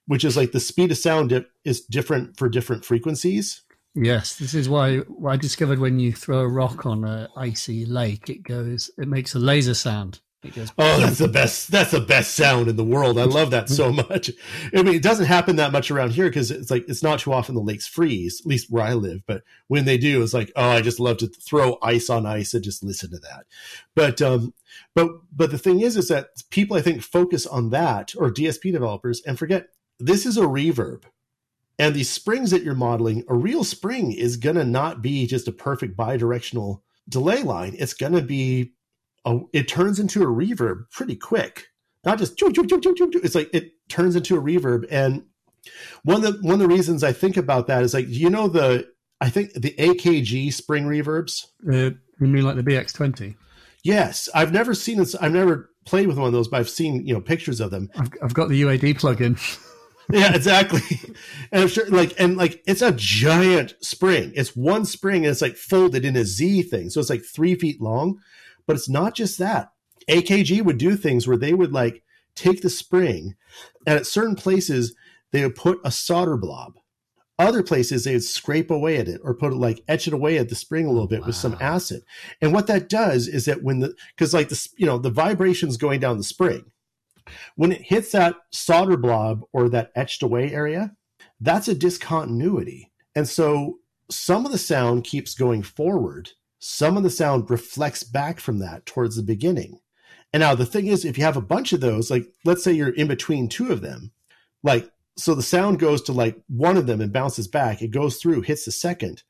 which 0.06 0.24
is 0.24 0.34
like 0.36 0.52
the 0.52 0.60
speed 0.60 0.90
of 0.90 0.96
sound 0.96 1.44
is 1.64 1.80
different 1.82 2.38
for 2.38 2.48
different 2.48 2.84
frequencies. 2.84 3.62
Yes, 3.94 4.36
this 4.36 4.54
is 4.54 4.68
why 4.68 5.02
I 5.26 5.36
discovered 5.36 5.78
when 5.78 6.00
you 6.00 6.12
throw 6.12 6.40
a 6.40 6.48
rock 6.48 6.84
on 6.84 7.04
an 7.04 7.28
icy 7.36 7.86
lake, 7.86 8.28
it 8.28 8.42
goes, 8.42 8.90
it 8.98 9.06
makes 9.06 9.34
a 9.34 9.38
laser 9.38 9.74
sound. 9.74 10.20
Goes. 10.54 10.72
Oh, 10.76 11.00
that's 11.00 11.16
the 11.16 11.28
best. 11.28 11.70
That's 11.70 11.92
the 11.92 12.00
best 12.00 12.34
sound 12.34 12.68
in 12.68 12.76
the 12.76 12.84
world. 12.84 13.18
I 13.18 13.24
love 13.24 13.50
that 13.52 13.70
so 13.70 13.90
much. 13.90 14.30
I 14.76 14.82
mean, 14.82 14.94
it 14.94 15.02
doesn't 15.02 15.24
happen 15.24 15.56
that 15.56 15.72
much 15.72 15.90
around 15.90 16.10
here 16.10 16.26
because 16.26 16.50
it's 16.50 16.70
like 16.70 16.84
it's 16.86 17.02
not 17.02 17.20
too 17.20 17.32
often 17.32 17.54
the 17.54 17.62
lakes 17.62 17.86
freeze, 17.86 18.42
at 18.42 18.46
least 18.46 18.70
where 18.70 18.84
I 18.84 18.92
live. 18.92 19.22
But 19.26 19.42
when 19.68 19.86
they 19.86 19.96
do, 19.96 20.22
it's 20.22 20.34
like, 20.34 20.52
oh, 20.54 20.68
I 20.68 20.82
just 20.82 21.00
love 21.00 21.16
to 21.18 21.28
throw 21.28 21.78
ice 21.82 22.10
on 22.10 22.26
ice 22.26 22.52
and 22.52 22.62
just 22.62 22.84
listen 22.84 23.10
to 23.12 23.18
that. 23.20 23.46
But 23.94 24.20
um, 24.20 24.52
but 24.94 25.12
but 25.34 25.50
the 25.50 25.56
thing 25.56 25.80
is, 25.80 25.96
is 25.96 26.08
that 26.08 26.28
people 26.50 26.76
I 26.76 26.82
think 26.82 27.02
focus 27.02 27.46
on 27.46 27.70
that 27.70 28.12
or 28.14 28.30
DSP 28.30 28.70
developers 28.70 29.22
and 29.22 29.38
forget 29.38 29.68
this 29.98 30.26
is 30.26 30.36
a 30.36 30.42
reverb 30.42 31.04
and 31.78 31.94
these 31.94 32.10
springs 32.10 32.50
that 32.50 32.62
you're 32.62 32.74
modeling, 32.74 33.24
a 33.28 33.34
real 33.34 33.64
spring 33.64 34.12
is 34.12 34.36
going 34.36 34.56
to 34.56 34.64
not 34.64 35.02
be 35.02 35.26
just 35.26 35.48
a 35.48 35.52
perfect 35.52 35.96
bidirectional 35.96 36.82
delay 37.08 37.42
line. 37.42 37.74
It's 37.78 37.94
going 37.94 38.12
to 38.12 38.22
be, 38.22 38.72
a, 39.24 39.40
it 39.52 39.66
turns 39.66 39.98
into 39.98 40.22
a 40.22 40.26
reverb 40.26 40.90
pretty 40.90 41.16
quick. 41.16 41.66
Not 42.04 42.18
just, 42.18 42.36
choo, 42.38 42.52
choo, 42.52 42.66
choo, 42.66 42.80
choo, 42.80 42.94
choo. 42.94 43.20
it's 43.24 43.34
like 43.34 43.50
it 43.52 43.72
turns 43.88 44.14
into 44.14 44.36
a 44.36 44.40
reverb. 44.40 44.86
And 44.90 45.24
one 46.04 46.22
of 46.22 46.22
the, 46.22 46.46
one 46.46 46.54
of 46.54 46.60
the 46.60 46.68
reasons 46.68 47.02
I 47.02 47.12
think 47.12 47.36
about 47.36 47.66
that 47.66 47.82
is 47.82 47.94
like, 47.94 48.06
you 48.08 48.30
know, 48.30 48.46
the, 48.46 48.86
I 49.20 49.30
think 49.30 49.54
the 49.54 49.74
AKG 49.78 50.52
spring 50.52 50.84
reverbs. 50.84 51.46
Uh, 51.66 51.96
you 52.20 52.26
mean 52.28 52.44
like 52.44 52.56
the 52.56 52.62
BX20? 52.62 53.34
Yes. 53.82 54.28
I've 54.34 54.52
never 54.52 54.74
seen 54.74 55.00
it. 55.00 55.14
I've 55.20 55.32
never 55.32 55.70
played 55.86 56.06
with 56.06 56.18
one 56.18 56.26
of 56.26 56.32
those, 56.32 56.48
but 56.48 56.60
I've 56.60 56.70
seen, 56.70 57.06
you 57.06 57.14
know, 57.14 57.20
pictures 57.20 57.60
of 57.60 57.70
them. 57.70 57.90
I've, 57.96 58.10
I've 58.22 58.34
got 58.34 58.48
the 58.48 58.62
UAD 58.62 59.00
plugin. 59.00 59.38
yeah, 60.12 60.34
exactly. 60.34 61.00
And 61.50 61.62
I'm 61.62 61.68
sure, 61.68 61.88
like, 61.88 62.14
and 62.18 62.36
like, 62.36 62.62
it's 62.66 62.82
a 62.82 62.92
giant 62.92 63.74
spring. 63.80 64.32
It's 64.34 64.56
one 64.56 64.84
spring, 64.84 65.24
and 65.24 65.30
it's 65.32 65.42
like 65.42 65.56
folded 65.56 66.04
in 66.04 66.16
a 66.16 66.24
Z 66.24 66.62
thing, 66.64 66.90
so 66.90 67.00
it's 67.00 67.10
like 67.10 67.24
three 67.24 67.54
feet 67.54 67.80
long. 67.80 68.20
But 68.66 68.76
it's 68.76 68.88
not 68.88 69.14
just 69.14 69.38
that. 69.38 69.70
AKG 70.08 70.62
would 70.62 70.78
do 70.78 70.96
things 70.96 71.26
where 71.26 71.36
they 71.36 71.54
would 71.54 71.72
like 71.72 72.02
take 72.34 72.62
the 72.62 72.70
spring, 72.70 73.34
and 73.86 73.98
at 73.98 74.06
certain 74.06 74.36
places 74.36 74.94
they 75.32 75.42
would 75.42 75.54
put 75.54 75.78
a 75.84 75.90
solder 75.90 76.36
blob. 76.36 76.74
Other 77.36 77.64
places 77.64 78.04
they 78.04 78.12
would 78.12 78.22
scrape 78.22 78.70
away 78.70 78.96
at 78.98 79.08
it 79.08 79.20
or 79.24 79.34
put 79.34 79.52
it 79.52 79.56
like 79.56 79.82
etch 79.88 80.06
it 80.06 80.14
away 80.14 80.38
at 80.38 80.48
the 80.48 80.54
spring 80.54 80.86
a 80.86 80.92
little 80.92 81.08
bit 81.08 81.22
wow. 81.22 81.26
with 81.26 81.36
some 81.36 81.56
acid. 81.60 82.02
And 82.40 82.52
what 82.52 82.68
that 82.68 82.88
does 82.88 83.26
is 83.26 83.46
that 83.46 83.62
when 83.62 83.80
the 83.80 83.94
because 84.14 84.32
like 84.32 84.50
the 84.50 84.68
you 84.76 84.86
know 84.86 84.98
the 84.98 85.10
vibrations 85.10 85.76
going 85.76 85.98
down 85.98 86.18
the 86.18 86.24
spring 86.24 86.66
when 87.56 87.72
it 87.72 87.82
hits 87.82 88.12
that 88.12 88.36
solder 88.50 88.96
blob 88.96 89.42
or 89.52 89.68
that 89.68 89.92
etched 89.94 90.22
away 90.22 90.52
area, 90.52 90.92
that's 91.40 91.68
a 91.68 91.74
discontinuity. 91.74 92.92
And 93.14 93.28
so 93.28 93.78
some 94.10 94.46
of 94.46 94.52
the 94.52 94.58
sound 94.58 95.04
keeps 95.04 95.34
going 95.34 95.62
forward, 95.62 96.30
some 96.58 96.96
of 96.96 97.02
the 97.02 97.10
sound 97.10 97.50
reflects 97.50 98.02
back 98.02 98.40
from 98.40 98.58
that 98.58 98.86
towards 98.86 99.16
the 99.16 99.22
beginning. 99.22 99.80
And 100.32 100.40
now 100.40 100.54
the 100.54 100.66
thing 100.66 100.86
is, 100.86 101.04
if 101.04 101.16
you 101.16 101.24
have 101.24 101.36
a 101.36 101.42
bunch 101.42 101.72
of 101.72 101.80
those, 101.80 102.10
like 102.10 102.26
let's 102.44 102.64
say 102.64 102.72
you're 102.72 102.88
in 102.88 103.06
between 103.06 103.48
two 103.48 103.70
of 103.70 103.82
them, 103.82 104.12
like 104.62 104.90
so 105.16 105.34
the 105.34 105.42
sound 105.42 105.78
goes 105.78 106.02
to 106.02 106.12
like 106.12 106.36
one 106.48 106.76
of 106.76 106.86
them 106.86 107.00
and 107.00 107.12
bounces 107.12 107.46
back, 107.46 107.82
it 107.82 107.92
goes 107.92 108.16
through, 108.16 108.40
hits 108.40 108.64
the 108.64 108.72
second 108.72 109.22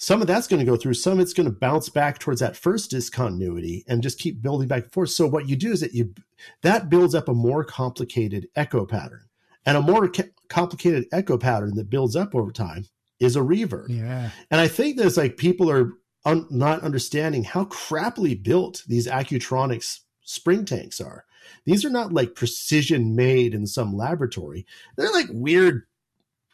some 0.00 0.20
of 0.20 0.28
that's 0.28 0.46
going 0.46 0.60
to 0.60 0.70
go 0.70 0.76
through 0.76 0.94
some 0.94 1.14
of 1.14 1.20
it's 1.20 1.32
going 1.32 1.48
to 1.48 1.54
bounce 1.54 1.88
back 1.88 2.20
towards 2.20 2.40
that 2.40 2.56
first 2.56 2.92
discontinuity 2.92 3.84
and 3.88 4.00
just 4.00 4.20
keep 4.20 4.40
building 4.40 4.68
back 4.68 4.84
and 4.84 4.92
forth. 4.92 5.10
So 5.10 5.26
what 5.26 5.48
you 5.48 5.56
do 5.56 5.72
is 5.72 5.80
that 5.80 5.92
you 5.92 6.14
that 6.62 6.88
builds 6.88 7.16
up 7.16 7.28
a 7.28 7.34
more 7.34 7.64
complicated 7.64 8.46
echo 8.54 8.86
pattern. 8.86 9.24
And 9.66 9.76
a 9.76 9.82
more 9.82 10.08
ca- 10.08 10.30
complicated 10.48 11.06
echo 11.12 11.36
pattern 11.36 11.74
that 11.74 11.90
builds 11.90 12.14
up 12.14 12.34
over 12.34 12.52
time 12.52 12.86
is 13.18 13.34
a 13.34 13.40
reverb. 13.40 13.88
Yeah. 13.88 14.30
And 14.50 14.60
i 14.60 14.68
think 14.68 14.96
there's 14.96 15.16
like 15.16 15.36
people 15.36 15.68
are 15.68 15.94
un- 16.24 16.46
not 16.48 16.82
understanding 16.82 17.42
how 17.42 17.64
crappily 17.64 18.40
built 18.40 18.84
these 18.86 19.08
accutronics 19.08 19.98
spring 20.22 20.64
tanks 20.64 21.00
are. 21.00 21.24
These 21.64 21.84
are 21.84 21.90
not 21.90 22.12
like 22.12 22.36
precision 22.36 23.16
made 23.16 23.52
in 23.52 23.66
some 23.66 23.96
laboratory. 23.96 24.64
They're 24.96 25.10
like 25.10 25.28
weird 25.30 25.86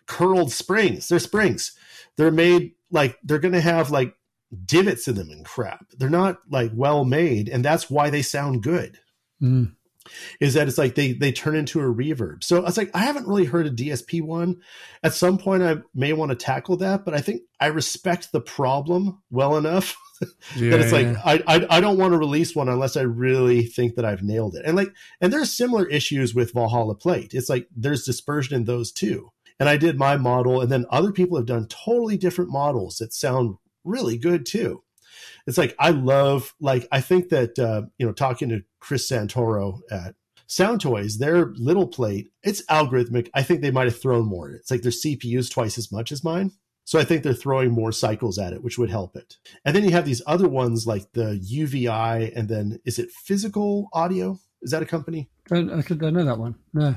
curled 0.07 0.51
springs. 0.51 1.09
They're 1.09 1.19
springs. 1.19 1.77
They're 2.17 2.31
made 2.31 2.73
like 2.95 3.19
they're 3.23 3.39
going 3.39 3.53
to 3.53 3.61
have 3.61 3.91
like 3.91 4.15
divots 4.65 5.09
in 5.09 5.17
them 5.17 5.31
and 5.31 5.45
crap. 5.45 5.85
They're 5.99 6.09
not 6.09 6.39
like 6.49 6.71
well 6.75 7.05
made, 7.05 7.49
and 7.49 7.65
that's 7.65 7.91
why 7.91 8.09
they 8.09 8.23
sound 8.23 8.63
good. 8.63 8.99
Mm. 9.43 9.75
Is 10.39 10.55
that 10.55 10.69
it's 10.69 10.79
like 10.79 10.95
they 10.95 11.13
they 11.13 11.33
turn 11.33 11.57
into 11.57 11.81
a 11.81 11.85
reverb. 11.85 12.45
So 12.45 12.59
I 12.59 12.65
was 12.65 12.77
like, 12.77 12.91
I 12.95 13.01
haven't 13.01 13.27
really 13.27 13.47
heard 13.47 13.67
a 13.67 13.71
DSP 13.71 14.23
one. 14.23 14.61
At 15.03 15.15
some 15.15 15.39
point, 15.39 15.63
I 15.63 15.79
may 15.95 16.13
want 16.13 16.31
to 16.31 16.37
tackle 16.37 16.77
that, 16.79 17.05
but 17.05 17.15
I 17.15 17.21
think 17.21 17.43
I 17.59 17.67
respect 17.67 18.31
the 18.31 18.41
problem 18.41 19.23
well 19.31 19.57
enough 19.57 19.97
Yeah, 20.57 20.71
that 20.71 20.81
it's 20.81 20.93
like 20.93 21.07
yeah. 21.07 21.23
I, 21.25 21.43
I 21.47 21.67
I 21.79 21.81
don't 21.81 21.97
want 21.97 22.13
to 22.13 22.19
release 22.19 22.55
one 22.55 22.69
unless 22.69 22.99
I 22.99 23.03
really 23.03 23.65
think 23.65 23.97
that 23.97 24.05
I've 24.05 24.23
nailed 24.23 24.57
it. 24.57 24.67
And 24.67 24.77
like 24.77 24.93
and 25.23 25.33
there's 25.33 25.51
similar 25.51 25.87
issues 25.87 26.35
with 26.35 26.53
Valhalla 26.53 26.95
Plate. 26.95 27.33
It's 27.33 27.49
like 27.49 27.67
there's 27.75 28.05
dispersion 28.05 28.55
in 28.55 28.65
those 28.65 28.93
too. 28.93 29.31
And 29.61 29.69
I 29.69 29.77
did 29.77 29.97
my 29.99 30.17
model, 30.17 30.61
and 30.61 30.71
then 30.71 30.87
other 30.91 31.13
people 31.13 31.37
have 31.37 31.47
done 31.47 31.67
totally 31.69 32.17
different 32.17 32.51
models 32.51 32.97
that 32.99 33.13
sound 33.13 33.57
really 33.85 34.19
good 34.19 34.47
too. 34.47 34.83
It's 35.47 35.59
like 35.59 35.75
I 35.79 35.91
love 35.91 36.55
like 36.61 36.89
I 36.91 37.01
think 37.01 37.29
that 37.29 37.59
uh, 37.59 37.83
you 37.99 38.07
know 38.07 38.13
talking 38.13 38.49
to 38.49 38.63
Chris 38.81 39.11
Santoro 39.11 39.81
at 39.91 40.15
Sound 40.47 40.81
Toys, 40.81 41.19
their 41.19 41.53
little 41.57 41.87
plate, 41.87 42.31
it's 42.43 42.65
algorithmic. 42.67 43.31
I 43.35 43.43
think 43.43 43.61
they 43.61 43.71
might 43.71 43.87
have 43.87 43.99
thrown 44.01 44.27
more. 44.27 44.51
It's 44.51 44.71
like 44.71 44.83
their 44.83 44.93
CPU's 44.93 45.49
twice 45.49 45.79
as 45.79 45.93
much 45.93 46.13
as 46.13 46.25
mine. 46.25 46.53
So 46.87 46.99
I 46.99 47.05
think 47.05 47.23
they're 47.23 47.33
throwing 47.33 47.71
more 47.71 47.93
cycles 47.93 48.39
at 48.39 48.53
it, 48.53 48.63
which 48.63 48.77
would 48.77 48.91
help 48.91 49.17
it. 49.17 49.39
And 49.65 49.75
then 49.75 49.85
you 49.85 49.93
have 49.93 50.05
these 50.05 50.21
other 50.27 50.49
ones 50.49 50.87
like 50.87 51.13
the 51.13 51.39
UVI, 51.43 52.33
and 52.37 52.49
then 52.49 52.79
is 52.85 52.99
it 52.99 53.11
Physical 53.11 53.89
Audio? 53.93 54.39
Is 54.61 54.71
that 54.71 54.83
a 54.83 54.87
company? 54.87 55.31
I 55.51 55.83
could- 55.83 55.99
don't 55.99 56.15
know 56.15 56.25
that 56.25 56.39
one. 56.39 56.57
No. 56.75 56.97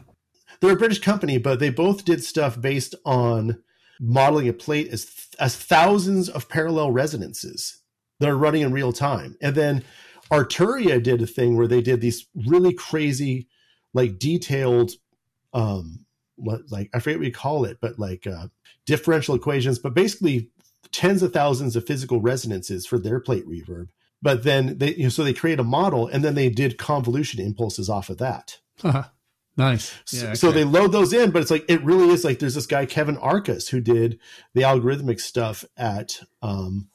They're 0.59 0.73
a 0.73 0.77
British 0.77 0.99
company, 0.99 1.37
but 1.37 1.59
they 1.59 1.69
both 1.69 2.05
did 2.05 2.23
stuff 2.23 2.59
based 2.59 2.95
on 3.05 3.61
modeling 3.99 4.47
a 4.47 4.53
plate 4.53 4.89
as 4.89 5.27
as 5.39 5.55
thousands 5.55 6.29
of 6.29 6.49
parallel 6.49 6.91
resonances 6.91 7.81
that 8.19 8.29
are 8.29 8.37
running 8.37 8.61
in 8.61 8.71
real 8.71 8.91
time. 8.91 9.37
And 9.41 9.55
then 9.55 9.83
Arturia 10.31 11.01
did 11.01 11.21
a 11.21 11.27
thing 11.27 11.55
where 11.55 11.67
they 11.67 11.81
did 11.81 12.01
these 12.01 12.27
really 12.35 12.73
crazy, 12.73 13.47
like 13.93 14.19
detailed, 14.19 14.91
um, 15.53 16.05
what 16.35 16.61
like 16.69 16.89
I 16.93 16.99
forget 16.99 17.19
what 17.19 17.27
you 17.27 17.33
call 17.33 17.65
it, 17.65 17.77
but 17.81 17.99
like 17.99 18.27
uh, 18.27 18.47
differential 18.85 19.35
equations, 19.35 19.79
but 19.79 19.93
basically 19.93 20.49
tens 20.91 21.21
of 21.21 21.33
thousands 21.33 21.75
of 21.75 21.85
physical 21.85 22.21
resonances 22.21 22.85
for 22.85 22.97
their 22.97 23.19
plate 23.19 23.47
reverb. 23.47 23.89
But 24.21 24.43
then 24.43 24.79
they, 24.79 24.95
you 24.95 25.03
know, 25.03 25.09
so 25.09 25.23
they 25.23 25.33
create 25.33 25.59
a 25.59 25.63
model, 25.63 26.07
and 26.07 26.23
then 26.23 26.35
they 26.35 26.49
did 26.49 26.77
convolution 26.77 27.39
impulses 27.39 27.89
off 27.89 28.09
of 28.09 28.17
that. 28.17 28.57
Nice. 29.57 29.93
So- 30.05 30.17
Yeah, 30.27 30.33
So 30.33 30.49
okay. 30.49 30.59
they 30.59 30.63
load 30.63 30.91
those 30.91 31.11
in, 31.13 31.31
but 31.31 31.41
it's 31.41 31.51
like 31.51 31.65
it 31.67 31.83
really 31.83 32.09
is 32.09 32.23
like 32.23 32.39
there's 32.39 32.55
this 32.55 32.67
guy 32.67 32.85
Kevin 32.85 33.17
Arcas 33.17 33.69
who 33.69 33.81
did 33.81 34.19
the 34.53 34.61
algorithmic 34.61 35.19
stuff 35.19 35.65
at 35.75 36.19
um, 36.41 36.89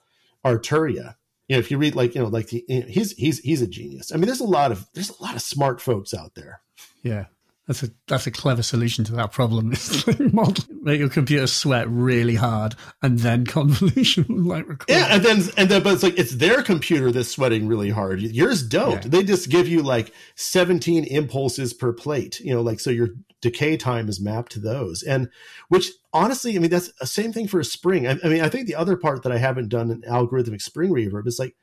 Arturia. 0.45 1.17
You 1.49 1.57
know, 1.57 1.59
if 1.59 1.71
you 1.71 1.79
read 1.79 1.95
like 1.97 2.15
you 2.15 2.23
know 2.23 2.29
like 2.29 2.49
the, 2.49 2.65
you 2.69 2.81
know, 2.81 2.87
he's 2.87 3.13
he's 3.13 3.41
he's 3.41 3.61
a 3.63 3.67
genius. 3.67 4.13
I 4.13 4.17
mean, 4.17 4.27
there's 4.27 4.41
a 4.41 4.45
lot 4.45 4.71
of 4.73 4.87
there's 4.95 5.11
a 5.11 5.23
lot 5.23 5.35
of 5.35 5.43
smart 5.43 5.81
folks 5.81 6.15
out 6.15 6.35
there. 6.35 6.61
Yeah. 7.03 7.27
That's 7.73 7.85
a 7.85 7.91
that's 8.07 8.27
a 8.27 8.31
clever 8.31 8.63
solution 8.63 9.03
to 9.07 9.13
that 9.13 9.33
problem. 9.33 9.69
Model, 10.33 10.63
make 10.83 11.01
your 11.01 11.09
computer 11.09 11.47
sweat 11.47 11.89
really 11.89 12.35
hard 12.35 12.75
and 13.01 13.19
then 13.19 13.47
convolution 13.47 14.27
like 14.29 14.69
record. 14.69 14.91
Yeah, 14.91 15.07
and 15.09 15.23
then 15.23 15.43
and 15.57 15.71
then 15.71 15.83
but 15.83 15.95
it's 15.95 16.03
like 16.03 16.19
it's 16.19 16.33
their 16.33 16.63
computer 16.63 17.11
that's 17.11 17.31
sweating 17.31 17.67
really 17.67 17.89
hard. 17.89 18.21
Yours 18.21 18.63
don't. 18.63 19.03
Yeah. 19.05 19.09
They 19.09 19.23
just 19.23 19.49
give 19.49 19.69
you 19.69 19.83
like 19.83 20.13
17 20.35 21.05
impulses 21.05 21.73
per 21.73 21.95
plate. 21.95 22.41
You 22.41 22.53
know, 22.53 22.61
like 22.61 22.79
so 22.79 22.91
your 22.91 23.09
decay 23.41 23.79
time 23.79 24.07
is 24.11 24.21
mapped 24.21 24.53
to 24.53 24.61
those. 24.61 25.03
And 25.03 25.31
which 25.69 25.93
honestly, 26.13 26.55
I 26.55 26.59
mean, 26.59 26.71
that's 26.71 26.93
the 26.93 27.07
same 27.07 27.33
thing 27.33 27.49
for 27.49 27.59
a 27.59 27.65
spring. 27.65 28.07
I, 28.07 28.19
I 28.23 28.29
mean, 28.29 28.43
I 28.43 28.51
think 28.51 28.67
the 28.67 28.75
other 28.75 28.99
part 28.99 29.23
that 29.23 29.33
I 29.33 29.39
haven't 29.39 29.71
done 29.71 29.91
an 29.91 30.03
algorithmic 30.07 30.61
spring 30.61 30.91
reverb 30.91 31.27
is 31.27 31.39
like 31.39 31.57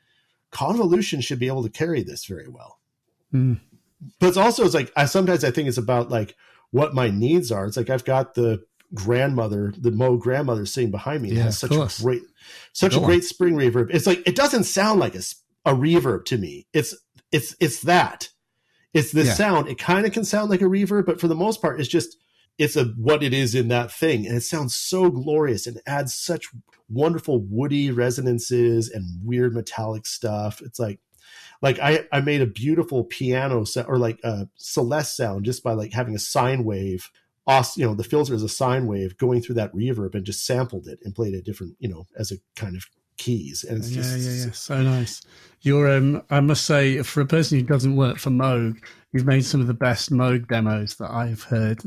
convolution 0.49 1.21
should 1.21 1.37
be 1.37 1.47
able 1.49 1.61
to 1.61 1.69
carry 1.69 2.01
this 2.01 2.25
very 2.25 2.47
well. 2.47 2.79
Mm. 3.31 3.59
But 4.19 4.27
it's 4.27 4.37
also 4.37 4.65
it's 4.65 4.73
like 4.73 4.91
I 4.95 5.05
sometimes 5.05 5.43
I 5.43 5.51
think 5.51 5.67
it's 5.67 5.77
about 5.77 6.09
like 6.09 6.35
what 6.71 6.93
my 6.93 7.09
needs 7.09 7.51
are. 7.51 7.65
It's 7.65 7.77
like 7.77 7.89
I've 7.89 8.05
got 8.05 8.33
the 8.35 8.63
grandmother, 8.93 9.73
the 9.77 9.91
Mo 9.91 10.17
grandmother 10.17 10.65
sitting 10.65 10.91
behind 10.91 11.21
me. 11.23 11.31
Yeah, 11.31 11.43
has 11.43 11.59
such 11.59 11.71
course. 11.71 11.99
a 11.99 12.03
great, 12.03 12.21
such 12.73 12.91
Go 12.93 12.99
a 12.99 13.01
on. 13.01 13.05
great 13.07 13.23
spring 13.23 13.55
reverb. 13.55 13.87
It's 13.93 14.07
like 14.07 14.25
it 14.27 14.35
doesn't 14.35 14.63
sound 14.65 14.99
like 14.99 15.15
a, 15.15 15.21
a 15.65 15.73
reverb 15.73 16.25
to 16.25 16.37
me. 16.37 16.67
It's 16.73 16.95
it's 17.31 17.55
it's 17.59 17.81
that. 17.81 18.29
It's 18.93 19.11
this 19.11 19.27
Yeah. 19.27 19.33
sound. 19.33 19.67
It 19.67 19.77
kind 19.77 20.05
of 20.05 20.11
can 20.13 20.25
sound 20.25 20.49
like 20.49 20.61
a 20.61 20.65
reverb, 20.65 21.05
but 21.05 21.19
for 21.21 21.27
the 21.27 21.35
most 21.35 21.61
part, 21.61 21.79
it's 21.79 21.89
just 21.89 22.17
it's 22.57 22.75
a 22.75 22.85
what 22.97 23.21
it 23.23 23.33
is 23.33 23.53
in 23.55 23.67
that 23.67 23.91
thing, 23.91 24.25
and 24.25 24.35
it 24.35 24.41
sounds 24.41 24.75
so 24.75 25.09
glorious 25.09 25.67
and 25.67 25.79
adds 25.85 26.13
such 26.15 26.47
wonderful 26.89 27.39
woody 27.39 27.91
resonances 27.91 28.89
and 28.89 29.05
weird 29.23 29.53
metallic 29.53 30.05
stuff. 30.07 30.61
It's 30.61 30.79
like 30.79 30.99
like 31.61 31.79
I, 31.79 32.05
I 32.11 32.21
made 32.21 32.41
a 32.41 32.47
beautiful 32.47 33.03
piano 33.03 33.65
sound 33.65 33.87
or 33.89 33.97
like 33.97 34.19
a 34.23 34.47
Celeste 34.55 35.15
sound 35.15 35.45
just 35.45 35.63
by 35.63 35.73
like 35.73 35.93
having 35.93 36.15
a 36.15 36.19
sine 36.19 36.63
wave 36.63 37.09
you 37.75 37.85
know 37.85 37.95
the 37.95 38.03
filter 38.03 38.33
is 38.33 38.43
a 38.43 38.49
sine 38.49 38.85
wave 38.85 39.17
going 39.17 39.41
through 39.41 39.55
that 39.55 39.73
reverb 39.73 40.13
and 40.13 40.23
just 40.23 40.45
sampled 40.45 40.87
it 40.87 40.99
and 41.03 41.15
played 41.15 41.33
it 41.33 41.43
different 41.43 41.75
you 41.79 41.89
know 41.89 42.05
as 42.15 42.31
a 42.31 42.35
kind 42.55 42.75
of 42.75 42.85
keys 43.17 43.63
and 43.67 43.79
it's 43.79 43.91
Yeah, 43.91 44.01
just 44.01 44.19
yeah, 44.19 44.45
yeah. 44.45 44.51
So 44.51 44.81
nice. 44.81 45.21
You're, 45.61 45.91
um, 45.91 46.23
I 46.29 46.39
must 46.39 46.65
say, 46.65 47.03
for 47.03 47.21
a 47.21 47.25
person 47.25 47.59
who 47.59 47.65
doesn't 47.65 47.97
work 47.97 48.17
for 48.17 48.29
Moog, 48.29 48.81
you've 49.11 49.25
made 49.25 49.43
some 49.43 49.59
of 49.59 49.67
the 49.67 49.73
best 49.73 50.09
Moog 50.09 50.47
demos 50.47 50.95
that 50.95 51.11
I've 51.11 51.43
heard. 51.43 51.81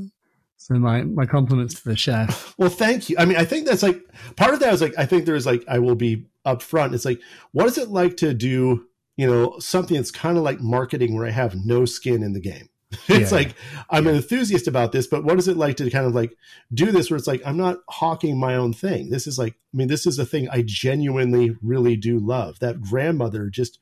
So 0.59 0.75
my, 0.75 1.03
my 1.03 1.25
compliments 1.25 1.81
to 1.81 1.89
the 1.89 1.97
chef. 1.97 2.55
well 2.59 2.69
thank 2.69 3.09
you 3.09 3.17
i 3.19 3.25
mean 3.25 3.37
i 3.37 3.45
think 3.45 3.67
that's 3.67 3.83
like 3.83 4.01
part 4.37 4.55
of 4.55 4.61
that 4.61 4.73
is 4.73 4.81
like 4.81 4.95
i 4.97 5.05
think 5.05 5.25
there's 5.25 5.47
like 5.47 5.65
i 5.67 5.79
will 5.79 5.97
be 5.97 6.25
upfront 6.47 6.95
it's 6.95 7.05
like 7.05 7.21
what 7.51 7.67
is 7.67 7.79
it 7.79 7.89
like 7.89 8.17
to 8.17 8.33
do 8.33 8.87
you 9.23 9.29
know 9.31 9.57
something 9.61 9.97
that's 9.97 10.11
kind 10.11 10.37
of 10.37 10.43
like 10.43 10.61
marketing 10.61 11.15
where 11.15 11.27
i 11.27 11.31
have 11.31 11.55
no 11.65 11.85
skin 11.85 12.23
in 12.23 12.33
the 12.33 12.41
game. 12.41 12.69
It's 13.09 13.31
Yeah. 13.31 13.39
like 13.39 13.55
i'm 13.89 14.07
an 14.09 14.17
enthusiast 14.17 14.67
about 14.69 14.91
this 14.93 15.07
but 15.07 15.23
what 15.25 15.39
is 15.39 15.47
it 15.49 15.57
like 15.57 15.77
to 15.79 15.89
kind 15.91 16.07
of 16.07 16.15
like 16.21 16.33
do 16.75 16.91
this 16.93 17.09
where 17.09 17.17
it's 17.21 17.27
like 17.33 17.43
i'm 17.47 17.57
not 17.57 17.79
hawking 17.89 18.35
my 18.39 18.55
own 18.63 18.73
thing? 18.85 19.11
This 19.11 19.27
is 19.27 19.39
like 19.39 19.55
i 19.73 19.77
mean 19.79 19.89
this 19.89 20.07
is 20.11 20.19
a 20.19 20.27
thing 20.33 20.49
i 20.51 20.63
genuinely 20.67 21.57
really 21.63 21.97
do 21.97 22.19
love. 22.19 22.59
That 22.59 22.81
grandmother 22.91 23.49
just 23.49 23.79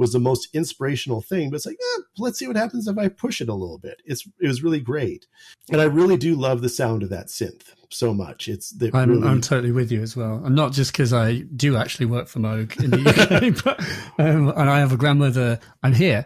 was 0.00 0.12
the 0.12 0.18
most 0.18 0.48
inspirational 0.54 1.20
thing 1.20 1.50
but 1.50 1.56
it's 1.56 1.66
like 1.66 1.76
eh, 1.80 2.02
let's 2.18 2.38
see 2.38 2.46
what 2.46 2.56
happens 2.56 2.88
if 2.88 2.98
i 2.98 3.08
push 3.08 3.40
it 3.40 3.48
a 3.48 3.54
little 3.54 3.78
bit 3.78 4.00
it's 4.04 4.26
it 4.40 4.48
was 4.48 4.62
really 4.62 4.80
great 4.80 5.26
and 5.70 5.80
i 5.80 5.84
really 5.84 6.16
do 6.16 6.34
love 6.34 6.62
the 6.62 6.68
sound 6.68 7.02
of 7.02 7.10
that 7.10 7.26
synth 7.26 7.74
so 7.90 8.14
much 8.14 8.48
it's 8.48 8.70
the 8.70 8.90
I'm, 8.94 9.10
really, 9.10 9.28
I'm 9.28 9.40
totally 9.40 9.72
with 9.72 9.90
you 9.90 10.00
as 10.00 10.16
well. 10.16 10.42
And 10.44 10.54
not 10.54 10.72
just 10.72 10.92
because 10.92 11.12
I 11.12 11.40
do 11.56 11.76
actually 11.76 12.06
work 12.06 12.28
for 12.28 12.38
Moog 12.38 12.82
in 12.82 12.90
the 12.90 12.98
UK, 12.98 13.64
but, 13.64 13.80
um, 14.18 14.48
and 14.48 14.70
I 14.70 14.78
have 14.78 14.92
a 14.92 14.96
grandmother, 14.96 15.58
I'm 15.82 15.92
here. 15.92 16.24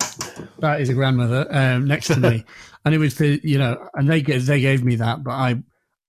That 0.58 0.80
is 0.80 0.90
a 0.90 0.94
grandmother 0.94 1.46
um, 1.50 1.86
next 1.86 2.08
to 2.08 2.20
me. 2.20 2.44
and 2.84 2.94
it 2.94 2.98
was 2.98 3.16
the, 3.16 3.40
you 3.42 3.58
know, 3.58 3.88
and 3.94 4.08
they, 4.08 4.20
gave- 4.20 4.46
they 4.46 4.60
gave 4.60 4.84
me 4.84 4.96
that, 4.96 5.24
but 5.24 5.32
I, 5.32 5.62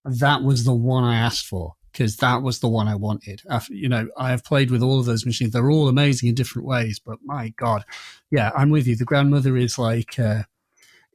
that 0.03 0.43
was 0.43 0.65
the 0.65 0.73
one 0.73 1.03
I 1.03 1.17
asked 1.17 1.45
for 1.45 1.73
because 1.95 2.17
that 2.17 2.41
was 2.41 2.59
the 2.59 2.67
one 2.67 2.89
I 2.89 2.95
wanted. 2.95 3.41
After, 3.49 3.73
you 3.73 3.87
know, 3.87 4.09
I 4.17 4.31
have 4.31 4.43
played 4.43 4.69
with 4.69 4.83
all 4.83 4.99
of 4.99 5.05
those 5.05 5.25
machines. 5.25 5.53
They're 5.53 5.71
all 5.71 5.87
amazing 5.87 6.27
in 6.27 6.35
different 6.35 6.67
ways, 6.67 6.99
but 6.99 7.19
my 7.23 7.53
God. 7.55 7.85
Yeah, 8.31 8.51
I'm 8.53 8.69
with 8.69 8.85
you. 8.85 8.97
The 8.97 9.05
grandmother 9.05 9.55
is 9.55 9.79
like, 9.79 10.19
uh, 10.19 10.43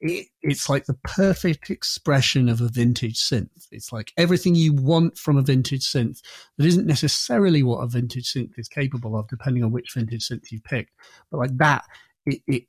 it, 0.01 0.29
it's 0.41 0.71
like 0.71 0.87
the 0.87 0.97
perfect 1.05 1.69
expression 1.69 2.49
of 2.49 2.63
a 2.63 2.69
vintage 2.69 3.19
synth. 3.19 3.69
It's 3.71 3.93
like 3.93 4.15
everything 4.17 4.55
you 4.55 4.73
want 4.73 5.19
from 5.19 5.37
a 5.37 5.43
vintage 5.43 5.83
synth 5.85 6.23
that 6.57 6.67
isn't 6.67 6.87
necessarily 6.87 7.63
what 7.63 7.81
a 7.81 7.87
vintage 7.87 8.33
synth 8.33 8.59
is 8.59 8.67
capable 8.67 9.19
of, 9.19 9.29
depending 9.29 9.63
on 9.63 9.73
which 9.73 9.93
vintage 9.93 10.27
synth 10.29 10.51
you 10.51 10.63
pick. 10.63 10.89
But 11.31 11.41
like 11.41 11.59
that, 11.59 11.85
it, 12.25 12.41
it 12.47 12.63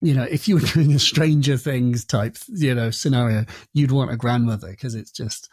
you 0.00 0.14
know, 0.14 0.28
if 0.30 0.46
you 0.46 0.54
were 0.54 0.60
doing 0.74 0.92
a 0.92 1.00
Stranger 1.00 1.56
Things 1.56 2.04
type, 2.04 2.36
you 2.46 2.72
know, 2.72 2.92
scenario, 2.92 3.46
you'd 3.74 3.90
want 3.90 4.12
a 4.12 4.16
grandmother 4.16 4.70
because 4.70 4.94
it's 4.94 5.10
just, 5.10 5.48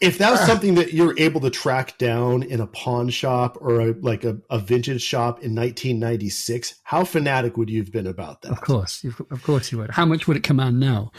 if 0.00 0.18
that 0.18 0.30
was 0.30 0.40
something 0.40 0.74
that 0.76 0.92
you're 0.92 1.18
able 1.18 1.40
to 1.40 1.50
track 1.50 1.98
down 1.98 2.42
in 2.42 2.60
a 2.60 2.66
pawn 2.66 3.08
shop 3.08 3.58
or 3.60 3.80
a, 3.80 3.92
like 4.00 4.24
a, 4.24 4.38
a 4.50 4.58
vintage 4.58 5.02
shop 5.02 5.42
in 5.42 5.54
1996 5.54 6.74
how 6.82 7.04
fanatic 7.04 7.56
would 7.56 7.70
you 7.70 7.80
have 7.80 7.92
been 7.92 8.06
about 8.06 8.42
that 8.42 8.52
of 8.52 8.60
course, 8.60 9.04
of 9.30 9.42
course 9.42 9.72
you 9.72 9.78
would. 9.78 9.90
How 9.90 10.04
much 10.04 10.26
would 10.26 10.36
it 10.36 10.42
command 10.42 10.80
now? 10.80 11.12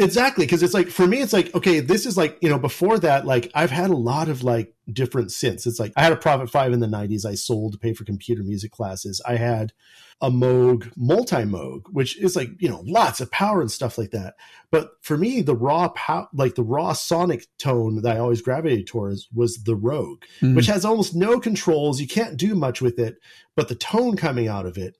Exactly, 0.00 0.46
because 0.46 0.62
it's 0.62 0.74
like 0.74 0.88
for 0.88 1.06
me, 1.08 1.20
it's 1.20 1.32
like 1.32 1.52
okay, 1.56 1.80
this 1.80 2.06
is 2.06 2.16
like 2.16 2.38
you 2.40 2.48
know 2.48 2.58
before 2.58 2.98
that, 3.00 3.26
like 3.26 3.50
I've 3.54 3.70
had 3.72 3.90
a 3.90 3.96
lot 3.96 4.28
of 4.28 4.44
like 4.44 4.72
different 4.92 5.30
synths. 5.30 5.66
It's 5.66 5.80
like 5.80 5.92
I 5.96 6.02
had 6.04 6.12
a 6.12 6.16
Prophet 6.16 6.48
Five 6.50 6.72
in 6.72 6.78
the 6.78 6.86
'90s. 6.86 7.26
I 7.26 7.34
sold 7.34 7.72
to 7.72 7.78
pay 7.78 7.92
for 7.94 8.04
computer 8.04 8.44
music 8.44 8.70
classes. 8.70 9.20
I 9.26 9.36
had 9.36 9.72
a 10.20 10.30
Moog 10.30 10.92
multi 10.96 11.36
Moog, 11.44 11.82
which 11.90 12.16
is 12.16 12.36
like 12.36 12.50
you 12.60 12.68
know 12.68 12.82
lots 12.86 13.20
of 13.20 13.30
power 13.32 13.60
and 13.60 13.70
stuff 13.72 13.98
like 13.98 14.12
that. 14.12 14.34
But 14.70 14.90
for 15.02 15.16
me, 15.16 15.42
the 15.42 15.56
raw 15.56 15.88
pow- 15.88 16.28
like 16.32 16.54
the 16.54 16.62
raw 16.62 16.92
sonic 16.92 17.46
tone 17.58 18.00
that 18.02 18.16
I 18.16 18.20
always 18.20 18.40
gravitated 18.40 18.86
towards 18.86 19.26
was 19.34 19.64
the 19.64 19.74
Rogue, 19.76 20.22
Mm. 20.40 20.54
which 20.54 20.66
has 20.66 20.84
almost 20.84 21.16
no 21.16 21.40
controls. 21.40 22.00
You 22.00 22.06
can't 22.06 22.36
do 22.36 22.54
much 22.54 22.80
with 22.80 23.00
it, 23.00 23.16
but 23.56 23.66
the 23.68 23.74
tone 23.74 24.16
coming 24.16 24.46
out 24.46 24.64
of 24.66 24.78
it 24.78 24.96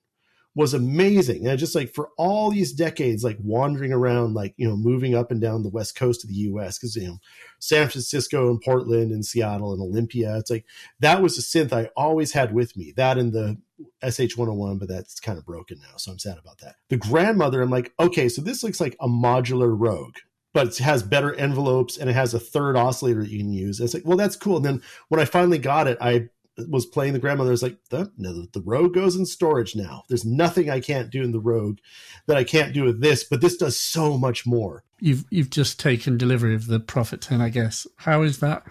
was 0.59 0.75
amazing. 0.75 1.47
And 1.47 1.57
just 1.57 1.77
like 1.77 1.95
for 1.95 2.11
all 2.19 2.51
these 2.51 2.73
decades, 2.73 3.23
like 3.23 3.39
wandering 3.41 3.93
around, 3.93 4.35
like, 4.35 4.55
you 4.57 4.69
know, 4.69 4.77
moving 4.77 5.15
up 5.15 5.31
and 5.31 5.41
down 5.41 5.63
the 5.63 5.69
west 5.69 5.95
coast 5.95 6.25
of 6.25 6.31
the 6.31 6.35
US, 6.35 6.77
because, 6.77 6.97
you 6.97 7.07
know, 7.07 7.19
San 7.61 7.89
Francisco 7.89 8.51
and 8.51 8.61
Portland 8.61 9.13
and 9.13 9.25
Seattle 9.25 9.73
and 9.73 9.81
Olympia, 9.81 10.37
it's 10.37 10.51
like 10.51 10.65
that 10.99 11.23
was 11.23 11.39
a 11.39 11.43
synth 11.43 11.73
I 11.73 11.91
always 11.97 12.33
had 12.33 12.53
with 12.53 12.77
me. 12.77 12.93
That 12.97 13.19
and 13.19 13.33
the 13.33 13.57
SH101, 14.03 14.81
but 14.81 14.89
that's 14.89 15.21
kind 15.21 15.39
of 15.39 15.47
broken 15.47 15.79
now. 15.79 15.97
So 15.97 16.11
I'm 16.11 16.19
sad 16.19 16.39
about 16.39 16.59
that. 16.59 16.75
The 16.89 16.97
grandmother, 16.97 17.63
I'm 17.63 17.71
like, 17.71 17.93
okay, 18.01 18.29
so 18.29 18.43
this 18.43 18.65
looks 18.65 18.81
like 18.81 18.97
a 18.99 19.07
modular 19.07 19.73
Rogue 19.79 20.17
but 20.55 20.69
it 20.69 20.79
has 20.79 21.03
better 21.05 21.35
envelopes 21.35 21.97
and 21.99 22.11
it 22.11 22.15
has 22.15 22.35
a 22.35 22.41
third 22.41 22.75
oscillator 22.75 23.21
that 23.21 23.31
you 23.31 23.39
can 23.39 23.53
use. 23.53 23.79
And 23.79 23.85
it's 23.85 23.95
like, 23.95 24.07
well, 24.07 24.17
that's 24.17 24.35
cool. 24.35 24.57
And 24.57 24.65
then 24.65 24.83
when 25.09 25.21
I 25.21 25.25
finally 25.25 25.59
got 25.59 25.87
it, 25.87 25.99
I 26.01 26.31
was 26.69 26.87
playing 26.87 27.13
the 27.13 27.19
grandmother. 27.19 27.51
I 27.51 27.53
was 27.53 27.63
like, 27.63 27.79
the, 27.91 28.11
no, 28.17 28.47
the 28.53 28.63
Rogue 28.63 28.95
goes 28.95 29.17
in 29.17 29.27
storage 29.27 29.77
now. 29.77 30.05
There's 30.09 30.25
nothing 30.25 30.69
I 30.71 30.81
can't 30.81 31.11
do 31.11 31.23
in 31.23 31.33
the 31.33 31.41
Rogue 31.41 31.79
that 32.27 32.37
I 32.37 32.45
can't 32.45 32.75
do 32.75 32.85
with 32.85 33.01
this, 33.01 33.25
but 33.25 33.41
this 33.41 33.57
does 33.57 33.79
so 33.79 34.19
much 34.19 34.47
more. 34.47 34.85
You've 35.01 35.25
you've 35.31 35.51
just 35.51 35.79
taken 35.79 36.19
delivery 36.19 36.55
of 36.55 36.67
the 36.67 36.81
Prophet 36.81 37.21
10, 37.21 37.41
I 37.41 37.51
guess. 37.51 37.87
How 37.97 38.23
is 38.23 38.39
that? 38.41 38.67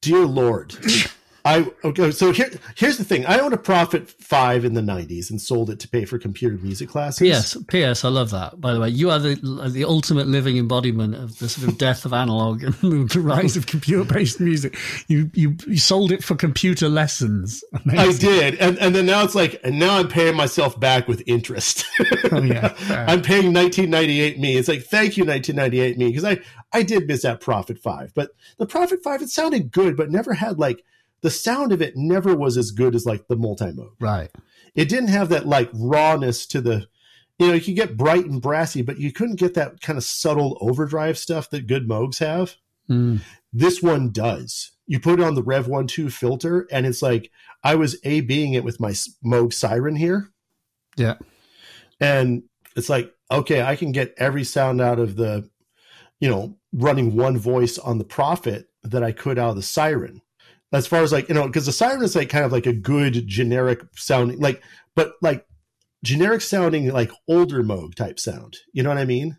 Dear 0.00 0.24
Lord. 0.24 0.76
I 1.44 1.70
okay. 1.84 2.10
So 2.10 2.32
here, 2.32 2.50
here's 2.76 2.98
the 2.98 3.04
thing. 3.04 3.24
I 3.26 3.38
owned 3.38 3.54
a 3.54 3.58
Prophet 3.58 4.10
Five 4.10 4.64
in 4.64 4.74
the 4.74 4.80
'90s 4.80 5.30
and 5.30 5.40
sold 5.40 5.70
it 5.70 5.80
to 5.80 5.88
pay 5.88 6.04
for 6.04 6.18
computer 6.18 6.56
music 6.56 6.88
classes. 6.88 7.20
P.S. 7.20 7.56
P.S. 7.68 8.04
I 8.04 8.08
love 8.08 8.30
that. 8.30 8.60
By 8.60 8.74
the 8.74 8.80
way, 8.80 8.90
you 8.90 9.10
are 9.10 9.18
the 9.18 9.36
the 9.72 9.84
ultimate 9.84 10.26
living 10.26 10.58
embodiment 10.58 11.14
of 11.14 11.38
the 11.38 11.48
sort 11.48 11.68
of 11.68 11.78
death 11.78 12.04
of 12.04 12.12
analog 12.12 12.62
and 12.62 12.74
the 13.10 13.20
rise 13.20 13.56
of 13.56 13.66
computer 13.66 14.04
based 14.04 14.40
music. 14.40 14.76
You, 15.08 15.30
you 15.34 15.56
you 15.66 15.78
sold 15.78 16.12
it 16.12 16.22
for 16.22 16.34
computer 16.34 16.88
lessons. 16.88 17.64
Amazing. 17.84 18.28
I 18.28 18.32
did, 18.32 18.54
and 18.56 18.78
and 18.78 18.94
then 18.94 19.06
now 19.06 19.24
it's 19.24 19.34
like, 19.34 19.60
and 19.64 19.78
now 19.78 19.98
I'm 19.98 20.08
paying 20.08 20.36
myself 20.36 20.78
back 20.78 21.08
with 21.08 21.22
interest. 21.26 21.86
oh 22.32 22.42
yeah, 22.42 22.74
I'm 23.08 23.22
paying 23.22 23.52
1998 23.54 24.38
me. 24.38 24.56
It's 24.56 24.68
like 24.68 24.82
thank 24.82 25.16
you 25.16 25.24
1998 25.24 25.96
me 25.96 26.08
because 26.08 26.24
I 26.24 26.40
I 26.72 26.82
did 26.82 27.06
miss 27.06 27.22
that 27.22 27.40
Prophet 27.40 27.78
Five, 27.78 28.12
but 28.14 28.30
the 28.58 28.66
Prophet 28.66 29.02
Five 29.02 29.22
it 29.22 29.30
sounded 29.30 29.72
good, 29.72 29.96
but 29.96 30.10
never 30.10 30.34
had 30.34 30.58
like 30.58 30.84
the 31.22 31.30
sound 31.30 31.72
of 31.72 31.82
it 31.82 31.96
never 31.96 32.34
was 32.34 32.56
as 32.56 32.70
good 32.70 32.94
as 32.94 33.06
like 33.06 33.28
the 33.28 33.36
multi 33.36 33.72
mode. 33.72 33.92
Right. 34.00 34.30
It 34.74 34.88
didn't 34.88 35.08
have 35.08 35.28
that 35.30 35.46
like 35.46 35.70
rawness 35.72 36.46
to 36.46 36.60
the, 36.60 36.86
you 37.38 37.48
know, 37.48 37.54
you 37.54 37.60
could 37.60 37.76
get 37.76 37.96
bright 37.96 38.26
and 38.26 38.40
brassy, 38.40 38.82
but 38.82 38.98
you 38.98 39.12
couldn't 39.12 39.38
get 39.38 39.54
that 39.54 39.80
kind 39.80 39.96
of 39.96 40.04
subtle 40.04 40.56
overdrive 40.60 41.18
stuff 41.18 41.50
that 41.50 41.66
good 41.66 41.88
Moogs 41.88 42.18
have. 42.18 42.56
Mm. 42.88 43.20
This 43.52 43.82
one 43.82 44.10
does. 44.10 44.72
You 44.86 45.00
put 45.00 45.20
it 45.20 45.24
on 45.24 45.34
the 45.34 45.42
Rev 45.42 45.68
1 45.68 45.86
2 45.86 46.10
filter, 46.10 46.66
and 46.70 46.86
it's 46.86 47.02
like 47.02 47.30
I 47.62 47.76
was 47.76 47.96
A 48.04 48.20
being 48.22 48.54
it 48.54 48.64
with 48.64 48.80
my 48.80 48.90
Moog 48.90 49.52
Sirin 49.52 49.98
here. 49.98 50.30
Yeah. 50.96 51.16
And 52.00 52.44
it's 52.76 52.88
like, 52.88 53.14
okay, 53.30 53.62
I 53.62 53.76
can 53.76 53.92
get 53.92 54.14
every 54.16 54.44
sound 54.44 54.80
out 54.80 54.98
of 54.98 55.16
the, 55.16 55.48
you 56.18 56.28
know, 56.28 56.56
running 56.72 57.14
one 57.14 57.38
voice 57.38 57.78
on 57.78 57.98
the 57.98 58.04
Prophet 58.04 58.68
that 58.82 59.02
I 59.02 59.12
could 59.12 59.38
out 59.38 59.50
of 59.50 59.56
the 59.56 59.62
Sirin 59.62 60.20
as 60.72 60.86
far 60.86 61.02
as 61.02 61.12
like 61.12 61.28
you 61.28 61.34
know 61.34 61.46
because 61.46 61.66
the 61.66 61.72
Sirin 61.72 62.02
is 62.02 62.16
like 62.16 62.28
kind 62.28 62.44
of 62.44 62.52
like 62.52 62.66
a 62.66 62.72
good 62.72 63.26
generic 63.26 63.82
sounding 63.94 64.38
like 64.38 64.62
but 64.94 65.14
like 65.20 65.46
generic 66.04 66.40
sounding 66.40 66.90
like 66.92 67.10
older 67.28 67.62
moog 67.62 67.94
type 67.94 68.18
sound. 68.18 68.58
You 68.72 68.82
know 68.82 68.88
what 68.88 68.98
i 68.98 69.04
mean? 69.04 69.38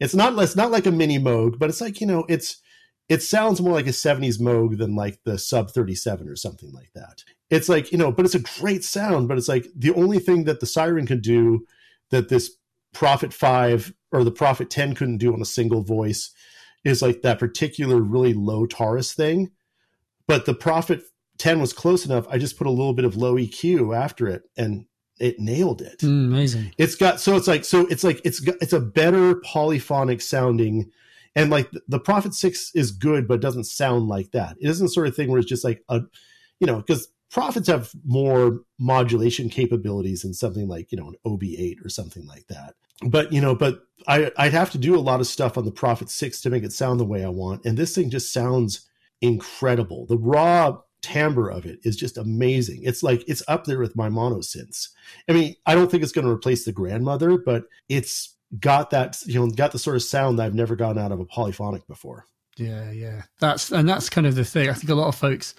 It's 0.00 0.14
not 0.14 0.34
less 0.34 0.56
not 0.56 0.70
like 0.70 0.86
a 0.86 0.92
mini 0.92 1.18
moog 1.18 1.58
but 1.58 1.68
it's 1.68 1.80
like 1.80 2.00
you 2.00 2.06
know 2.06 2.24
it's 2.28 2.60
it 3.08 3.22
sounds 3.22 3.60
more 3.60 3.74
like 3.74 3.86
a 3.86 3.90
70s 3.90 4.40
moog 4.40 4.78
than 4.78 4.96
like 4.96 5.18
the 5.24 5.38
sub 5.38 5.70
37 5.70 6.28
or 6.28 6.36
something 6.36 6.72
like 6.72 6.90
that. 6.94 7.22
It's 7.50 7.68
like 7.68 7.92
you 7.92 7.98
know 7.98 8.10
but 8.10 8.24
it's 8.24 8.34
a 8.34 8.60
great 8.60 8.84
sound 8.84 9.28
but 9.28 9.38
it's 9.38 9.48
like 9.48 9.66
the 9.76 9.92
only 9.92 10.18
thing 10.18 10.44
that 10.44 10.60
the 10.60 10.66
Sirin 10.66 11.06
can 11.06 11.20
do 11.20 11.66
that 12.10 12.28
this 12.28 12.56
prophet 12.92 13.32
5 13.32 13.92
or 14.12 14.24
the 14.24 14.30
prophet 14.30 14.70
10 14.70 14.94
couldn't 14.94 15.18
do 15.18 15.34
on 15.34 15.42
a 15.42 15.46
single 15.46 15.82
voice 15.82 16.32
is 16.84 17.02
like 17.02 17.22
that 17.22 17.38
particular 17.38 18.00
really 18.00 18.32
low 18.32 18.66
taurus 18.66 19.12
thing 19.12 19.50
but 20.26 20.46
the 20.46 20.54
Prophet 20.54 21.02
10 21.38 21.60
was 21.60 21.72
close 21.72 22.06
enough. 22.06 22.26
I 22.30 22.38
just 22.38 22.56
put 22.56 22.66
a 22.66 22.70
little 22.70 22.94
bit 22.94 23.04
of 23.04 23.16
low 23.16 23.34
EQ 23.34 23.96
after 23.96 24.28
it 24.28 24.42
and 24.56 24.86
it 25.18 25.38
nailed 25.38 25.82
it. 25.82 26.00
Mm, 26.00 26.26
amazing. 26.26 26.72
It's 26.78 26.94
got 26.94 27.20
so 27.20 27.36
it's 27.36 27.46
like 27.46 27.64
so 27.64 27.86
it's 27.86 28.04
like 28.04 28.20
it's 28.24 28.42
it's 28.60 28.72
a 28.72 28.80
better 28.80 29.36
polyphonic 29.36 30.20
sounding 30.20 30.90
and 31.36 31.50
like 31.50 31.70
the 31.88 32.00
Prophet 32.00 32.34
6 32.34 32.72
is 32.74 32.90
good 32.90 33.28
but 33.28 33.34
it 33.34 33.40
doesn't 33.40 33.64
sound 33.64 34.08
like 34.08 34.32
that. 34.32 34.56
It 34.60 34.68
isn't 34.68 34.86
the 34.86 34.92
sort 34.92 35.06
of 35.06 35.16
thing 35.16 35.30
where 35.30 35.38
it's 35.38 35.48
just 35.48 35.64
like 35.64 35.82
a 35.88 36.02
you 36.60 36.66
know 36.66 36.82
cuz 36.82 37.08
Prophets 37.34 37.66
have 37.66 37.90
more 38.04 38.60
modulation 38.78 39.48
capabilities 39.48 40.22
than 40.22 40.34
something 40.34 40.68
like, 40.68 40.92
you 40.92 40.98
know, 40.98 41.08
an 41.08 41.16
OB8 41.26 41.84
or 41.84 41.88
something 41.88 42.24
like 42.28 42.46
that. 42.46 42.74
But, 43.04 43.32
you 43.32 43.40
know, 43.40 43.56
but 43.56 43.80
I 44.06 44.30
I'd 44.36 44.52
have 44.52 44.70
to 44.70 44.78
do 44.78 44.94
a 44.94 45.00
lot 45.00 45.18
of 45.18 45.26
stuff 45.26 45.58
on 45.58 45.64
the 45.64 45.72
Prophet 45.72 46.10
6 46.10 46.40
to 46.42 46.50
make 46.50 46.62
it 46.62 46.72
sound 46.72 47.00
the 47.00 47.04
way 47.04 47.24
I 47.24 47.28
want 47.30 47.64
and 47.64 47.76
this 47.76 47.92
thing 47.92 48.08
just 48.08 48.32
sounds 48.32 48.88
incredible. 49.20 50.06
The 50.06 50.18
raw 50.18 50.78
timbre 51.02 51.50
of 51.50 51.66
it 51.66 51.80
is 51.84 51.96
just 51.96 52.16
amazing. 52.16 52.80
It's 52.82 53.02
like 53.02 53.24
it's 53.28 53.42
up 53.46 53.64
there 53.64 53.78
with 53.78 53.94
my 53.94 54.08
mono 54.08 54.38
synths. 54.38 54.88
I 55.28 55.32
mean, 55.32 55.54
I 55.66 55.74
don't 55.74 55.90
think 55.90 56.02
it's 56.02 56.12
going 56.12 56.26
to 56.26 56.32
replace 56.32 56.64
the 56.64 56.72
grandmother, 56.72 57.36
but 57.36 57.64
it's 57.88 58.34
got 58.58 58.90
that 58.90 59.18
you 59.26 59.38
know 59.38 59.48
got 59.48 59.72
the 59.72 59.78
sort 59.78 59.96
of 59.96 60.02
sound 60.02 60.38
that 60.38 60.46
I've 60.46 60.54
never 60.54 60.76
gotten 60.76 61.02
out 61.02 61.12
of 61.12 61.20
a 61.20 61.26
polyphonic 61.26 61.86
before. 61.86 62.24
Yeah, 62.56 62.90
yeah. 62.90 63.22
That's 63.40 63.70
and 63.72 63.88
that's 63.88 64.08
kind 64.08 64.26
of 64.26 64.34
the 64.34 64.44
thing. 64.44 64.70
I 64.70 64.74
think 64.74 64.90
a 64.90 64.94
lot 64.94 65.08
of 65.08 65.14
folks, 65.14 65.54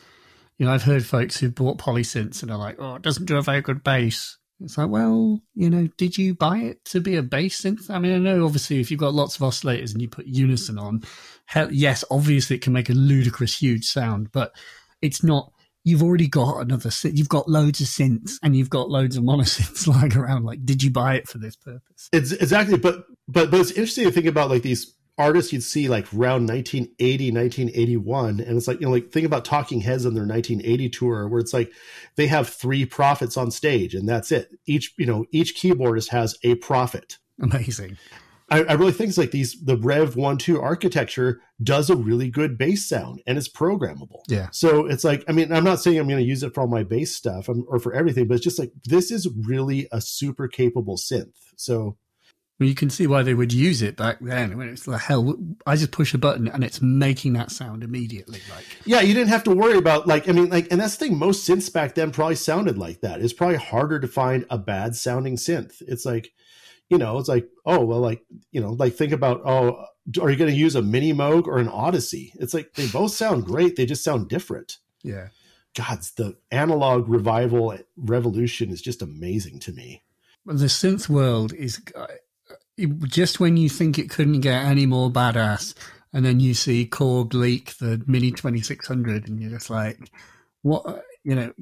you 0.57 0.65
know, 0.65 0.73
I've 0.73 0.83
heard 0.83 1.05
folks 1.05 1.37
who 1.37 1.49
bought 1.49 1.77
polysynths 1.77 2.41
and 2.41 2.51
are 2.51 2.57
like, 2.57 2.77
"Oh, 2.79 2.95
it 2.95 3.01
doesn't 3.01 3.25
do 3.25 3.37
a 3.37 3.41
very 3.41 3.61
good 3.61 3.83
bass." 3.83 4.37
It's 4.61 4.77
like, 4.77 4.89
well, 4.89 5.41
you 5.53 5.69
know, 5.69 5.87
did 5.97 6.17
you 6.17 6.33
buy 6.33 6.59
it 6.59 6.85
to 6.85 7.01
be 7.01 7.17
a 7.17 7.23
bass 7.23 7.61
synth? 7.61 7.89
I 7.89 7.99
mean, 7.99 8.13
I 8.13 8.19
know 8.19 8.45
obviously 8.45 8.79
if 8.79 8.89
you've 8.89 8.99
got 8.99 9.13
lots 9.13 9.35
of 9.35 9.41
oscillators 9.41 9.91
and 9.91 10.01
you 10.01 10.07
put 10.07 10.27
unison 10.27 10.79
on, 10.79 11.03
hell, 11.45 11.71
yes, 11.71 12.03
obviously 12.09 12.55
it 12.55 12.61
can 12.61 12.73
make 12.73 12.89
a 12.89 12.93
ludicrous 12.93 13.57
huge 13.57 13.85
sound, 13.85 14.31
but 14.31 14.55
it's 15.01 15.23
not. 15.23 15.51
You've 15.83 16.01
already 16.01 16.27
got 16.27 16.61
another. 16.61 16.89
You've 17.03 17.29
got 17.29 17.47
loads 17.47 17.79
of 17.79 17.85
synths 17.85 18.39
and 18.41 18.55
you've 18.55 18.71
got 18.71 18.89
loads 18.89 19.17
of 19.17 19.23
monosynths 19.23 19.85
lying 19.93 20.17
around. 20.17 20.43
Like, 20.43 20.65
did 20.65 20.81
you 20.81 20.89
buy 20.89 21.15
it 21.15 21.27
for 21.27 21.37
this 21.37 21.55
purpose? 21.55 22.09
It's 22.11 22.31
exactly, 22.31 22.79
but 22.79 23.05
but 23.27 23.51
but 23.51 23.59
it's 23.59 23.71
interesting 23.71 24.05
to 24.05 24.11
think 24.11 24.25
about 24.25 24.49
like 24.49 24.63
these 24.63 24.94
artists 25.17 25.53
you'd 25.53 25.63
see 25.63 25.87
like 25.87 26.05
around 26.13 26.47
1980 26.47 27.31
1981 27.31 28.39
and 28.41 28.57
it's 28.57 28.67
like 28.67 28.79
you 28.79 28.85
know 28.85 28.91
like 28.91 29.11
think 29.11 29.25
about 29.25 29.45
talking 29.45 29.81
heads 29.81 30.05
on 30.05 30.13
their 30.13 30.25
1980 30.25 30.89
tour 30.89 31.27
where 31.27 31.39
it's 31.39 31.53
like 31.53 31.71
they 32.15 32.27
have 32.27 32.49
three 32.49 32.85
prophets 32.85 33.37
on 33.37 33.51
stage 33.51 33.95
and 33.95 34.07
that's 34.07 34.31
it. 34.31 34.49
Each 34.65 34.93
you 34.97 35.05
know 35.05 35.25
each 35.31 35.55
keyboardist 35.55 36.09
has 36.09 36.37
a 36.43 36.55
prophet. 36.55 37.17
Amazing. 37.41 37.97
I, 38.47 38.63
I 38.63 38.73
really 38.73 38.91
think 38.91 39.09
it's 39.09 39.17
like 39.17 39.31
these 39.31 39.59
the 39.59 39.77
rev 39.77 40.15
1 40.15 40.37
2 40.37 40.61
architecture 40.61 41.41
does 41.63 41.89
a 41.89 41.95
really 41.95 42.29
good 42.29 42.57
bass 42.57 42.85
sound 42.85 43.21
and 43.25 43.37
it's 43.37 43.49
programmable. 43.49 44.19
Yeah. 44.27 44.49
So 44.51 44.85
it's 44.85 45.03
like 45.03 45.23
i 45.29 45.31
mean 45.31 45.51
i'm 45.53 45.63
not 45.63 45.79
saying 45.79 45.97
i'm 45.97 46.07
going 46.07 46.19
to 46.19 46.25
use 46.25 46.43
it 46.43 46.53
for 46.53 46.61
all 46.61 46.67
my 46.67 46.83
bass 46.83 47.15
stuff 47.15 47.49
um, 47.49 47.65
or 47.69 47.79
for 47.79 47.93
everything 47.93 48.27
but 48.27 48.35
it's 48.35 48.43
just 48.43 48.59
like 48.59 48.71
this 48.83 49.11
is 49.11 49.29
really 49.45 49.87
a 49.91 50.01
super 50.01 50.47
capable 50.49 50.97
synth. 50.97 51.33
So 51.55 51.97
you 52.59 52.75
can 52.75 52.89
see 52.89 53.05
why 53.05 53.21
they 53.21 53.33
would 53.33 53.51
use 53.51 53.81
it 53.81 53.97
back 53.97 54.17
then. 54.21 54.57
When 54.57 54.69
it's 54.69 54.87
like 54.87 55.01
hell, 55.01 55.35
I 55.65 55.75
just 55.75 55.91
push 55.91 56.13
a 56.13 56.17
button 56.17 56.47
and 56.47 56.63
it's 56.63 56.81
making 56.81 57.33
that 57.33 57.51
sound 57.51 57.83
immediately. 57.83 58.39
Like, 58.49 58.65
yeah, 58.85 59.01
you 59.01 59.13
didn't 59.13 59.29
have 59.29 59.43
to 59.43 59.55
worry 59.55 59.77
about 59.77 60.07
like 60.07 60.29
I 60.29 60.31
mean, 60.31 60.49
like, 60.49 60.71
and 60.71 60.79
that's 60.79 60.95
the 60.95 61.05
thing. 61.05 61.17
Most 61.17 61.47
synths 61.47 61.71
back 61.71 61.95
then 61.95 62.11
probably 62.11 62.35
sounded 62.35 62.77
like 62.77 63.01
that. 63.01 63.21
It's 63.21 63.33
probably 63.33 63.57
harder 63.57 63.99
to 63.99 64.07
find 64.07 64.45
a 64.49 64.57
bad 64.57 64.95
sounding 64.95 65.35
synth. 65.35 65.81
It's 65.81 66.05
like, 66.05 66.31
you 66.89 66.97
know, 66.97 67.17
it's 67.17 67.27
like, 67.27 67.49
oh 67.65 67.83
well, 67.83 67.99
like 67.99 68.23
you 68.51 68.61
know, 68.61 68.71
like 68.71 68.93
think 68.93 69.11
about 69.11 69.41
oh, 69.45 69.85
are 70.21 70.29
you 70.29 70.37
going 70.37 70.51
to 70.51 70.57
use 70.57 70.75
a 70.75 70.81
mini 70.81 71.13
Moog 71.13 71.47
or 71.47 71.57
an 71.57 71.67
Odyssey? 71.67 72.31
It's 72.35 72.53
like 72.53 72.73
they 72.75 72.87
both 72.87 73.11
sound 73.11 73.45
great. 73.45 73.75
They 73.75 73.85
just 73.85 74.03
sound 74.03 74.29
different. 74.29 74.77
Yeah. 75.03 75.27
God's 75.75 76.11
the 76.11 76.37
analog 76.51 77.09
revival 77.09 77.77
revolution 77.97 78.69
is 78.69 78.81
just 78.81 79.01
amazing 79.01 79.59
to 79.61 79.73
me. 79.73 80.03
The 80.45 80.65
synth 80.65 81.09
world 81.09 81.53
is 81.53 81.81
uh, 81.95 82.05
just 83.05 83.39
when 83.39 83.57
you 83.57 83.69
think 83.69 83.97
it 83.97 84.09
couldn't 84.09 84.41
get 84.41 84.65
any 84.65 84.85
more 84.85 85.09
badass, 85.09 85.73
and 86.13 86.25
then 86.25 86.39
you 86.39 86.53
see 86.53 86.87
Korg 86.87 87.33
leak 87.33 87.77
the 87.77 88.01
Mini 88.07 88.31
2600, 88.31 89.27
and 89.27 89.39
you're 89.39 89.51
just 89.51 89.69
like, 89.69 90.09
what? 90.61 91.03
You 91.23 91.35
know, 91.35 91.53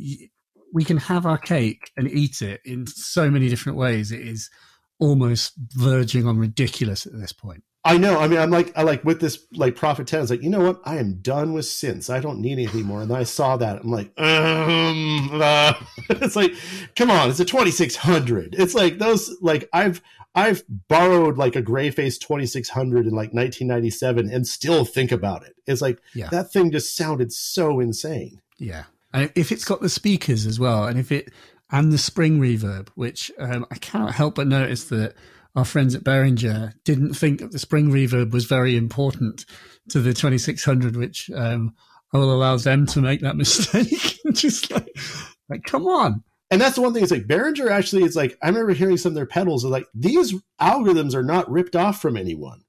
we 0.73 0.84
can 0.84 0.98
have 0.98 1.26
our 1.26 1.38
cake 1.38 1.91
and 1.95 2.10
eat 2.10 2.41
it 2.41 2.61
in 2.65 2.88
so 2.88 3.30
many 3.30 3.48
different 3.49 3.77
ways. 3.77 4.11
It 4.11 4.22
is 4.22 4.49
almost 4.99 5.53
verging 5.57 6.27
on 6.27 6.38
ridiculous 6.38 7.06
at 7.06 7.14
this 7.14 7.34
point. 7.34 7.64
I 7.86 7.98
know. 7.98 8.20
I 8.20 8.28
mean, 8.28 8.40
I'm 8.40 8.50
like, 8.50 8.72
I 8.78 8.84
like 8.84 9.04
with 9.04 9.20
this 9.20 9.46
like 9.52 9.76
Prophet 9.76 10.08
10, 10.08 10.22
it's 10.22 10.32
like, 10.32 10.42
you 10.42 10.50
know 10.50 10.62
what? 10.62 10.82
I 10.86 10.98
am 10.98 11.16
done 11.16 11.52
with 11.52 11.66
synths. 11.66 12.10
I 12.10 12.22
don't 12.22 12.40
need 12.40 12.54
anything 12.54 12.84
more. 12.84 13.02
And 13.02 13.12
then 13.12 13.18
I 13.18 13.24
saw 13.24 13.58
that. 13.58 13.82
I'm 13.84 13.92
like, 13.92 14.12
um, 14.18 15.42
uh. 15.42 15.74
it's 16.10 16.38
like, 16.38 16.54
come 16.96 17.12
on, 17.12 17.30
it's 17.30 17.42
a 17.42 17.46
2600. 17.46 18.56
It's 18.58 18.74
like 18.74 19.00
those, 19.00 19.36
like 19.42 19.68
I've, 19.74 20.02
I've 20.34 20.64
borrowed 20.88 21.38
like 21.38 21.58
a 21.58 21.62
Greyface 21.62 22.20
2600 22.20 23.06
in 23.06 23.12
like 23.12 23.34
1997 23.34 24.32
and 24.32 24.48
still 24.48 24.86
think 24.86 25.12
about 25.12 25.46
it. 25.46 25.56
It's 25.68 25.82
like 25.82 26.00
yeah. 26.16 26.30
that 26.30 26.54
thing 26.54 26.72
just 26.72 26.96
sounded 26.96 27.34
so 27.34 27.82
insane. 27.82 28.42
Yeah. 28.58 28.86
And 29.14 29.32
if 29.36 29.52
it's 29.52 29.66
got 29.66 29.82
the 29.82 29.90
speakers 29.90 30.46
as 30.46 30.60
well, 30.60 30.86
and 30.86 30.98
if 30.98 31.12
it 31.12 31.32
and 31.70 31.92
the 31.92 31.98
spring 31.98 32.40
reverb, 32.40 32.88
which 32.96 33.32
um, 33.40 33.66
I 33.72 33.76
cannot 33.76 34.14
help 34.14 34.36
but 34.36 34.48
notice 34.48 34.86
that 34.86 35.16
our 35.56 35.66
friends 35.66 35.94
at 35.96 36.04
Behringer 36.04 36.74
didn't 36.84 37.14
think 37.14 37.40
that 37.40 37.52
the 37.52 37.60
spring 37.60 37.92
reverb 37.92 38.32
was 38.32 38.46
very 38.46 38.76
important 38.76 39.46
to 39.90 40.00
the 40.00 40.14
2600, 40.14 40.96
which 40.96 41.30
um, 41.36 41.76
will 42.12 42.34
allow 42.34 42.58
them 42.58 42.86
to 42.88 43.02
make 43.02 43.22
that 43.22 43.36
mistake. 43.38 44.20
Just 44.34 44.72
like, 44.72 44.96
like, 45.50 45.64
come 45.64 45.86
on. 45.86 46.24
And 46.52 46.62
that's 46.62 46.76
the 46.76 46.82
one 46.82 46.94
thing. 46.94 47.02
It's 47.02 47.12
like 47.12 47.26
Behringer 47.28 47.70
actually 47.70 48.04
is 48.04 48.16
like 48.16 48.38
I 48.42 48.48
remember 48.48 48.74
hearing 48.74 48.98
some 48.98 49.12
of 49.12 49.16
their 49.16 49.26
pedals. 49.26 49.66
Are 49.66 49.70
like 49.70 49.88
these 49.96 50.36
algorithms 50.62 51.16
are 51.16 51.24
not 51.24 51.50
ripped 51.50 51.76
off 51.76 52.00
from 52.00 52.16
anyone. 52.16 52.64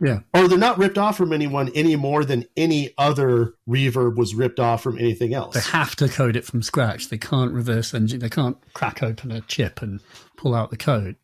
Yeah. 0.00 0.20
Or 0.32 0.48
they're 0.48 0.58
not 0.58 0.78
ripped 0.78 0.98
off 0.98 1.16
from 1.16 1.32
anyone 1.32 1.70
any 1.74 1.96
more 1.96 2.24
than 2.24 2.44
any 2.56 2.92
other 2.98 3.54
reverb 3.68 4.16
was 4.16 4.34
ripped 4.34 4.60
off 4.60 4.82
from 4.82 4.98
anything 4.98 5.34
else. 5.34 5.54
They 5.54 5.60
have 5.76 5.96
to 5.96 6.08
code 6.08 6.36
it 6.36 6.44
from 6.44 6.62
scratch. 6.62 7.08
They 7.08 7.18
can't 7.18 7.52
reverse 7.52 7.94
engine. 7.94 8.20
They 8.20 8.28
can't 8.28 8.56
crack 8.74 9.02
open 9.02 9.30
a 9.32 9.40
chip 9.42 9.82
and 9.82 10.00
pull 10.36 10.54
out 10.54 10.70
the 10.70 10.76
code. 10.76 11.16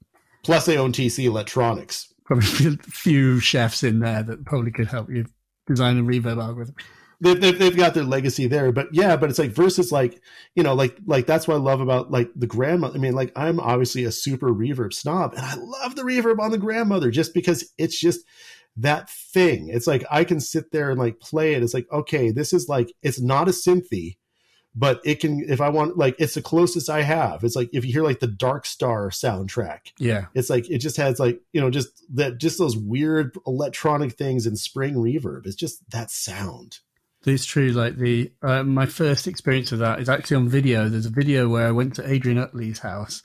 Plus, 0.42 0.66
they 0.66 0.78
own 0.78 0.92
TC 0.92 1.24
Electronics. 1.24 2.12
Probably 2.24 2.66
a 2.66 2.76
few 2.84 3.40
chefs 3.40 3.82
in 3.82 4.00
there 4.00 4.22
that 4.22 4.44
probably 4.44 4.70
could 4.70 4.88
help 4.88 5.10
you 5.10 5.26
design 5.66 5.98
a 5.98 6.02
reverb 6.02 6.42
algorithm. 6.42 6.74
They've, 7.22 7.38
they've, 7.38 7.58
they've 7.58 7.76
got 7.76 7.92
their 7.92 8.04
legacy 8.04 8.46
there, 8.46 8.72
but 8.72 8.88
yeah, 8.92 9.16
but 9.16 9.28
it's 9.28 9.38
like 9.38 9.50
versus 9.50 9.92
like 9.92 10.22
you 10.54 10.62
know 10.62 10.74
like 10.74 10.96
like 11.04 11.26
that's 11.26 11.46
what 11.46 11.56
I 11.56 11.58
love 11.58 11.82
about 11.82 12.10
like 12.10 12.30
the 12.34 12.46
grandmother. 12.46 12.96
I 12.96 12.98
mean, 12.98 13.12
like 13.12 13.30
I'm 13.36 13.60
obviously 13.60 14.04
a 14.04 14.12
super 14.12 14.48
reverb 14.48 14.94
snob, 14.94 15.34
and 15.34 15.44
I 15.44 15.54
love 15.54 15.96
the 15.96 16.02
reverb 16.02 16.38
on 16.38 16.50
the 16.50 16.56
grandmother 16.56 17.10
just 17.10 17.34
because 17.34 17.70
it's 17.76 18.00
just 18.00 18.24
that 18.76 19.10
thing. 19.10 19.68
It's 19.68 19.86
like 19.86 20.04
I 20.10 20.24
can 20.24 20.40
sit 20.40 20.72
there 20.72 20.90
and 20.90 20.98
like 20.98 21.20
play 21.20 21.54
it. 21.54 21.62
It's 21.62 21.74
like, 21.74 21.86
okay, 21.92 22.30
this 22.30 22.54
is 22.54 22.68
like 22.68 22.90
it's 23.02 23.20
not 23.20 23.48
a 23.48 23.52
Synthi, 23.52 24.16
but 24.74 25.00
it 25.04 25.20
can 25.20 25.44
if 25.48 25.60
I 25.60 25.68
want 25.68 25.96
like 25.96 26.16
it's 26.18 26.34
the 26.34 26.42
closest 26.42 26.88
I 26.88 27.02
have. 27.02 27.42
It's 27.42 27.56
like 27.56 27.70
if 27.72 27.84
you 27.84 27.92
hear 27.92 28.04
like 28.04 28.20
the 28.20 28.26
Dark 28.26 28.66
Star 28.66 29.10
soundtrack. 29.10 29.92
Yeah. 29.98 30.26
It's 30.34 30.50
like 30.50 30.70
it 30.70 30.78
just 30.78 30.96
has 30.96 31.18
like, 31.18 31.40
you 31.52 31.60
know, 31.60 31.70
just 31.70 31.88
that 32.14 32.38
just 32.38 32.58
those 32.58 32.76
weird 32.76 33.36
electronic 33.46 34.12
things 34.12 34.46
and 34.46 34.58
spring 34.58 34.94
reverb. 34.94 35.46
It's 35.46 35.56
just 35.56 35.88
that 35.90 36.10
sound. 36.10 36.78
It's 37.26 37.44
true. 37.44 37.72
Like 37.72 37.96
the 37.96 38.32
uh, 38.42 38.62
my 38.62 38.86
first 38.86 39.26
experience 39.26 39.72
of 39.72 39.80
that 39.80 40.00
is 40.00 40.08
actually 40.08 40.38
on 40.38 40.48
video. 40.48 40.88
There's 40.88 41.06
a 41.06 41.10
video 41.10 41.48
where 41.48 41.66
I 41.66 41.72
went 41.72 41.96
to 41.96 42.10
Adrian 42.10 42.38
Utley's 42.38 42.78
house, 42.78 43.22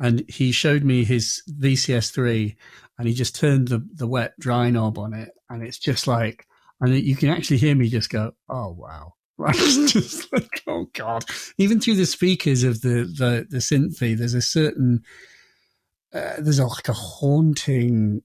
and 0.00 0.24
he 0.28 0.50
showed 0.50 0.82
me 0.82 1.04
his 1.04 1.42
VCS3, 1.48 2.56
and 2.98 3.06
he 3.06 3.14
just 3.14 3.36
turned 3.36 3.68
the 3.68 3.86
the 3.94 4.08
wet 4.08 4.34
dry 4.40 4.70
knob 4.70 4.98
on 4.98 5.14
it, 5.14 5.30
and 5.48 5.62
it's 5.62 5.78
just 5.78 6.08
like, 6.08 6.46
and 6.80 6.92
you 6.98 7.14
can 7.14 7.28
actually 7.28 7.58
hear 7.58 7.76
me 7.76 7.88
just 7.88 8.10
go, 8.10 8.32
"Oh 8.48 8.72
wow." 8.72 9.14
Right, 9.38 9.54
just 9.88 10.32
like 10.32 10.62
oh 10.66 10.86
god! 10.94 11.24
Even 11.58 11.80
through 11.80 11.96
the 11.96 12.06
speakers 12.06 12.62
of 12.64 12.80
the 12.80 13.04
the 13.04 13.46
the 13.48 13.58
Synthi, 13.58 14.16
there's 14.16 14.34
a 14.34 14.42
certain 14.42 15.02
uh, 16.14 16.34
there's 16.38 16.58
a, 16.58 16.66
like 16.66 16.88
a 16.88 16.94
haunting 16.94 18.22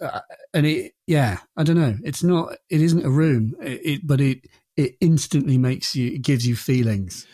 uh, 0.00 0.20
and 0.54 0.66
it 0.66 0.92
yeah 1.06 1.38
i 1.56 1.62
don't 1.62 1.76
know. 1.76 1.96
It's 2.04 2.22
not 2.22 2.54
it 2.70 2.80
isn't 2.80 3.04
a 3.04 3.10
room. 3.10 3.54
It, 3.60 3.80
it, 3.84 4.00
but 4.06 4.20
it 4.20 4.46
it 4.76 4.96
instantly 5.00 5.58
makes 5.58 5.94
you 5.96 6.12
it 6.12 6.22
gives 6.22 6.46
you 6.46 6.56
feelings 6.56 7.26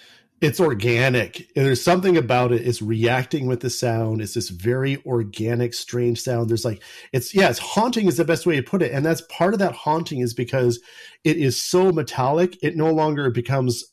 it's 0.42 0.58
organic. 0.58 1.48
There's 1.54 1.82
something 1.82 2.16
about 2.16 2.50
it 2.50 2.66
it's 2.66 2.82
reacting 2.82 3.46
with 3.46 3.60
the 3.60 3.70
sound. 3.70 4.20
It's 4.20 4.34
this 4.34 4.48
very 4.48 5.00
organic 5.06 5.72
strange 5.72 6.20
sound. 6.20 6.50
There's 6.50 6.64
like 6.64 6.82
it's 7.12 7.32
yeah 7.32 7.48
it's 7.48 7.60
haunting 7.60 8.08
is 8.08 8.16
the 8.16 8.24
best 8.24 8.44
way 8.44 8.56
to 8.56 8.62
put 8.62 8.82
it. 8.82 8.90
And 8.92 9.06
that's 9.06 9.22
part 9.30 9.54
of 9.54 9.60
that 9.60 9.72
haunting 9.72 10.18
is 10.18 10.34
because 10.34 10.80
it 11.22 11.36
is 11.36 11.58
so 11.58 11.92
metallic 11.92 12.58
it 12.60 12.76
no 12.76 12.92
longer 12.92 13.30
becomes 13.30 13.84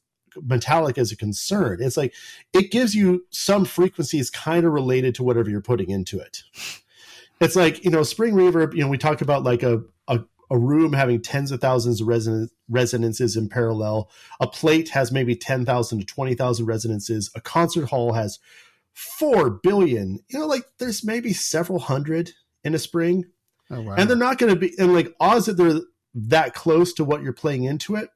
metallic 0.42 0.98
as 0.98 1.12
a 1.12 1.16
concern. 1.16 1.78
It's 1.82 1.98
like 1.98 2.16
it 2.52 2.72
gives 2.72 2.96
you 2.96 3.26
some 3.30 3.64
frequencies 3.64 4.32
kind 4.32 4.66
of 4.66 4.74
related 4.74 5.14
to 5.16 5.24
whatever 5.24 5.52
you're 5.52 5.62
putting 5.62 5.92
into 5.92 6.20
it. 6.20 6.42
It's 7.40 7.56
like 7.56 7.86
you 7.86 7.92
know 7.92 8.02
spring 8.02 8.34
reverb 8.34 8.74
you 8.74 8.82
know 8.82 8.90
we 8.90 8.98
talk 8.98 9.22
about 9.22 9.44
like 9.44 9.62
a, 9.62 9.84
a, 10.08 10.22
a 10.50 10.58
room 10.58 10.94
having 10.94 11.22
tens 11.22 11.52
of 11.52 11.62
thousands 11.62 12.02
of 12.02 12.08
reson- 12.08 12.50
resonances 12.68 13.36
in 13.36 13.50
parallel. 13.50 14.10
A 14.40 14.48
plate 14.48 14.90
has 14.90 15.12
maybe 15.12 15.36
10,000 15.36 16.00
to 16.00 16.06
20,000 16.06 16.66
resonances 16.66 17.30
a 17.36 17.42
concert 17.42 17.90
hall 17.90 18.14
has 18.14 18.40
4 18.94 19.50
billion. 19.50 20.20
You 20.30 20.40
know 20.40 20.48
like 20.48 20.64
there's 20.78 21.04
maybe 21.04 21.34
several 21.34 21.80
hundred 21.80 22.32
in 22.64 22.74
a 22.76 22.80
spring. 22.80 23.26
Oh, 23.72 23.82
wow. 23.82 23.94
and 23.98 24.10
they're 24.10 24.18
not 24.18 24.40
going 24.40 24.52
to 24.52 24.60
be 24.60 24.74
and 24.80 24.94
like 24.94 25.14
odds 25.20 25.46
that 25.46 25.54
they're 25.54 25.82
that 26.16 26.56
close 26.56 26.92
to 26.94 27.04
what 27.04 27.22
you're 27.22 27.34
playing 27.34 27.66
into 27.66 27.96
it 27.96 28.10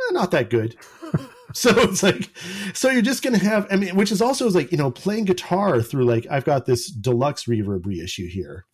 eh, 0.00 0.12
not 0.12 0.32
that 0.32 0.50
good. 0.50 0.76
So 1.52 1.70
it's 1.80 2.02
like 2.02 2.30
so 2.74 2.90
you're 2.90 3.02
just 3.02 3.24
gonna 3.24 3.38
have 3.38 3.66
i 3.72 3.76
mean 3.76 3.96
which 3.96 4.12
is 4.12 4.22
also 4.22 4.48
like 4.50 4.70
you 4.70 4.78
know 4.78 4.90
playing 4.90 5.24
guitar 5.24 5.82
through 5.82 6.04
like 6.04 6.24
i've 6.30 6.44
got 6.44 6.66
this 6.66 6.88
deluxe 6.88 7.46
reverb 7.46 7.84
reissue 7.86 8.28
here 8.28 8.66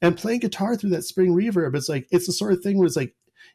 and 0.00 0.16
playing 0.16 0.40
guitar 0.40 0.76
through 0.76 0.90
that 0.90 1.04
spring 1.04 1.34
reverb 1.34 1.74
it's 1.76 1.88
like 1.88 2.06
it's 2.10 2.26
the 2.26 2.32
sort 2.32 2.52
of 2.52 2.60
thing 2.60 2.78
where 2.78 2.86
it's 2.86 2.96
like 2.96 3.14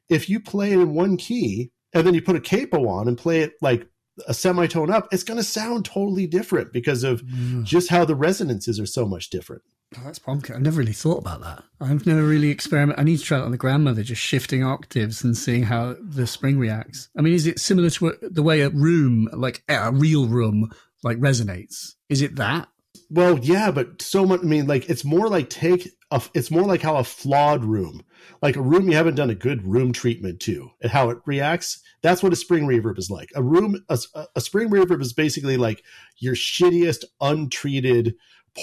if 0.10 0.30
you 0.30 0.40
play 0.40 0.72
it 0.72 0.80
in 0.80 0.94
one 0.94 1.18
key 1.18 1.72
and 1.94 2.06
then 2.06 2.14
you 2.14 2.22
put 2.22 2.36
a 2.36 2.42
capo 2.42 2.88
on 2.88 3.08
and 3.08 3.18
play 3.18 3.42
it 3.42 3.54
like 3.62 3.88
a 4.28 4.34
semitone 4.34 4.92
up 4.92 5.08
it's 5.12 5.24
going 5.24 5.38
to 5.38 5.44
sound 5.44 5.86
totally 5.86 6.28
different 6.28 6.72
because 6.72 7.04
of 7.04 7.22
mm. 7.24 7.64
just 7.64 7.90
how 7.90 8.06
the 8.06 8.16
resonances 8.16 8.80
are 8.80 8.86
so 8.86 9.06
much 9.06 9.30
different 9.30 9.64
Oh, 9.98 10.02
that's 10.06 10.20
bonkers. 10.20 10.56
I've 10.56 10.62
never 10.62 10.80
really 10.80 10.94
thought 10.94 11.20
about 11.20 11.42
that. 11.42 11.64
I've 11.80 12.06
never 12.06 12.24
really 12.24 12.50
experimented. 12.50 13.00
I 13.00 13.04
need 13.04 13.18
to 13.18 13.24
try 13.24 13.38
that 13.38 13.46
on 13.46 13.52
the 13.52 13.58
grandmother, 13.58 14.04
just 14.04 14.22
shifting 14.22 14.64
octaves 14.64 15.24
and 15.24 15.38
seeing 15.38 15.64
how 15.64 15.96
the 16.02 16.26
spring 16.26 16.58
reacts. 16.58 17.10
I 17.18 17.22
mean, 17.22 17.34
is 17.34 17.48
it 17.48 17.60
similar 17.60 17.90
to 17.90 18.18
the 18.22 18.44
way 18.44 18.62
a 18.62 18.70
room, 18.70 19.30
like 19.34 19.64
a 19.68 19.92
real 19.92 20.28
room, 20.28 20.72
like 21.04 21.18
resonates? 21.18 21.94
Is 22.10 22.22
it 22.22 22.36
that? 22.38 22.70
Well, 23.10 23.40
yeah, 23.40 23.72
but 23.72 24.02
so 24.02 24.26
much. 24.26 24.42
I 24.42 24.44
mean, 24.44 24.68
like 24.68 24.90
it's 24.90 25.04
more 25.06 25.28
like 25.28 25.50
take 25.50 25.90
a. 26.12 26.22
It's 26.34 26.52
more 26.52 26.64
like 26.64 26.82
how 26.82 26.98
a 26.98 27.04
flawed 27.04 27.64
room, 27.64 28.04
like 28.42 28.56
a 28.56 28.62
room 28.62 28.90
you 28.90 28.96
haven't 28.96 29.16
done 29.16 29.30
a 29.30 29.36
good 29.36 29.66
room 29.66 29.94
treatment 29.94 30.40
to, 30.42 30.72
and 30.82 30.92
how 30.92 31.10
it 31.10 31.20
reacts. 31.26 31.82
That's 32.02 32.22
what 32.22 32.34
a 32.34 32.38
spring 32.38 32.66
reverb 32.66 32.98
is 32.98 33.10
like. 33.10 33.30
A 33.36 33.44
room, 33.44 33.84
a, 33.90 34.00
a 34.36 34.42
spring 34.42 34.70
reverb 34.70 35.02
is 35.02 35.14
basically 35.14 35.58
like 35.58 35.84
your 36.18 36.36
shittiest 36.36 37.06
untreated 37.22 38.16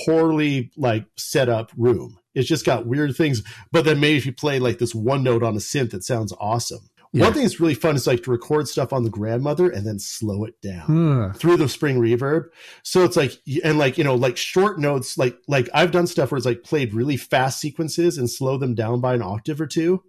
poorly 0.05 0.71
like 0.77 1.07
set 1.17 1.49
up 1.49 1.73
room. 1.77 2.19
It's 2.35 2.49
just 2.49 2.65
got 2.65 2.87
weird 2.87 3.17
things. 3.17 3.43
But 3.73 3.85
then 3.85 3.99
maybe 3.99 4.19
if 4.19 4.27
you 4.27 4.33
play 4.33 4.59
like 4.59 4.79
this 4.79 4.95
one 4.95 5.23
note 5.23 5.43
on 5.43 5.55
a 5.55 5.59
synth, 5.59 5.95
it 5.95 6.05
sounds 6.05 6.33
awesome. 6.39 6.90
Yeah. 7.13 7.25
One 7.25 7.33
thing 7.33 7.43
that's 7.43 7.59
really 7.59 7.75
fun 7.75 7.97
is 7.97 8.07
like 8.07 8.23
to 8.23 8.31
record 8.31 8.69
stuff 8.69 8.93
on 8.93 9.03
the 9.03 9.11
grandmother 9.11 9.69
and 9.69 9.85
then 9.85 9.99
slow 9.99 10.45
it 10.45 10.61
down 10.63 10.85
through 11.35 11.57
the 11.57 11.69
spring 11.69 11.99
reverb. 11.99 12.45
So 12.85 13.03
it's 13.03 13.17
like 13.17 13.33
and 13.65 13.79
like 13.79 13.99
you 13.99 14.05
know 14.05 14.15
like 14.15 14.37
short 14.37 14.79
notes 14.79 15.19
like 15.19 15.37
like 15.49 15.69
I've 15.75 15.91
done 15.91 16.07
stuff 16.07 16.31
where 16.31 16.37
it's 16.37 16.47
like 16.47 16.63
played 16.63 16.95
really 16.95 17.17
fast 17.17 17.59
sequences 17.59 18.17
and 18.17 18.31
slow 18.31 18.59
them 18.59 18.77
down 18.77 19.01
by 19.01 19.15
an 19.15 19.23
octave 19.23 19.61
or 19.61 19.67
two. 19.67 20.05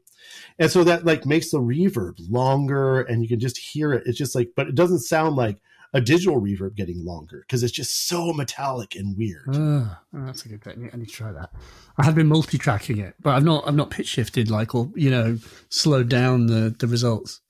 And 0.59 0.69
so 0.69 0.83
that 0.83 1.03
like 1.03 1.25
makes 1.25 1.49
the 1.49 1.59
reverb 1.59 2.17
longer 2.29 3.01
and 3.01 3.23
you 3.23 3.27
can 3.27 3.39
just 3.39 3.57
hear 3.57 3.93
it. 3.93 4.03
It's 4.05 4.17
just 4.17 4.35
like 4.35 4.51
but 4.55 4.67
it 4.67 4.75
doesn't 4.75 4.99
sound 4.99 5.35
like 5.35 5.57
a 5.93 6.01
digital 6.01 6.41
reverb 6.41 6.75
getting 6.75 7.03
longer 7.03 7.43
because 7.45 7.63
it's 7.63 7.71
just 7.71 8.07
so 8.07 8.31
metallic 8.33 8.95
and 8.95 9.17
weird. 9.17 9.55
Uh, 9.55 9.95
that's 10.13 10.45
a 10.45 10.49
good 10.49 10.63
thing. 10.63 10.89
I 10.93 10.97
need 10.97 11.09
to 11.09 11.13
try 11.13 11.31
that. 11.31 11.51
I 11.97 12.05
have 12.05 12.15
been 12.15 12.27
multi-tracking 12.27 12.97
it, 12.97 13.15
but 13.21 13.35
I've 13.35 13.43
not. 13.43 13.67
I've 13.67 13.75
not 13.75 13.89
pitch 13.89 14.07
shifted 14.07 14.49
like 14.49 14.73
or 14.73 14.89
you 14.95 15.09
know 15.09 15.37
slowed 15.69 16.09
down 16.09 16.47
the 16.47 16.75
the 16.77 16.87
results. 16.87 17.41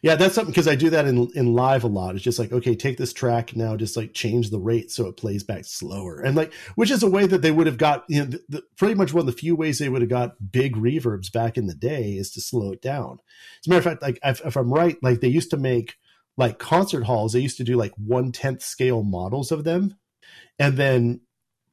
Yeah, 0.00 0.14
that's 0.14 0.34
something 0.34 0.52
because 0.52 0.68
I 0.68 0.74
do 0.74 0.90
that 0.90 1.06
in 1.06 1.28
in 1.34 1.54
live 1.54 1.84
a 1.84 1.88
lot. 1.88 2.14
It's 2.14 2.24
just 2.24 2.38
like, 2.38 2.52
okay, 2.52 2.74
take 2.74 2.96
this 2.96 3.12
track 3.12 3.56
now, 3.56 3.76
just 3.76 3.96
like 3.96 4.14
change 4.14 4.50
the 4.50 4.58
rate 4.58 4.90
so 4.90 5.06
it 5.06 5.16
plays 5.16 5.44
back 5.44 5.64
slower, 5.64 6.20
and 6.20 6.36
like, 6.36 6.52
which 6.76 6.90
is 6.90 7.02
a 7.02 7.10
way 7.10 7.26
that 7.26 7.42
they 7.42 7.50
would 7.50 7.66
have 7.66 7.78
got, 7.78 8.04
you 8.08 8.20
know, 8.20 8.26
the, 8.26 8.40
the, 8.48 8.62
pretty 8.76 8.94
much 8.94 9.12
one 9.12 9.20
of 9.20 9.26
the 9.26 9.32
few 9.32 9.54
ways 9.56 9.78
they 9.78 9.88
would 9.88 10.02
have 10.02 10.10
got 10.10 10.52
big 10.52 10.76
reverbs 10.76 11.30
back 11.32 11.56
in 11.56 11.66
the 11.66 11.74
day 11.74 12.12
is 12.12 12.30
to 12.32 12.40
slow 12.40 12.72
it 12.72 12.80
down. 12.80 13.18
As 13.60 13.66
a 13.66 13.70
matter 13.70 13.78
of 13.78 13.84
fact, 13.84 14.02
like 14.02 14.18
if, 14.24 14.44
if 14.44 14.56
I'm 14.56 14.72
right, 14.72 14.96
like 15.02 15.20
they 15.20 15.28
used 15.28 15.50
to 15.50 15.56
make 15.56 15.96
like 16.36 16.58
concert 16.58 17.04
halls, 17.04 17.32
they 17.32 17.40
used 17.40 17.56
to 17.58 17.64
do 17.64 17.76
like 17.76 17.92
one 17.96 18.32
tenth 18.32 18.62
scale 18.62 19.02
models 19.02 19.52
of 19.52 19.64
them, 19.64 19.96
and 20.58 20.76
then 20.76 21.20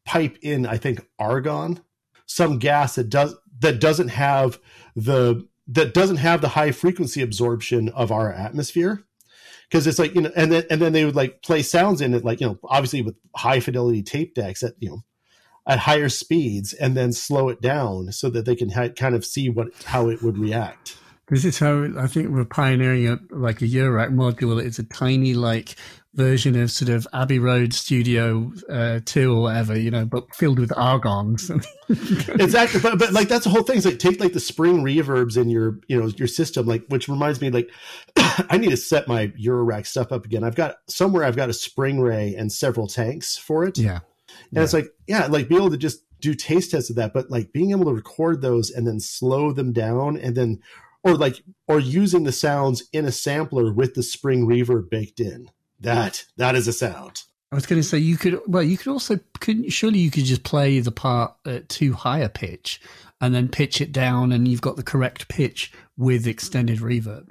pipe 0.05 0.37
in, 0.41 0.65
I 0.65 0.77
think, 0.77 1.05
argon, 1.19 1.81
some 2.25 2.59
gas 2.59 2.95
that 2.95 3.09
does 3.09 3.35
that 3.59 3.79
doesn't 3.79 4.09
have 4.09 4.59
the 4.95 5.47
that 5.67 5.93
doesn't 5.93 6.17
have 6.17 6.41
the 6.41 6.49
high 6.49 6.71
frequency 6.71 7.21
absorption 7.21 7.89
of 7.89 8.11
our 8.11 8.31
atmosphere. 8.31 9.03
Because 9.69 9.87
it's 9.87 9.99
like 9.99 10.13
you 10.13 10.21
know 10.21 10.31
and 10.35 10.51
then 10.51 10.63
and 10.69 10.81
then 10.81 10.93
they 10.93 11.05
would 11.05 11.15
like 11.15 11.41
play 11.41 11.61
sounds 11.61 12.01
in 12.01 12.13
it 12.13 12.23
like 12.23 12.39
you 12.39 12.47
know 12.47 12.59
obviously 12.63 13.01
with 13.01 13.15
high 13.35 13.59
fidelity 13.59 14.03
tape 14.03 14.35
decks 14.35 14.61
at 14.61 14.73
you 14.79 14.89
know 14.89 15.03
at 15.67 15.79
higher 15.79 16.09
speeds 16.09 16.73
and 16.73 16.95
then 16.95 17.11
slow 17.11 17.49
it 17.49 17.61
down 17.61 18.11
so 18.11 18.29
that 18.29 18.45
they 18.45 18.55
can 18.55 18.69
ha- 18.69 18.89
kind 18.89 19.15
of 19.15 19.25
see 19.25 19.49
what 19.49 19.69
how 19.85 20.09
it 20.09 20.21
would 20.21 20.37
react 20.37 20.97
This 21.33 21.45
is 21.45 21.57
how 21.57 21.87
I 21.97 22.05
think 22.05 22.29
we're 22.29 22.45
pioneering 22.45 23.07
a 23.07 23.19
like 23.31 23.63
a 23.63 23.65
Eurorack 23.65 24.13
module. 24.13 24.63
It's 24.63 24.77
a 24.77 24.83
tiny 24.83 25.33
like 25.33 25.75
version 26.13 26.55
of 26.61 26.69
sort 26.69 26.89
of 26.89 27.07
Abbey 27.11 27.39
Road 27.39 27.73
Studio 27.73 28.53
uh, 28.69 28.99
Two 29.03 29.35
or 29.35 29.41
whatever, 29.41 29.75
you 29.75 29.89
know, 29.89 30.05
but 30.05 30.35
filled 30.35 30.59
with 30.59 30.69
argons. 30.69 31.49
exactly, 32.39 32.79
but 32.81 32.99
but 32.99 33.13
like 33.13 33.29
that's 33.29 33.45
the 33.45 33.49
whole 33.49 33.63
thing. 33.63 33.77
Is 33.77 33.85
like 33.85 33.97
take 33.97 34.19
like 34.19 34.33
the 34.33 34.39
spring 34.39 34.83
reverbs 34.83 35.35
in 35.35 35.49
your 35.49 35.79
you 35.87 35.99
know 35.99 36.07
your 36.17 36.27
system, 36.27 36.67
like 36.67 36.85
which 36.89 37.07
reminds 37.07 37.41
me 37.41 37.49
like 37.49 37.67
I 38.15 38.59
need 38.59 38.69
to 38.69 38.77
set 38.77 39.07
my 39.07 39.29
Eurorack 39.29 39.87
stuff 39.87 40.11
up 40.11 40.25
again. 40.25 40.43
I've 40.43 40.55
got 40.55 40.75
somewhere 40.87 41.23
I've 41.23 41.35
got 41.35 41.49
a 41.49 41.53
spring 41.53 41.99
ray 41.99 42.35
and 42.35 42.51
several 42.51 42.85
tanks 42.85 43.37
for 43.37 43.65
it. 43.65 43.79
Yeah, 43.79 44.01
and 44.29 44.41
yeah. 44.51 44.61
it's 44.61 44.73
like 44.73 44.93
yeah, 45.07 45.25
like 45.25 45.49
be 45.49 45.55
able 45.55 45.71
to 45.71 45.77
just 45.77 46.03
do 46.19 46.33
taste 46.33 46.71
tests 46.71 46.89
of 46.89 46.95
that, 46.95 47.11
but 47.11 47.29
like 47.31 47.51
being 47.51 47.71
able 47.71 47.85
to 47.85 47.93
record 47.93 48.41
those 48.41 48.69
and 48.69 48.87
then 48.87 48.99
slow 48.99 49.51
them 49.51 49.73
down 49.73 50.15
and 50.15 50.37
then 50.37 50.61
or 51.03 51.15
like 51.15 51.43
or 51.67 51.79
using 51.79 52.23
the 52.23 52.31
sounds 52.31 52.83
in 52.91 53.05
a 53.05 53.11
sampler 53.11 53.71
with 53.71 53.93
the 53.93 54.03
spring 54.03 54.47
reverb 54.47 54.89
baked 54.89 55.19
in. 55.19 55.51
That 55.79 56.25
that 56.37 56.55
is 56.55 56.67
a 56.67 56.73
sound. 56.73 57.23
I 57.51 57.55
was 57.55 57.65
going 57.67 57.81
to 57.81 57.87
say 57.87 57.99
you 57.99 58.17
could 58.17 58.39
well 58.47 58.63
you 58.63 58.77
could 58.77 58.87
also 58.87 59.19
couldn't 59.39 59.69
surely 59.71 59.99
you 59.99 60.09
could 60.09 60.25
just 60.25 60.43
play 60.43 60.79
the 60.79 60.91
part 60.91 61.35
at 61.45 61.69
too 61.69 61.93
high 61.93 62.19
a 62.19 62.29
pitch 62.29 62.81
and 63.21 63.35
then 63.35 63.47
pitch 63.47 63.79
it 63.79 63.91
down 63.91 64.31
and 64.31 64.47
you've 64.47 64.61
got 64.61 64.75
the 64.75 64.83
correct 64.83 65.27
pitch 65.27 65.71
with 65.97 66.25
extended 66.25 66.79
reverb. 66.79 67.29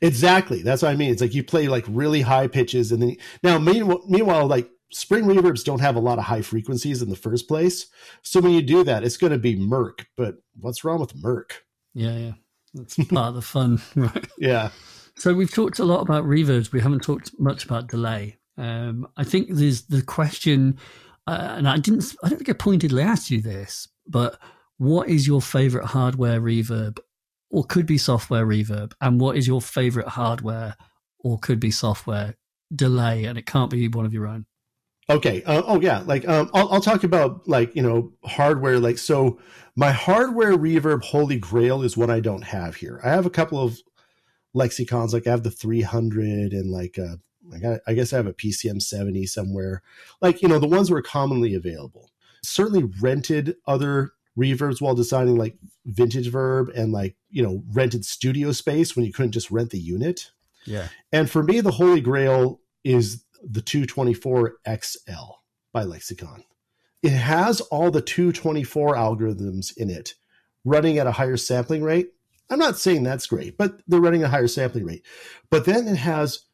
Exactly. 0.00 0.62
That's 0.62 0.82
what 0.82 0.90
I 0.90 0.96
mean. 0.96 1.10
It's 1.10 1.22
like 1.22 1.34
you 1.34 1.42
play 1.42 1.68
like 1.68 1.84
really 1.88 2.20
high 2.20 2.46
pitches 2.46 2.92
and 2.92 3.00
then 3.02 3.16
now 3.42 3.58
meanwhile, 3.58 4.02
meanwhile 4.06 4.46
like 4.46 4.70
spring 4.90 5.24
reverbs 5.24 5.64
don't 5.64 5.80
have 5.80 5.96
a 5.96 6.00
lot 6.00 6.18
of 6.18 6.24
high 6.24 6.42
frequencies 6.42 7.02
in 7.02 7.10
the 7.10 7.16
first 7.16 7.48
place. 7.48 7.86
So 8.22 8.40
when 8.40 8.52
you 8.52 8.62
do 8.62 8.84
that, 8.84 9.02
it's 9.02 9.16
going 9.16 9.32
to 9.32 9.38
be 9.38 9.56
murk. 9.56 10.06
But 10.16 10.36
what's 10.60 10.84
wrong 10.84 11.00
with 11.00 11.16
murk? 11.16 11.64
Yeah, 11.94 12.16
yeah. 12.16 12.32
That's 12.74 12.96
part 12.96 13.28
of 13.28 13.34
the 13.34 13.42
fun, 13.42 13.80
right? 13.96 14.26
Yeah. 14.38 14.70
So 15.16 15.32
we've 15.32 15.52
talked 15.52 15.78
a 15.78 15.84
lot 15.84 16.00
about 16.00 16.24
reverbs. 16.24 16.72
We 16.72 16.80
haven't 16.80 17.02
talked 17.02 17.32
much 17.38 17.64
about 17.64 17.88
delay. 17.88 18.38
Um, 18.58 19.06
I 19.16 19.24
think 19.24 19.48
there's 19.50 19.82
the 19.82 20.02
question, 20.02 20.78
uh, 21.26 21.54
and 21.56 21.68
I 21.68 21.78
didn't. 21.78 22.14
I 22.22 22.28
don't 22.28 22.38
think 22.38 22.50
I 22.50 22.54
pointedly 22.54 23.02
asked 23.02 23.30
you 23.30 23.40
this, 23.40 23.88
but 24.06 24.38
what 24.78 25.08
is 25.08 25.26
your 25.26 25.40
favorite 25.40 25.86
hardware 25.86 26.40
reverb, 26.40 26.98
or 27.50 27.64
could 27.64 27.86
be 27.86 27.98
software 27.98 28.46
reverb, 28.46 28.92
and 29.00 29.20
what 29.20 29.36
is 29.36 29.46
your 29.46 29.60
favorite 29.60 30.08
hardware, 30.08 30.76
or 31.20 31.38
could 31.38 31.60
be 31.60 31.70
software 31.70 32.34
delay, 32.74 33.24
and 33.24 33.38
it 33.38 33.46
can't 33.46 33.70
be 33.70 33.88
one 33.88 34.04
of 34.04 34.12
your 34.12 34.26
own. 34.26 34.46
Okay. 35.08 35.42
Uh, 35.44 35.62
oh 35.66 35.80
yeah. 35.80 36.02
Like 36.06 36.26
um, 36.26 36.50
I'll, 36.54 36.72
I'll 36.72 36.80
talk 36.80 37.04
about 37.04 37.46
like 37.46 37.74
you 37.76 37.82
know 37.82 38.12
hardware. 38.24 38.78
Like 38.78 38.98
so, 38.98 39.38
my 39.76 39.92
hardware 39.92 40.56
reverb 40.56 41.02
holy 41.02 41.38
grail 41.38 41.82
is 41.82 41.96
what 41.96 42.10
I 42.10 42.20
don't 42.20 42.44
have 42.44 42.76
here. 42.76 43.00
I 43.02 43.10
have 43.10 43.26
a 43.26 43.30
couple 43.30 43.58
of 43.60 43.80
lexicons. 44.52 45.12
Like 45.12 45.26
I 45.26 45.30
have 45.30 45.42
the 45.42 45.50
300 45.50 46.52
and 46.52 46.70
like 46.70 46.98
uh, 46.98 47.16
I 47.52 47.58
got 47.58 47.80
I 47.86 47.94
guess 47.94 48.12
I 48.12 48.16
have 48.16 48.26
a 48.26 48.32
PCM 48.32 48.80
70 48.80 49.26
somewhere. 49.26 49.82
Like 50.20 50.42
you 50.42 50.48
know 50.48 50.58
the 50.58 50.66
ones 50.66 50.90
are 50.90 51.02
commonly 51.02 51.54
available. 51.54 52.10
Certainly 52.42 52.90
rented 53.00 53.56
other 53.66 54.12
reverbs 54.38 54.80
while 54.80 54.94
designing 54.94 55.36
like 55.36 55.56
vintage 55.86 56.28
verb 56.28 56.70
and 56.74 56.92
like 56.92 57.16
you 57.30 57.42
know 57.42 57.62
rented 57.72 58.04
studio 58.04 58.52
space 58.52 58.94
when 58.94 59.04
you 59.04 59.12
couldn't 59.12 59.32
just 59.32 59.50
rent 59.50 59.70
the 59.70 59.78
unit. 59.78 60.30
Yeah. 60.64 60.88
And 61.12 61.28
for 61.28 61.42
me, 61.42 61.60
the 61.60 61.72
holy 61.72 62.00
grail 62.00 62.60
is 62.84 63.24
the 63.42 63.60
224 63.60 64.56
XL 64.80 65.10
by 65.72 65.82
Lexicon. 65.82 66.44
It 67.04 67.10
has 67.10 67.60
all 67.60 67.90
the 67.90 68.00
224 68.00 68.94
algorithms 68.94 69.76
in 69.76 69.90
it 69.90 70.14
running 70.64 70.96
at 70.96 71.06
a 71.06 71.12
higher 71.12 71.36
sampling 71.36 71.82
rate. 71.82 72.14
I'm 72.48 72.58
not 72.58 72.78
saying 72.78 73.02
that's 73.02 73.26
great, 73.26 73.58
but 73.58 73.82
they're 73.86 74.00
running 74.00 74.24
a 74.24 74.28
higher 74.28 74.48
sampling 74.48 74.86
rate. 74.86 75.04
But 75.50 75.66
then 75.66 75.86
it 75.86 75.96
has 75.96 76.46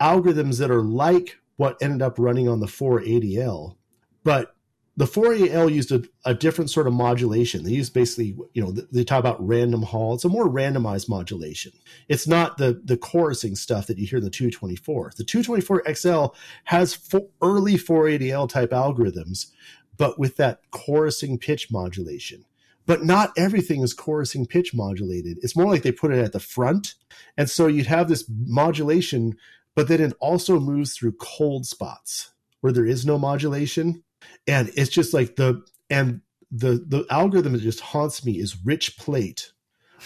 algorithms 0.00 0.60
that 0.60 0.70
are 0.70 0.82
like 0.82 1.38
what 1.56 1.76
ended 1.82 2.00
up 2.00 2.16
running 2.16 2.48
on 2.48 2.60
the 2.60 2.66
480L, 2.66 3.74
but 4.22 4.54
the 4.98 5.04
480L 5.04 5.72
used 5.72 5.92
a, 5.92 6.02
a, 6.24 6.34
different 6.34 6.70
sort 6.70 6.88
of 6.88 6.92
modulation. 6.92 7.62
They 7.62 7.70
used 7.70 7.94
basically, 7.94 8.36
you 8.52 8.60
know, 8.60 8.72
they 8.72 9.04
talk 9.04 9.20
about 9.20 9.44
random 9.46 9.82
hall. 9.82 10.14
It's 10.14 10.24
a 10.24 10.28
more 10.28 10.48
randomized 10.48 11.08
modulation. 11.08 11.70
It's 12.08 12.26
not 12.26 12.58
the 12.58 12.82
the 12.84 12.96
chorusing 12.96 13.56
stuff 13.56 13.86
that 13.86 13.96
you 13.96 14.08
hear 14.08 14.18
in 14.18 14.24
the 14.24 14.30
224. 14.30 15.12
The 15.16 15.22
224 15.22 15.94
XL 15.94 16.36
has 16.64 16.98
early 17.40 17.76
480L 17.76 18.48
type 18.48 18.70
algorithms, 18.70 19.52
but 19.98 20.18
with 20.18 20.36
that 20.36 20.60
chorusing 20.70 21.38
pitch 21.38 21.70
modulation. 21.70 22.44
But 22.86 23.04
not 23.04 23.32
everything 23.36 23.82
is 23.82 23.94
chorusing 23.94 24.48
pitch 24.48 24.72
modulated. 24.72 25.36
It's 25.42 25.54
more 25.54 25.66
like 25.66 25.82
they 25.82 25.92
put 25.92 26.10
it 26.10 26.24
at 26.24 26.32
the 26.32 26.40
front. 26.40 26.94
And 27.36 27.50
so 27.50 27.66
you'd 27.66 27.86
have 27.86 28.08
this 28.08 28.24
modulation, 28.46 29.36
but 29.74 29.88
then 29.88 30.00
it 30.00 30.14
also 30.20 30.58
moves 30.58 30.96
through 30.96 31.12
cold 31.20 31.66
spots 31.66 32.30
where 32.62 32.72
there 32.72 32.86
is 32.86 33.04
no 33.04 33.18
modulation 33.18 34.02
and 34.46 34.70
it's 34.74 34.90
just 34.90 35.14
like 35.14 35.36
the 35.36 35.62
and 35.90 36.22
the 36.50 36.84
the 36.86 37.06
algorithm 37.10 37.52
that 37.52 37.62
just 37.62 37.80
haunts 37.80 38.24
me 38.24 38.38
is 38.38 38.64
rich 38.64 38.96
plate 38.96 39.52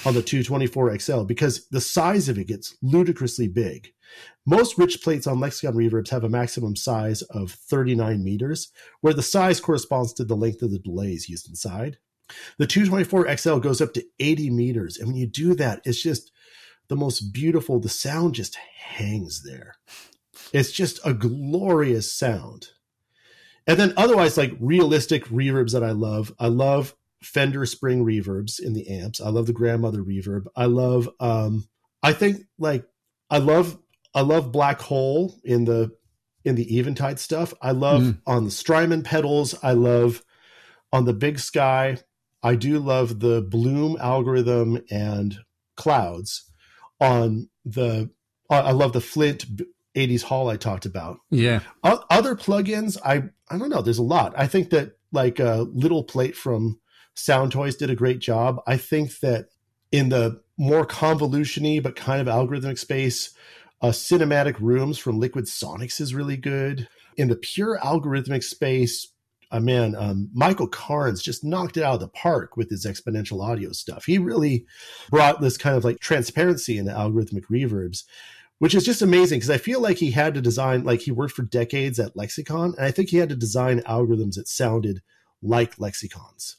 on 0.05 0.14
the 0.14 0.23
224 0.23 0.98
XL 0.98 1.23
because 1.23 1.69
the 1.69 1.81
size 1.81 2.28
of 2.28 2.39
it 2.39 2.47
gets 2.47 2.77
ludicrously 2.82 3.47
big. 3.47 3.93
Most 4.44 4.76
rich 4.76 5.02
plates 5.02 5.26
on 5.26 5.40
Lexicon 5.40 5.74
reverbs 5.74 6.10
have 6.10 6.24
a 6.24 6.28
maximum 6.28 6.74
size 6.74 7.22
of 7.22 7.52
39 7.52 8.22
meters, 8.24 8.72
where 9.01 9.14
the 9.14 9.22
size 9.22 9.60
corresponds 9.60 10.12
to 10.14 10.24
the 10.24 10.36
length 10.36 10.62
of 10.62 10.70
the 10.70 10.78
delays 10.78 11.28
used 11.28 11.48
inside. 11.48 11.98
The 12.59 12.66
224 12.66 13.36
XL 13.36 13.59
goes 13.59 13.80
up 13.80 13.93
to 13.94 14.05
80 14.18 14.51
meters, 14.51 14.97
and 14.98 15.09
when 15.09 15.16
you 15.16 15.26
do 15.26 15.55
that, 15.55 15.80
it's 15.84 16.02
just 16.02 16.32
the 16.89 16.97
most 16.97 17.32
beautiful. 17.32 17.78
The 17.78 17.89
sound 17.89 18.34
just 18.34 18.56
hangs 18.56 19.43
there. 19.44 19.76
It's 20.52 20.72
just 20.72 20.98
a 21.05 21.14
glorious 21.14 22.12
sound. 22.12 22.68
And 23.66 23.78
then 23.78 23.94
otherwise, 23.97 24.36
like 24.36 24.55
realistic 24.60 25.24
reverbs 25.26 25.72
that 25.72 25.84
I 25.84 25.93
love. 25.93 26.32
I 26.39 26.48
love 26.48 26.94
Fender 27.22 27.64
Spring 27.64 28.05
reverbs 28.05 28.60
in 28.60 28.72
the 28.72 28.89
amps. 28.89 29.20
I 29.20 29.28
love 29.28 29.47
the 29.47 29.52
grandmother 29.52 30.02
reverb. 30.02 30.47
I 30.56 30.66
love 30.66 31.09
um 31.20 31.68
I 32.02 32.12
think 32.12 32.47
like 32.59 32.84
I 33.30 33.39
love 33.39 33.78
I 34.14 34.20
love 34.22 34.52
Black 34.52 34.80
Hole 34.80 35.34
in 35.44 35.64
the 35.64 35.93
in 36.44 36.56
the 36.56 36.78
Eventide 36.78 37.18
stuff. 37.18 37.55
I 37.62 37.70
love 37.70 38.02
mm. 38.02 38.18
on 38.26 38.44
the 38.44 38.51
Strymon 38.51 39.02
pedals. 39.02 39.55
I 39.62 39.72
love 39.72 40.24
on 40.93 41.05
the 41.05 41.12
Big 41.12 41.39
Sky. 41.39 41.98
I 42.43 42.56
do 42.56 42.78
love 42.78 43.20
the 43.20 43.40
Bloom 43.40 43.97
algorithm 44.01 44.82
and 44.90 45.39
clouds 45.76 46.51
on 47.01 47.48
the 47.64 48.10
I 48.51 48.72
love 48.72 48.93
the 48.93 49.01
Flint 49.01 49.47
80s 49.94 50.22
Hall 50.22 50.48
I 50.48 50.56
talked 50.56 50.84
about. 50.84 51.18
Yeah. 51.30 51.60
O- 51.82 52.05
other 52.10 52.34
plugins, 52.34 52.98
I 53.05 53.24
I 53.48 53.59
don't 53.59 53.70
know. 53.70 53.82
There's 53.82 53.98
a 53.98 54.02
lot. 54.02 54.34
I 54.36 54.47
think 54.47 54.70
that 54.70 54.98
like 55.12 55.39
a 55.39 55.52
uh, 55.52 55.66
little 55.72 56.05
plate 56.05 56.36
from 56.36 56.80
Sound 57.14 57.52
Toys 57.52 57.76
did 57.76 57.90
a 57.90 57.94
great 57.94 58.18
job. 58.18 58.60
I 58.66 58.76
think 58.76 59.20
that 59.20 59.48
in 59.90 60.09
the 60.09 60.40
more 60.59 60.86
convolutiony 60.86 61.82
but 61.82 61.97
kind 61.97 62.26
of 62.26 62.34
algorithmic 62.34 62.78
space, 62.78 63.30
uh, 63.82 63.88
cinematic 63.88 64.59
rooms 64.60 64.98
from 64.98 65.18
Liquid 65.20 65.44
Sonics 65.46 66.00
is 66.00 66.14
really 66.14 66.36
good. 66.36 66.88
In 67.16 67.28
the 67.28 67.36
pure 67.36 67.78
algorithmic 67.82 68.42
space, 68.42 69.09
uh, 69.50 69.60
man, 69.60 69.94
um, 69.96 70.30
Michael 70.32 70.68
Carnes 70.68 71.22
just 71.22 71.44
knocked 71.44 71.76
it 71.76 71.82
out 71.82 71.94
of 71.94 72.00
the 72.00 72.09
park 72.09 72.56
with 72.56 72.70
his 72.70 72.86
exponential 72.86 73.42
audio 73.42 73.72
stuff. 73.72 74.06
He 74.06 74.16
really 74.16 74.64
brought 75.10 75.42
this 75.42 75.59
kind 75.59 75.76
of 75.76 75.84
like 75.84 76.00
transparency 76.00 76.78
in 76.78 76.86
the 76.86 76.92
algorithmic 76.92 77.44
reverbs 77.50 78.04
which 78.62 78.76
is 78.76 78.84
just 78.84 79.02
amazing 79.02 79.40
because 79.40 79.50
I 79.50 79.59
feel 79.59 79.80
like 79.80 79.96
he 79.96 80.12
had 80.12 80.34
to 80.34 80.40
design, 80.40 80.84
like 80.84 81.00
he 81.00 81.10
worked 81.10 81.34
for 81.34 81.42
decades 81.42 81.98
at 81.98 82.16
Lexicon, 82.16 82.76
and 82.76 82.86
I 82.86 82.92
think 82.92 83.09
he 83.09 83.16
had 83.16 83.30
to 83.30 83.34
design 83.34 83.80
algorithms 83.80 84.36
that 84.36 84.46
sounded 84.46 85.02
like 85.42 85.80
lexicons. 85.80 86.59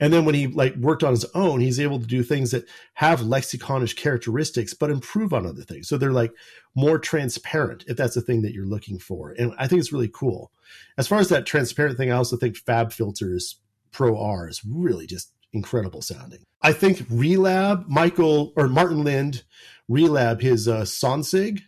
And 0.00 0.12
then 0.12 0.24
when 0.24 0.34
he 0.34 0.46
like 0.46 0.74
worked 0.76 1.02
on 1.02 1.12
his 1.12 1.24
own, 1.34 1.60
he's 1.60 1.80
able 1.80 1.98
to 2.00 2.06
do 2.06 2.22
things 2.22 2.50
that 2.52 2.68
have 2.94 3.20
lexiconish 3.20 3.96
characteristics 3.96 4.74
but 4.74 4.90
improve 4.90 5.32
on 5.32 5.46
other 5.46 5.62
things. 5.62 5.88
So 5.88 5.98
they're 5.98 6.12
like 6.12 6.32
more 6.74 6.98
transparent 6.98 7.84
if 7.88 7.96
that's 7.96 8.14
the 8.14 8.20
thing 8.20 8.42
that 8.42 8.52
you're 8.52 8.66
looking 8.66 8.98
for. 8.98 9.34
And 9.38 9.54
I 9.58 9.66
think 9.66 9.80
it's 9.80 9.92
really 9.92 10.10
cool. 10.12 10.52
As 10.98 11.08
far 11.08 11.18
as 11.18 11.28
that 11.28 11.46
transparent 11.46 11.96
thing, 11.96 12.10
I 12.10 12.16
also 12.16 12.36
think 12.36 12.56
Fab 12.56 12.92
Filters 12.92 13.56
Pro 13.92 14.18
R 14.18 14.48
is 14.48 14.62
really 14.64 15.06
just 15.06 15.32
incredible 15.52 16.02
sounding. 16.02 16.44
I 16.62 16.72
think 16.72 16.98
Relab, 17.08 17.88
Michael 17.88 18.52
or 18.56 18.68
Martin 18.68 19.04
Lind 19.04 19.44
Relab 19.90 20.40
his 20.40 20.68
uh, 20.68 20.82
Sonsig. 20.82 21.60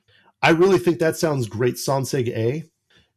I 0.42 0.50
really 0.50 0.78
think 0.78 0.98
that 0.98 1.16
sounds 1.16 1.48
great, 1.48 1.74
Sonsig 1.74 2.28
A. 2.28 2.64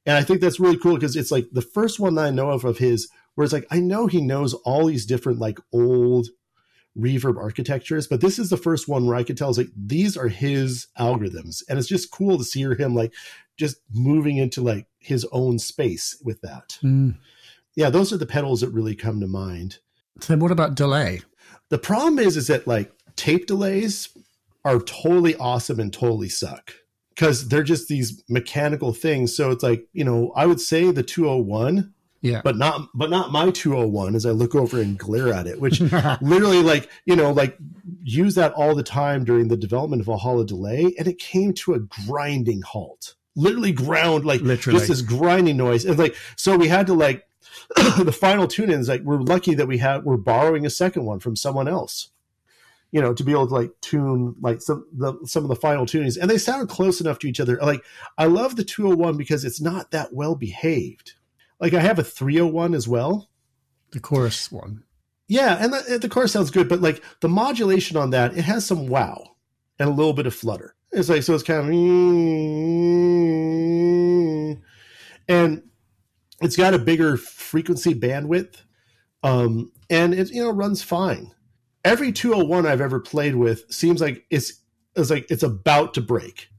And 0.06 0.18
I 0.18 0.24
think 0.24 0.42
that's 0.42 0.60
really 0.60 0.78
cool 0.78 0.96
because 0.96 1.16
it's 1.16 1.32
like 1.32 1.48
the 1.52 1.62
first 1.62 2.00
one 2.00 2.16
that 2.16 2.26
I 2.26 2.32
know 2.32 2.50
of 2.50 2.66
of 2.66 2.80
his, 2.80 3.08
where 3.36 3.44
it's 3.46 3.54
like, 3.54 3.68
I 3.72 3.80
know 3.80 4.08
he 4.08 4.22
knows 4.22 4.54
all 4.54 4.86
these 4.86 5.06
different 5.06 5.40
like 5.40 5.60
old 5.74 6.28
reverb 6.98 7.38
architectures, 7.38 8.08
but 8.08 8.22
this 8.22 8.38
is 8.38 8.50
the 8.50 8.58
first 8.58 8.88
one 8.88 9.06
where 9.06 9.16
I 9.16 9.24
could 9.24 9.38
tell 9.38 9.50
is 9.50 9.58
like 9.58 9.70
these 9.76 10.18
are 10.18 10.28
his 10.28 10.88
algorithms. 11.00 11.64
And 11.70 11.80
it's 11.80 11.88
just 11.88 12.12
cool 12.12 12.38
to 12.38 12.44
see 12.44 12.62
him 12.62 12.96
like 12.96 13.14
just 13.58 13.78
moving 13.92 14.38
into 14.38 14.62
like 14.62 14.88
his 15.00 15.26
own 15.32 15.60
space 15.60 16.18
with 16.24 16.42
that. 16.42 16.78
Mm. 16.84 17.18
Yeah, 17.76 17.90
those 17.90 18.12
are 18.12 18.18
the 18.18 18.26
pedals 18.26 18.62
that 18.62 18.70
really 18.70 18.96
come 18.96 19.20
to 19.22 19.28
mind. 19.28 19.78
So 20.20 20.36
what 20.38 20.52
about 20.52 20.76
delay? 20.76 21.22
The 21.70 21.78
problem 21.78 22.20
is, 22.20 22.36
is 22.36 22.48
that 22.48 22.68
like 22.68 22.92
tape 23.16 23.48
delays 23.48 24.10
are 24.66 24.80
totally 24.80 25.36
awesome 25.36 25.80
and 25.80 25.92
totally 25.92 26.30
suck 26.30 26.74
because 27.16 27.48
they're 27.48 27.64
just 27.64 27.88
these 27.88 28.22
mechanical 28.28 28.94
things. 28.94 29.36
So 29.36 29.52
it's 29.52 29.64
like, 29.64 29.88
you 29.94 30.04
know, 30.04 30.32
I 30.36 30.46
would 30.46 30.60
say 30.60 30.92
the 30.92 31.04
201 31.04 31.94
yeah. 32.22 32.42
but 32.44 32.58
not 32.58 32.90
but 32.94 33.10
not 33.10 33.32
my 33.32 33.52
201 33.52 34.16
as 34.16 34.26
I 34.26 34.32
look 34.32 34.56
over 34.56 34.80
and 34.80 34.98
glare 34.98 35.34
at 35.34 35.48
it, 35.48 35.60
which 35.60 35.82
literally 36.22 36.62
like, 36.62 36.90
you 37.06 37.16
know, 37.16 37.32
like 37.32 37.58
use 38.04 38.36
that 38.36 38.54
all 38.54 38.76
the 38.76 38.84
time 38.84 39.24
during 39.24 39.48
the 39.48 39.58
development 39.58 40.02
of 40.02 40.08
a 40.08 40.12
Valhalla 40.12 40.46
Delay, 40.46 40.94
and 40.98 41.08
it 41.08 41.18
came 41.18 41.54
to 41.54 41.74
a 41.74 41.80
grinding 41.80 42.62
halt. 42.62 43.16
Literally 43.36 43.72
ground 43.72 44.26
like 44.26 44.42
Literally. 44.42 44.78
just 44.78 44.90
this 44.90 45.02
grinding 45.02 45.58
noise. 45.58 45.86
And 45.86 45.98
like 45.98 46.16
so 46.36 46.58
we 46.58 46.68
had 46.68 46.88
to 46.88 46.94
like 46.94 47.26
the 47.76 48.16
final 48.18 48.48
tune 48.48 48.70
ins, 48.70 48.90
like 48.90 49.02
we're 49.02 49.22
lucky 49.22 49.56
that 49.56 49.68
we 49.68 49.78
had 49.78 50.04
we're 50.04 50.18
borrowing 50.18 50.66
a 50.66 50.70
second 50.70 51.06
one 51.06 51.20
from 51.20 51.36
someone 51.36 51.68
else. 51.68 52.10
You 52.92 53.00
know, 53.00 53.14
to 53.14 53.24
be 53.24 53.32
able 53.32 53.48
to 53.48 53.54
like 53.54 53.72
tune 53.80 54.36
like 54.42 54.62
some 54.62 54.86
the 54.92 55.14
some 55.26 55.44
of 55.44 55.50
the 55.50 55.56
final 55.56 55.86
tunings. 55.86 56.18
And 56.20 56.30
they 56.30 56.38
sound 56.38 56.68
close 56.68 57.00
enough 57.00 57.20
to 57.20 57.30
each 57.30 57.40
other. 57.40 57.58
Like 57.62 57.82
I 58.18 58.26
love 58.26 58.58
the 58.58 58.66
201 58.66 59.16
because 59.16 59.46
it's 59.46 59.62
not 59.62 59.92
that 59.92 60.14
well 60.14 60.36
behaved. 60.36 61.14
Like 61.62 61.74
I 61.76 61.80
have 61.80 62.00
a 62.00 62.04
301 62.04 62.74
as 62.74 62.88
well. 62.88 63.30
the 63.92 64.00
chorus 64.00 64.52
one. 64.52 64.84
Yeah, 65.28 65.58
and 65.64 65.72
the, 65.72 66.00
the 66.00 66.10
chorus 66.10 66.34
sounds 66.34 66.52
good, 66.52 66.68
but 66.68 66.82
like 66.82 67.02
the 67.22 67.30
modulation 67.30 67.96
on 67.96 68.10
that, 68.10 68.36
it 68.36 68.42
has 68.42 68.66
some 68.66 68.88
wow 68.88 69.36
and 69.80 69.88
a 69.88 69.94
little 69.94 70.12
bit 70.12 70.26
of 70.26 70.36
flutter. 70.36 70.76
It's 70.92 71.08
like 71.08 71.24
so 71.24 71.34
it's 71.36 71.44
kind 71.44 71.62
of 71.62 71.70
and 75.30 75.64
it's 76.42 76.58
got 76.58 76.74
a 76.74 76.80
bigger 76.80 77.16
frequency 77.16 77.94
bandwidth, 77.94 78.64
um, 79.24 79.72
and 79.90 80.14
it 80.14 80.32
you 80.32 80.44
know 80.44 80.52
runs 80.52 80.84
fine. 80.84 81.32
Every 81.86 82.12
201 82.12 82.66
I've 82.66 82.82
ever 82.82 83.00
played 83.00 83.36
with 83.36 83.72
seems 83.72 84.02
like 84.02 84.26
it's 84.30 84.62
it's 84.96 85.10
like 85.10 85.28
it's 85.30 85.44
about 85.44 85.94
to 85.94 86.02
break. 86.02 86.50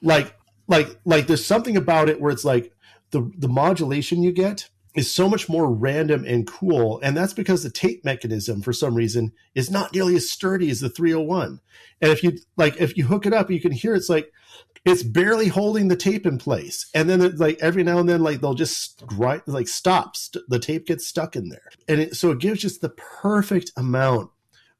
Like 0.00 0.34
like 0.66 0.98
like 1.04 1.26
there's 1.26 1.44
something 1.44 1.76
about 1.76 2.08
it 2.08 2.20
where 2.20 2.32
it's 2.32 2.44
like 2.44 2.72
the 3.12 3.30
the 3.38 3.48
modulation 3.48 4.22
you 4.22 4.32
get 4.32 4.68
is 4.94 5.12
so 5.12 5.28
much 5.28 5.48
more 5.48 5.72
random 5.72 6.24
and 6.26 6.46
cool. 6.46 7.00
And 7.02 7.16
that's 7.16 7.32
because 7.32 7.62
the 7.62 7.70
tape 7.70 8.04
mechanism, 8.04 8.60
for 8.60 8.72
some 8.72 8.94
reason, 8.94 9.32
is 9.54 9.70
not 9.70 9.94
nearly 9.94 10.16
as 10.16 10.30
sturdy 10.30 10.68
as 10.70 10.80
the 10.80 10.90
301. 10.90 11.60
And 12.00 12.12
if 12.12 12.22
you 12.22 12.38
like, 12.56 12.76
if 12.78 12.96
you 12.96 13.06
hook 13.06 13.24
it 13.24 13.32
up, 13.32 13.50
you 13.50 13.60
can 13.60 13.72
hear 13.72 13.94
it's 13.94 14.10
like 14.10 14.30
it's 14.84 15.02
barely 15.02 15.48
holding 15.48 15.88
the 15.88 15.96
tape 15.96 16.26
in 16.26 16.38
place. 16.38 16.90
And 16.94 17.08
then 17.08 17.22
it's 17.22 17.40
like 17.40 17.58
every 17.60 17.84
now 17.84 17.98
and 17.98 18.08
then, 18.08 18.22
like 18.22 18.40
they'll 18.40 18.54
just 18.54 19.06
grind, 19.06 19.42
like 19.46 19.68
stops. 19.68 20.30
The 20.48 20.58
tape 20.58 20.86
gets 20.86 21.06
stuck 21.06 21.36
in 21.36 21.48
there, 21.48 21.70
and 21.88 22.00
it, 22.00 22.16
so 22.16 22.30
it 22.30 22.40
gives 22.40 22.60
just 22.60 22.80
the 22.80 22.90
perfect 22.90 23.70
amount 23.76 24.30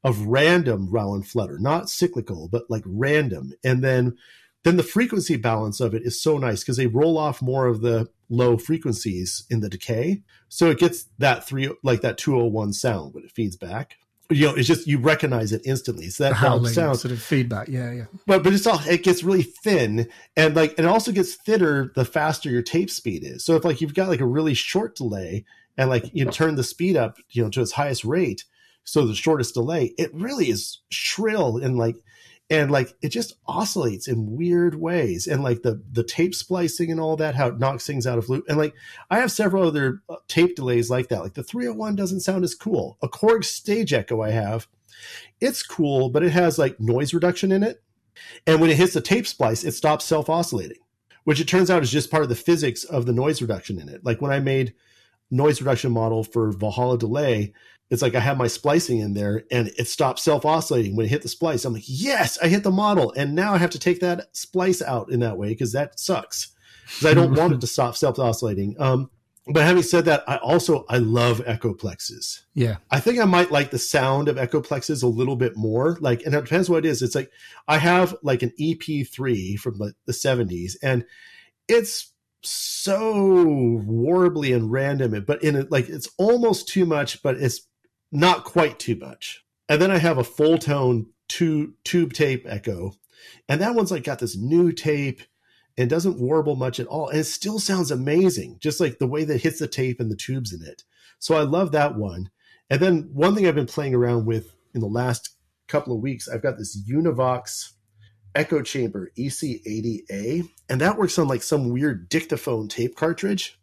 of 0.03 0.27
random 0.27 0.89
row 0.91 1.13
and 1.13 1.25
flutter, 1.25 1.57
not 1.57 1.89
cyclical, 1.89 2.49
but 2.49 2.69
like 2.69 2.83
random. 2.85 3.53
And 3.63 3.83
then 3.83 4.17
then 4.63 4.77
the 4.77 4.83
frequency 4.83 5.35
balance 5.37 5.79
of 5.79 5.93
it 5.93 6.03
is 6.03 6.21
so 6.21 6.37
nice 6.37 6.61
because 6.61 6.77
they 6.77 6.87
roll 6.87 7.17
off 7.17 7.41
more 7.41 7.67
of 7.67 7.81
the 7.81 8.09
low 8.33 8.57
frequencies 8.57 9.45
in 9.49 9.59
the 9.59 9.69
decay. 9.69 10.21
So 10.49 10.69
it 10.69 10.79
gets 10.79 11.05
that 11.19 11.45
three 11.45 11.71
like 11.83 12.01
that 12.01 12.17
201 12.17 12.73
sound 12.73 13.13
when 13.13 13.23
it 13.23 13.31
feeds 13.31 13.55
back. 13.55 13.97
You 14.29 14.47
know, 14.47 14.55
it's 14.55 14.67
just 14.67 14.87
you 14.87 14.97
recognize 14.97 15.51
it 15.51 15.61
instantly. 15.65 16.09
So 16.09 16.23
that 16.23 16.33
howling 16.33 16.73
sound 16.73 16.97
sort 16.97 17.11
of 17.11 17.21
feedback. 17.21 17.67
Yeah, 17.67 17.91
yeah. 17.91 18.05
but 18.25 18.43
but 18.43 18.53
it's 18.53 18.65
all 18.65 18.79
it 18.87 19.03
gets 19.03 19.23
really 19.23 19.43
thin 19.43 20.09
and 20.35 20.55
like 20.55 20.77
it 20.79 20.85
also 20.85 21.11
gets 21.11 21.35
thinner 21.35 21.91
the 21.95 22.05
faster 22.05 22.49
your 22.49 22.63
tape 22.63 22.89
speed 22.89 23.23
is. 23.23 23.45
So 23.45 23.55
if 23.55 23.63
like 23.63 23.81
you've 23.81 23.93
got 23.93 24.09
like 24.09 24.21
a 24.21 24.25
really 24.25 24.53
short 24.53 24.95
delay 24.95 25.45
and 25.77 25.89
like 25.89 26.05
you 26.13 26.25
turn 26.25 26.55
the 26.55 26.63
speed 26.63 26.97
up, 26.97 27.17
you 27.29 27.43
know, 27.43 27.49
to 27.51 27.61
its 27.61 27.73
highest 27.73 28.03
rate, 28.03 28.45
so 28.83 29.05
the 29.05 29.15
shortest 29.15 29.53
delay, 29.53 29.93
it 29.97 30.13
really 30.13 30.49
is 30.49 30.79
shrill 30.89 31.57
and 31.57 31.77
like 31.77 31.97
and 32.53 32.69
like 32.69 32.93
it 33.01 33.09
just 33.09 33.33
oscillates 33.47 34.07
in 34.07 34.37
weird 34.37 34.75
ways. 34.75 35.25
And 35.25 35.41
like 35.41 35.63
the 35.63 35.81
the 35.91 36.03
tape 36.03 36.35
splicing 36.35 36.91
and 36.91 36.99
all 36.99 37.17
that 37.17 37.33
how 37.33 37.47
it 37.47 37.57
knocks 37.57 37.87
things 37.87 38.05
out 38.05 38.19
of 38.19 38.29
loop. 38.29 38.45
And 38.47 38.59
like 38.59 38.75
i 39.09 39.17
have 39.17 39.31
several 39.31 39.67
other 39.67 40.03
uh, 40.07 40.17
tape 40.27 40.55
delays 40.55 40.89
like 40.89 41.09
that. 41.09 41.23
Like 41.23 41.33
the 41.33 41.43
301 41.43 41.95
doesn't 41.95 42.19
sound 42.19 42.43
as 42.43 42.53
cool. 42.53 42.99
A 43.01 43.09
korg 43.09 43.43
stage 43.43 43.91
echo 43.91 44.21
i 44.21 44.29
have. 44.29 44.67
It's 45.41 45.63
cool 45.63 46.09
but 46.09 46.23
it 46.23 46.31
has 46.31 46.59
like 46.59 46.79
noise 46.79 47.11
reduction 47.11 47.51
in 47.51 47.63
it. 47.63 47.81
And 48.45 48.61
when 48.61 48.69
it 48.69 48.77
hits 48.77 48.93
the 48.93 49.01
tape 49.01 49.25
splice 49.25 49.63
it 49.63 49.73
stops 49.73 50.05
self 50.05 50.29
oscillating 50.29 50.77
which 51.23 51.39
it 51.39 51.47
turns 51.47 51.71
out 51.71 51.81
is 51.81 51.89
just 51.89 52.11
part 52.11 52.23
of 52.23 52.29
the 52.29 52.35
physics 52.35 52.83
of 52.83 53.05
the 53.05 53.13
noise 53.13 53.41
reduction 53.41 53.79
in 53.79 53.89
it. 53.89 54.05
Like 54.05 54.21
when 54.21 54.31
i 54.31 54.39
made 54.39 54.75
noise 55.31 55.59
reduction 55.59 55.91
model 55.91 56.23
for 56.23 56.51
valhalla 56.51 56.99
delay 56.99 57.51
it's 57.93 58.01
like 58.01 58.15
I 58.15 58.19
have 58.21 58.37
my 58.39 58.47
splicing 58.47 58.97
in 58.97 59.13
there 59.13 59.43
and 59.51 59.69
it 59.77 59.87
stops 59.87 60.23
self 60.23 60.45
oscillating 60.45 60.95
when 60.95 61.05
it 61.05 61.09
hit 61.09 61.21
the 61.21 61.29
splice. 61.29 61.63
I'm 61.63 61.73
like, 61.73 61.83
yes, 61.85 62.39
I 62.41 62.47
hit 62.47 62.63
the 62.63 62.71
model. 62.71 63.13
And 63.15 63.35
now 63.35 63.53
I 63.53 63.59
have 63.59 63.69
to 63.69 63.79
take 63.79 63.99
that 63.99 64.35
splice 64.35 64.81
out 64.81 65.11
in 65.11 65.19
that 65.19 65.37
way 65.37 65.49
because 65.49 65.73
that 65.73 65.99
sucks. 65.99 66.53
Because 66.85 67.05
I 67.05 67.13
don't 67.13 67.33
want 67.37 67.53
it 67.53 67.61
to 67.61 67.67
stop 67.67 67.95
self 67.95 68.17
oscillating. 68.17 68.75
Um, 68.79 69.11
but 69.45 69.63
having 69.63 69.83
said 69.83 70.05
that, 70.05 70.23
I 70.27 70.37
also 70.37 70.85
I 70.89 70.97
love 70.97 71.39
echoplexes. 71.45 72.41
Yeah. 72.55 72.77
I 72.89 72.99
think 72.99 73.19
I 73.19 73.25
might 73.25 73.51
like 73.51 73.69
the 73.69 73.77
sound 73.77 74.27
of 74.27 74.37
echoplexes 74.37 75.03
a 75.03 75.07
little 75.07 75.35
bit 75.35 75.55
more. 75.55 75.97
Like, 75.99 76.23
and 76.25 76.33
it 76.33 76.43
depends 76.43 76.71
what 76.71 76.85
it 76.85 76.89
is. 76.89 77.03
It's 77.03 77.15
like 77.15 77.29
I 77.67 77.77
have 77.77 78.15
like 78.23 78.41
an 78.41 78.53
EP3 78.59 79.59
from 79.59 79.77
the, 79.77 79.93
the 80.07 80.13
70s, 80.13 80.77
and 80.81 81.05
it's 81.67 82.11
so 82.41 83.23
warbly 83.85 84.55
and 84.55 84.71
random, 84.71 85.23
but 85.25 85.43
in 85.43 85.55
it, 85.55 85.71
like 85.71 85.89
it's 85.89 86.09
almost 86.17 86.67
too 86.67 86.85
much, 86.85 87.21
but 87.21 87.37
it's 87.37 87.67
not 88.13 88.45
quite 88.45 88.79
too 88.79 88.95
much. 88.95 89.43
And 89.67 89.81
then 89.81 89.91
I 89.91 89.97
have 89.97 90.17
a 90.17 90.23
Fulltone 90.23 91.07
two 91.27 91.73
tube 91.83 92.13
tape 92.13 92.45
echo, 92.47 92.93
and 93.49 93.59
that 93.59 93.75
one's 93.75 93.91
like 93.91 94.03
got 94.03 94.19
this 94.19 94.37
new 94.37 94.71
tape 94.71 95.21
and 95.77 95.89
doesn't 95.89 96.19
warble 96.19 96.55
much 96.55 96.79
at 96.79 96.87
all, 96.87 97.09
and 97.09 97.19
it 97.19 97.23
still 97.25 97.59
sounds 97.59 97.89
amazing, 97.89 98.57
just 98.59 98.79
like 98.79 98.99
the 98.99 99.07
way 99.07 99.23
that 99.23 99.41
hits 99.41 99.59
the 99.59 99.67
tape 99.67 99.99
and 99.99 100.11
the 100.11 100.15
tubes 100.15 100.53
in 100.53 100.61
it. 100.65 100.83
So 101.17 101.35
I 101.35 101.41
love 101.41 101.71
that 101.71 101.95
one. 101.95 102.29
And 102.69 102.79
then 102.79 103.09
one 103.13 103.33
thing 103.33 103.47
I've 103.47 103.55
been 103.55 103.65
playing 103.65 103.95
around 103.95 104.25
with 104.25 104.53
in 104.75 104.81
the 104.81 104.87
last 104.87 105.35
couple 105.67 105.95
of 105.95 106.01
weeks, 106.01 106.27
I've 106.27 106.43
got 106.43 106.57
this 106.57 106.79
Univox 106.87 107.71
Echo 108.35 108.61
Chamber 108.61 109.11
EC80A, 109.17 110.47
and 110.69 110.81
that 110.81 110.97
works 110.97 111.17
on 111.17 111.27
like 111.27 111.41
some 111.41 111.71
weird 111.71 112.09
dictaphone 112.09 112.67
tape 112.67 112.95
cartridge. 112.95 113.59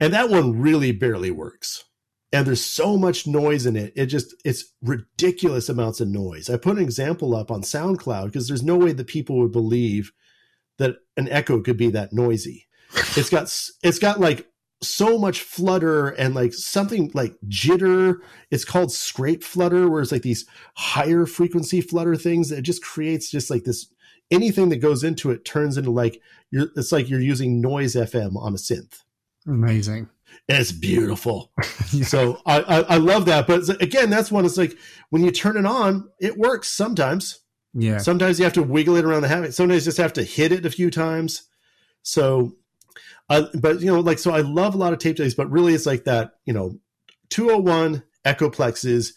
And 0.00 0.12
that 0.12 0.28
one 0.28 0.60
really 0.60 0.92
barely 0.92 1.30
works. 1.30 1.84
And 2.32 2.46
there's 2.46 2.64
so 2.64 2.96
much 2.96 3.26
noise 3.26 3.66
in 3.66 3.76
it. 3.76 3.92
It 3.94 4.06
just, 4.06 4.34
it's 4.44 4.64
ridiculous 4.80 5.68
amounts 5.68 6.00
of 6.00 6.08
noise. 6.08 6.48
I 6.48 6.56
put 6.56 6.78
an 6.78 6.82
example 6.82 7.34
up 7.34 7.50
on 7.50 7.62
SoundCloud 7.62 8.26
because 8.26 8.48
there's 8.48 8.62
no 8.62 8.76
way 8.76 8.92
that 8.92 9.06
people 9.06 9.38
would 9.40 9.52
believe 9.52 10.12
that 10.78 10.96
an 11.16 11.28
echo 11.28 11.60
could 11.60 11.76
be 11.76 11.90
that 11.90 12.12
noisy. 12.12 12.68
It's 13.16 13.28
got, 13.28 13.52
it's 13.82 13.98
got 13.98 14.18
like 14.18 14.48
so 14.82 15.18
much 15.18 15.40
flutter 15.40 16.08
and 16.08 16.34
like 16.34 16.52
something 16.52 17.10
like 17.14 17.36
jitter. 17.46 18.16
It's 18.50 18.64
called 18.64 18.92
scrape 18.92 19.44
flutter, 19.44 19.88
where 19.88 20.02
it's 20.02 20.12
like 20.12 20.22
these 20.22 20.46
higher 20.74 21.26
frequency 21.26 21.80
flutter 21.80 22.16
things 22.16 22.48
that 22.48 22.62
just 22.62 22.82
creates 22.82 23.30
just 23.30 23.50
like 23.50 23.64
this 23.64 23.86
anything 24.30 24.70
that 24.70 24.78
goes 24.78 25.04
into 25.04 25.30
it 25.30 25.44
turns 25.44 25.76
into 25.76 25.90
like 25.90 26.20
you're 26.50 26.68
it's 26.76 26.90
like 26.90 27.08
you're 27.08 27.20
using 27.20 27.60
noise 27.60 27.94
FM 27.94 28.36
on 28.36 28.54
a 28.54 28.56
synth. 28.56 29.02
Amazing. 29.46 30.08
And 30.48 30.58
it's 30.58 30.72
beautiful. 30.72 31.52
Yeah. 31.58 31.64
So 32.04 32.40
I, 32.46 32.60
I 32.60 32.80
I 32.80 32.96
love 32.96 33.26
that. 33.26 33.46
But 33.46 33.68
again, 33.82 34.08
that's 34.08 34.32
one. 34.32 34.46
It's 34.46 34.56
like 34.56 34.76
when 35.10 35.22
you 35.22 35.30
turn 35.30 35.58
it 35.58 35.66
on, 35.66 36.08
it 36.20 36.38
works 36.38 36.68
sometimes. 36.68 37.40
Yeah. 37.74 37.98
Sometimes 37.98 38.38
you 38.38 38.44
have 38.44 38.54
to 38.54 38.62
wiggle 38.62 38.96
it 38.96 39.04
around 39.04 39.22
the 39.22 39.28
habit. 39.28 39.54
Sometimes 39.54 39.84
you 39.84 39.90
just 39.90 39.98
have 39.98 40.14
to 40.14 40.22
hit 40.22 40.52
it 40.52 40.64
a 40.64 40.70
few 40.70 40.90
times. 40.90 41.42
So, 42.02 42.56
uh, 43.28 43.44
but 43.60 43.80
you 43.80 43.86
know, 43.86 44.00
like 44.00 44.18
so, 44.18 44.32
I 44.32 44.40
love 44.40 44.74
a 44.74 44.78
lot 44.78 44.94
of 44.94 44.98
tape 44.98 45.16
delays, 45.16 45.34
but 45.34 45.50
really, 45.50 45.74
it's 45.74 45.86
like 45.86 46.04
that. 46.04 46.32
You 46.46 46.54
know, 46.54 46.78
201 47.28 48.02
echoplexes 48.24 49.12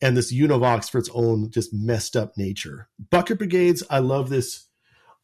and 0.00 0.16
this 0.16 0.32
Univox 0.32 0.90
for 0.90 0.98
its 0.98 1.10
own 1.12 1.50
just 1.50 1.72
messed 1.72 2.16
up 2.16 2.36
nature. 2.36 2.88
Bucket 3.10 3.38
brigades, 3.38 3.82
I 3.90 3.98
love 3.98 4.28
this 4.28 4.66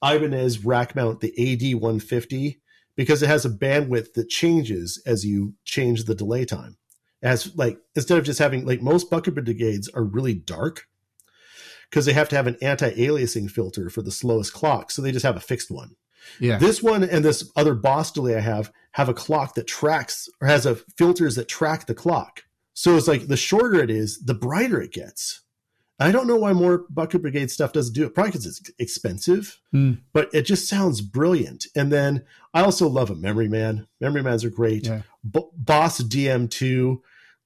Ibanez 0.05 0.65
rack 0.65 0.95
mount, 0.95 1.21
the 1.21 1.31
AD 1.31 1.81
150, 1.81 2.61
because 2.97 3.23
it 3.23 3.29
has 3.29 3.45
a 3.45 3.51
bandwidth 3.51 4.15
that 4.15 4.29
changes 4.29 5.01
as 5.07 5.25
you 5.25 5.55
change 5.65 6.05
the 6.05 6.15
delay 6.15 6.45
time. 6.45 6.77
As 7.23 7.55
like 7.57 7.79
instead 7.95 8.19
of 8.19 8.25
just 8.25 8.39
having 8.39 8.67
like 8.67 8.83
most 8.83 9.11
bucket 9.11 9.35
brigades 9.35 9.89
are 9.89 10.05
really 10.05 10.35
dark 10.35 10.87
because 11.89 12.05
they 12.05 12.13
have 12.13 12.29
to 12.29 12.37
have 12.37 12.47
an 12.47 12.57
anti-aliasing 12.61 13.51
filter 13.51 13.89
for 13.89 14.03
the 14.03 14.11
slowest 14.11 14.53
clock, 14.53 14.91
so 14.91 15.01
they 15.03 15.13
just 15.13 15.25
have 15.25 15.37
a 15.37 15.41
fixed 15.41 15.71
one. 15.71 15.97
Yeah. 16.41 16.59
This 16.59 16.83
one 16.83 17.05
and 17.05 17.25
this 17.25 17.51
other 17.57 17.75
boss 17.75 18.11
delay 18.13 18.37
I 18.37 18.41
have 18.41 18.73
have 18.93 19.09
a 19.09 19.15
clock 19.15 19.55
that 19.55 19.67
tracks 19.67 20.29
or 20.41 20.49
has 20.49 20.67
a 20.67 20.75
filters 20.75 21.37
that 21.37 21.49
track 21.49 21.87
the 21.87 21.95
clock. 21.95 22.43
So 22.75 22.97
it's 22.97 23.09
like 23.09 23.29
the 23.29 23.37
shorter 23.37 23.81
it 23.81 23.91
is, 23.91 24.21
the 24.21 24.35
brighter 24.35 24.81
it 24.81 24.93
gets. 24.93 25.41
I 25.99 26.13
don't 26.13 26.27
know 26.27 26.37
why 26.37 26.53
more 26.53 26.85
Bucket 26.91 27.23
Brigade 27.23 27.51
stuff 27.51 27.73
doesn't 27.73 27.95
do 27.95 28.05
it. 28.05 28.15
Probably 28.15 28.33
because 28.33 28.47
it's 28.47 28.71
expensive, 28.79 29.59
Hmm. 29.71 29.93
but 30.13 30.29
it 30.35 30.43
just 30.43 30.69
sounds 30.69 31.01
brilliant. 31.01 31.67
And 31.75 31.91
then 31.91 32.25
I 32.57 32.63
also 32.63 32.89
love 32.89 33.11
a 33.11 33.15
Memory 33.15 33.49
Man. 33.49 33.87
Memory 34.01 34.23
Mans 34.23 34.43
are 34.43 34.49
great. 34.51 34.87
Yeah. 34.87 35.03
B- 35.31 35.45
Boss 35.55 36.01
DM2, 36.01 36.97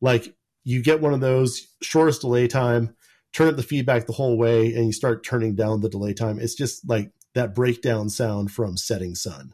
like 0.00 0.36
you 0.62 0.84
get 0.84 1.00
one 1.00 1.12
of 1.12 1.18
those 1.18 1.66
shortest 1.82 2.20
delay 2.20 2.46
time, 2.46 2.94
turn 3.32 3.48
up 3.48 3.56
the 3.56 3.64
feedback 3.64 4.06
the 4.06 4.12
whole 4.12 4.38
way 4.38 4.72
and 4.72 4.86
you 4.86 4.92
start 4.92 5.24
turning 5.24 5.56
down 5.56 5.80
the 5.80 5.88
delay 5.88 6.14
time. 6.14 6.38
It's 6.38 6.54
just 6.54 6.88
like 6.88 7.10
that 7.34 7.56
breakdown 7.56 8.08
sound 8.08 8.52
from 8.52 8.76
setting 8.76 9.16
sun. 9.16 9.52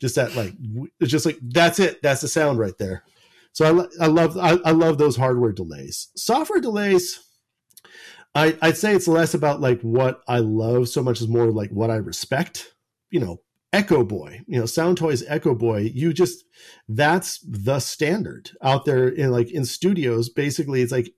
Just 0.00 0.14
that 0.14 0.36
like 0.36 0.52
it's 1.00 1.10
just 1.10 1.26
like 1.26 1.38
that's 1.42 1.80
it. 1.80 2.00
That's 2.00 2.20
the 2.20 2.28
sound 2.28 2.60
right 2.60 2.78
there. 2.78 3.02
So 3.52 3.88
I, 3.98 4.04
I 4.04 4.06
love 4.06 4.38
I, 4.38 4.58
I 4.64 4.70
love 4.70 4.98
those 4.98 5.16
hardware 5.16 5.52
delays. 5.52 6.06
Software 6.14 6.60
delays, 6.60 7.18
I, 8.32 8.56
I'd 8.62 8.76
say 8.76 8.94
it's 8.94 9.08
less 9.08 9.34
about 9.34 9.60
like 9.60 9.80
what 9.80 10.22
I 10.28 10.38
love 10.38 10.88
so 10.88 11.02
much 11.02 11.20
as 11.20 11.26
more 11.26 11.50
like 11.50 11.70
what 11.70 11.90
I 11.90 11.96
respect. 11.96 12.74
You 13.10 13.18
know, 13.18 13.40
Echo 13.74 14.04
Boy, 14.04 14.42
you 14.46 14.58
know, 14.58 14.66
Sound 14.66 14.98
Toys 14.98 15.24
Echo 15.26 15.54
Boy, 15.54 15.90
you 15.92 16.12
just 16.12 16.44
that's 16.88 17.40
the 17.40 17.80
standard 17.80 18.52
out 18.62 18.84
there 18.84 19.08
in 19.08 19.30
like 19.30 19.50
in 19.50 19.64
studios. 19.64 20.28
Basically, 20.28 20.80
it's 20.80 20.92
like 20.92 21.12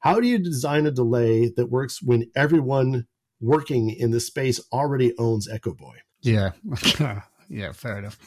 how 0.00 0.20
do 0.20 0.26
you 0.26 0.38
design 0.38 0.86
a 0.86 0.90
delay 0.90 1.48
that 1.56 1.70
works 1.70 2.02
when 2.02 2.30
everyone 2.36 3.06
working 3.40 3.88
in 3.90 4.10
the 4.10 4.20
space 4.20 4.60
already 4.72 5.16
owns 5.16 5.48
Echo 5.48 5.72
Boy? 5.72 5.96
Yeah. 6.20 6.50
yeah, 7.48 7.72
fair 7.72 7.98
enough. 7.98 8.18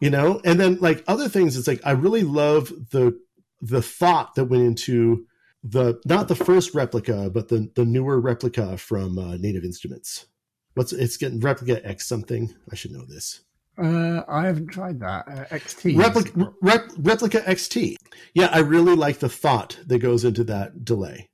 You 0.00 0.10
know, 0.10 0.40
and 0.44 0.60
then 0.60 0.76
like 0.80 1.02
other 1.08 1.28
things, 1.28 1.56
it's 1.56 1.68
like 1.68 1.80
I 1.84 1.92
really 1.92 2.22
love 2.22 2.70
the 2.90 3.18
the 3.62 3.80
thought 3.80 4.34
that 4.34 4.46
went 4.46 4.64
into 4.64 5.26
the 5.62 6.00
not 6.04 6.28
the 6.28 6.34
first 6.34 6.74
replica, 6.74 7.30
but 7.30 7.48
the 7.48 7.70
the 7.74 7.84
newer 7.84 8.20
replica 8.20 8.76
from 8.76 9.18
uh, 9.18 9.36
Native 9.36 9.64
Instruments. 9.64 10.26
What's 10.74 10.92
it's 10.92 11.16
getting 11.16 11.40
replica 11.40 11.84
X 11.86 12.06
something? 12.06 12.54
I 12.70 12.74
should 12.74 12.92
know 12.92 13.04
this. 13.04 13.40
Uh, 13.80 14.22
I 14.28 14.46
haven't 14.46 14.68
tried 14.68 15.00
that. 15.00 15.26
Uh, 15.26 15.44
XT. 15.54 15.96
Replica, 15.96 16.52
rep, 16.60 16.90
replica 16.98 17.40
XT. 17.40 17.96
Yeah, 18.34 18.50
I 18.52 18.58
really 18.58 18.94
like 18.94 19.20
the 19.20 19.28
thought 19.28 19.78
that 19.86 20.00
goes 20.00 20.24
into 20.24 20.44
that 20.44 20.84
delay. 20.84 21.28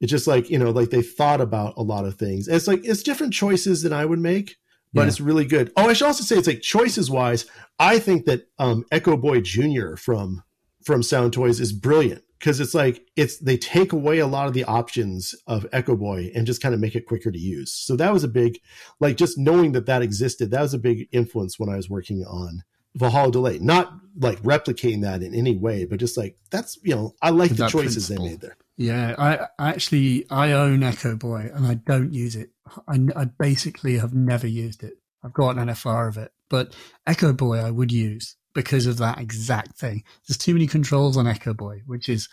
It's 0.00 0.10
just 0.10 0.26
like, 0.26 0.50
you 0.50 0.58
know, 0.58 0.70
like 0.70 0.90
they 0.90 1.00
thought 1.00 1.40
about 1.40 1.74
a 1.78 1.82
lot 1.82 2.04
of 2.04 2.16
things. 2.16 2.48
It's 2.48 2.68
like, 2.68 2.84
it's 2.84 3.02
different 3.02 3.32
choices 3.32 3.82
than 3.82 3.94
I 3.94 4.04
would 4.04 4.18
make, 4.18 4.56
but 4.92 5.02
yeah. 5.02 5.08
it's 5.08 5.20
really 5.20 5.46
good. 5.46 5.72
Oh, 5.76 5.88
I 5.88 5.94
should 5.94 6.06
also 6.06 6.22
say 6.22 6.36
it's 6.36 6.46
like 6.46 6.60
choices 6.60 7.10
wise, 7.10 7.46
I 7.78 7.98
think 7.98 8.26
that 8.26 8.48
um, 8.58 8.84
Echo 8.92 9.16
Boy 9.16 9.40
Jr. 9.40 9.96
from 9.96 10.42
from 10.84 11.02
Sound 11.02 11.32
Toys 11.32 11.58
is 11.58 11.72
brilliant 11.72 12.22
because 12.38 12.60
it's 12.60 12.74
like 12.74 13.06
it's 13.16 13.38
they 13.38 13.56
take 13.56 13.92
away 13.92 14.18
a 14.18 14.26
lot 14.26 14.46
of 14.46 14.52
the 14.52 14.64
options 14.64 15.34
of 15.46 15.66
Echo 15.72 15.96
Boy 15.96 16.30
and 16.34 16.46
just 16.46 16.62
kind 16.62 16.74
of 16.74 16.80
make 16.80 16.94
it 16.94 17.06
quicker 17.06 17.30
to 17.30 17.38
use. 17.38 17.72
So 17.72 17.96
that 17.96 18.12
was 18.12 18.24
a 18.24 18.28
big, 18.28 18.58
like 19.00 19.16
just 19.16 19.38
knowing 19.38 19.72
that 19.72 19.86
that 19.86 20.02
existed, 20.02 20.50
that 20.50 20.62
was 20.62 20.74
a 20.74 20.78
big 20.78 21.08
influence 21.12 21.58
when 21.58 21.68
I 21.68 21.76
was 21.76 21.88
working 21.88 22.24
on 22.24 22.62
Valhalla 22.94 23.32
Delay. 23.32 23.58
Not 23.58 23.92
like 24.18 24.40
replicating 24.42 25.02
that 25.02 25.22
in 25.22 25.34
any 25.34 25.56
way, 25.56 25.84
but 25.84 25.98
just 25.98 26.16
like 26.16 26.36
that's 26.50 26.78
you 26.82 26.94
know 26.94 27.14
I 27.22 27.30
like 27.30 27.56
the 27.56 27.68
choices 27.68 28.06
principle. 28.06 28.24
they 28.24 28.30
made 28.30 28.40
there. 28.40 28.56
Yeah, 28.76 29.14
I 29.18 29.70
actually 29.70 30.26
I 30.30 30.52
own 30.52 30.82
Echo 30.82 31.16
Boy 31.16 31.50
and 31.54 31.66
I 31.66 31.74
don't 31.74 32.12
use 32.12 32.36
it. 32.36 32.50
I, 32.86 32.98
I 33.14 33.24
basically 33.24 33.98
have 33.98 34.14
never 34.14 34.46
used 34.46 34.82
it. 34.82 34.94
I've 35.22 35.32
got 35.32 35.56
an 35.56 35.68
NFR 35.68 36.08
of 36.08 36.18
it, 36.18 36.32
but 36.50 36.76
Echo 37.06 37.32
Boy 37.32 37.58
I 37.58 37.70
would 37.70 37.90
use 37.90 38.36
because 38.56 38.86
of 38.86 38.96
that 38.96 39.20
exact 39.20 39.78
thing. 39.78 40.02
There's 40.26 40.38
too 40.38 40.54
many 40.54 40.66
controls 40.66 41.16
on 41.16 41.28
Echo 41.28 41.52
Boy, 41.52 41.82
which 41.86 42.08
is 42.08 42.28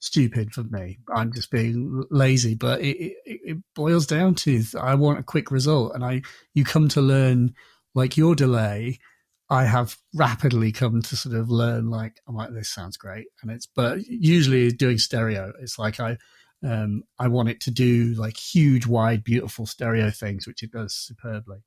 stupid 0.00 0.52
for 0.52 0.64
me. 0.64 0.98
I'm 1.14 1.32
just 1.32 1.50
being 1.50 2.02
lazy, 2.10 2.54
but 2.54 2.80
it, 2.80 2.96
it, 2.96 3.16
it, 3.24 3.58
boils 3.74 4.06
down 4.06 4.34
to 4.36 4.64
I 4.80 4.94
want 4.94 5.18
a 5.20 5.22
quick 5.22 5.50
result, 5.50 5.94
and 5.94 6.02
I 6.04 6.22
you 6.54 6.64
come 6.64 6.88
to 6.88 7.00
learn 7.00 7.54
like 7.94 8.16
your 8.16 8.34
delay. 8.34 8.98
I 9.48 9.64
have 9.64 9.96
rapidly 10.14 10.72
come 10.72 11.02
to 11.02 11.14
sort 11.14 11.36
of 11.36 11.50
learn 11.50 11.90
like 11.90 12.20
oh, 12.26 12.30
I'm 12.30 12.36
like 12.36 12.54
this 12.54 12.70
sounds 12.70 12.96
great, 12.96 13.26
and 13.42 13.50
it's 13.50 13.66
but 13.66 13.98
usually 14.06 14.72
doing 14.72 14.98
stereo. 14.98 15.52
It's 15.60 15.78
like 15.78 16.00
I 16.00 16.16
um, 16.64 17.04
I 17.18 17.28
want 17.28 17.48
it 17.48 17.60
to 17.62 17.70
do 17.70 18.14
like 18.14 18.36
huge, 18.36 18.86
wide, 18.86 19.22
beautiful 19.24 19.66
stereo 19.66 20.10
things, 20.10 20.46
which 20.46 20.62
it 20.62 20.72
does 20.72 20.94
superbly. 20.94 21.58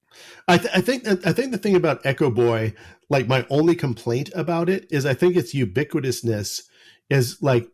I, 0.48 0.58
th- 0.58 0.72
I 0.76 0.82
think 0.82 1.08
I 1.08 1.32
think 1.32 1.52
the 1.52 1.58
thing 1.58 1.76
about 1.76 2.06
Echo 2.06 2.30
Boy, 2.30 2.74
like 3.10 3.28
my 3.28 3.46
only 3.50 3.76
complaint 3.76 4.30
about 4.34 4.70
it 4.70 4.88
is 4.90 5.06
I 5.06 5.14
think 5.14 5.36
its 5.36 5.54
ubiquitousness 5.54 6.64
is 7.10 7.42
like 7.42 7.70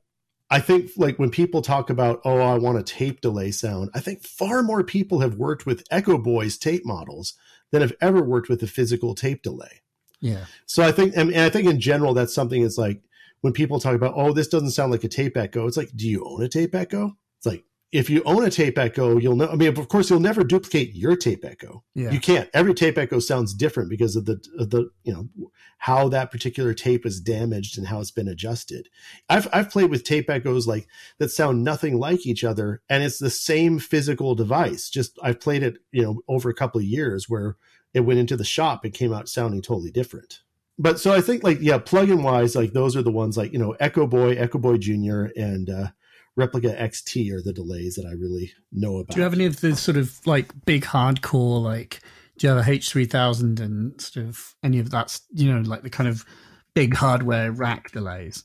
I 0.49 0.59
think 0.59 0.91
like 0.97 1.17
when 1.17 1.31
people 1.31 1.61
talk 1.61 1.89
about 1.89 2.21
oh 2.25 2.39
I 2.39 2.57
want 2.57 2.77
a 2.77 2.83
tape 2.83 3.21
delay 3.21 3.51
sound, 3.51 3.89
I 3.93 4.01
think 4.01 4.23
far 4.23 4.61
more 4.61 4.83
people 4.83 5.21
have 5.21 5.35
worked 5.35 5.65
with 5.65 5.85
Echo 5.89 6.17
Boy's 6.17 6.57
tape 6.57 6.85
models 6.85 7.33
than 7.71 7.81
have 7.81 7.93
ever 8.01 8.21
worked 8.21 8.49
with 8.49 8.61
a 8.61 8.67
physical 8.67 9.15
tape 9.15 9.41
delay. 9.41 9.81
Yeah. 10.19 10.45
So 10.65 10.83
I 10.83 10.91
think 10.91 11.15
and 11.15 11.33
I 11.35 11.49
think 11.49 11.67
in 11.67 11.79
general 11.79 12.13
that's 12.13 12.33
something 12.33 12.61
that's 12.61 12.77
like 12.77 13.01
when 13.41 13.53
people 13.53 13.79
talk 13.79 13.95
about, 13.95 14.13
oh, 14.15 14.33
this 14.33 14.47
doesn't 14.47 14.71
sound 14.71 14.91
like 14.91 15.03
a 15.03 15.09
tape 15.09 15.37
echo, 15.37 15.67
it's 15.67 15.77
like, 15.77 15.91
do 15.95 16.07
you 16.07 16.25
own 16.25 16.43
a 16.43 16.49
tape 16.49 16.73
echo? 16.73 17.15
It's 17.37 17.45
like, 17.45 17.63
if 17.91 18.09
you 18.09 18.21
own 18.25 18.43
a 18.43 18.49
tape 18.49 18.77
echo, 18.77 19.17
you'll 19.17 19.37
know. 19.37 19.47
I 19.47 19.55
mean, 19.55 19.69
of 19.69 19.87
course, 19.87 20.09
you'll 20.09 20.19
never 20.19 20.43
duplicate 20.43 20.93
your 20.93 21.15
tape 21.15 21.45
echo. 21.45 21.83
Yeah. 21.93 22.11
You 22.11 22.19
can't. 22.19 22.49
Every 22.53 22.73
tape 22.73 22.97
echo 22.97 23.19
sounds 23.19 23.53
different 23.53 23.89
because 23.89 24.17
of 24.17 24.25
the 24.25 24.43
of 24.59 24.69
the 24.69 24.89
you 25.03 25.13
know 25.13 25.29
how 25.77 26.09
that 26.09 26.29
particular 26.29 26.73
tape 26.73 27.05
is 27.05 27.21
damaged 27.21 27.77
and 27.77 27.87
how 27.87 28.01
it's 28.01 28.11
been 28.11 28.27
adjusted. 28.27 28.89
I've 29.29 29.47
I've 29.53 29.69
played 29.69 29.91
with 29.91 30.03
tape 30.03 30.29
echoes 30.29 30.67
like 30.67 30.87
that 31.19 31.29
sound 31.29 31.63
nothing 31.63 31.97
like 31.97 32.25
each 32.25 32.43
other, 32.43 32.81
and 32.89 33.01
it's 33.01 33.19
the 33.19 33.29
same 33.29 33.79
physical 33.79 34.35
device. 34.35 34.89
Just 34.89 35.17
I've 35.23 35.39
played 35.39 35.63
it 35.63 35.77
you 35.91 36.03
know 36.03 36.21
over 36.27 36.49
a 36.49 36.55
couple 36.55 36.79
of 36.79 36.85
years 36.85 37.29
where 37.29 37.55
it 37.93 38.01
went 38.01 38.19
into 38.19 38.35
the 38.35 38.43
shop 38.43 38.83
and 38.83 38.93
came 38.93 39.13
out 39.13 39.29
sounding 39.29 39.61
totally 39.61 39.91
different 39.91 40.41
but 40.77 40.99
so 40.99 41.13
I 41.13 41.21
think 41.21 41.43
like 41.43 41.59
yeah, 41.61 41.77
plugin 41.77 42.23
wise, 42.23 42.55
like 42.55 42.73
those 42.73 42.95
are 42.95 43.01
the 43.01 43.11
ones 43.11 43.37
like 43.37 43.53
you 43.53 43.59
know 43.59 43.75
Echo 43.79 44.07
Boy, 44.07 44.31
Echo 44.31 44.57
Boy 44.57 44.77
Junior, 44.77 45.31
and 45.35 45.69
uh, 45.69 45.87
Replica 46.35 46.75
XT 46.75 47.31
are 47.31 47.41
the 47.41 47.53
delays 47.53 47.95
that 47.95 48.05
I 48.05 48.11
really 48.11 48.51
know 48.71 48.97
about. 48.97 49.13
Do 49.13 49.19
you 49.19 49.23
have 49.23 49.33
any 49.33 49.45
of 49.45 49.61
the 49.61 49.75
sort 49.75 49.97
of 49.97 50.19
like 50.25 50.51
big 50.65 50.83
hardcore 50.83 51.63
like? 51.63 52.01
Do 52.37 52.47
you 52.47 52.53
have 52.53 52.67
a 52.67 52.69
H 52.69 52.89
three 52.89 53.05
thousand 53.05 53.59
and 53.59 53.99
sort 54.01 54.25
of 54.25 54.55
any 54.63 54.79
of 54.79 54.91
that? 54.91 55.17
You 55.31 55.53
know, 55.53 55.61
like 55.61 55.83
the 55.83 55.89
kind 55.89 56.09
of 56.09 56.25
big 56.73 56.95
hardware 56.95 57.51
rack 57.51 57.91
delays. 57.91 58.43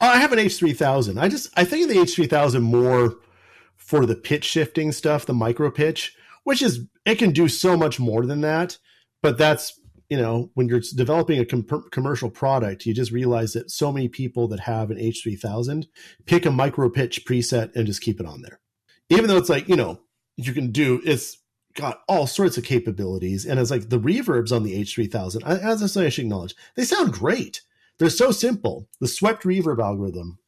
Oh, 0.00 0.06
I 0.06 0.18
have 0.18 0.32
an 0.32 0.38
H 0.38 0.56
three 0.56 0.72
thousand. 0.72 1.18
I 1.18 1.28
just 1.28 1.50
I 1.58 1.64
think 1.64 1.84
of 1.84 1.94
the 1.94 2.00
H 2.00 2.14
three 2.14 2.26
thousand 2.26 2.62
more 2.62 3.16
for 3.76 4.06
the 4.06 4.14
pitch 4.14 4.44
shifting 4.44 4.92
stuff, 4.92 5.26
the 5.26 5.34
micro 5.34 5.70
pitch, 5.70 6.16
which 6.44 6.62
is 6.62 6.86
it 7.04 7.16
can 7.16 7.32
do 7.32 7.48
so 7.48 7.76
much 7.76 8.00
more 8.00 8.24
than 8.24 8.40
that. 8.40 8.78
But 9.22 9.36
that's 9.36 9.78
you 10.10 10.16
know, 10.16 10.50
when 10.54 10.68
you're 10.68 10.82
developing 10.96 11.38
a 11.38 11.46
com- 11.46 11.88
commercial 11.92 12.30
product, 12.30 12.84
you 12.84 12.92
just 12.92 13.12
realize 13.12 13.52
that 13.52 13.70
so 13.70 13.92
many 13.92 14.08
people 14.08 14.48
that 14.48 14.60
have 14.60 14.90
an 14.90 14.98
H3000 14.98 15.86
pick 16.26 16.44
a 16.44 16.50
micro 16.50 16.90
pitch 16.90 17.24
preset 17.24 17.74
and 17.76 17.86
just 17.86 18.02
keep 18.02 18.18
it 18.18 18.26
on 18.26 18.42
there. 18.42 18.58
Even 19.08 19.28
though 19.28 19.36
it's 19.36 19.48
like, 19.48 19.68
you 19.68 19.76
know, 19.76 20.00
you 20.36 20.52
can 20.52 20.72
do, 20.72 21.00
it's 21.04 21.38
got 21.74 22.02
all 22.08 22.26
sorts 22.26 22.58
of 22.58 22.64
capabilities. 22.64 23.46
And 23.46 23.60
it's 23.60 23.70
like 23.70 23.88
the 23.88 24.00
reverbs 24.00 24.54
on 24.54 24.64
the 24.64 24.74
H3000, 24.82 25.44
as 25.46 25.96
I 25.96 26.08
should 26.08 26.24
acknowledge, 26.24 26.56
they 26.74 26.84
sound 26.84 27.12
great. 27.12 27.62
They're 27.98 28.10
so 28.10 28.32
simple. 28.32 28.88
The 29.00 29.06
swept 29.06 29.44
reverb 29.44 29.80
algorithm 29.80 30.38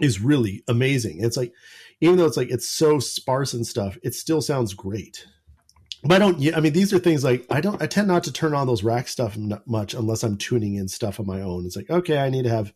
is 0.00 0.20
really 0.20 0.64
amazing. 0.68 1.24
It's 1.24 1.36
like, 1.38 1.54
even 2.02 2.16
though 2.16 2.26
it's 2.26 2.36
like, 2.36 2.50
it's 2.50 2.68
so 2.68 2.98
sparse 2.98 3.54
and 3.54 3.66
stuff, 3.66 3.96
it 4.02 4.14
still 4.14 4.42
sounds 4.42 4.74
great 4.74 5.26
but 6.02 6.12
I 6.12 6.18
don't. 6.18 6.56
I 6.56 6.60
mean, 6.60 6.72
these 6.72 6.92
are 6.92 6.98
things 6.98 7.22
like 7.22 7.46
I 7.50 7.60
don't. 7.60 7.80
I 7.80 7.86
tend 7.86 8.08
not 8.08 8.24
to 8.24 8.32
turn 8.32 8.54
on 8.54 8.66
those 8.66 8.82
rack 8.82 9.08
stuff 9.08 9.36
much 9.66 9.94
unless 9.94 10.22
I'm 10.22 10.36
tuning 10.36 10.74
in 10.74 10.88
stuff 10.88 11.20
on 11.20 11.26
my 11.26 11.40
own. 11.40 11.64
It's 11.64 11.76
like 11.76 11.90
okay, 11.90 12.18
I 12.18 12.28
need 12.28 12.42
to 12.42 12.50
have, 12.50 12.72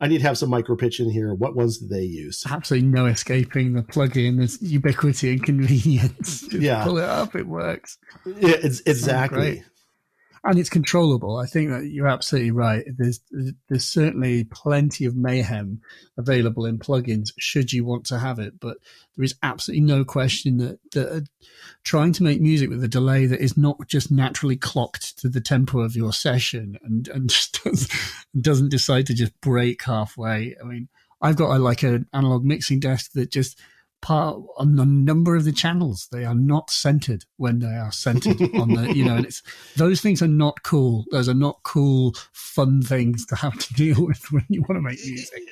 I 0.00 0.08
need 0.08 0.18
to 0.18 0.26
have 0.26 0.38
some 0.38 0.48
micro 0.48 0.76
pitch 0.76 0.98
in 0.98 1.10
here. 1.10 1.34
What 1.34 1.54
ones 1.54 1.78
do 1.78 1.86
they 1.86 2.04
use? 2.04 2.44
Absolutely 2.48 2.88
no 2.88 3.06
escaping 3.06 3.74
the 3.74 3.82
plug-in. 3.82 4.38
There's 4.38 4.60
ubiquity 4.62 5.32
and 5.32 5.44
convenience. 5.44 6.46
yeah, 6.52 6.84
pull 6.84 6.98
it 6.98 7.04
up, 7.04 7.34
it 7.34 7.46
works. 7.46 7.98
Yeah, 8.24 8.56
it's 8.62 8.80
exactly 8.86 9.64
and 10.44 10.58
it's 10.58 10.68
controllable. 10.68 11.36
I 11.36 11.46
think 11.46 11.70
that 11.70 11.86
you're 11.86 12.08
absolutely 12.08 12.50
right. 12.50 12.84
There's 12.96 13.20
there's 13.68 13.86
certainly 13.86 14.44
plenty 14.44 15.04
of 15.04 15.14
mayhem 15.14 15.80
available 16.18 16.66
in 16.66 16.78
plugins 16.78 17.28
should 17.38 17.72
you 17.72 17.84
want 17.84 18.06
to 18.06 18.18
have 18.18 18.38
it, 18.38 18.58
but 18.58 18.78
there 19.16 19.24
is 19.24 19.36
absolutely 19.42 19.84
no 19.84 20.04
question 20.04 20.58
that, 20.58 20.78
that 20.92 21.08
uh, 21.08 21.20
trying 21.84 22.12
to 22.14 22.24
make 22.24 22.40
music 22.40 22.70
with 22.70 22.82
a 22.82 22.88
delay 22.88 23.26
that 23.26 23.40
is 23.40 23.56
not 23.56 23.76
just 23.86 24.10
naturally 24.10 24.56
clocked 24.56 25.18
to 25.18 25.28
the 25.28 25.40
tempo 25.40 25.80
of 25.80 25.94
your 25.94 26.12
session 26.12 26.76
and 26.82 27.06
and 27.08 27.28
just 27.30 27.62
does, 27.62 27.88
doesn't 28.40 28.70
decide 28.70 29.06
to 29.06 29.14
just 29.14 29.40
break 29.40 29.84
halfway. 29.84 30.56
I 30.60 30.66
mean, 30.66 30.88
I've 31.20 31.36
got 31.36 31.56
a, 31.56 31.58
like 31.58 31.84
an 31.84 32.06
analog 32.12 32.44
mixing 32.44 32.80
desk 32.80 33.12
that 33.12 33.30
just 33.30 33.60
part 34.02 34.42
on 34.58 34.78
a 34.78 34.84
number 34.84 35.34
of 35.34 35.44
the 35.44 35.52
channels. 35.52 36.08
They 36.12 36.24
are 36.24 36.34
not 36.34 36.70
centered 36.70 37.24
when 37.38 37.60
they 37.60 37.74
are 37.74 37.92
centered 37.92 38.42
on 38.54 38.74
the, 38.74 38.92
you 38.94 39.04
know, 39.04 39.16
and 39.16 39.24
it's 39.24 39.42
those 39.76 40.00
things 40.00 40.20
are 40.20 40.28
not 40.28 40.62
cool. 40.62 41.04
Those 41.10 41.28
are 41.28 41.34
not 41.34 41.60
cool, 41.62 42.14
fun 42.32 42.82
things 42.82 43.24
to 43.26 43.36
have 43.36 43.58
to 43.58 43.74
deal 43.74 44.04
with 44.04 44.30
when 44.30 44.44
you 44.48 44.60
want 44.62 44.76
to 44.76 44.82
make 44.82 44.98
music. 45.04 45.42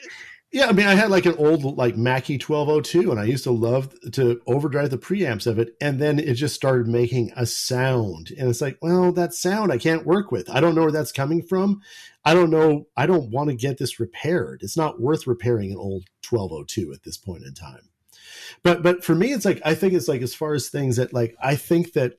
Yeah, 0.52 0.66
I 0.66 0.72
mean, 0.72 0.86
I 0.86 0.96
had 0.96 1.10
like 1.10 1.26
an 1.26 1.36
old 1.38 1.62
like 1.78 1.96
Mackie 1.96 2.34
1202, 2.34 3.12
and 3.12 3.20
I 3.20 3.24
used 3.24 3.44
to 3.44 3.52
love 3.52 3.94
to 4.10 4.40
overdrive 4.48 4.90
the 4.90 4.98
preamps 4.98 5.46
of 5.46 5.60
it, 5.60 5.76
and 5.80 6.00
then 6.00 6.18
it 6.18 6.34
just 6.34 6.56
started 6.56 6.88
making 6.88 7.32
a 7.36 7.46
sound, 7.46 8.32
and 8.36 8.48
it's 8.48 8.60
like, 8.60 8.76
well, 8.82 9.12
that 9.12 9.32
sound 9.32 9.70
I 9.70 9.78
can't 9.78 10.04
work 10.04 10.32
with. 10.32 10.50
I 10.50 10.58
don't 10.58 10.74
know 10.74 10.82
where 10.82 10.90
that's 10.90 11.12
coming 11.12 11.40
from. 11.40 11.80
I 12.24 12.34
don't 12.34 12.50
know. 12.50 12.88
I 12.96 13.06
don't 13.06 13.30
want 13.30 13.50
to 13.50 13.54
get 13.54 13.78
this 13.78 14.00
repaired. 14.00 14.62
It's 14.62 14.76
not 14.76 15.00
worth 15.00 15.28
repairing 15.28 15.70
an 15.70 15.78
old 15.78 16.06
1202 16.28 16.92
at 16.92 17.04
this 17.04 17.16
point 17.16 17.44
in 17.44 17.54
time. 17.54 17.89
But 18.62 18.82
but 18.82 19.04
for 19.04 19.14
me, 19.14 19.32
it's 19.32 19.44
like 19.44 19.60
I 19.64 19.74
think 19.74 19.94
it's 19.94 20.08
like 20.08 20.22
as 20.22 20.34
far 20.34 20.54
as 20.54 20.68
things 20.68 20.96
that 20.96 21.12
like 21.12 21.36
I 21.42 21.56
think 21.56 21.92
that 21.94 22.14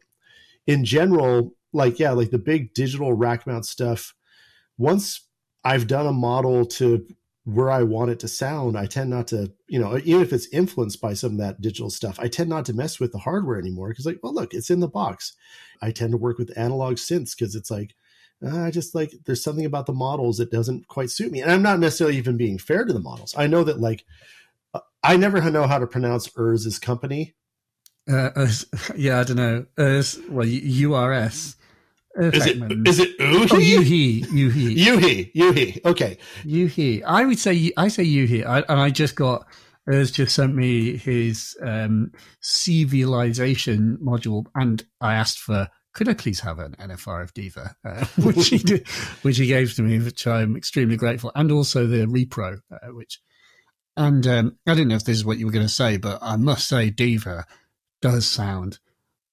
in 0.68 0.86
general, 0.86 1.54
like 1.74 2.00
yeah, 2.00 2.12
like 2.12 2.32
the 2.32 2.40
big 2.40 2.74
digital 2.74 3.14
rack 3.14 3.46
mount 3.48 3.66
stuff. 3.66 4.14
Once 4.78 5.28
I've 5.64 5.88
done 5.88 6.08
a 6.08 6.14
model 6.14 6.66
to 6.66 7.06
where 7.44 7.72
I 7.72 7.84
want 7.84 8.12
it 8.12 8.20
to 8.20 8.28
sound, 8.28 8.78
I 8.78 8.86
tend 8.86 9.10
not 9.10 9.28
to, 9.28 9.52
you 9.68 9.80
know, 9.80 9.98
even 9.98 10.22
if 10.22 10.32
it's 10.32 10.48
influenced 10.50 11.02
by 11.02 11.14
some 11.14 11.34
of 11.34 11.38
that 11.40 11.62
digital 11.62 11.90
stuff, 11.90 12.20
I 12.20 12.28
tend 12.28 12.50
not 12.50 12.66
to 12.66 12.74
mess 12.74 13.00
with 13.00 13.12
the 13.12 13.18
hardware 13.20 13.58
anymore 13.58 13.90
because, 13.90 14.06
like, 14.06 14.20
well, 14.22 14.34
look, 14.34 14.54
it's 14.54 14.70
in 14.70 14.80
the 14.80 14.88
box. 14.88 15.34
I 15.82 15.92
tend 15.92 16.12
to 16.12 16.18
work 16.18 16.38
with 16.38 16.56
analog 16.56 16.96
synths 16.96 17.36
because 17.36 17.56
it's 17.56 17.72
like, 17.72 17.96
uh, 18.46 18.66
I 18.66 18.72
just 18.72 18.94
like, 18.94 19.14
there's 19.26 19.44
something 19.44 19.66
about 19.66 19.88
the 19.88 19.94
models 19.94 20.38
that 20.38 20.52
doesn't 20.52 20.88
quite 20.88 21.10
suit 21.10 21.32
me. 21.32 21.42
And 21.42 21.52
I'm 21.52 21.64
not 21.64 21.80
necessarily 21.80 22.18
even 22.18 22.38
being 22.38 22.60
fair 22.60 22.86
to 22.86 22.94
the 22.94 23.00
models. 23.00 23.34
I 23.36 23.48
know 23.48 23.64
that, 23.64 23.80
like, 23.80 24.06
I 25.03 25.18
never 25.18 25.41
know 25.49 25.68
how 25.68 25.80
to 25.80 25.88
pronounce 25.88 26.30
Urs's 26.38 26.80
company. 26.80 27.34
Uh, 28.10 28.48
yeah, 28.95 29.19
I 29.19 29.23
don't 29.23 29.38
know. 29.38 29.65
Urs, 29.78 30.30
well, 30.30 30.48
URS. 30.48 31.56
Is 32.19 32.45
it 32.45 32.57
is 32.88 32.99
it 32.99 33.18
Uhi? 33.19 33.48
Oh, 33.52 33.56
Yuhi, 33.56 34.26
Yuhi, 34.26 34.76
Yuhi, 34.76 35.34
Yuhi. 35.34 35.86
Okay, 35.86 36.18
Yuhi. 36.44 37.03
I 37.06 37.23
would 37.23 37.40
say 37.40 37.72
I 37.78 37.88
say 37.88 38.03
Yuhi, 38.03 38.45
I, 38.45 38.60
and 38.68 38.82
I 38.82 38.90
just 38.90 39.15
got 39.15 39.45
Urs 39.90 40.11
just 40.11 40.36
sent 40.36 40.53
me 40.53 40.98
his 40.98 41.56
um, 41.64 42.11
civilization 42.41 43.98
module, 44.03 44.45
and 44.56 44.84
I 44.99 45.14
asked 45.14 45.40
for 45.40 45.69
could 45.94 46.10
I 46.10 46.14
please 46.14 46.41
have 46.41 46.60
an 46.60 46.76
NFR 46.80 47.23
of 47.23 47.34
Diva, 47.34 47.76
uh, 47.86 48.06
which 48.18 48.49
he 48.49 48.57
did, 48.57 48.88
which 49.22 49.38
he 49.38 49.48
gave 49.48 49.73
to 49.76 49.82
me, 49.82 49.99
which 49.99 50.28
I'm 50.28 50.57
extremely 50.57 50.98
grateful, 50.98 51.32
and 51.34 51.49
also 51.49 51.88
the 51.88 52.06
repro, 52.07 52.60
uh, 52.72 52.88
which. 52.91 53.22
And 53.98 54.26
um, 54.26 54.58
I 54.66 54.74
didn't 54.74 54.90
know 54.90 54.96
if 54.96 55.06
this 55.06 55.18
is 55.18 55.26
what 55.26 55.38
you 55.38 55.46
were 55.46 55.52
going 55.52 55.66
to 55.66 55.74
say, 55.74 55.98
but 55.98 56.20
I 56.22 56.38
must 56.38 56.68
say, 56.68 56.90
Diva 56.90 57.46
does 58.02 58.26
sound 58.26 58.80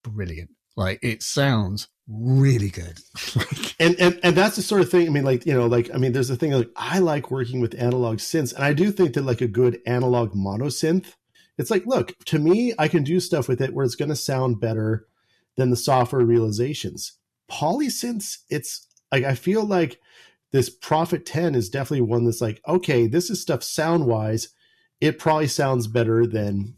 brilliant. 0.03 0.51
Like 0.77 1.01
it 1.03 1.23
sounds 1.23 1.89
really 2.07 2.71
good. 2.71 3.01
and, 3.81 3.97
and 3.99 4.19
and 4.23 4.37
that's 4.37 4.57
the 4.57 4.63
sort 4.63 4.81
of 4.81 4.91
thing. 4.91 5.07
I 5.07 5.11
mean, 5.11 5.25
like 5.25 5.45
you 5.45 5.53
know, 5.53 5.67
like 5.67 5.91
I 5.93 5.99
mean, 5.99 6.13
there's 6.13 6.31
a 6.31 6.37
thing 6.37 6.53
like 6.53 6.71
I 6.77 7.01
like 7.01 7.31
working 7.31 7.61
with 7.61 7.81
analog 7.81 8.19
synths, 8.19 8.55
and 8.55 8.65
I 8.65 8.73
do 8.73 8.91
think 8.93 9.15
that 9.15 9.25
like 9.25 9.41
a 9.41 9.49
good 9.49 9.81
analog 9.87 10.35
monosynth. 10.35 11.15
It's 11.57 11.71
like, 11.71 11.85
look, 11.87 12.17
to 12.27 12.39
me, 12.39 12.73
I 12.79 12.87
can 12.87 13.03
do 13.03 13.19
stuff 13.19 13.49
with 13.49 13.61
it 13.61 13.75
where 13.75 13.85
it's 13.85 13.97
going 13.97 14.11
to 14.11 14.17
sound 14.17 14.61
better 14.61 15.09
than 15.57 15.71
the 15.71 15.77
software 15.77 16.25
realizations. 16.25 17.15
Polysynths, 17.51 18.39
it's 18.49 18.87
like 19.11 19.25
I 19.25 19.35
feel 19.35 19.65
like 19.65 20.01
this 20.53 20.71
Prophet 20.71 21.27
10 21.27 21.55
is 21.55 21.69
definitely 21.69 22.03
one 22.03 22.25
that's 22.25 22.41
like, 22.41 22.61
okay, 22.67 23.07
this 23.07 23.31
is 23.31 23.41
stuff 23.41 23.63
sound 23.63 24.07
wise. 24.07 24.49
It 25.01 25.19
probably 25.19 25.47
sounds 25.47 25.87
better 25.87 26.27
than 26.27 26.75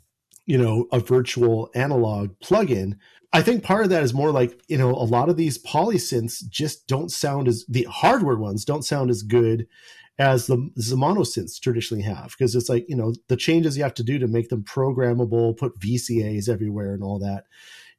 you 0.46 0.58
know 0.58 0.86
a 0.92 1.00
virtual 1.00 1.70
analog 1.74 2.30
plugin 2.42 2.94
I 3.32 3.42
think 3.42 3.62
part 3.62 3.84
of 3.84 3.90
that 3.90 4.02
is 4.02 4.12
more 4.12 4.32
like, 4.32 4.60
you 4.68 4.76
know, 4.76 4.90
a 4.90 5.06
lot 5.06 5.28
of 5.28 5.36
these 5.36 5.62
polysynths 5.62 6.48
just 6.48 6.88
don't 6.88 7.10
sound 7.10 7.46
as 7.46 7.64
the 7.68 7.84
hardware 7.84 8.36
ones 8.36 8.64
don't 8.64 8.84
sound 8.84 9.08
as 9.10 9.22
good 9.22 9.68
as 10.18 10.46
the, 10.46 10.56
the 10.74 10.96
monosynths 10.96 11.60
traditionally 11.60 12.02
have 12.02 12.34
because 12.36 12.54
it's 12.54 12.68
like, 12.68 12.84
you 12.88 12.96
know, 12.96 13.14
the 13.28 13.36
changes 13.36 13.76
you 13.76 13.84
have 13.84 13.94
to 13.94 14.02
do 14.02 14.18
to 14.18 14.26
make 14.26 14.48
them 14.48 14.64
programmable, 14.64 15.56
put 15.56 15.78
VCAs 15.78 16.48
everywhere 16.48 16.92
and 16.92 17.04
all 17.04 17.20
that. 17.20 17.44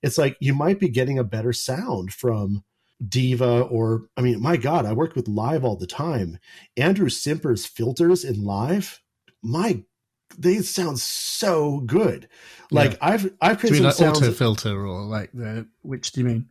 It's 0.04 0.18
like 0.18 0.36
you 0.42 0.54
might 0.54 0.80
be 0.80 0.90
getting 0.90 1.18
a 1.18 1.24
better 1.24 1.54
sound 1.54 2.12
from 2.12 2.64
Diva 3.08 3.62
or 3.62 4.08
I 4.16 4.22
mean, 4.22 4.42
my 4.42 4.58
God, 4.58 4.86
I 4.86 4.94
work 4.94 5.16
with 5.16 5.28
live 5.28 5.64
all 5.64 5.76
the 5.76 5.88
time. 5.88 6.40
Andrew 6.78 7.10
Simper's 7.10 7.66
filters 7.66 8.24
in 8.24 8.44
live, 8.44 9.02
my 9.42 9.84
they 10.38 10.62
sound 10.62 11.00
so 11.00 11.82
good. 11.82 12.28
Like 12.70 12.92
yeah. 12.92 12.98
I've 13.02 13.34
I've 13.42 13.60
created 13.60 13.78
some 13.78 13.86
like 13.86 13.96
sounds 13.96 14.20
auto 14.20 14.32
filter 14.32 14.86
or 14.86 15.02
like 15.02 15.32
the 15.34 15.68
which 15.82 16.12
do 16.12 16.22
you 16.22 16.28
mean? 16.28 16.48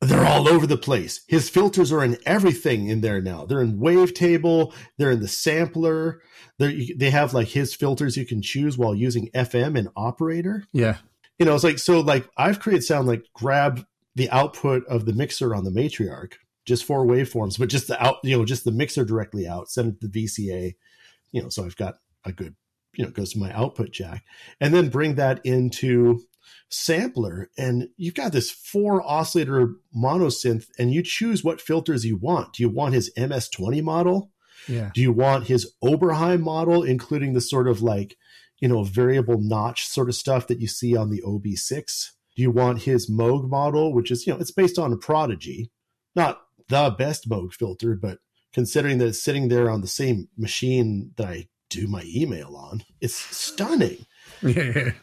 They're 0.00 0.24
all 0.24 0.48
over 0.48 0.66
the 0.66 0.76
place. 0.76 1.22
His 1.26 1.50
filters 1.50 1.90
are 1.90 2.04
in 2.04 2.18
everything 2.24 2.86
in 2.86 3.00
there 3.00 3.20
now. 3.20 3.44
They're 3.44 3.60
in 3.60 3.78
Wavetable. 3.78 4.72
They're 4.96 5.10
in 5.10 5.20
the 5.20 5.28
sampler. 5.28 6.22
They 6.58 6.92
they 6.96 7.10
have 7.10 7.34
like 7.34 7.48
his 7.48 7.74
filters 7.74 8.16
you 8.16 8.24
can 8.24 8.40
choose 8.40 8.78
while 8.78 8.94
using 8.94 9.28
FM 9.34 9.76
and 9.76 9.88
operator. 9.96 10.64
Yeah, 10.72 10.98
you 11.38 11.46
know 11.46 11.54
it's 11.54 11.64
like 11.64 11.78
so 11.78 12.00
like 12.00 12.28
I've 12.36 12.60
created 12.60 12.84
sound 12.84 13.08
like 13.08 13.26
grab 13.34 13.84
the 14.14 14.30
output 14.30 14.84
of 14.86 15.04
the 15.04 15.12
mixer 15.12 15.54
on 15.54 15.64
the 15.64 15.70
matriarch 15.70 16.34
just 16.68 16.84
four 16.84 17.06
waveforms, 17.06 17.58
but 17.58 17.70
just 17.70 17.88
the 17.88 18.00
out 18.04 18.18
you 18.22 18.36
know 18.36 18.44
just 18.44 18.64
the 18.64 18.70
mixer 18.70 19.04
directly 19.04 19.48
out. 19.48 19.70
Send 19.70 19.88
it 19.88 20.00
to 20.00 20.08
the 20.08 20.24
VCA. 20.26 20.74
You 21.32 21.42
know, 21.42 21.48
so 21.48 21.64
I've 21.64 21.76
got 21.76 21.96
a 22.24 22.32
good 22.32 22.54
you 22.94 23.04
know 23.04 23.10
goes 23.10 23.32
to 23.32 23.38
my 23.38 23.52
output 23.52 23.90
jack 23.90 24.24
and 24.60 24.74
then 24.74 24.90
bring 24.90 25.14
that 25.14 25.40
into 25.44 26.20
sampler 26.68 27.50
and 27.56 27.88
you've 27.96 28.14
got 28.14 28.32
this 28.32 28.50
four 28.50 29.02
oscillator 29.06 29.74
monosynth 29.96 30.66
and 30.78 30.92
you 30.92 31.02
choose 31.02 31.44
what 31.44 31.60
filters 31.60 32.04
you 32.04 32.16
want 32.16 32.54
do 32.54 32.62
you 32.62 32.68
want 32.68 32.94
his 32.94 33.12
ms20 33.18 33.82
model 33.82 34.30
yeah 34.66 34.90
do 34.94 35.00
you 35.00 35.12
want 35.12 35.46
his 35.46 35.72
oberheim 35.84 36.40
model 36.40 36.82
including 36.82 37.34
the 37.34 37.40
sort 37.40 37.68
of 37.68 37.82
like 37.82 38.16
you 38.58 38.68
know 38.68 38.82
variable 38.82 39.38
notch 39.38 39.86
sort 39.86 40.08
of 40.08 40.14
stuff 40.14 40.46
that 40.46 40.60
you 40.60 40.66
see 40.66 40.96
on 40.96 41.10
the 41.10 41.22
ob6 41.22 42.10
do 42.38 42.42
you 42.42 42.50
want 42.50 42.82
his 42.82 43.10
moog 43.10 43.50
model 43.50 43.92
which 43.92 44.10
is 44.10 44.26
you 44.26 44.32
know 44.32 44.40
it's 44.40 44.50
based 44.50 44.78
on 44.78 44.92
a 44.92 44.96
prodigy 44.96 45.70
not 46.16 46.40
the 46.68 46.88
best 46.98 47.28
moog 47.28 47.52
filter 47.52 47.94
but 47.94 48.18
considering 48.54 48.96
that 48.96 49.08
it's 49.08 49.22
sitting 49.22 49.48
there 49.48 49.68
on 49.68 49.82
the 49.82 49.86
same 49.86 50.28
machine 50.38 51.12
that 51.16 51.28
i 51.28 51.48
do 51.70 51.86
my 51.86 52.04
email 52.06 52.56
on. 52.56 52.82
It's 53.00 53.14
stunning. 53.14 54.06
Yeah. 54.42 54.92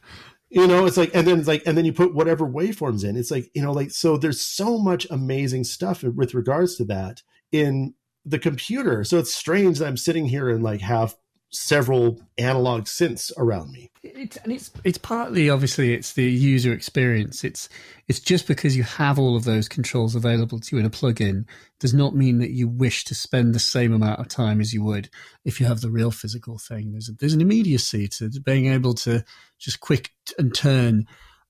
You 0.51 0.67
know, 0.67 0.85
it's 0.85 0.95
like, 0.95 1.13
and 1.13 1.27
then 1.27 1.39
it's 1.39 1.47
like, 1.49 1.63
and 1.65 1.77
then 1.77 1.83
you 1.83 1.91
put 1.91 2.13
whatever 2.13 2.47
waveforms 2.47 3.03
in. 3.03 3.17
It's 3.17 3.31
like, 3.31 3.49
you 3.53 3.61
know, 3.61 3.73
like, 3.73 3.91
so 3.91 4.15
there's 4.15 4.39
so 4.39 4.77
much 4.77 5.05
amazing 5.09 5.65
stuff 5.65 6.01
with 6.01 6.33
regards 6.33 6.77
to 6.77 6.85
that 6.85 7.23
in 7.51 7.95
the 8.23 8.39
computer. 8.39 9.03
So 9.03 9.17
it's 9.17 9.33
strange 9.33 9.79
that 9.79 9.87
I'm 9.87 9.97
sitting 9.97 10.27
here 10.27 10.49
and 10.49 10.63
like 10.63 10.79
have 10.81 11.15
several 11.55 12.21
analog 12.37 12.83
synths 12.83 13.31
around 13.37 13.71
me. 13.71 13.89
It's, 14.03 14.37
and 14.37 14.51
it's 14.51 14.71
it's 14.83 14.97
partly 14.97 15.49
obviously 15.49 15.93
it's 15.93 16.13
the 16.13 16.29
user 16.29 16.73
experience. 16.73 17.43
It's 17.43 17.69
it's 18.07 18.19
just 18.19 18.47
because 18.47 18.77
you 18.77 18.83
have 18.83 19.17
all 19.17 19.35
of 19.35 19.43
those 19.45 19.67
controls 19.67 20.15
available 20.15 20.59
to 20.59 20.75
you 20.75 20.79
in 20.79 20.85
a 20.85 20.89
plugin 20.89 21.45
does 21.79 21.93
not 21.93 22.15
mean 22.15 22.39
that 22.39 22.51
you 22.51 22.67
wish 22.67 23.03
to 23.05 23.15
spend 23.15 23.53
the 23.53 23.59
same 23.59 23.93
amount 23.93 24.19
of 24.19 24.27
time 24.27 24.61
as 24.61 24.73
you 24.73 24.83
would 24.83 25.09
if 25.43 25.59
you 25.59 25.65
have 25.65 25.81
the 25.81 25.89
real 25.89 26.11
physical 26.11 26.57
thing. 26.57 26.91
There's 26.91 27.09
a, 27.09 27.13
there's 27.13 27.33
an 27.33 27.41
immediacy 27.41 28.07
to 28.09 28.29
being 28.41 28.67
able 28.67 28.93
to 28.95 29.23
just 29.57 29.79
quick 29.79 30.11
and 30.37 30.53
turn, 30.53 31.05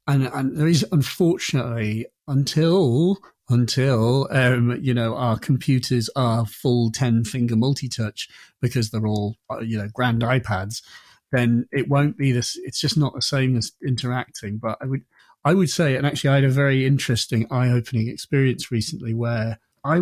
and 0.08 0.28
and 0.28 0.58
there 0.58 0.68
is 0.68 0.86
unfortunately 0.92 2.06
until 2.28 3.20
until 3.50 4.28
um, 4.32 4.78
you 4.82 4.94
know 4.94 5.16
our 5.16 5.38
computers 5.38 6.10
are 6.16 6.46
full 6.46 6.92
10 6.92 7.26
finger 7.26 7.56
multi-touch 7.56 8.28
because 8.62 8.90
they're 8.90 9.08
all 9.08 9.36
uh, 9.52 9.60
you 9.60 9.78
know 9.78 9.88
grand 9.94 10.22
ipads 10.22 10.82
then 11.32 11.68
it 11.72 11.88
won't 11.88 12.18
be 12.18 12.32
this 12.32 12.58
it's 12.64 12.80
just 12.80 12.98
not 12.98 13.14
the 13.14 13.22
same 13.22 13.56
as 13.56 13.72
interacting. 13.86 14.58
But 14.58 14.78
i 14.82 14.86
would 14.86 15.02
i 15.44 15.54
would 15.54 15.70
say 15.70 15.96
and 15.96 16.06
actually 16.08 16.32
i 16.32 16.36
had 16.36 16.44
a 16.44 16.50
very 16.50 16.86
interesting 16.86 17.46
eye-opening 17.52 18.08
experience 18.08 18.72
recently 18.72 19.14
where 19.14 19.60
i 19.84 20.02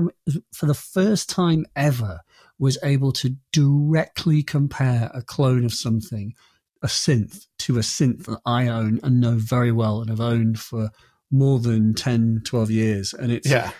for 0.54 0.66
the 0.66 0.74
first 0.74 1.30
time 1.30 1.66
ever 1.76 2.22
was 2.60 2.78
able 2.84 3.12
to 3.12 3.36
directly 3.52 4.42
compare 4.42 5.12
a 5.14 5.22
clone 5.22 5.66
of 5.66 5.74
something 5.74 6.34
a 6.82 6.88
synth 6.88 7.48
to 7.58 7.78
a 7.78 7.82
synth 7.82 8.26
that 8.26 8.40
i 8.46 8.68
own 8.68 9.00
and 9.04 9.20
know 9.20 9.36
very 9.36 9.72
well 9.72 10.00
and 10.00 10.10
have 10.10 10.22
owned 10.22 10.60
for 10.60 10.92
more 11.34 11.60
than 11.60 11.94
10, 11.94 12.44
12 12.46 12.72
years. 12.72 13.14
And 13.14 13.32
it's 13.32 13.50
yeah. 13.50 13.72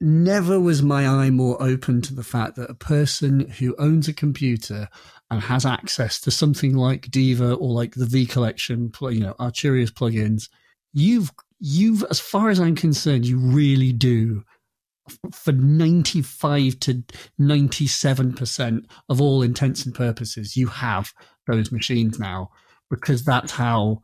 never 0.00 0.60
was 0.60 0.82
my 0.82 1.06
eye 1.06 1.30
more 1.30 1.60
open 1.60 2.00
to 2.02 2.14
the 2.14 2.22
fact 2.22 2.56
that 2.56 2.70
a 2.70 2.74
person 2.74 3.50
who 3.50 3.74
owns 3.78 4.08
a 4.08 4.14
computer 4.14 4.88
and 5.30 5.42
has 5.42 5.66
access 5.66 6.20
to 6.20 6.30
something 6.30 6.74
like 6.74 7.10
Diva 7.10 7.54
or 7.54 7.70
like 7.72 7.94
the 7.94 8.06
V 8.06 8.26
collection, 8.26 8.92
you 9.02 9.20
know, 9.20 9.34
Arturia's 9.40 9.90
plugins, 9.90 10.48
you've, 10.92 11.32
you've, 11.58 12.04
as 12.04 12.20
far 12.20 12.48
as 12.48 12.60
I'm 12.60 12.76
concerned, 12.76 13.26
you 13.26 13.38
really 13.38 13.92
do 13.92 14.44
for 15.32 15.52
95 15.52 16.78
to 16.80 17.02
97% 17.40 18.84
of 19.08 19.20
all 19.20 19.42
intents 19.42 19.84
and 19.84 19.94
purposes, 19.94 20.56
you 20.56 20.68
have 20.68 21.12
those 21.48 21.72
machines 21.72 22.20
now 22.20 22.50
because 22.88 23.24
that's 23.24 23.50
how 23.50 24.02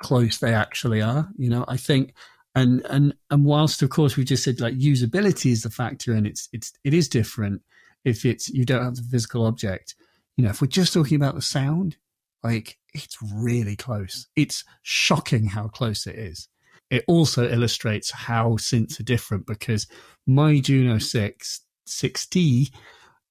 close 0.00 0.38
they 0.38 0.54
actually 0.54 1.00
are. 1.00 1.28
You 1.36 1.50
know, 1.50 1.64
I 1.68 1.76
think 1.76 2.14
and 2.54 2.84
and 2.86 3.14
and 3.30 3.44
whilst 3.44 3.82
of 3.82 3.90
course 3.90 4.16
we 4.16 4.24
just 4.24 4.44
said 4.44 4.60
like 4.60 4.74
usability 4.74 5.50
is 5.50 5.62
the 5.62 5.70
factor 5.70 6.12
and 6.12 6.26
it's 6.26 6.48
it's 6.52 6.72
it 6.84 6.94
is 6.94 7.08
different 7.08 7.62
if 8.04 8.24
it's 8.24 8.48
you 8.48 8.64
don't 8.64 8.84
have 8.84 8.96
the 8.96 9.02
physical 9.02 9.46
object. 9.46 9.94
You 10.36 10.44
know 10.44 10.50
if 10.50 10.60
we're 10.60 10.68
just 10.68 10.92
talking 10.92 11.16
about 11.16 11.34
the 11.34 11.42
sound 11.42 11.96
like 12.42 12.78
it's 12.94 13.18
really 13.34 13.76
close. 13.76 14.28
It's 14.36 14.64
shocking 14.82 15.46
how 15.46 15.68
close 15.68 16.06
it 16.06 16.16
is. 16.16 16.48
It 16.90 17.04
also 17.06 17.48
illustrates 17.48 18.10
how 18.10 18.52
synths 18.52 18.98
are 18.98 19.04
different 19.04 19.46
because 19.46 19.86
my 20.26 20.60
juno 20.60 20.98
6 20.98 21.60
6t 21.86 22.70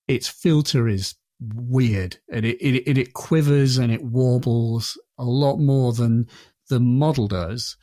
its 0.07 0.27
filter 0.27 0.87
is 0.87 1.15
weird 1.39 2.17
and 2.31 2.45
it, 2.45 2.57
it, 2.59 2.97
it 2.97 3.13
quivers 3.13 3.77
and 3.77 3.91
it 3.91 4.03
warbles 4.03 4.97
a 5.17 5.23
lot 5.23 5.57
more 5.57 5.93
than 5.93 6.27
the 6.69 6.79
model 6.79 7.27
does. 7.27 7.77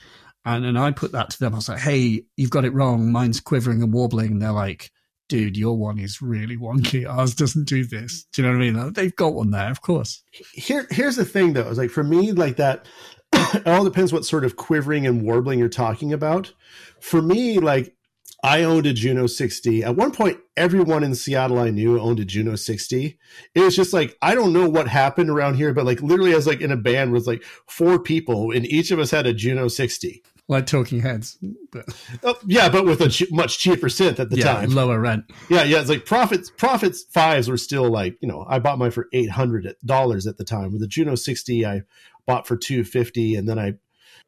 And 0.45 0.65
and 0.65 0.79
I 0.79 0.91
put 0.91 1.13
that 1.13 1.31
to 1.31 1.39
them. 1.39 1.55
I 1.55 1.57
was 1.57 1.69
like, 1.69 1.81
"Hey, 1.81 2.25
you've 2.37 2.51
got 2.51 2.65
it 2.65 2.75
wrong. 2.75 3.11
Mine's 3.11 3.41
quivering 3.41 3.83
and 3.83 3.93
wobbling." 3.93 4.33
And 4.33 4.43
they're 4.43 4.53
like, 4.53 4.91
"Dude, 5.29 5.57
your 5.57 5.77
one 5.77 5.99
is 5.99 6.21
really 6.21 6.57
wonky. 6.57 7.09
Ours 7.09 7.35
doesn't 7.35 7.69
do 7.69 7.85
this." 7.85 8.27
Do 8.33 8.43
you 8.43 8.49
know 8.49 8.55
what 8.57 8.65
I 8.65 8.71
mean? 8.71 8.93
They've 8.93 9.17
got 9.17 9.35
one 9.35 9.51
there, 9.51 9.71
of 9.71 9.81
course. 9.81 10.23
Here, 10.53 10.87
here's 10.91 11.17
the 11.17 11.25
thing, 11.25 11.55
though. 11.55 11.69
Is 11.69 11.79
like 11.79 11.91
for 11.91 12.05
me, 12.05 12.33
like 12.33 12.57
that. 12.57 12.87
it 13.33 13.67
all 13.67 13.85
depends 13.85 14.13
what 14.13 14.25
sort 14.25 14.45
of 14.45 14.57
quivering 14.57 15.07
and 15.07 15.23
warbling 15.23 15.59
you're 15.59 15.69
talking 15.69 16.13
about. 16.13 16.53
For 17.01 17.21
me, 17.21 17.59
like 17.59 17.97
I 18.45 18.63
owned 18.63 18.85
a 18.85 18.93
Juno 18.93 19.27
60. 19.27 19.83
At 19.83 19.97
one 19.97 20.13
point, 20.13 20.39
everyone 20.55 21.03
in 21.03 21.15
Seattle 21.15 21.59
I 21.59 21.71
knew 21.71 21.99
owned 21.99 22.21
a 22.21 22.27
Juno 22.27 22.57
60. 22.57 23.19
It 23.55 23.61
was 23.61 23.75
just 23.75 23.95
like, 23.95 24.19
I 24.21 24.35
don't 24.35 24.53
know 24.53 24.69
what 24.69 24.87
happened 24.87 25.31
around 25.31 25.55
here, 25.55 25.73
but 25.73 25.87
like 25.87 26.03
literally, 26.03 26.35
I 26.35 26.37
was 26.37 26.47
like 26.47 26.61
in 26.61 26.71
a 26.71 26.77
band 26.77 27.13
with 27.13 27.27
like 27.27 27.43
four 27.67 27.99
people, 27.99 28.51
and 28.51 28.67
each 28.67 28.91
of 28.91 28.99
us 28.99 29.11
had 29.11 29.27
a 29.27 29.33
Juno 29.33 29.69
60. 29.69 30.23
Like 30.49 30.67
Talking 30.67 31.01
Heads. 31.01 31.39
But. 31.73 31.87
Oh, 32.23 32.39
yeah, 32.47 32.69
but 32.69 32.85
with 32.85 33.01
a 33.01 33.09
ch- 33.09 33.31
much 33.31 33.59
cheaper 33.59 33.87
synth 33.89 34.19
at 34.19 34.29
the 34.31 34.37
yeah, 34.37 34.45
time. 34.45 34.71
Lower 34.71 35.01
rent. 35.01 35.25
Yeah, 35.49 35.63
yeah. 35.63 35.81
It's 35.81 35.89
like 35.89 36.05
Prophets. 36.05 36.51
Prophet 36.51 36.97
fives 37.11 37.49
were 37.49 37.57
still 37.57 37.91
like, 37.91 38.17
you 38.21 38.29
know, 38.29 38.45
I 38.49 38.59
bought 38.59 38.79
mine 38.79 38.91
for 38.91 39.09
$800 39.15 40.27
at 40.27 40.37
the 40.37 40.45
time. 40.45 40.73
With 40.73 40.83
the 40.83 40.87
Juno 40.87 41.15
60, 41.15 41.65
I 41.65 41.83
bought 42.27 42.47
for 42.47 42.57
250 42.57 43.37
and 43.37 43.49
then 43.49 43.59
I, 43.59 43.75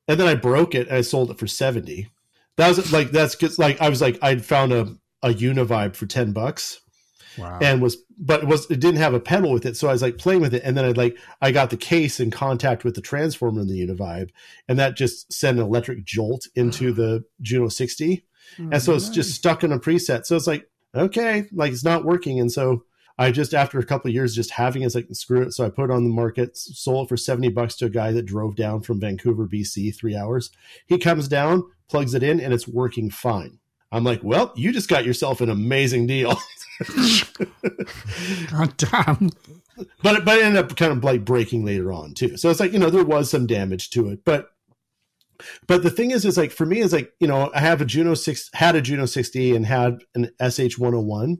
and 0.09 0.19
then 0.19 0.27
I 0.27 0.35
broke 0.35 0.75
it 0.75 0.89
and 0.89 0.97
I 0.97 1.03
sold 1.03 1.31
it 1.31 1.39
for 1.39 1.47
70 1.47 2.11
that 2.57 2.69
was 2.69 2.93
like 2.93 3.11
that's 3.11 3.37
cause 3.37 3.59
like 3.59 3.81
I 3.81 3.89
was 3.89 4.01
like 4.01 4.19
I'd 4.23 4.45
found 4.45 4.73
a 4.73 4.97
a 5.23 5.29
Univibe 5.29 5.97
for 5.97 6.07
ten 6.07 6.33
bucks. 6.33 6.81
Wow. 7.39 7.59
And 7.61 7.83
was 7.83 7.97
but 8.19 8.43
it 8.43 8.49
was 8.49 8.71
it 8.71 8.81
didn't 8.81 8.97
have 8.97 9.15
a 9.15 9.21
pedal 9.21 9.53
with 9.53 9.67
it, 9.67 9.77
so 9.77 9.89
I 9.89 9.93
was 9.93 10.03
like 10.03 10.19
playing 10.19 10.41
with 10.41 10.55
it, 10.55 10.63
and 10.65 10.77
then 10.77 10.85
I 10.85 10.89
like 10.93 11.19
I 11.41 11.53
got 11.53 11.71
the 11.71 11.77
case 11.77 12.21
in 12.21 12.31
contact 12.31 12.85
with 12.85 12.95
the 12.95 13.01
transformer 13.01 13.61
in 13.61 13.69
the 13.69 13.87
Univibe, 13.87 14.31
and 14.69 14.79
that 14.79 14.97
just 14.97 15.33
sent 15.33 15.59
an 15.59 15.65
electric 15.65 16.05
jolt 16.05 16.47
into 16.55 16.91
ah. 16.91 16.95
the 16.95 17.25
Juno 17.41 17.69
60, 17.69 18.25
oh, 18.61 18.63
and 18.73 18.83
so 18.83 18.93
nice. 18.93 19.07
it's 19.07 19.15
just 19.15 19.35
stuck 19.35 19.65
in 19.65 19.73
a 19.73 19.79
preset. 19.79 20.27
So 20.27 20.37
it's 20.37 20.47
like 20.47 20.69
okay, 20.95 21.47
like 21.53 21.73
it's 21.73 21.85
not 21.85 22.05
working, 22.05 22.41
and 22.41 22.51
so 22.51 22.85
I 23.19 23.31
just 23.31 23.55
after 23.55 23.79
a 23.79 23.85
couple 23.85 24.09
of 24.09 24.15
years 24.15 24.35
just 24.35 24.51
having 24.53 24.83
it, 24.83 24.87
it's 24.87 24.95
like 24.95 25.09
screw 25.13 25.43
it. 25.43 25.53
So 25.53 25.65
I 25.65 25.71
put 25.71 25.91
it 25.91 25.95
on 25.95 26.05
the 26.05 26.11
market, 26.11 26.57
sold 26.57 27.07
it 27.07 27.09
for 27.09 27.17
seventy 27.17 27.49
bucks 27.49 27.77
to 27.77 27.87
a 27.87 27.91
guy 27.91 28.13
that 28.13 28.27
drove 28.27 28.57
down 28.57 28.83
from 28.83 29.01
Vancouver, 29.01 29.47
BC, 29.47 29.95
three 29.95 30.17
hours. 30.17 30.51
He 30.87 30.99
comes 30.99 31.29
down, 31.29 31.65
plugs 31.89 32.15
it 32.15 32.23
in, 32.23 32.41
and 32.41 32.55
it's 32.55 32.69
working 32.69 33.11
fine. 33.11 33.59
I'm 33.93 34.05
like, 34.05 34.23
well, 34.23 34.53
you 34.57 34.73
just 34.73 34.89
got 34.89 35.05
yourself 35.05 35.41
an 35.41 35.49
amazing 35.49 36.07
deal. 36.07 36.37
God 38.51 38.77
damn. 38.77 39.31
But 40.03 40.25
but 40.25 40.39
it 40.39 40.45
ended 40.45 40.65
up 40.65 40.77
kind 40.77 40.93
of 40.93 41.05
like 41.05 41.25
breaking 41.25 41.65
later 41.65 41.93
on 41.93 42.15
too. 42.15 42.37
So 42.37 42.51
it's 42.51 42.61
like, 42.61 42.73
you 42.73 42.79
know, 42.79 42.91
there 42.91 43.05
was 43.05 43.31
some 43.31 43.47
damage 43.47 43.91
to 43.91 44.09
it. 44.09 44.25
But 44.25 44.51
but 45.67 45.83
the 45.83 45.91
thing 45.91 46.11
is, 46.11 46.25
is 46.25 46.37
like 46.37 46.51
for 46.51 46.67
me, 46.67 46.81
is 46.81 46.93
like, 46.93 47.13
you 47.21 47.27
know, 47.27 47.51
I 47.55 47.61
have 47.61 47.81
a 47.81 47.85
Juno 47.85 48.15
six 48.15 48.51
had 48.55 48.75
a 48.75 48.81
Juno 48.81 49.07
60 49.07 49.55
and 49.55 49.67
had 49.67 49.99
an 50.15 50.31
SH 50.41 50.79
101. 50.79 51.39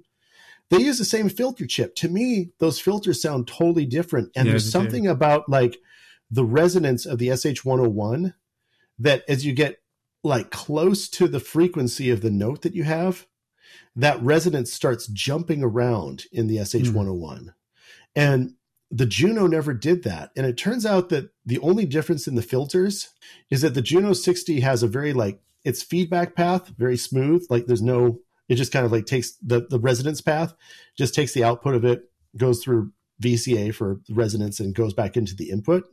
They 0.69 0.79
use 0.79 0.99
the 0.99 1.05
same 1.05 1.29
filter 1.29 1.67
chip. 1.67 1.95
To 1.97 2.09
me, 2.09 2.51
those 2.59 2.81
filters 2.81 3.23
sound 3.23 3.47
totally 3.47 3.87
different. 3.87 4.31
And 4.37 4.47
yeah, 4.47 4.53
there's 4.53 4.71
something 4.71 5.05
do. 5.05 5.11
about 5.11 5.49
like 5.49 5.79
the 6.31 6.45
resonance 6.45 7.07
of 7.07 7.19
the 7.19 7.35
SH 7.37 7.65
101 7.65 8.35
that 8.99 9.23
as 9.29 9.47
you 9.47 9.53
get 9.53 9.79
like 10.27 10.51
close 10.51 11.09
to 11.09 11.29
the 11.29 11.41
frequency 11.41 12.11
of 12.11 12.21
the 12.21 12.31
note 12.31 12.63
that 12.63 12.75
you 12.75 12.85
have, 12.85 13.27
that 13.95 14.21
resonance 14.23 14.73
starts 14.73 15.07
jumping 15.07 15.63
around 15.63 16.25
in 16.33 16.49
the 16.49 16.57
SH101. 16.57 16.93
Mm. 16.95 17.55
And 18.15 18.55
the 18.91 19.07
Juno 19.07 19.47
never 19.47 19.73
did 19.73 20.05
that. 20.05 20.31
And 20.37 20.47
it 20.47 20.57
turns 20.57 20.87
out 20.87 21.09
that 21.09 21.31
the 21.45 21.59
only 21.61 21.87
difference 21.87 22.27
in 22.27 22.35
the 22.35 22.43
filters 22.43 23.09
is 23.51 23.63
that 23.63 23.75
the 23.75 23.83
Juno 23.83 24.13
60 24.13 24.61
has 24.61 24.83
a 24.83 24.89
very 24.89 25.13
like 25.13 25.41
its 25.65 25.83
feedback 25.83 26.35
path, 26.35 26.69
very 26.77 26.97
smooth. 26.97 27.47
Like 27.51 27.67
there's 27.67 27.83
no, 27.83 28.21
it 28.49 28.55
just 28.55 28.73
kind 28.73 28.87
of 28.87 28.93
like 28.93 29.07
takes 29.07 29.33
the, 29.43 29.67
the 29.69 29.81
resonance 29.81 30.21
path, 30.21 30.55
just 30.97 31.15
takes 31.15 31.33
the 31.33 31.45
output 31.45 31.75
of 31.75 31.85
it, 31.85 32.03
goes 32.37 32.63
through 32.63 32.93
VCA 33.23 33.75
for 33.75 34.01
resonance 34.11 34.61
and 34.61 34.75
goes 34.75 34.95
back 34.95 35.17
into 35.17 35.35
the 35.35 35.51
input. 35.51 35.85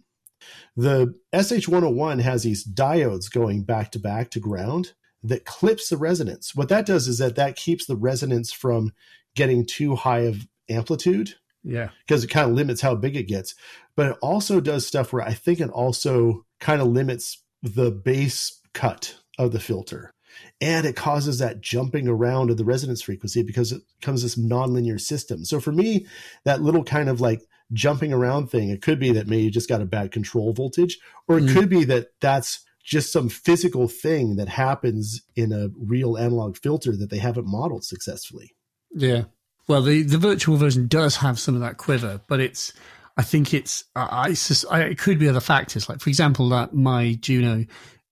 The 0.76 1.15
SH101 1.34 2.22
has 2.22 2.44
these 2.44 2.65
diodes 2.65 3.32
going 3.32 3.64
back 3.64 3.91
to 3.91 3.99
back 3.99 4.32
to 4.32 4.40
ground 4.40 4.94
that 5.24 5.45
clips 5.45 5.90
the 5.90 5.98
resonance. 5.98 6.53
What 6.56 6.70
that 6.70 6.86
does 6.86 7.07
is 7.07 7.20
that 7.20 7.36
that 7.36 7.56
keeps 7.56 7.86
the 7.86 7.95
resonance 7.95 8.52
from 8.52 8.91
getting 9.36 9.65
too 9.65 9.95
high 9.95 10.22
of 10.22 10.48
amplitude. 10.70 11.36
Yeah. 11.64 11.90
Because 12.06 12.24
it 12.24 12.30
kind 12.30 12.49
of 12.49 12.56
limits 12.56 12.82
how 12.82 12.95
big 12.95 13.15
it 13.15 13.28
gets. 13.28 13.56
But 13.95 14.07
it 14.07 14.18
also 14.22 14.60
does 14.60 14.86
stuff 14.86 15.14
where 15.14 15.24
I 15.24 15.34
think 15.34 15.60
it 15.60 15.70
also 15.70 16.45
kind 16.60 16.82
of 16.82 16.88
limits 16.88 17.41
the 17.61 17.90
bass 17.91 18.60
cut 18.74 19.18
of 19.40 19.52
the 19.52 19.60
filter. 19.60 20.14
And 20.60 20.86
it 20.86 20.95
causes 20.95 21.40
that 21.40 21.61
jumping 21.61 22.07
around 22.07 22.49
of 22.49 22.57
the 22.57 22.65
resonance 22.65 23.02
frequency 23.02 23.44
because 23.44 23.72
it 23.72 23.82
becomes 23.99 24.24
this 24.24 24.36
nonlinear 24.36 24.99
system. 24.99 25.45
So 25.45 25.60
for 25.60 25.72
me, 25.72 26.07
that 26.44 26.61
little 26.61 26.84
kind 26.84 27.07
of 27.07 27.22
like 27.22 27.41
jumping 27.73 28.13
around 28.13 28.47
thing. 28.47 28.69
It 28.69 28.81
could 28.81 28.99
be 28.99 29.11
that 29.11 29.27
maybe 29.27 29.43
you 29.43 29.51
just 29.51 29.69
got 29.69 29.81
a 29.81 29.85
bad 29.85 30.11
control 30.11 30.53
voltage, 30.53 30.97
or 31.27 31.37
it 31.37 31.45
mm. 31.45 31.53
could 31.53 31.69
be 31.69 31.83
that 31.85 32.07
that's 32.21 32.63
just 32.83 33.11
some 33.11 33.29
physical 33.29 33.87
thing 33.87 34.35
that 34.35 34.49
happens 34.49 35.21
in 35.35 35.51
a 35.51 35.69
real 35.77 36.17
analog 36.17 36.57
filter 36.57 36.95
that 36.95 37.09
they 37.09 37.17
haven't 37.17 37.47
modeled 37.47 37.83
successfully. 37.83 38.51
Yeah. 38.93 39.23
Well, 39.67 39.81
the, 39.81 40.03
the 40.03 40.17
virtual 40.17 40.57
version 40.57 40.87
does 40.87 41.15
have 41.17 41.39
some 41.39 41.55
of 41.55 41.61
that 41.61 41.77
quiver, 41.77 42.19
but 42.27 42.41
it's, 42.41 42.73
I 43.15 43.23
think 43.23 43.53
it's, 43.53 43.85
I, 43.95 44.35
I, 44.69 44.79
it 44.81 44.97
could 44.97 45.17
be 45.17 45.29
other 45.29 45.39
factors. 45.39 45.87
Like, 45.87 46.01
for 46.01 46.09
example, 46.09 46.49
that 46.49 46.73
my 46.73 47.13
Juno 47.21 47.65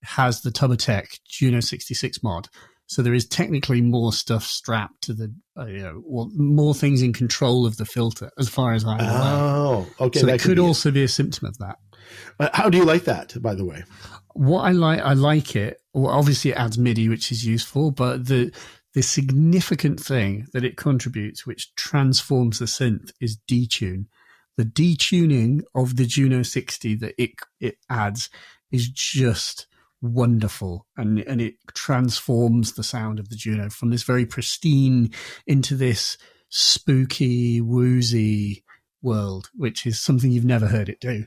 has 0.03 0.41
the 0.41 0.51
Tubbutec 0.51 1.19
Juno 1.27 1.59
66 1.59 2.23
mod. 2.23 2.47
So 2.91 3.01
there 3.01 3.13
is 3.13 3.25
technically 3.25 3.79
more 3.79 4.11
stuff 4.11 4.43
strapped 4.43 5.03
to 5.03 5.13
the, 5.13 5.33
uh, 5.57 5.65
you 5.65 5.77
know, 5.77 6.03
or 6.05 6.27
more 6.35 6.75
things 6.75 7.01
in 7.01 7.13
control 7.13 7.65
of 7.65 7.77
the 7.77 7.85
filter, 7.85 8.29
as 8.37 8.49
far 8.49 8.73
as 8.73 8.83
I'm 8.83 8.99
aware. 8.99 9.09
Oh, 9.13 9.87
okay. 10.01 10.19
So 10.19 10.25
that 10.25 10.41
could, 10.41 10.47
could 10.49 10.55
be 10.57 10.61
also 10.61 10.89
it. 10.89 10.95
be 10.95 11.03
a 11.03 11.07
symptom 11.07 11.47
of 11.47 11.57
that. 11.59 11.77
Uh, 12.37 12.49
how 12.51 12.69
do 12.69 12.77
you 12.77 12.83
like 12.83 13.05
that, 13.05 13.41
by 13.41 13.55
the 13.55 13.63
way? 13.63 13.85
What 14.33 14.63
I 14.63 14.71
like, 14.71 14.99
I 14.99 15.13
like 15.13 15.55
it. 15.55 15.77
Well, 15.93 16.11
obviously, 16.11 16.51
it 16.51 16.55
adds 16.55 16.77
MIDI, 16.77 17.07
which 17.07 17.31
is 17.31 17.45
useful, 17.45 17.91
but 17.91 18.27
the 18.27 18.53
the 18.93 19.01
significant 19.01 20.01
thing 20.01 20.47
that 20.51 20.65
it 20.65 20.75
contributes, 20.75 21.47
which 21.47 21.73
transforms 21.75 22.59
the 22.59 22.65
synth, 22.65 23.13
is 23.21 23.37
detune. 23.49 24.07
The 24.57 24.65
detuning 24.65 25.61
of 25.73 25.95
the 25.95 26.05
Juno 26.05 26.43
60 26.43 26.95
that 26.95 27.13
it 27.17 27.31
it 27.61 27.77
adds 27.89 28.29
is 28.69 28.89
just 28.89 29.67
wonderful 30.01 30.87
and 30.97 31.19
and 31.19 31.39
it 31.41 31.55
transforms 31.73 32.73
the 32.73 32.83
sound 32.83 33.19
of 33.19 33.29
the 33.29 33.35
Juno 33.35 33.69
from 33.69 33.89
this 33.89 34.03
very 34.03 34.25
pristine 34.25 35.11
into 35.45 35.75
this 35.75 36.17
spooky 36.49 37.61
woozy 37.61 38.63
world 39.01 39.49
which 39.55 39.85
is 39.85 39.99
something 39.99 40.31
you've 40.31 40.43
never 40.43 40.67
heard 40.67 40.89
it 40.89 40.99
do. 40.99 41.25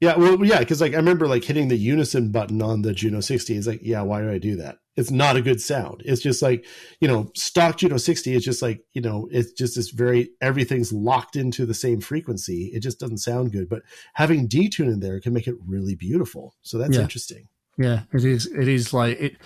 Yeah 0.00 0.16
well 0.16 0.44
yeah 0.44 0.58
because 0.58 0.80
like 0.80 0.92
i 0.92 0.96
remember 0.96 1.26
like 1.26 1.44
hitting 1.44 1.68
the 1.68 1.76
unison 1.76 2.30
button 2.30 2.60
on 2.60 2.82
the 2.82 2.92
juno 2.92 3.20
60 3.20 3.56
it's 3.56 3.66
like 3.66 3.80
yeah 3.82 4.02
why 4.02 4.20
do 4.20 4.30
i 4.30 4.38
do 4.38 4.56
that? 4.56 4.76
It's 4.96 5.10
not 5.10 5.36
a 5.36 5.42
good 5.42 5.60
sound. 5.60 6.02
It's 6.04 6.22
just 6.22 6.40
like 6.40 6.66
you 7.00 7.08
know 7.08 7.30
stock 7.34 7.78
juno 7.78 7.96
60 7.96 8.34
is 8.34 8.44
just 8.44 8.62
like 8.62 8.82
you 8.92 9.00
know 9.00 9.28
it's 9.30 9.52
just 9.52 9.76
this 9.76 9.90
very 9.90 10.30
everything's 10.40 10.92
locked 10.92 11.36
into 11.36 11.66
the 11.66 11.74
same 11.74 12.00
frequency. 12.00 12.70
It 12.74 12.80
just 12.80 13.00
doesn't 13.00 13.18
sound 13.18 13.52
good. 13.52 13.68
But 13.68 13.82
having 14.12 14.48
detune 14.48 14.92
in 14.92 15.00
there 15.00 15.20
can 15.20 15.32
make 15.32 15.48
it 15.48 15.56
really 15.66 15.96
beautiful. 15.96 16.54
So 16.62 16.78
that's 16.78 16.96
yeah. 16.96 17.02
interesting 17.02 17.48
yeah, 17.78 18.02
it 18.12 18.24
is. 18.24 18.46
It 18.46 18.68
is 18.68 18.92
like 18.92 19.20
it. 19.20 19.36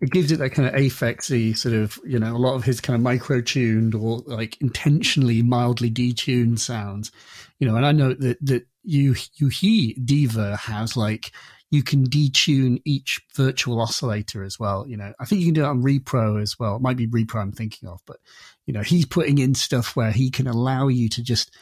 It 0.00 0.10
gives 0.10 0.30
it 0.30 0.38
that 0.40 0.50
kind 0.50 0.68
of 0.68 0.74
Aphex 0.74 1.56
sort 1.56 1.74
of, 1.74 1.98
you 2.04 2.18
know, 2.18 2.36
a 2.36 2.38
lot 2.38 2.54
of 2.54 2.64
his 2.64 2.82
kind 2.82 2.94
of 2.94 3.00
micro 3.00 3.40
tuned 3.40 3.94
or 3.94 4.18
like 4.26 4.60
intentionally 4.60 5.42
mildly 5.42 5.90
detuned 5.90 6.58
sounds, 6.58 7.10
you 7.58 7.66
know. 7.66 7.76
And 7.76 7.86
I 7.86 7.92
know 7.92 8.12
that 8.12 8.38
that 8.44 8.66
you 8.82 9.14
you 9.36 9.48
he 9.48 9.94
Diva 9.94 10.56
has 10.56 10.96
like 10.96 11.32
you 11.70 11.82
can 11.82 12.06
detune 12.06 12.80
each 12.84 13.20
virtual 13.34 13.80
oscillator 13.80 14.44
as 14.44 14.58
well. 14.58 14.86
You 14.86 14.96
know, 14.96 15.12
I 15.18 15.24
think 15.24 15.40
you 15.40 15.48
can 15.48 15.54
do 15.54 15.64
it 15.64 15.68
on 15.68 15.82
Repro 15.82 16.40
as 16.40 16.58
well. 16.58 16.76
It 16.76 16.82
might 16.82 16.96
be 16.96 17.08
Repro 17.08 17.40
I'm 17.40 17.52
thinking 17.52 17.88
of, 17.88 18.00
but 18.06 18.18
you 18.66 18.72
know, 18.72 18.82
he's 18.82 19.06
putting 19.06 19.38
in 19.38 19.54
stuff 19.54 19.96
where 19.96 20.12
he 20.12 20.30
can 20.30 20.46
allow 20.46 20.88
you 20.88 21.08
to 21.10 21.22
just 21.22 21.56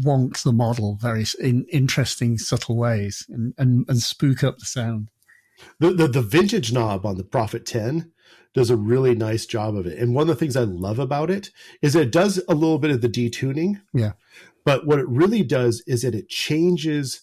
wonk 0.00 0.42
the 0.42 0.52
model 0.52 0.96
very 1.00 1.24
in 1.40 1.64
interesting, 1.72 2.38
subtle 2.38 2.76
ways 2.76 3.26
and, 3.28 3.54
and, 3.58 3.84
and 3.88 4.00
spook 4.00 4.44
up 4.44 4.58
the 4.58 4.66
sound. 4.66 5.10
The, 5.80 5.92
the, 5.92 6.08
the 6.08 6.22
vintage 6.22 6.72
knob 6.72 7.04
on 7.04 7.16
the 7.16 7.24
Prophet 7.24 7.66
10 7.66 8.12
does 8.54 8.70
a 8.70 8.76
really 8.76 9.14
nice 9.14 9.46
job 9.46 9.76
of 9.76 9.86
it. 9.86 9.98
And 9.98 10.14
one 10.14 10.22
of 10.22 10.28
the 10.28 10.34
things 10.34 10.56
I 10.56 10.64
love 10.64 10.98
about 10.98 11.30
it 11.30 11.50
is 11.82 11.94
it 11.94 12.10
does 12.10 12.42
a 12.48 12.54
little 12.54 12.78
bit 12.78 12.90
of 12.90 13.00
the 13.00 13.08
detuning. 13.08 13.80
Yeah. 13.92 14.12
But 14.64 14.86
what 14.86 14.98
it 14.98 15.08
really 15.08 15.42
does 15.42 15.82
is 15.86 16.02
that 16.02 16.14
it 16.14 16.28
changes 16.28 17.22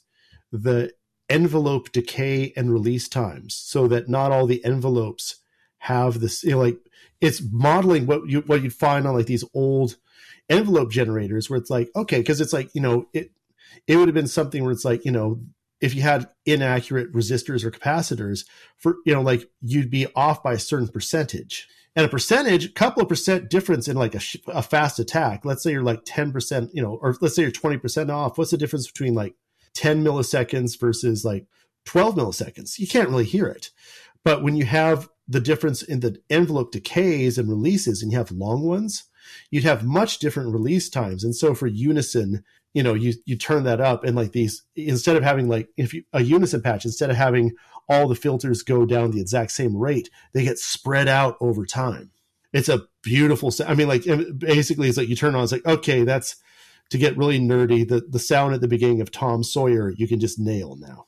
the 0.52 0.92
envelope 1.30 1.92
decay 1.92 2.54
and 2.56 2.72
release 2.72 3.08
times 3.08 3.56
so 3.56 3.88
that 3.88 4.08
not 4.08 4.32
all 4.32 4.46
the 4.46 4.64
envelopes 4.64 5.38
have 5.80 6.20
this 6.20 6.44
you 6.44 6.52
know, 6.52 6.60
like 6.60 6.78
it's 7.22 7.42
modeling 7.52 8.06
what 8.06 8.28
you 8.28 8.42
what 8.42 8.62
you'd 8.62 8.74
find 8.74 9.08
on 9.08 9.16
like 9.16 9.26
these 9.26 9.44
old 9.54 9.98
envelope 10.50 10.92
generators 10.92 11.50
where 11.50 11.58
it's 11.58 11.70
like 11.70 11.90
okay 11.96 12.20
because 12.20 12.40
it's 12.40 12.54
like 12.54 12.74
you 12.74 12.82
know 12.82 13.08
it 13.14 13.32
it 13.88 13.98
would 13.98 14.08
have 14.08 14.16
been 14.16 14.28
something 14.28 14.64
where 14.64 14.72
it's 14.72 14.86
like 14.86 15.04
you 15.06 15.12
know 15.12 15.40
if 15.86 15.94
you 15.94 16.02
had 16.02 16.30
inaccurate 16.46 17.14
resistors 17.14 17.64
or 17.64 17.72
capacitors 17.72 18.46
for 18.76 18.96
you 19.06 19.14
know 19.14 19.22
like 19.22 19.50
you'd 19.62 19.92
be 19.92 20.08
off 20.16 20.44
by 20.44 20.54
a 20.54 20.60
certain 20.60 20.88
percentage. 20.88 21.68
And 21.98 22.06
a 22.06 22.10
percentage 22.10 22.74
couple 22.74 23.04
of 23.04 23.08
percent 23.08 23.50
difference 23.50 23.88
in 23.88 23.96
like 23.96 24.16
a, 24.16 24.22
a 24.48 24.62
fast 24.62 25.00
attack. 25.00 25.46
Let's 25.46 25.64
say 25.64 25.72
you're 25.72 25.82
like 25.82 26.04
10% 26.04 26.70
you 26.74 26.82
know 26.82 26.96
or 27.02 27.16
let's 27.22 27.36
say 27.36 27.44
you're 27.44 27.52
20% 27.52 28.10
off. 28.10 28.38
What's 28.38 28.52
the 28.52 28.58
difference 28.58 28.88
between 28.88 29.14
like 29.14 29.36
10 29.76 30.04
milliseconds 30.04 30.80
versus 30.80 31.24
like 31.24 31.48
12 31.86 32.16
milliseconds? 32.16 32.80
You 32.80 32.88
can't 32.88 33.10
really 33.10 33.26
hear 33.26 33.46
it. 33.46 33.70
But 34.24 34.42
when 34.42 34.56
you 34.56 34.66
have 34.66 35.08
the 35.28 35.40
difference 35.40 35.84
in 35.84 36.00
the 36.02 36.20
envelope 36.30 36.72
decays 36.72 37.38
and 37.38 37.48
releases 37.48 38.02
and 38.02 38.12
you 38.12 38.18
have 38.18 38.32
long 38.32 38.64
ones 38.64 39.06
you'd 39.50 39.64
have 39.64 39.84
much 39.84 40.20
different 40.20 40.54
release 40.54 40.88
times. 40.90 41.24
And 41.24 41.36
so 41.36 41.56
for 41.56 41.68
unison 41.68 42.44
you 42.76 42.84
know 42.84 42.94
you 42.94 43.14
you 43.26 43.36
turn 43.36 43.64
that 43.64 43.82
up 43.82 44.04
and 44.04 44.16
like 44.16 44.34
these 44.34 44.62
instead 44.76 45.16
of 45.16 45.24
having 45.24 45.48
like 45.48 45.70
if 45.78 45.94
you 45.94 46.04
a 46.14 46.22
unison 46.22 46.62
patch 46.62 46.86
instead 46.86 47.10
of 47.10 47.16
having 47.16 47.56
all 47.88 48.08
the 48.08 48.16
filters 48.16 48.62
go 48.62 48.86
down 48.86 49.12
the 49.12 49.22
exact 49.22 49.52
same 49.52 49.76
rate 49.76 50.10
they 50.34 50.44
get 50.44 50.60
spread 50.60 51.08
out 51.08 51.38
over 51.40 51.66
time. 51.66 52.12
It's 52.52 52.70
a 52.70 52.84
beautiful 53.02 53.52
i 53.68 53.74
mean 53.74 53.88
like 53.88 54.04
basically 54.38 54.88
it's 54.88 54.98
like 54.98 55.10
you 55.10 55.16
turn 55.16 55.36
on 55.36 55.44
it's 55.44 55.52
like 55.52 55.66
okay 55.66 56.04
that's 56.04 56.38
to 56.90 56.98
get 56.98 57.18
really 57.18 57.40
nerdy 57.40 57.88
the 57.88 58.02
the 58.10 58.20
sound 58.20 58.54
at 58.54 58.62
the 58.62 58.68
beginning 58.68 59.02
of 59.02 59.12
tom 59.12 59.44
sawyer 59.44 59.92
you 59.92 60.08
can 60.08 60.20
just 60.20 60.40
nail 60.40 60.76
now 60.78 61.06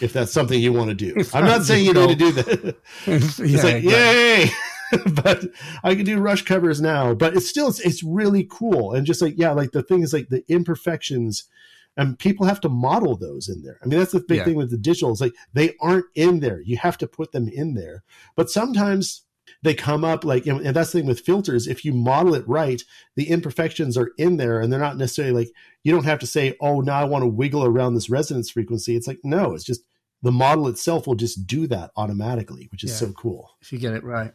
if 0.00 0.12
that's 0.12 0.32
something 0.32 0.58
you 0.58 0.72
want 0.72 0.88
to 0.88 0.94
do 0.94 1.14
i'm 1.34 1.44
not 1.44 1.64
saying 1.64 1.84
you 1.84 1.92
need 1.92 2.08
to 2.08 2.14
do 2.16 2.32
that. 2.32 2.76
It's 3.06 3.38
yeah, 3.38 3.62
like 3.62 3.82
yay 3.84 4.50
but 5.22 5.44
I 5.82 5.94
can 5.94 6.04
do 6.04 6.18
rush 6.18 6.42
covers 6.42 6.80
now. 6.80 7.14
But 7.14 7.36
it's 7.36 7.48
still 7.48 7.68
it's, 7.68 7.80
it's 7.80 8.02
really 8.02 8.46
cool 8.50 8.92
and 8.92 9.06
just 9.06 9.22
like 9.22 9.34
yeah, 9.36 9.52
like 9.52 9.72
the 9.72 9.82
things 9.82 10.12
like 10.12 10.28
the 10.28 10.44
imperfections 10.48 11.48
and 11.96 12.18
people 12.18 12.46
have 12.46 12.60
to 12.60 12.68
model 12.68 13.16
those 13.16 13.48
in 13.48 13.62
there. 13.62 13.78
I 13.82 13.86
mean, 13.86 13.98
that's 13.98 14.12
the 14.12 14.20
big 14.20 14.38
yeah. 14.38 14.44
thing 14.44 14.56
with 14.56 14.70
the 14.70 14.76
digital. 14.76 15.12
It's 15.12 15.20
like 15.20 15.34
they 15.54 15.74
aren't 15.80 16.06
in 16.14 16.40
there. 16.40 16.60
You 16.60 16.76
have 16.76 16.98
to 16.98 17.06
put 17.06 17.32
them 17.32 17.48
in 17.48 17.74
there. 17.74 18.04
But 18.36 18.50
sometimes 18.50 19.22
they 19.62 19.74
come 19.74 20.04
up 20.04 20.24
like, 20.24 20.46
and 20.46 20.64
that's 20.64 20.92
the 20.92 20.98
thing 20.98 21.08
with 21.08 21.20
filters. 21.20 21.66
If 21.66 21.84
you 21.84 21.92
model 21.92 22.34
it 22.34 22.46
right, 22.46 22.82
the 23.14 23.30
imperfections 23.30 23.96
are 23.96 24.10
in 24.18 24.36
there, 24.36 24.60
and 24.60 24.70
they're 24.70 24.80
not 24.80 24.98
necessarily 24.98 25.32
like 25.32 25.52
you 25.84 25.92
don't 25.92 26.04
have 26.04 26.18
to 26.18 26.26
say, 26.26 26.56
"Oh, 26.60 26.80
now 26.80 27.00
I 27.00 27.04
want 27.04 27.22
to 27.22 27.28
wiggle 27.28 27.64
around 27.64 27.94
this 27.94 28.10
resonance 28.10 28.50
frequency." 28.50 28.96
It's 28.96 29.06
like 29.06 29.20
no, 29.24 29.54
it's 29.54 29.64
just 29.64 29.82
the 30.22 30.32
model 30.32 30.68
itself 30.68 31.06
will 31.06 31.14
just 31.14 31.46
do 31.46 31.66
that 31.68 31.92
automatically, 31.96 32.68
which 32.70 32.84
is 32.84 32.90
yeah. 32.90 32.96
so 33.08 33.12
cool 33.12 33.56
if 33.62 33.72
you 33.72 33.78
get 33.78 33.94
it 33.94 34.04
right. 34.04 34.32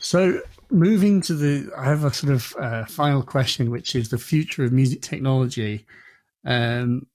So, 0.00 0.40
moving 0.70 1.20
to 1.22 1.34
the, 1.34 1.70
I 1.76 1.84
have 1.84 2.04
a 2.04 2.12
sort 2.12 2.32
of 2.32 2.54
uh, 2.58 2.84
final 2.86 3.22
question, 3.22 3.70
which 3.70 3.94
is 3.94 4.08
the 4.08 4.18
future 4.18 4.64
of 4.64 4.72
music 4.72 5.02
technology. 5.02 5.84
Um, 6.44 7.06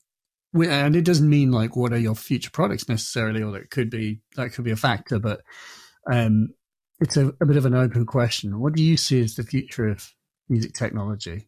and 0.54 0.96
it 0.96 1.04
doesn't 1.04 1.30
mean 1.30 1.52
like 1.52 1.76
what 1.76 1.92
are 1.92 2.00
your 2.00 2.16
future 2.16 2.52
products 2.52 2.88
necessarily, 2.88 3.42
or 3.42 3.52
that 3.54 3.72
could 3.72 3.90
be 3.90 4.22
that 4.36 4.54
could 4.54 4.64
be 4.64 4.72
a 4.72 4.78
factor, 4.78 5.20
but 5.20 5.42
um, 6.10 6.50
it's 7.00 7.18
a, 7.18 7.34
a 7.42 7.46
bit 7.46 7.58
of 7.58 7.66
an 7.66 7.76
open 7.76 8.06
question. 8.06 8.60
What 8.60 8.74
do 8.74 8.84
you 8.84 8.96
see 8.96 9.20
as 9.22 9.36
the 9.36 9.44
future 9.44 9.88
of 9.88 10.14
music 10.48 10.74
technology? 10.74 11.48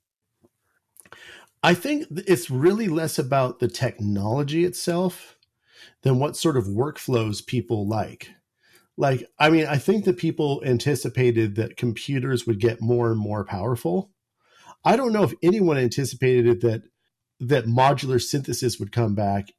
I 1.64 1.74
think 1.74 2.08
it's 2.12 2.50
really 2.50 2.88
less 2.88 3.18
about 3.18 3.60
the 3.60 3.68
technology 3.68 4.66
itself 4.66 5.38
than 6.02 6.20
what 6.20 6.36
sort 6.36 6.58
of 6.58 6.66
workflows 6.66 7.46
people 7.46 7.88
like 7.88 8.32
like 8.98 9.30
i 9.40 9.50
mean 9.50 9.66
i 9.68 9.78
think 9.78 10.06
that 10.06 10.18
people 10.18 10.62
anticipated 10.66 11.56
that 11.56 11.78
computers 11.78 12.46
would 12.46 12.60
get 12.60 12.82
more 12.82 13.12
and 13.12 13.20
more 13.20 13.46
powerful. 13.46 14.12
I 14.84 14.96
don't 14.96 15.14
know 15.14 15.24
if 15.24 15.34
anyone 15.44 15.78
anticipated 15.78 16.62
that 16.62 16.84
that 17.40 17.66
modular 17.66 18.22
synthesis 18.22 18.80
would 18.80 18.92
come 18.92 19.16
back 19.16 19.50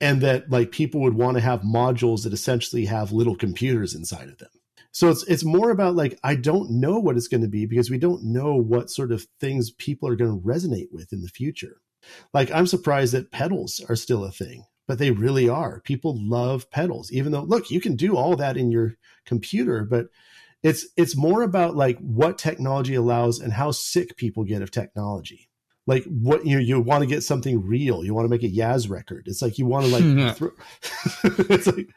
and 0.00 0.20
that 0.20 0.50
like 0.50 0.70
people 0.70 1.00
would 1.00 1.14
want 1.14 1.36
to 1.36 1.40
have 1.42 1.62
modules 1.62 2.24
that 2.24 2.32
essentially 2.32 2.84
have 2.84 3.12
little 3.12 3.36
computers 3.36 3.94
inside 3.94 4.28
of 4.28 4.38
them. 4.38 4.50
So 4.92 5.08
it's 5.08 5.24
it's 5.24 5.44
more 5.44 5.70
about 5.70 5.96
like 5.96 6.18
i 6.22 6.34
don't 6.34 6.70
know 6.70 6.98
what 6.98 7.16
it's 7.16 7.28
going 7.28 7.42
to 7.42 7.48
be 7.48 7.66
because 7.66 7.90
we 7.90 7.98
don't 7.98 8.22
know 8.24 8.54
what 8.54 8.90
sort 8.90 9.10
of 9.10 9.26
things 9.40 9.70
people 9.70 10.08
are 10.08 10.16
going 10.16 10.40
to 10.40 10.46
resonate 10.46 10.92
with 10.92 11.12
in 11.12 11.22
the 11.22 11.28
future. 11.28 11.80
Like 12.32 12.50
i'm 12.50 12.66
surprised 12.66 13.14
that 13.14 13.32
pedals 13.32 13.80
are 13.88 13.96
still 13.96 14.24
a 14.24 14.30
thing 14.30 14.66
but 14.86 14.98
they 14.98 15.10
really 15.10 15.48
are. 15.48 15.80
People 15.80 16.18
love 16.20 16.70
pedals, 16.70 17.12
even 17.12 17.32
though 17.32 17.42
look, 17.42 17.70
you 17.70 17.80
can 17.80 17.96
do 17.96 18.16
all 18.16 18.36
that 18.36 18.56
in 18.56 18.70
your 18.70 18.96
computer, 19.24 19.84
but 19.84 20.08
it's 20.62 20.86
it's 20.96 21.16
more 21.16 21.42
about 21.42 21.76
like 21.76 21.98
what 21.98 22.38
technology 22.38 22.94
allows 22.94 23.38
and 23.38 23.52
how 23.52 23.70
sick 23.70 24.16
people 24.16 24.44
get 24.44 24.62
of 24.62 24.70
technology. 24.70 25.48
Like 25.86 26.04
what 26.04 26.46
you 26.46 26.56
know, 26.56 26.62
you 26.62 26.80
want 26.80 27.02
to 27.02 27.06
get 27.06 27.22
something 27.22 27.66
real. 27.66 28.02
You 28.02 28.14
want 28.14 28.24
to 28.24 28.30
make 28.30 28.42
a 28.42 28.48
Yaz 28.48 28.88
record. 28.88 29.24
It's 29.26 29.42
like 29.42 29.58
you 29.58 29.66
want 29.66 29.84
to 29.84 29.92
like 29.92 30.36
throw, 30.36 30.50
it's 31.50 31.66
like 31.66 31.90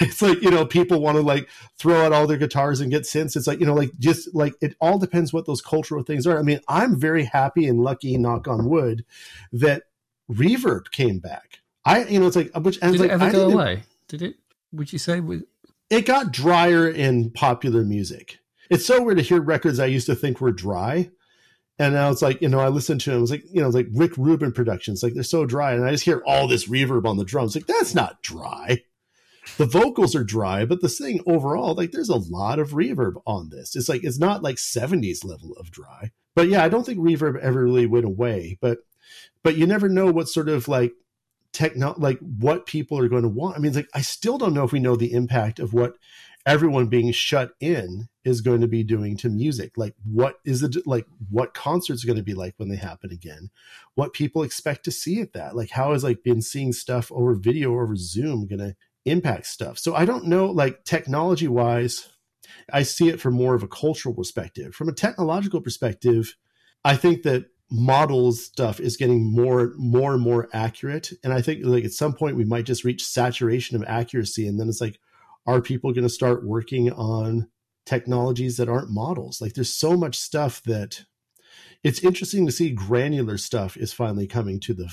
it's 0.00 0.22
like 0.22 0.40
you 0.40 0.50
know 0.50 0.64
people 0.64 1.02
want 1.02 1.16
to 1.16 1.22
like 1.22 1.50
throw 1.78 2.00
out 2.00 2.14
all 2.14 2.26
their 2.26 2.38
guitars 2.38 2.80
and 2.80 2.90
get 2.90 3.02
synths. 3.02 3.36
It's 3.36 3.46
like 3.46 3.60
you 3.60 3.66
know 3.66 3.74
like 3.74 3.90
just 3.98 4.34
like 4.34 4.54
it 4.62 4.74
all 4.80 4.98
depends 4.98 5.34
what 5.34 5.44
those 5.44 5.60
cultural 5.60 6.02
things 6.02 6.26
are. 6.26 6.38
I 6.38 6.42
mean, 6.42 6.60
I'm 6.68 6.98
very 6.98 7.24
happy 7.24 7.66
and 7.66 7.80
lucky, 7.80 8.16
knock 8.16 8.48
on 8.48 8.70
wood, 8.70 9.04
that 9.52 9.82
reverb 10.30 10.90
came 10.90 11.18
back 11.18 11.60
I, 11.86 12.04
you 12.04 12.18
know, 12.18 12.26
it's 12.26 12.36
like 12.36 12.50
which 12.56 12.80
did 12.80 12.96
it 12.96 13.00
like, 13.00 13.10
ever 13.10 13.30
go 13.30 13.50
away? 13.50 13.84
Did 14.08 14.20
it? 14.20 14.36
Would 14.72 14.92
you 14.92 14.98
say? 14.98 15.22
It 15.88 16.04
got 16.04 16.32
drier 16.32 16.88
in 16.88 17.30
popular 17.30 17.84
music. 17.84 18.40
It's 18.68 18.84
so 18.84 19.02
weird 19.02 19.18
to 19.18 19.22
hear 19.22 19.40
records 19.40 19.78
I 19.78 19.86
used 19.86 20.06
to 20.06 20.16
think 20.16 20.40
were 20.40 20.50
dry, 20.50 21.10
and 21.78 21.94
now 21.94 22.10
it's 22.10 22.22
like 22.22 22.42
you 22.42 22.48
know 22.48 22.58
I 22.58 22.68
listen 22.68 22.98
to 22.98 23.10
them. 23.12 23.22
It's 23.22 23.30
like 23.30 23.44
you 23.52 23.62
know 23.62 23.68
like 23.68 23.86
Rick 23.92 24.16
Rubin 24.16 24.50
productions. 24.50 25.02
Like 25.02 25.14
they're 25.14 25.22
so 25.22 25.46
dry, 25.46 25.74
and 25.74 25.84
I 25.84 25.92
just 25.92 26.04
hear 26.04 26.22
all 26.26 26.48
this 26.48 26.68
reverb 26.68 27.06
on 27.06 27.18
the 27.18 27.24
drums. 27.24 27.54
Like 27.54 27.66
that's 27.66 27.94
not 27.94 28.20
dry. 28.20 28.82
The 29.58 29.66
vocals 29.66 30.16
are 30.16 30.24
dry, 30.24 30.64
but 30.64 30.80
the 30.80 30.88
thing 30.88 31.20
overall, 31.24 31.74
like 31.74 31.92
there's 31.92 32.08
a 32.08 32.16
lot 32.16 32.58
of 32.58 32.70
reverb 32.70 33.22
on 33.26 33.50
this. 33.50 33.76
It's 33.76 33.88
like 33.88 34.02
it's 34.02 34.18
not 34.18 34.42
like 34.42 34.56
70s 34.56 35.24
level 35.24 35.52
of 35.52 35.70
dry. 35.70 36.10
But 36.34 36.48
yeah, 36.48 36.64
I 36.64 36.68
don't 36.68 36.84
think 36.84 36.98
reverb 36.98 37.38
ever 37.38 37.62
really 37.62 37.86
went 37.86 38.06
away. 38.06 38.58
But 38.60 38.78
but 39.44 39.56
you 39.56 39.68
never 39.68 39.88
know 39.88 40.10
what 40.10 40.28
sort 40.28 40.48
of 40.48 40.66
like 40.66 40.92
techno 41.56 41.94
like 41.96 42.18
what 42.18 42.66
people 42.66 42.98
are 42.98 43.08
going 43.08 43.22
to 43.22 43.28
want. 43.28 43.56
I 43.56 43.60
mean, 43.60 43.72
like 43.72 43.88
I 43.94 44.02
still 44.02 44.36
don't 44.36 44.54
know 44.54 44.64
if 44.64 44.72
we 44.72 44.78
know 44.78 44.94
the 44.94 45.12
impact 45.12 45.58
of 45.58 45.72
what 45.72 45.94
everyone 46.44 46.86
being 46.86 47.10
shut 47.12 47.52
in 47.60 48.08
is 48.24 48.40
going 48.40 48.60
to 48.60 48.68
be 48.68 48.84
doing 48.84 49.16
to 49.16 49.30
music. 49.30 49.72
Like 49.76 49.94
what 50.04 50.38
is 50.44 50.62
it 50.62 50.76
like 50.86 51.06
what 51.30 51.54
concerts 51.54 52.04
are 52.04 52.06
going 52.06 52.18
to 52.18 52.22
be 52.22 52.34
like 52.34 52.54
when 52.58 52.68
they 52.68 52.76
happen 52.76 53.10
again? 53.10 53.50
What 53.94 54.12
people 54.12 54.42
expect 54.42 54.84
to 54.84 54.92
see 54.92 55.20
at 55.20 55.32
that? 55.32 55.56
Like 55.56 55.70
how 55.70 55.92
is 55.92 56.04
like 56.04 56.22
been 56.22 56.42
seeing 56.42 56.72
stuff 56.72 57.10
over 57.10 57.34
video 57.34 57.72
or 57.72 57.84
over 57.84 57.96
Zoom 57.96 58.46
going 58.46 58.60
to 58.60 58.76
impact 59.06 59.46
stuff? 59.46 59.78
So 59.78 59.94
I 59.94 60.04
don't 60.04 60.26
know 60.26 60.46
like 60.46 60.84
technology 60.84 61.48
wise 61.48 62.08
I 62.72 62.82
see 62.82 63.08
it 63.08 63.20
from 63.20 63.34
more 63.34 63.54
of 63.54 63.62
a 63.62 63.68
cultural 63.68 64.14
perspective. 64.14 64.74
From 64.74 64.88
a 64.88 64.92
technological 64.92 65.60
perspective, 65.60 66.36
I 66.84 66.96
think 66.96 67.22
that 67.22 67.46
models 67.70 68.44
stuff 68.44 68.78
is 68.78 68.96
getting 68.96 69.24
more 69.32 69.72
more 69.76 70.14
and 70.14 70.22
more 70.22 70.48
accurate. 70.52 71.10
And 71.24 71.32
i 71.32 71.42
think 71.42 71.64
like 71.64 71.84
at 71.84 71.92
some 71.92 72.14
point 72.14 72.36
we 72.36 72.44
might 72.44 72.66
just 72.66 72.84
reach 72.84 73.04
saturation 73.04 73.76
of 73.76 73.84
accuracy. 73.88 74.46
And 74.46 74.58
then 74.58 74.68
it's 74.68 74.80
like 74.80 74.98
are 75.46 75.60
people 75.60 75.92
going 75.92 76.04
to 76.04 76.08
start 76.08 76.44
working 76.44 76.92
on 76.92 77.48
technologies 77.84 78.56
that 78.56 78.68
aren't 78.68 78.90
models? 78.90 79.40
Like 79.40 79.54
there's 79.54 79.72
so 79.72 79.96
much 79.96 80.16
stuff 80.16 80.62
that 80.64 81.04
it's 81.84 82.02
interesting 82.02 82.46
to 82.46 82.52
see 82.52 82.70
granular 82.70 83.38
stuff 83.38 83.76
is 83.76 83.92
finally 83.92 84.26
coming 84.26 84.60
to 84.60 84.74
the 84.74 84.90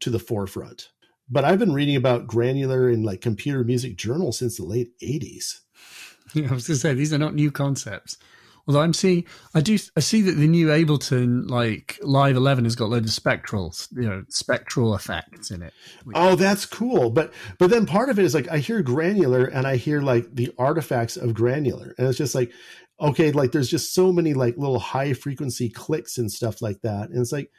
to 0.00 0.10
the 0.10 0.18
forefront. 0.18 0.90
But 1.30 1.44
i've 1.44 1.58
been 1.58 1.72
reading 1.72 1.96
about 1.96 2.26
granular 2.26 2.88
in 2.90 3.02
like 3.02 3.20
computer 3.20 3.64
music 3.64 3.96
journal 3.96 4.30
since 4.30 4.56
the 4.56 4.64
late 4.64 4.90
80s 5.02 5.60
yeah, 6.34 6.50
i 6.50 6.54
was 6.54 6.66
going 6.66 6.76
to 6.76 6.76
say 6.76 6.92
these 6.92 7.14
are 7.14 7.18
not 7.18 7.34
new 7.34 7.50
concepts 7.50 8.18
Although 8.66 8.80
I'm 8.80 8.94
seeing, 8.94 9.24
I 9.54 9.60
do, 9.60 9.78
I 9.94 10.00
see 10.00 10.22
that 10.22 10.32
the 10.32 10.48
new 10.48 10.68
Ableton 10.68 11.50
like 11.50 11.98
Live 12.02 12.36
11 12.36 12.64
has 12.64 12.74
got 12.74 12.88
loads 12.88 13.08
of 13.08 13.12
spectral, 13.12 13.74
you 13.92 14.08
know, 14.08 14.24
spectral 14.28 14.94
effects 14.94 15.50
in 15.50 15.62
it. 15.62 15.74
Oh, 16.14 16.34
that's 16.34 16.64
cool. 16.64 17.10
But 17.10 17.32
but 17.58 17.68
then 17.68 17.84
part 17.84 18.08
of 18.08 18.18
it 18.18 18.24
is 18.24 18.34
like 18.34 18.48
I 18.48 18.58
hear 18.58 18.80
granular 18.82 19.44
and 19.44 19.66
I 19.66 19.76
hear 19.76 20.00
like 20.00 20.34
the 20.34 20.50
artifacts 20.58 21.16
of 21.16 21.34
granular, 21.34 21.94
and 21.98 22.08
it's 22.08 22.16
just 22.16 22.34
like, 22.34 22.52
okay, 23.00 23.32
like 23.32 23.52
there's 23.52 23.70
just 23.70 23.92
so 23.92 24.12
many 24.12 24.32
like 24.32 24.56
little 24.56 24.78
high 24.78 25.12
frequency 25.12 25.68
clicks 25.68 26.16
and 26.16 26.32
stuff 26.32 26.62
like 26.62 26.80
that, 26.82 27.10
and 27.10 27.20
it's 27.20 27.32
like, 27.32 27.50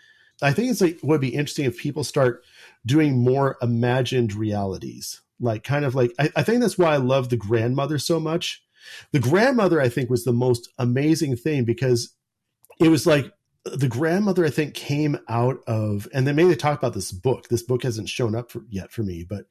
I 0.41 0.53
think 0.53 0.71
it's 0.71 0.81
like 0.81 0.99
would 1.03 1.21
be 1.21 1.35
interesting 1.35 1.65
if 1.65 1.77
people 1.77 2.03
start 2.03 2.43
doing 2.83 3.23
more 3.23 3.57
imagined 3.61 4.33
realities, 4.33 5.21
like 5.39 5.63
kind 5.63 5.85
of 5.85 5.93
like 5.93 6.13
I, 6.17 6.31
I 6.35 6.41
think 6.41 6.61
that's 6.61 6.79
why 6.79 6.95
I 6.95 6.97
love 6.97 7.29
the 7.29 7.37
grandmother 7.37 7.99
so 7.99 8.19
much 8.19 8.63
the 9.11 9.19
grandmother, 9.19 9.81
I 9.81 9.89
think, 9.89 10.09
was 10.09 10.23
the 10.23 10.33
most 10.33 10.69
amazing 10.77 11.35
thing 11.37 11.65
because 11.65 12.13
it 12.79 12.89
was 12.89 13.05
like 13.05 13.31
the 13.65 13.87
grandmother, 13.87 14.45
I 14.45 14.49
think, 14.49 14.73
came 14.73 15.17
out 15.27 15.59
of, 15.67 16.07
and 16.13 16.27
then 16.27 16.35
maybe 16.35 16.49
they 16.49 16.55
talk 16.55 16.77
about 16.77 16.93
this 16.93 17.11
book. 17.11 17.47
This 17.47 17.63
book 17.63 17.83
hasn't 17.83 18.09
shown 18.09 18.35
up 18.35 18.51
for, 18.51 18.61
yet 18.69 18.91
for 18.91 19.03
me, 19.03 19.25
but 19.27 19.45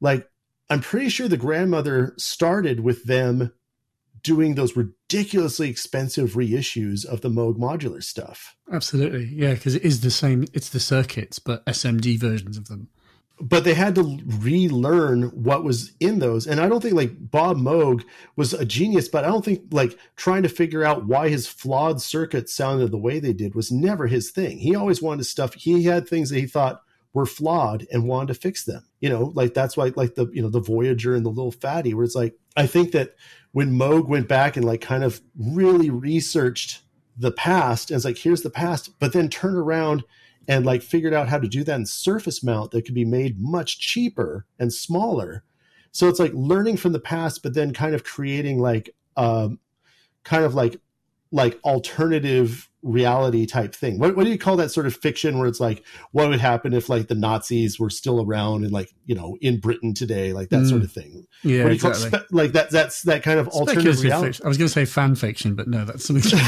like, 0.00 0.28
I'm 0.70 0.80
pretty 0.80 1.10
sure 1.10 1.28
the 1.28 1.36
grandmother 1.36 2.14
started 2.16 2.80
with 2.80 3.04
them 3.04 3.52
doing 4.22 4.54
those 4.54 4.76
ridiculously 4.76 5.68
expensive 5.68 6.30
reissues 6.30 7.04
of 7.04 7.20
the 7.20 7.28
Moog 7.28 7.58
modular 7.58 8.02
stuff. 8.02 8.56
Absolutely. 8.72 9.24
Yeah, 9.26 9.54
because 9.54 9.74
it 9.74 9.82
is 9.82 10.00
the 10.00 10.10
same, 10.10 10.46
it's 10.54 10.70
the 10.70 10.80
circuits, 10.80 11.38
but 11.38 11.66
SMD 11.66 12.18
versions 12.18 12.56
of 12.56 12.68
them 12.68 12.88
but 13.42 13.64
they 13.64 13.74
had 13.74 13.96
to 13.96 14.20
relearn 14.24 15.24
what 15.30 15.64
was 15.64 15.92
in 15.98 16.20
those. 16.20 16.46
And 16.46 16.60
I 16.60 16.68
don't 16.68 16.80
think 16.80 16.94
like 16.94 17.28
Bob 17.28 17.56
Moog 17.56 18.04
was 18.36 18.54
a 18.54 18.64
genius, 18.64 19.08
but 19.08 19.24
I 19.24 19.28
don't 19.28 19.44
think 19.44 19.64
like 19.72 19.98
trying 20.14 20.44
to 20.44 20.48
figure 20.48 20.84
out 20.84 21.06
why 21.06 21.28
his 21.28 21.48
flawed 21.48 22.00
circuits 22.00 22.54
sounded 22.54 22.92
the 22.92 22.98
way 22.98 23.18
they 23.18 23.32
did 23.32 23.56
was 23.56 23.72
never 23.72 24.06
his 24.06 24.30
thing. 24.30 24.58
He 24.58 24.76
always 24.76 25.02
wanted 25.02 25.24
stuff. 25.24 25.54
He 25.54 25.82
had 25.84 26.06
things 26.06 26.30
that 26.30 26.38
he 26.38 26.46
thought 26.46 26.82
were 27.12 27.26
flawed 27.26 27.84
and 27.90 28.06
wanted 28.06 28.28
to 28.28 28.40
fix 28.40 28.62
them. 28.62 28.84
You 29.00 29.08
know, 29.08 29.32
like 29.34 29.54
that's 29.54 29.76
why 29.76 29.92
like 29.96 30.14
the 30.14 30.30
you 30.32 30.40
know 30.40 30.48
the 30.48 30.60
Voyager 30.60 31.16
and 31.16 31.26
the 31.26 31.30
Little 31.30 31.50
Phatty, 31.50 31.94
where 31.94 32.04
it's 32.04 32.14
like 32.14 32.38
I 32.56 32.68
think 32.68 32.92
that 32.92 33.16
when 33.50 33.72
Moog 33.72 34.06
went 34.06 34.28
back 34.28 34.56
and 34.56 34.64
like 34.64 34.80
kind 34.80 35.02
of 35.02 35.20
really 35.36 35.90
researched 35.90 36.82
the 37.16 37.32
past 37.32 37.90
and 37.90 37.96
it's 37.96 38.04
like 38.04 38.18
here's 38.18 38.42
the 38.42 38.50
past, 38.50 39.00
but 39.00 39.12
then 39.12 39.28
turn 39.28 39.56
around 39.56 40.04
and 40.48 40.66
like 40.66 40.82
figured 40.82 41.14
out 41.14 41.28
how 41.28 41.38
to 41.38 41.48
do 41.48 41.64
that 41.64 41.76
in 41.76 41.86
surface 41.86 42.42
mount 42.42 42.70
that 42.72 42.84
could 42.84 42.94
be 42.94 43.04
made 43.04 43.40
much 43.40 43.78
cheaper 43.78 44.46
and 44.58 44.72
smaller. 44.72 45.44
So 45.92 46.08
it's 46.08 46.18
like 46.18 46.32
learning 46.34 46.78
from 46.78 46.92
the 46.92 47.00
past, 47.00 47.42
but 47.42 47.54
then 47.54 47.72
kind 47.72 47.94
of 47.94 48.04
creating 48.04 48.58
like 48.58 48.94
um, 49.16 49.58
kind 50.24 50.44
of 50.44 50.54
like 50.54 50.80
like 51.30 51.60
alternative 51.64 52.68
reality 52.82 53.46
type 53.46 53.74
thing. 53.74 53.98
What, 53.98 54.16
what 54.16 54.24
do 54.24 54.30
you 54.30 54.38
call 54.38 54.56
that 54.56 54.70
sort 54.70 54.86
of 54.86 54.94
fiction 54.94 55.38
where 55.38 55.48
it's 55.48 55.60
like, 55.60 55.84
what 56.10 56.28
would 56.28 56.40
happen 56.40 56.72
if 56.72 56.88
like 56.88 57.08
the 57.08 57.14
Nazis 57.14 57.78
were 57.78 57.90
still 57.90 58.22
around 58.22 58.64
and 58.64 58.72
like, 58.72 58.92
you 59.06 59.14
know, 59.14 59.36
in 59.40 59.60
Britain 59.60 59.94
today, 59.94 60.32
like 60.32 60.48
that 60.50 60.62
mm. 60.62 60.68
sort 60.68 60.82
of 60.82 60.90
thing. 60.92 61.26
Yeah, 61.42 61.66
exactly. 61.66 62.10
Spe- 62.10 62.32
like 62.32 62.52
that, 62.52 62.70
that's 62.70 63.02
that 63.02 63.22
kind 63.22 63.38
of 63.38 63.48
alternative 63.48 64.02
reality. 64.02 64.28
Fiction. 64.28 64.44
I 64.44 64.48
was 64.48 64.58
going 64.58 64.68
to 64.68 64.72
say 64.72 64.84
fan 64.84 65.14
fiction, 65.14 65.54
but 65.54 65.68
no, 65.68 65.84
that's 65.84 66.04
something. 66.04 66.38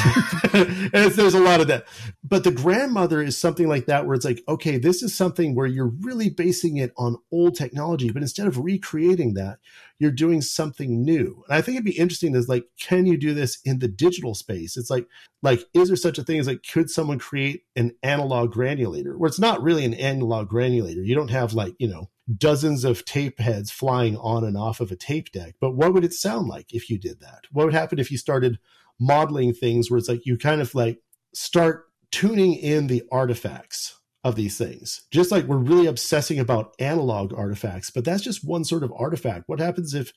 and 0.52 0.90
there's 1.12 1.35
a 1.35 1.40
lot 1.40 1.61
of 1.61 1.69
that. 1.69 1.86
But 2.23 2.44
the 2.44 2.52
grandmother 2.52 3.23
is 3.23 3.39
something 3.39 3.69
like 3.69 3.86
that 3.86 4.06
where 4.06 4.15
it's 4.15 4.24
like, 4.24 4.43
okay, 4.48 4.77
this 4.77 5.02
is 5.02 5.15
something 5.15 5.55
where 5.55 5.66
you're 5.66 5.93
really 6.01 6.31
basing 6.31 6.77
it 6.78 6.93
on 6.97 7.16
old 7.31 7.55
technology, 7.55 8.11
but 8.11 8.23
instead 8.23 8.47
of 8.47 8.59
recreating 8.59 9.35
that, 9.35 9.59
you're 9.98 10.11
doing 10.11 10.43
something 10.43 11.05
new. 11.05 11.44
And 11.48 11.56
I 11.56 11.62
think 11.62 11.77
it'd 11.77 11.85
be 11.85 11.98
interesting 11.98 12.35
is 12.35 12.48
like, 12.48 12.66
can 12.81 13.06
you 13.06 13.16
do 13.16 13.32
this 13.32 13.61
in 13.65 13.78
the 13.78 13.89
digital 13.89 14.35
space? 14.35 14.77
It's 14.77 14.90
like, 14.90 15.06
like, 15.44 15.62
is 15.74 15.88
there 15.88 15.96
such 15.96 16.18
a 16.18 16.24
thing 16.24 16.40
as 16.40 16.48
like, 16.48 16.64
could 16.68 16.88
someone 16.90 17.18
create 17.18 17.62
an 17.76 17.92
analog 18.02 18.52
granulator 18.52 19.16
where 19.16 19.28
it's 19.28 19.38
not 19.38 19.62
really 19.62 19.84
an 19.84 19.94
analog 19.94 20.50
granulator? 20.50 21.06
You 21.06 21.14
don't 21.14 21.30
have 21.30 21.52
like, 21.52 21.74
you 21.78 21.86
know, 21.86 22.08
dozens 22.36 22.82
of 22.82 23.04
tape 23.04 23.38
heads 23.38 23.70
flying 23.70 24.16
on 24.16 24.42
and 24.42 24.56
off 24.56 24.80
of 24.80 24.90
a 24.90 24.96
tape 24.96 25.30
deck. 25.30 25.56
But 25.60 25.76
what 25.76 25.92
would 25.92 26.04
it 26.04 26.14
sound 26.14 26.48
like 26.48 26.72
if 26.72 26.88
you 26.88 26.98
did 26.98 27.20
that? 27.20 27.42
What 27.52 27.66
would 27.66 27.74
happen 27.74 27.98
if 27.98 28.10
you 28.10 28.16
started 28.16 28.58
modeling 28.98 29.52
things 29.52 29.90
where 29.90 29.98
it's 29.98 30.08
like 30.08 30.24
you 30.24 30.38
kind 30.38 30.62
of 30.62 30.74
like 30.74 31.00
start 31.34 31.84
tuning 32.10 32.54
in 32.54 32.86
the 32.86 33.02
artifacts 33.12 34.00
of 34.22 34.36
these 34.36 34.56
things. 34.56 35.02
Just 35.10 35.30
like 35.30 35.44
we're 35.44 35.58
really 35.58 35.86
obsessing 35.86 36.38
about 36.38 36.74
analog 36.78 37.34
artifacts, 37.34 37.90
but 37.90 38.04
that's 38.04 38.22
just 38.22 38.42
one 38.42 38.64
sort 38.64 38.82
of 38.82 38.92
artifact. 38.96 39.44
What 39.46 39.60
happens 39.60 39.92
if 39.92 40.14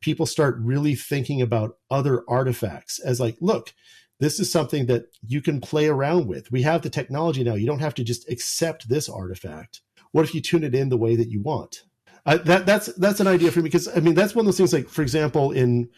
people 0.00 0.26
start 0.26 0.56
really 0.60 0.94
thinking 0.94 1.42
about 1.42 1.76
other 1.90 2.22
artifacts 2.28 3.00
as 3.00 3.18
like, 3.18 3.36
look, 3.40 3.74
this 4.20 4.40
is 4.40 4.50
something 4.50 4.86
that 4.86 5.06
you 5.26 5.40
can 5.40 5.60
play 5.60 5.86
around 5.86 6.26
with. 6.26 6.50
We 6.50 6.62
have 6.62 6.82
the 6.82 6.90
technology 6.90 7.44
now. 7.44 7.54
You 7.54 7.66
don't 7.66 7.78
have 7.80 7.94
to 7.94 8.04
just 8.04 8.28
accept 8.28 8.88
this 8.88 9.08
artifact. 9.08 9.80
What 10.12 10.24
if 10.24 10.34
you 10.34 10.40
tune 10.40 10.64
it 10.64 10.74
in 10.74 10.88
the 10.88 10.96
way 10.96 11.16
that 11.16 11.30
you 11.30 11.42
want? 11.42 11.82
Uh, 12.26 12.38
that 12.38 12.66
that's 12.66 12.86
that's 12.96 13.20
an 13.20 13.26
idea 13.26 13.50
for 13.50 13.60
me 13.60 13.64
because 13.64 13.88
I 13.88 14.00
mean 14.00 14.14
that's 14.14 14.34
one 14.34 14.42
of 14.42 14.46
those 14.46 14.56
things. 14.56 14.72
Like 14.72 14.88
for 14.88 15.02
example, 15.02 15.52
in 15.52 15.88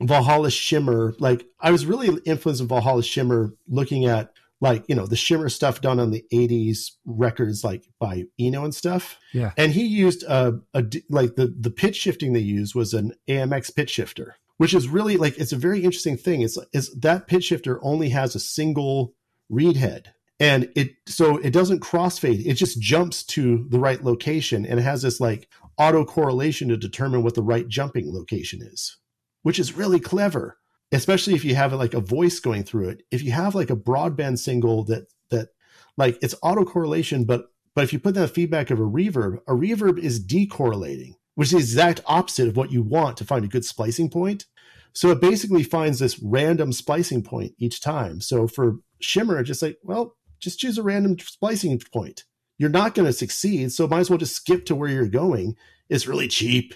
Valhalla 0.00 0.50
Shimmer, 0.50 1.14
like 1.18 1.46
I 1.60 1.70
was 1.70 1.86
really 1.86 2.20
influenced 2.24 2.60
in 2.60 2.68
Valhalla 2.68 3.02
Shimmer 3.02 3.54
looking 3.68 4.04
at 4.06 4.32
like 4.60 4.84
you 4.88 4.94
know 4.94 5.06
the 5.06 5.16
shimmer 5.16 5.48
stuff 5.48 5.80
done 5.80 5.98
on 5.98 6.10
the 6.10 6.24
80s 6.32 6.92
records 7.04 7.64
like 7.64 7.84
by 7.98 8.24
eno 8.38 8.64
and 8.64 8.74
stuff 8.74 9.18
yeah 9.32 9.52
and 9.56 9.72
he 9.72 9.84
used 9.84 10.22
a, 10.24 10.60
a 10.74 10.84
like 11.08 11.36
the 11.36 11.54
the 11.58 11.70
pitch 11.70 11.96
shifting 11.96 12.32
they 12.32 12.40
used 12.40 12.74
was 12.74 12.92
an 12.92 13.12
AMS 13.28 13.70
pitch 13.70 13.90
shifter 13.90 14.36
which 14.60 14.74
is 14.74 14.88
really 14.88 15.16
like 15.16 15.38
it's 15.38 15.54
a 15.54 15.56
very 15.56 15.82
interesting 15.82 16.18
thing. 16.18 16.42
It's 16.42 16.58
that 17.00 17.26
pitch 17.26 17.44
shifter 17.44 17.82
only 17.82 18.10
has 18.10 18.34
a 18.34 18.40
single 18.40 19.14
read 19.48 19.78
head. 19.78 20.12
And 20.38 20.70
it 20.76 20.90
so 21.06 21.38
it 21.38 21.54
doesn't 21.54 21.80
crossfade. 21.80 22.44
It 22.44 22.54
just 22.54 22.78
jumps 22.78 23.24
to 23.24 23.66
the 23.70 23.78
right 23.78 24.04
location 24.04 24.66
and 24.66 24.78
it 24.78 24.82
has 24.82 25.00
this 25.00 25.18
like 25.18 25.48
auto 25.78 26.04
correlation 26.04 26.68
to 26.68 26.76
determine 26.76 27.22
what 27.22 27.36
the 27.36 27.42
right 27.42 27.66
jumping 27.68 28.12
location 28.12 28.60
is 28.60 28.98
which 29.42 29.58
is 29.58 29.78
really 29.78 29.98
clever 29.98 30.58
especially 30.92 31.34
if 31.34 31.44
you 31.44 31.54
have 31.54 31.72
like 31.72 31.94
a 31.94 32.00
voice 32.00 32.38
going 32.38 32.64
through 32.64 32.90
it. 32.90 33.02
If 33.10 33.22
you 33.22 33.32
have 33.32 33.54
like 33.54 33.70
a 33.70 33.76
broadband 33.76 34.38
single 34.40 34.84
that 34.84 35.06
that 35.30 35.48
like 35.96 36.18
it's 36.20 36.34
autocorrelation 36.36 37.26
but 37.26 37.46
but 37.74 37.84
if 37.84 37.94
you 37.94 37.98
put 37.98 38.14
that 38.14 38.34
feedback 38.34 38.70
of 38.70 38.78
a 38.78 38.82
reverb 38.82 39.38
a 39.48 39.52
reverb 39.52 39.98
is 39.98 40.22
decorrelating 40.22 41.14
which 41.34 41.48
is 41.48 41.52
the 41.52 41.58
exact 41.58 42.00
opposite 42.06 42.48
of 42.48 42.56
what 42.56 42.72
you 42.72 42.82
want 42.82 43.16
to 43.16 43.24
find 43.24 43.44
a 43.44 43.48
good 43.48 43.64
splicing 43.64 44.10
point 44.10 44.46
so 44.92 45.10
it 45.10 45.20
basically 45.20 45.62
finds 45.62 45.98
this 45.98 46.18
random 46.22 46.72
splicing 46.72 47.22
point 47.22 47.52
each 47.58 47.80
time 47.80 48.20
so 48.20 48.46
for 48.46 48.76
shimmer 49.00 49.42
just 49.42 49.62
like 49.62 49.78
well 49.82 50.16
just 50.38 50.58
choose 50.58 50.78
a 50.78 50.82
random 50.82 51.18
splicing 51.18 51.80
point 51.92 52.24
you're 52.58 52.68
not 52.68 52.94
going 52.94 53.06
to 53.06 53.12
succeed 53.12 53.72
so 53.72 53.86
might 53.86 54.00
as 54.00 54.10
well 54.10 54.18
just 54.18 54.36
skip 54.36 54.64
to 54.66 54.74
where 54.74 54.90
you're 54.90 55.08
going 55.08 55.56
it's 55.88 56.06
really 56.06 56.28
cheap 56.28 56.74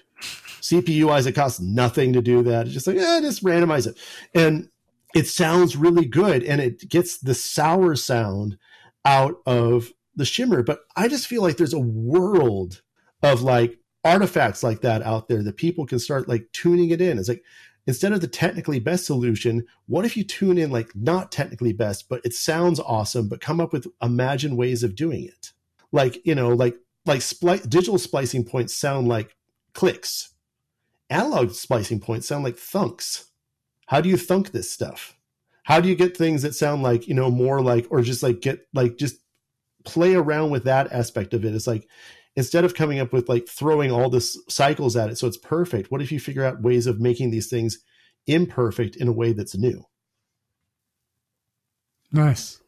CPU 0.65 1.05
wise, 1.05 1.27
it 1.27 1.33
costs 1.33 1.61
nothing 1.61 2.15
to 2.15 2.23
do 2.23 2.43
that. 2.43 2.67
It's 2.67 2.75
just 2.75 2.87
like, 2.87 2.97
yeah, 2.97 3.21
just 3.21 3.45
randomize 3.45 3.87
it. 3.87 3.99
And 4.35 4.71
it 5.15 5.29
sounds 5.29 5.77
really 5.77 6.07
good 6.07 6.43
and 6.43 6.61
it 6.61 6.89
gets 6.89 7.19
the 7.19 7.35
sour 7.35 7.95
sound 7.97 8.57
out 9.05 9.37
of 9.45 9.93
the 10.17 10.25
shimmer. 10.25 10.63
But 10.63 10.81
I 10.97 11.09
just 11.09 11.27
feel 11.27 11.43
like 11.43 11.59
there's 11.59 11.75
a 11.75 11.79
world 11.79 12.81
of 13.23 13.43
like 13.43 13.79
artifacts 14.05 14.63
like 14.63 14.81
that 14.81 15.03
out 15.03 15.29
there 15.29 15.43
that 15.43 15.59
people 15.59 15.87
can 15.87 15.99
start 15.99 16.29
like 16.29 16.49
tuning 16.53 16.89
it 16.91 17.03
in. 17.03 17.19
It's 17.19 17.29
like, 17.29 17.45
instead 17.87 18.13
of 18.13 18.21
the 18.21 18.29
technically 18.29 18.79
best 18.79 19.07
solution, 19.07 19.67
what 19.87 20.05
if 20.05 20.17
you 20.17 20.25
tune 20.25 20.59
in 20.59 20.71
like 20.71 20.95
not 20.95 21.33
technically 21.33 21.73
best, 21.73 22.09
but 22.09 22.21
it 22.25 22.35
sounds 22.35 22.81
awesome, 22.81 23.29
but 23.29 23.41
come 23.41 23.61
up 23.61 23.73
with 23.73 23.87
imagine 24.03 24.57
ways 24.57 24.83
of 24.83 24.95
doing 24.95 25.25
it? 25.25 25.53
Like, 25.93 26.25
you 26.27 26.35
know, 26.35 26.49
like 26.51 26.77
like 27.07 27.21
spli- 27.21 27.69
digital 27.69 27.99
splicing 27.99 28.45
points 28.45 28.75
sound 28.75 29.09
like 29.09 29.37
clicks 29.75 30.35
analog 31.11 31.53
splicing 31.53 32.01
points 32.01 32.27
sound 32.27 32.45
like 32.45 32.57
thunks. 32.57 33.27
How 33.87 34.01
do 34.01 34.09
you 34.09 34.17
thunk 34.17 34.51
this 34.51 34.71
stuff? 34.71 35.17
How 35.65 35.81
do 35.81 35.89
you 35.89 35.95
get 35.95 36.17
things 36.17 36.43
that 36.43 36.55
sound 36.55 36.83
like, 36.83 37.09
you 37.09 37.15
know, 37.15 37.31
more 37.31 37.63
like, 37.63 37.87
or 37.91 38.03
just 38.03 38.23
like 38.23 38.41
get, 38.41 38.67
like, 38.75 38.97
just 38.97 39.17
play 39.85 40.15
around 40.15 40.51
with 40.51 40.65
that 40.65 40.93
aspect 40.93 41.33
of 41.33 41.45
it? 41.45 41.55
It's 41.55 41.67
like, 41.67 41.89
instead 42.37 42.65
of 42.65 42.75
coming 42.75 42.99
up 42.99 43.13
with 43.13 43.29
like 43.29 43.49
throwing 43.49 43.91
all 43.91 44.11
this 44.11 44.39
cycles 44.49 44.97
at 44.97 45.11
it 45.11 45.19
so 45.19 45.27
it's 45.27 45.37
perfect, 45.37 45.91
what 45.91 46.03
if 46.03 46.11
you 46.11 46.21
figure 46.21 46.45
out 46.45 46.63
ways 46.63 46.87
of 46.87 47.01
making 47.01 47.31
these 47.31 47.49
things 47.49 47.79
imperfect 48.27 48.97
in 48.97 49.09
a 49.09 49.13
way 49.13 49.33
that's 49.33 49.57
new? 49.57 49.85
Nice. 52.13 52.61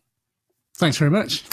Thanks 0.77 0.99
very 0.99 1.11
much. 1.11 1.45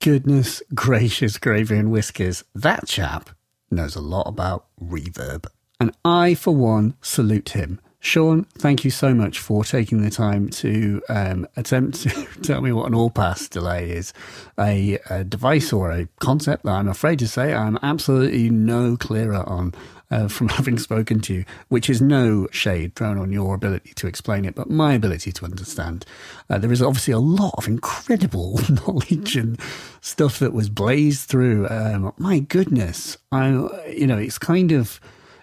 Goodness 0.00 0.62
gracious, 0.74 1.38
gravy 1.38 1.76
and 1.76 1.90
whiskers. 1.90 2.44
That 2.54 2.86
chap 2.86 3.30
knows 3.70 3.96
a 3.96 4.00
lot 4.00 4.26
about 4.26 4.66
reverb. 4.80 5.46
And 5.80 5.94
I, 6.04 6.34
for 6.34 6.54
one, 6.54 6.94
salute 7.00 7.50
him. 7.50 7.80
Sean, 8.00 8.44
thank 8.56 8.84
you 8.84 8.92
so 8.92 9.12
much 9.12 9.40
for 9.40 9.64
taking 9.64 10.02
the 10.02 10.10
time 10.10 10.48
to 10.50 11.02
um, 11.08 11.48
attempt 11.56 12.00
to 12.02 12.10
tell 12.42 12.60
me 12.60 12.70
what 12.70 12.86
an 12.86 12.94
all 12.94 13.10
pass 13.10 13.48
delay 13.48 13.90
is. 13.90 14.12
A, 14.58 14.98
a, 15.10 15.24
device 15.24 15.72
or 15.72 15.90
a 15.90 16.08
concept 16.20 16.64
that 16.64 16.72
I'm 16.72 16.88
afraid 16.88 17.18
to 17.18 17.28
say 17.28 17.52
I'm 17.52 17.78
absolutely 17.82 18.50
no 18.50 18.96
clearer 18.96 19.48
on 19.48 19.74
uh, 20.10 20.28
from 20.28 20.48
having 20.58 20.78
spoken 20.78 21.20
to 21.20 21.34
you, 21.34 21.44
which 21.68 21.90
is 21.90 22.00
no 22.00 22.48
shade 22.50 22.94
thrown 22.94 23.18
on 23.18 23.32
your 23.32 23.54
ability 23.54 23.92
to 23.94 24.06
explain 24.06 24.44
it, 24.44 24.54
but 24.54 24.70
my 24.70 24.94
ability 24.94 25.32
to 25.32 25.44
understand. 25.44 26.04
Uh, 26.48 26.58
there 26.58 26.72
is 26.72 26.82
obviously 26.82 27.12
a 27.12 27.18
lot 27.18 27.54
of 27.58 27.66
incredible 27.66 28.60
knowledge 28.68 29.36
and 29.36 29.60
stuff 30.00 30.38
that 30.38 30.52
was 30.52 30.68
blazed 30.68 31.28
through. 31.28 31.68
Um, 31.68 32.12
my 32.18 32.38
goodness, 32.40 33.18
I, 33.32 33.48
you 33.88 34.06
know, 34.06 34.18
it's 34.18 34.38
kind 34.38 34.72
of, 34.72 35.00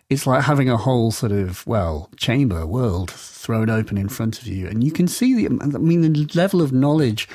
it's 0.10 0.28
like 0.28 0.44
having 0.44 0.70
a 0.70 0.78
whole 0.78 1.12
sort 1.12 1.32
of 1.32 1.66
well 1.66 2.10
chamber 2.16 2.66
world 2.66 3.12
thrown 3.12 3.70
open 3.70 3.98
in 3.98 4.10
front 4.10 4.40
of 4.40 4.48
you, 4.48 4.68
and 4.68 4.84
you 4.84 4.92
can 4.92 5.08
see 5.08 5.34
the. 5.34 5.46
I 5.62 5.78
mean, 5.78 6.02
the 6.02 6.28
level 6.36 6.62
of 6.62 6.72
knowledge 6.72 7.28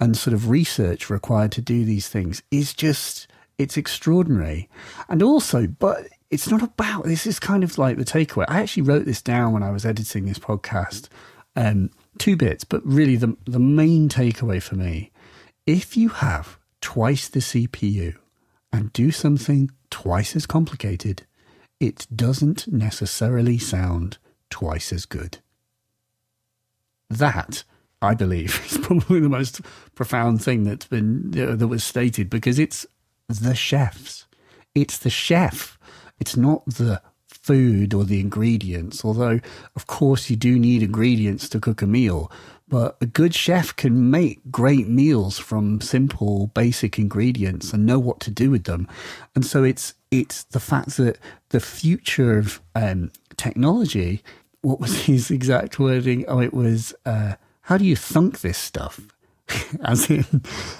and 0.00 0.16
sort 0.16 0.34
of 0.34 0.50
research 0.50 1.08
required 1.08 1.52
to 1.52 1.62
do 1.62 1.84
these 1.84 2.08
things 2.08 2.42
is 2.50 2.74
just 2.74 3.28
it's 3.58 3.76
extraordinary, 3.76 4.68
and 5.08 5.22
also, 5.22 5.66
but 5.66 6.08
it's 6.30 6.50
not 6.50 6.62
about 6.62 7.04
this 7.04 7.26
is 7.26 7.38
kind 7.38 7.62
of 7.62 7.78
like 7.78 7.96
the 7.96 8.04
takeaway. 8.04 8.44
I 8.48 8.60
actually 8.60 8.82
wrote 8.82 9.04
this 9.04 9.22
down 9.22 9.52
when 9.52 9.62
I 9.62 9.70
was 9.70 9.86
editing 9.86 10.26
this 10.26 10.38
podcast. 10.38 11.08
Um, 11.54 11.90
two 12.18 12.36
bits, 12.36 12.64
but 12.64 12.84
really 12.84 13.16
the 13.16 13.36
the 13.46 13.58
main 13.58 14.08
takeaway 14.08 14.62
for 14.62 14.74
me: 14.76 15.12
if 15.66 15.96
you 15.96 16.08
have 16.08 16.58
twice 16.80 17.28
the 17.28 17.40
CPU 17.40 18.16
and 18.72 18.92
do 18.92 19.10
something 19.10 19.70
twice 19.90 20.36
as 20.36 20.46
complicated, 20.46 21.24
it 21.80 22.06
doesn't 22.14 22.68
necessarily 22.68 23.58
sound 23.58 24.18
twice 24.50 24.92
as 24.92 25.06
good. 25.06 25.38
That, 27.08 27.64
I 28.02 28.14
believe, 28.14 28.62
is 28.70 28.78
probably 28.78 29.20
the 29.20 29.28
most 29.28 29.60
profound 29.94 30.42
thing 30.42 30.64
that's 30.64 30.86
been 30.86 31.30
that 31.30 31.68
was 31.68 31.84
stated 31.84 32.28
because 32.28 32.58
it's 32.58 32.86
the 33.28 33.54
chefs. 33.54 34.26
It's 34.74 34.98
the 34.98 35.10
chef. 35.10 35.75
It's 36.18 36.36
not 36.36 36.64
the 36.66 37.00
food 37.28 37.94
or 37.94 38.04
the 38.04 38.20
ingredients. 38.20 39.04
Although, 39.04 39.40
of 39.74 39.86
course, 39.86 40.28
you 40.30 40.36
do 40.36 40.58
need 40.58 40.82
ingredients 40.82 41.48
to 41.50 41.60
cook 41.60 41.82
a 41.82 41.86
meal, 41.86 42.30
but 42.68 42.96
a 43.00 43.06
good 43.06 43.34
chef 43.34 43.74
can 43.76 44.10
make 44.10 44.40
great 44.50 44.88
meals 44.88 45.38
from 45.38 45.80
simple, 45.80 46.48
basic 46.48 46.98
ingredients 46.98 47.72
and 47.72 47.86
know 47.86 47.98
what 47.98 48.18
to 48.20 48.30
do 48.30 48.50
with 48.50 48.64
them. 48.64 48.88
And 49.34 49.46
so 49.46 49.62
it's 49.62 49.94
it's 50.10 50.44
the 50.44 50.60
fact 50.60 50.96
that 50.96 51.18
the 51.50 51.60
future 51.60 52.38
of 52.38 52.60
um, 52.74 53.12
technology. 53.36 54.22
What 54.62 54.80
was 54.80 55.04
his 55.06 55.30
exact 55.30 55.78
wording? 55.78 56.24
Oh, 56.26 56.40
it 56.40 56.52
was 56.52 56.94
uh, 57.04 57.34
how 57.62 57.76
do 57.78 57.84
you 57.84 57.96
thunk 57.96 58.40
this 58.40 58.58
stuff? 58.58 59.00
As 59.84 60.10
in, 60.10 60.24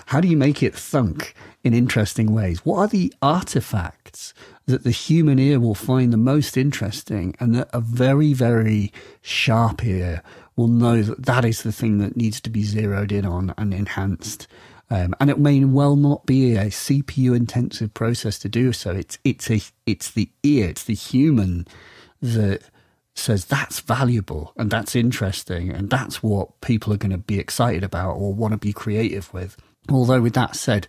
how 0.06 0.20
do 0.20 0.28
you 0.28 0.36
make 0.36 0.62
it 0.62 0.74
thunk 0.74 1.34
in 1.62 1.74
interesting 1.74 2.32
ways? 2.32 2.64
What 2.64 2.78
are 2.78 2.88
the 2.88 3.12
artifacts 3.22 4.34
that 4.66 4.84
the 4.84 4.90
human 4.90 5.38
ear 5.38 5.60
will 5.60 5.74
find 5.74 6.12
the 6.12 6.18
most 6.18 6.56
interesting 6.56 7.34
and 7.38 7.54
that 7.54 7.68
a 7.72 7.80
very, 7.80 8.32
very 8.32 8.92
sharp 9.22 9.84
ear 9.84 10.22
will 10.56 10.68
know 10.68 11.02
that 11.02 11.26
that 11.26 11.44
is 11.44 11.62
the 11.62 11.72
thing 11.72 11.98
that 11.98 12.16
needs 12.16 12.40
to 12.40 12.50
be 12.50 12.62
zeroed 12.62 13.12
in 13.12 13.24
on 13.24 13.54
and 13.56 13.72
enhanced. 13.72 14.46
Um, 14.90 15.14
and 15.20 15.30
it 15.30 15.38
may 15.38 15.64
well 15.64 15.96
not 15.96 16.26
be 16.26 16.56
a 16.56 16.66
CPU 16.66 17.36
intensive 17.36 17.92
process 17.92 18.38
to 18.40 18.48
do 18.48 18.72
so. 18.72 18.92
It's 18.92 19.18
it's 19.24 19.50
a 19.50 19.60
it's 19.84 20.10
the 20.12 20.30
ear, 20.44 20.68
it's 20.68 20.84
the 20.84 20.94
human 20.94 21.66
that 22.22 22.62
says 23.18 23.44
that's 23.46 23.80
valuable 23.80 24.52
and 24.56 24.70
that's 24.70 24.94
interesting 24.94 25.70
and 25.70 25.90
that's 25.90 26.22
what 26.22 26.60
people 26.60 26.92
are 26.92 26.98
going 26.98 27.10
to 27.10 27.18
be 27.18 27.38
excited 27.38 27.82
about 27.82 28.12
or 28.12 28.32
want 28.32 28.52
to 28.52 28.58
be 28.58 28.72
creative 28.72 29.32
with. 29.32 29.56
Although 29.88 30.20
with 30.20 30.34
that 30.34 30.56
said, 30.56 30.86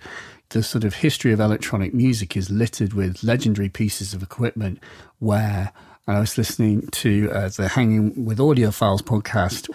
the 0.50 0.64
sort 0.64 0.84
of 0.84 0.96
history 0.96 1.32
of 1.32 1.40
electronic 1.40 1.94
music 1.94 2.38
is 2.38 2.50
littered 2.50 2.94
with 2.94 3.24
legendary 3.24 3.70
pieces 3.70 4.14
of 4.14 4.24
equipment 4.24 4.80
where 5.20 5.72
I 6.08 6.20
was 6.20 6.38
listening 6.38 6.88
to 6.88 7.30
uh, 7.32 7.50
the 7.50 7.68
Hanging 7.70 8.26
with 8.26 8.38
Audiophiles 8.38 9.02
podcast 9.02 9.70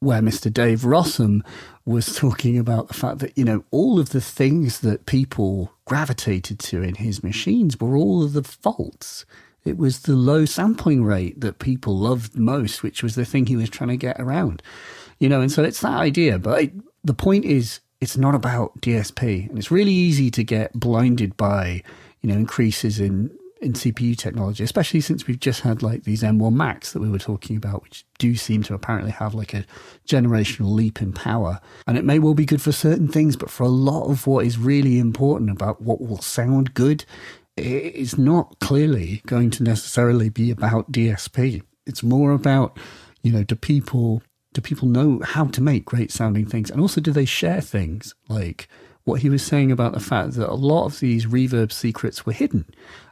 where 0.00 0.20
Mr. 0.20 0.52
Dave 0.52 0.80
Rossum 0.80 1.40
was 1.84 2.16
talking 2.16 2.58
about 2.58 2.88
the 2.88 2.94
fact 2.94 3.20
that, 3.20 3.36
you 3.36 3.44
know, 3.44 3.64
all 3.70 3.98
of 3.98 4.10
the 4.10 4.20
things 4.20 4.80
that 4.80 5.06
people 5.06 5.72
gravitated 5.84 6.58
to 6.58 6.82
in 6.82 6.96
his 6.96 7.22
machines 7.22 7.80
were 7.80 7.96
all 7.96 8.22
of 8.22 8.32
the 8.32 8.42
faults. 8.42 9.24
It 9.66 9.78
was 9.78 10.00
the 10.00 10.14
low 10.14 10.44
sampling 10.44 11.04
rate 11.04 11.40
that 11.40 11.58
people 11.58 11.96
loved 11.96 12.36
most, 12.36 12.82
which 12.82 13.02
was 13.02 13.14
the 13.14 13.24
thing 13.24 13.46
he 13.46 13.56
was 13.56 13.70
trying 13.70 13.88
to 13.88 13.96
get 13.96 14.20
around. 14.20 14.62
You 15.18 15.28
know, 15.28 15.40
and 15.40 15.50
so 15.50 15.62
it's 15.62 15.80
that 15.80 15.98
idea. 15.98 16.38
But 16.38 16.70
the 17.02 17.14
point 17.14 17.44
is, 17.44 17.80
it's 18.00 18.16
not 18.16 18.34
about 18.34 18.80
DSP. 18.80 19.48
And 19.48 19.58
it's 19.58 19.70
really 19.70 19.92
easy 19.92 20.30
to 20.30 20.44
get 20.44 20.72
blinded 20.74 21.36
by, 21.36 21.82
you 22.20 22.28
know, 22.28 22.34
increases 22.34 23.00
in 23.00 23.30
in 23.60 23.72
CPU 23.72 24.16
technology, 24.16 24.62
especially 24.62 25.00
since 25.00 25.26
we've 25.26 25.40
just 25.40 25.62
had 25.62 25.82
like 25.82 26.04
these 26.04 26.22
M1 26.22 26.52
Macs 26.52 26.92
that 26.92 27.00
we 27.00 27.08
were 27.08 27.18
talking 27.18 27.56
about, 27.56 27.82
which 27.82 28.04
do 28.18 28.34
seem 28.34 28.62
to 28.64 28.74
apparently 28.74 29.10
have 29.10 29.34
like 29.34 29.54
a 29.54 29.64
generational 30.06 30.72
leap 30.74 31.00
in 31.00 31.12
power. 31.12 31.60
And 31.86 31.96
it 31.96 32.04
may 32.04 32.18
well 32.18 32.34
be 32.34 32.44
good 32.44 32.60
for 32.60 32.72
certain 32.72 33.08
things, 33.08 33.34
but 33.34 33.50
for 33.50 33.64
a 33.64 33.68
lot 33.68 34.10
of 34.10 34.26
what 34.26 34.44
is 34.44 34.58
really 34.58 34.98
important 34.98 35.50
about 35.50 35.80
what 35.80 36.00
will 36.00 36.20
sound 36.20 36.74
good, 36.74 37.04
it 37.56 37.94
is 37.94 38.18
not 38.18 38.58
clearly 38.60 39.22
going 39.26 39.50
to 39.50 39.62
necessarily 39.62 40.28
be 40.28 40.50
about 40.50 40.92
DSP. 40.92 41.62
It's 41.86 42.02
more 42.02 42.32
about, 42.32 42.78
you 43.22 43.32
know, 43.32 43.44
do 43.44 43.54
people 43.54 44.22
do 44.52 44.60
people 44.62 44.88
know 44.88 45.20
how 45.22 45.44
to 45.44 45.60
make 45.60 45.84
great 45.84 46.10
sounding 46.10 46.46
things? 46.46 46.70
And 46.70 46.80
also 46.80 47.00
do 47.00 47.12
they 47.12 47.26
share 47.26 47.60
things 47.60 48.14
like 48.28 48.68
what 49.04 49.20
he 49.20 49.28
was 49.28 49.42
saying 49.42 49.70
about 49.70 49.92
the 49.92 50.00
fact 50.00 50.32
that 50.32 50.50
a 50.50 50.54
lot 50.54 50.86
of 50.86 50.98
these 50.98 51.26
reverb 51.26 51.70
secrets 51.70 52.24
were 52.24 52.32
hidden 52.32 52.64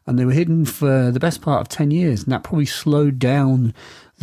and 0.06 0.18
they 0.18 0.24
were 0.24 0.32
hidden 0.32 0.64
for 0.64 1.10
the 1.10 1.20
best 1.20 1.42
part 1.42 1.60
of 1.60 1.68
10 1.68 1.90
years. 1.90 2.22
And 2.22 2.32
that 2.32 2.42
probably 2.42 2.66
slowed 2.66 3.18
down 3.18 3.74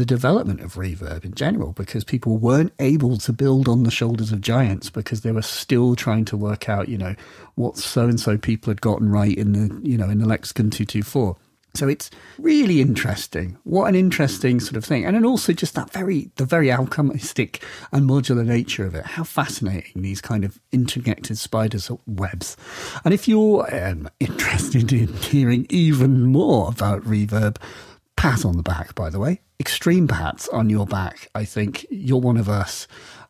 the 0.02 0.06
development 0.06 0.61
of 0.61 0.73
reverb 0.73 1.23
in 1.23 1.36
general 1.36 1.73
because 1.73 2.03
people 2.03 2.36
weren't 2.36 2.73
able 2.80 3.18
to 3.18 3.32
build 3.32 3.68
on 3.68 3.84
the 3.84 3.91
shoulders 3.91 4.32
of 4.32 4.41
giants 4.41 4.90
because 4.90 5.22
they 5.22 5.32
were 5.32 5.44
still 5.44 5.95
trying 5.95 6.26
to 6.26 6.36
work 6.36 6.68
out, 6.68 6.90
you 6.90 6.98
know, 6.98 7.14
what 7.53 7.78
so 7.78 8.06
and 8.06 8.19
so 8.19 8.36
people 8.36 8.72
had 8.72 8.82
gotten 8.82 9.11
right 9.11 9.38
in 9.38 9.52
the, 9.52 9.88
you 9.88 9.99
know, 9.99 10.10
in 10.10 10.18
the 10.18 10.26
Lexicon 10.26 10.72
224. 10.72 11.38
So 11.76 11.88
it's 11.88 12.10
really 12.40 12.82
interesting. 12.82 13.60
What 13.64 13.90
an 13.90 13.94
interesting 13.94 14.60
sort 14.60 14.76
of 14.76 14.84
thing. 14.84 15.06
And 15.06 15.15
then 15.15 15.23
also 15.23 15.53
just 15.53 15.76
that 15.76 15.94
very, 15.94 16.32
the 16.38 16.45
very 16.45 16.69
alchemistic 16.69 17.61
and 17.91 18.10
modular 18.10 18.44
nature 18.44 18.88
of 18.88 18.95
it. 18.95 19.06
How 19.06 19.23
fascinating 19.23 20.02
these 20.02 20.19
kind 20.19 20.44
of 20.44 20.60
interconnected 20.72 21.38
spiders 21.38 21.91
webs. 22.07 22.57
And 23.06 23.14
if 23.14 23.28
you're 23.28 23.72
um, 23.72 24.10
interested 24.19 24.91
in 24.91 25.14
hearing 25.14 25.68
even 25.69 26.23
more 26.23 26.69
about 26.69 27.03
reverb, 27.03 27.57
pat 28.15 28.45
on 28.45 28.57
the 28.57 28.64
back, 28.64 28.95
by 28.95 29.11
the 29.11 29.19
way. 29.19 29.41
Extreme 29.61 30.07
pats 30.07 30.47
on 30.47 30.71
your 30.71 30.88
back. 30.88 31.27
I 31.35 31.45
think 31.45 31.85
you're 31.91 32.19
one 32.19 32.38
of 32.38 32.49
us. 32.49 32.88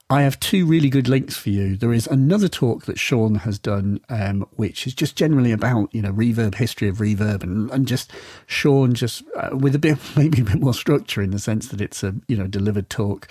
I 0.09 0.21
have 0.21 0.39
two 0.39 0.65
really 0.65 0.87
good 0.87 1.09
links 1.09 1.35
for 1.35 1.49
you. 1.49 1.75
There 1.75 1.91
is 1.91 2.07
another 2.07 2.47
talk 2.47 2.85
that 2.85 2.97
Sean 2.97 3.35
has 3.35 3.59
done, 3.59 3.99
um, 4.07 4.47
which 4.55 4.87
is 4.87 4.93
just 4.93 5.17
generally 5.17 5.51
about 5.51 5.93
you 5.93 6.01
know 6.01 6.13
reverb, 6.13 6.55
history 6.55 6.87
of 6.87 6.99
reverb, 6.99 7.43
and, 7.43 7.69
and 7.71 7.85
just 7.85 8.13
Sean 8.47 8.93
just 8.93 9.23
uh, 9.35 9.49
with 9.57 9.75
a 9.75 9.79
bit 9.79 9.97
maybe 10.15 10.39
a 10.39 10.45
bit 10.45 10.61
more 10.61 10.73
structure 10.73 11.21
in 11.21 11.31
the 11.31 11.39
sense 11.39 11.67
that 11.67 11.81
it's 11.81 12.01
a 12.01 12.15
you 12.29 12.37
know 12.37 12.47
delivered 12.47 12.89
talk, 12.89 13.27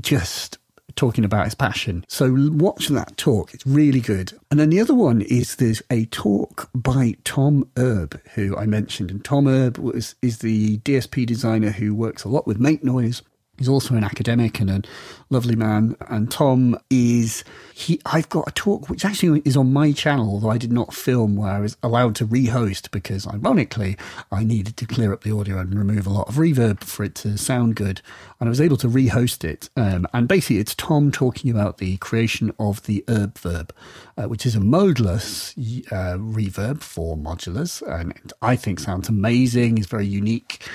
just 0.00 0.58
talking 0.96 1.24
about 1.24 1.44
his 1.44 1.54
passion. 1.54 2.04
So 2.08 2.50
watch 2.52 2.88
that 2.88 3.16
talk; 3.16 3.54
it's 3.54 3.66
really 3.66 4.00
good. 4.00 4.32
And 4.50 4.60
then 4.60 4.70
the 4.70 4.80
other 4.80 4.94
one 4.94 5.22
is 5.22 5.56
there's 5.56 5.82
a 5.90 6.06
talk 6.06 6.70
by 6.74 7.16
Tom 7.24 7.68
Erbe, 7.74 8.20
who 8.34 8.56
I 8.56 8.66
mentioned, 8.66 9.10
and 9.10 9.24
Tom 9.24 9.46
Erbe 9.46 9.78
was 9.78 10.14
is 10.22 10.38
the 10.38 10.78
DSP 10.78 11.26
designer 11.26 11.70
who 11.70 11.94
works 11.94 12.24
a 12.24 12.28
lot 12.28 12.46
with 12.46 12.58
Make 12.58 12.84
Noise 12.84 13.22
He's 13.58 13.68
also 13.68 13.94
an 13.94 14.04
academic 14.04 14.60
and 14.60 14.70
a 14.70 14.82
lovely 15.30 15.56
man. 15.56 15.96
And 16.08 16.30
Tom 16.30 16.78
is 16.90 17.44
he. 17.74 18.00
I've 18.04 18.28
got 18.28 18.48
a 18.48 18.52
talk 18.52 18.88
which 18.88 19.04
actually 19.04 19.42
is 19.44 19.56
on 19.56 19.72
my 19.72 19.92
channel, 19.92 20.28
although 20.28 20.50
I 20.50 20.58
did 20.58 20.72
not 20.72 20.94
film, 20.94 21.36
where 21.36 21.52
I 21.52 21.60
was 21.60 21.76
allowed 21.82 22.16
to 22.16 22.26
rehost 22.26 22.90
because, 22.90 23.26
ironically, 23.26 23.96
I 24.32 24.44
needed 24.44 24.76
to 24.78 24.86
clear 24.86 25.12
up 25.12 25.22
the 25.22 25.36
audio 25.36 25.58
and 25.58 25.78
remove 25.78 26.06
a 26.06 26.10
lot 26.10 26.28
of 26.28 26.34
reverb 26.34 26.82
for 26.82 27.04
it 27.04 27.14
to 27.16 27.38
sound 27.38 27.76
good. 27.76 28.02
And 28.40 28.48
I 28.48 28.50
was 28.50 28.60
able 28.60 28.76
to 28.78 28.88
rehost 28.88 29.44
it. 29.44 29.70
Um, 29.76 30.06
and 30.12 30.28
basically, 30.28 30.58
it's 30.58 30.74
Tom 30.74 31.10
talking 31.10 31.50
about 31.50 31.78
the 31.78 31.96
creation 31.98 32.52
of 32.58 32.82
the 32.84 33.04
Erbe-Verb, 33.06 33.72
uh, 34.16 34.24
which 34.24 34.46
is 34.46 34.54
a 34.54 34.60
modeless 34.60 35.56
uh, 35.92 36.18
reverb 36.18 36.82
for 36.82 37.16
modulars, 37.16 37.82
and 37.82 38.32
I 38.42 38.56
think 38.56 38.80
sounds 38.80 39.08
amazing. 39.08 39.78
It's 39.78 39.86
very 39.86 40.06
unique 40.06 40.66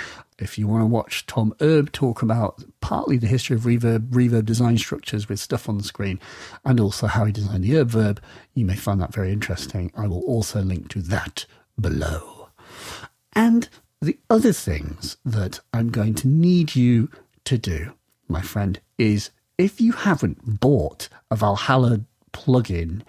if 0.42 0.58
you 0.58 0.68
want 0.68 0.82
to 0.82 0.86
watch 0.86 1.26
Tom 1.26 1.54
Erbe 1.60 1.92
talk 1.92 2.22
about 2.22 2.64
partly 2.82 3.18
the 3.18 3.28
history 3.28 3.56
of 3.56 3.64
reverb, 3.64 4.10
reverb 4.10 4.46
design 4.46 4.78
structures 4.78 5.28
with 5.28 5.40
stuff 5.40 5.68
on 5.70 5.78
the 5.78 5.84
screen, 5.84 6.20
and 6.66 6.80
also 6.80 7.08
how 7.08 7.26
he 7.26 7.32
designed 7.32 7.64
the 7.64 7.72
Erbe-Verb, 7.72 8.22
you 8.54 8.66
may 8.66 8.76
find 8.76 9.02
that 9.02 9.14
very 9.14 9.32
interesting. 9.32 9.92
I 9.96 10.08
will 10.08 10.22
also 10.22 10.62
link 10.62 10.90
to 10.90 11.02
that 11.04 11.46
below. 11.80 12.50
And 13.34 13.70
the 14.02 14.18
other 14.30 14.54
things 14.54 15.18
that 15.26 15.60
I'm 15.74 15.90
going 15.90 16.16
to 16.16 16.28
need 16.28 16.76
you 16.76 17.10
to 17.46 17.58
do, 17.58 17.94
my 18.28 18.42
friend, 18.42 18.80
is 18.98 19.32
if 19.58 19.82
you 19.82 19.92
haven't 19.92 20.60
bought 20.60 21.10
a 21.30 21.36
Valhalla 21.36 22.02
plugin 22.32 23.02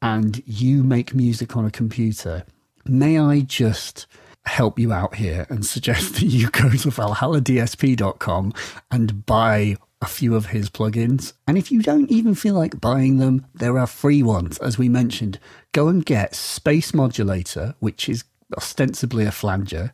and 0.00 0.42
you 0.46 0.82
make 0.82 1.14
music 1.14 1.56
on 1.56 1.66
a 1.66 1.70
computer, 1.70 2.44
may 2.84 3.18
I 3.18 3.40
just 3.40 4.06
help 4.48 4.78
you 4.78 4.92
out 4.92 5.14
here 5.14 5.46
and 5.48 5.64
suggest 5.64 6.14
that 6.16 6.26
you 6.26 6.50
go 6.50 6.70
to 6.70 6.88
valhalladsp.com 6.88 8.52
and 8.90 9.26
buy 9.26 9.76
a 10.00 10.06
few 10.06 10.34
of 10.34 10.46
his 10.46 10.70
plugins. 10.70 11.32
And 11.46 11.58
if 11.58 11.70
you 11.72 11.82
don't 11.82 12.10
even 12.10 12.34
feel 12.34 12.54
like 12.54 12.80
buying 12.80 13.18
them, 13.18 13.46
there 13.54 13.78
are 13.78 13.86
free 13.86 14.22
ones. 14.22 14.58
As 14.58 14.78
we 14.78 14.88
mentioned, 14.88 15.38
go 15.72 15.88
and 15.88 16.04
get 16.04 16.34
Space 16.34 16.94
Modulator, 16.94 17.74
which 17.80 18.08
is 18.08 18.24
ostensibly 18.56 19.24
a 19.24 19.32
flanger, 19.32 19.92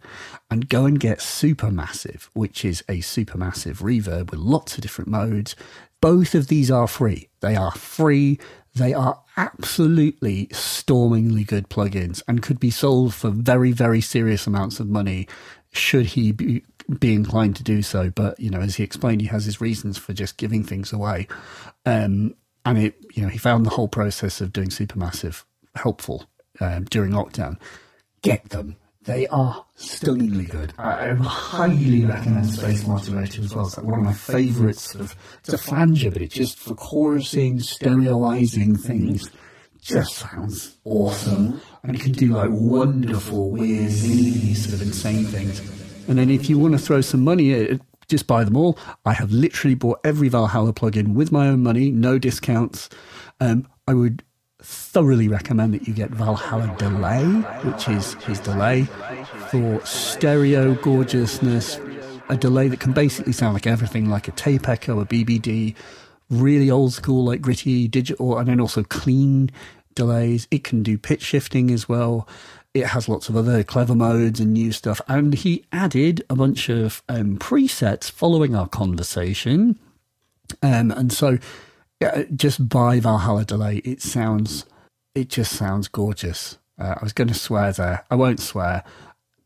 and 0.51 0.69
go 0.69 0.85
and 0.85 1.01
get 1.01 1.19
Supermassive, 1.19 2.29
which 2.35 2.65
is 2.65 2.83
a 2.89 2.99
supermassive 2.99 3.79
reverb 3.79 4.31
with 4.31 4.41
lots 4.41 4.77
of 4.77 4.83
different 4.83 5.11
modes. 5.11 5.57
Both 6.01 6.35
of 6.35 6.49
these 6.49 6.71
are 6.71 6.87
free. 6.87 7.29
They 7.41 7.57
are 7.57 7.73
free. 7.73 8.39
They 8.75 8.93
are 8.93 9.24
absolutely 9.37 10.49
stormingly 10.53 11.45
good 11.45 11.69
plugins 11.69 12.23
and 12.29 12.43
could 12.43 12.61
be 12.61 12.71
sold 12.71 13.15
for 13.15 13.31
very, 13.31 13.73
very 13.73 14.01
serious 14.01 14.47
amounts 14.47 14.81
of 14.81 14.89
money 14.89 15.27
should 15.73 16.07
he 16.07 16.33
be, 16.33 16.65
be 16.99 17.15
inclined 17.15 17.57
to 17.57 17.63
do 17.63 17.83
so. 17.83 18.11
But, 18.11 18.39
you 18.39 18.51
know, 18.51 18.61
as 18.61 18.77
he 18.77 18.85
explained, 18.85 19.21
he 19.21 19.27
has 19.29 19.45
his 19.45 19.61
reasons 19.61 19.99
for 19.99 20.13
just 20.13 20.37
giving 20.37 20.63
things 20.63 20.93
away. 20.93 21.27
Um, 21.85 22.35
and 22.65 22.79
it, 22.79 22.95
you 23.15 23.23
know, 23.23 23.29
he 23.29 23.39
found 23.39 23.67
the 23.67 23.71
whole 23.71 23.89
process 23.89 24.41
of 24.41 24.53
doing 24.53 24.69
Supermassive 24.69 25.45
helpful 25.75 26.27
um, 26.61 26.85
during 26.85 27.13
lockdown. 27.13 27.59
Get 28.23 28.51
them. 28.51 28.77
They 29.05 29.27
are 29.27 29.67
stunningly 29.75 30.47
good. 30.47 30.73
I, 30.79 31.11
I 31.11 31.15
highly 31.15 32.07
recommend 32.07 32.47
Space 32.47 32.87
Modulator 32.87 33.43
as 33.43 33.55
well. 33.55 33.67
It's 33.67 33.77
like 33.77 33.87
one 33.87 33.99
of 33.99 34.05
my 34.05 34.15
favourites. 34.15 34.93
Sort 34.93 35.05
of, 35.05 35.15
it's 35.41 35.53
a 35.53 35.59
flanger, 35.59 36.11
but 36.11 36.23
it's 36.23 36.35
just 36.35 36.59
for 36.59 36.75
chorusing, 36.75 37.63
stereoizing 37.63 38.77
things. 38.77 39.31
Just 39.83 40.15
sounds 40.15 40.79
awesome, 40.85 41.61
and 41.83 41.95
it 41.95 42.01
can 42.01 42.13
do 42.13 42.35
like 42.35 42.49
wonderful, 42.51 43.51
weird, 43.51 43.93
sort 43.93 44.75
of 44.75 44.81
insane 44.81 45.27
things. 45.27 45.61
And 46.09 46.19
then 46.19 46.31
if 46.31 46.49
you 46.49 46.59
want 46.59 46.73
to 46.73 46.79
throw 46.79 47.03
some 47.03 47.23
money 47.23 47.53
at 47.53 47.71
it, 47.73 47.83
just 48.09 48.27
buy 48.27 48.45
them 48.45 48.57
all. 48.57 48.79
I 49.05 49.13
have 49.13 49.31
literally 49.33 49.75
bought 49.75 50.01
every 50.03 50.31
Valhalla 50.31 50.73
plugin 50.73 51.13
with 51.13 51.31
my 51.31 51.49
own 51.49 51.63
money, 51.63 51.91
no 51.91 52.19
discounts. 52.19 52.89
Um, 53.41 53.69
I 53.87 53.93
would 53.93 54.23
thoroughly 54.65 55.29
recommend 55.29 55.75
that 55.75 55.87
you 55.87 55.95
get 55.95 56.11
Valhalla 56.11 56.75
Delay, 56.79 57.25
which 57.25 57.89
is 57.89 58.15
his 58.15 58.41
delay 58.41 58.85
for 59.51 59.85
stereo 59.85 60.75
gorgeousness, 60.75 61.79
a 62.29 62.37
delay 62.37 62.69
that 62.69 62.81
can 62.81 62.93
basically 62.93 63.33
sound 63.33 63.55
like 63.55 63.67
everything, 63.67 64.09
like 64.09 64.27
a 64.27 64.33
tape 64.33 64.69
echo, 64.69 65.01
a 65.01 65.07
BBD, 65.07 65.75
really 66.31 66.71
old 66.71 66.93
school, 66.93 67.25
like 67.25 67.43
gritty 67.43 67.87
digital, 67.89 68.39
and 68.39 68.49
then 68.49 68.61
also 68.61 68.83
clean 68.83 69.51
delays. 69.95 70.49
It 70.51 70.65
can 70.65 70.83
do 70.83 70.97
pitch 70.97 71.23
shifting 71.23 71.71
as 71.71 71.89
well. 71.89 72.27
It 72.73 72.87
has 72.87 73.09
lots 73.09 73.29
of 73.29 73.37
other 73.37 73.63
clever 73.63 73.95
modes 73.95 74.41
and 74.41 74.53
new 74.53 74.73
stuff. 74.73 75.01
And 75.07 75.35
he 75.35 75.65
added 75.73 76.25
a 76.29 76.35
bunch 76.35 76.69
of 76.69 77.03
um, 77.09 77.39
presets 77.39 78.11
following 78.11 78.57
our 78.57 78.67
conversation. 78.67 79.79
Um, 80.63 80.91
and 80.91 81.13
so 81.13 81.39
yeah, 82.05 82.25
just 82.35 82.69
buy 82.69 83.01
Valhalla 83.01 83.45
Delay. 83.45 83.77
It 83.79 84.03
sounds, 84.03 84.67
it 85.15 85.29
just 85.29 85.53
sounds 85.53 85.89
gorgeous. 85.89 86.59
Uh, 86.79 86.95
I 87.01 87.03
was 87.03 87.13
going 87.13 87.29
to 87.29 87.35
swear 87.35 87.73
there. 87.73 88.05
I 88.11 88.15
won't 88.15 88.41
swear. 88.41 88.85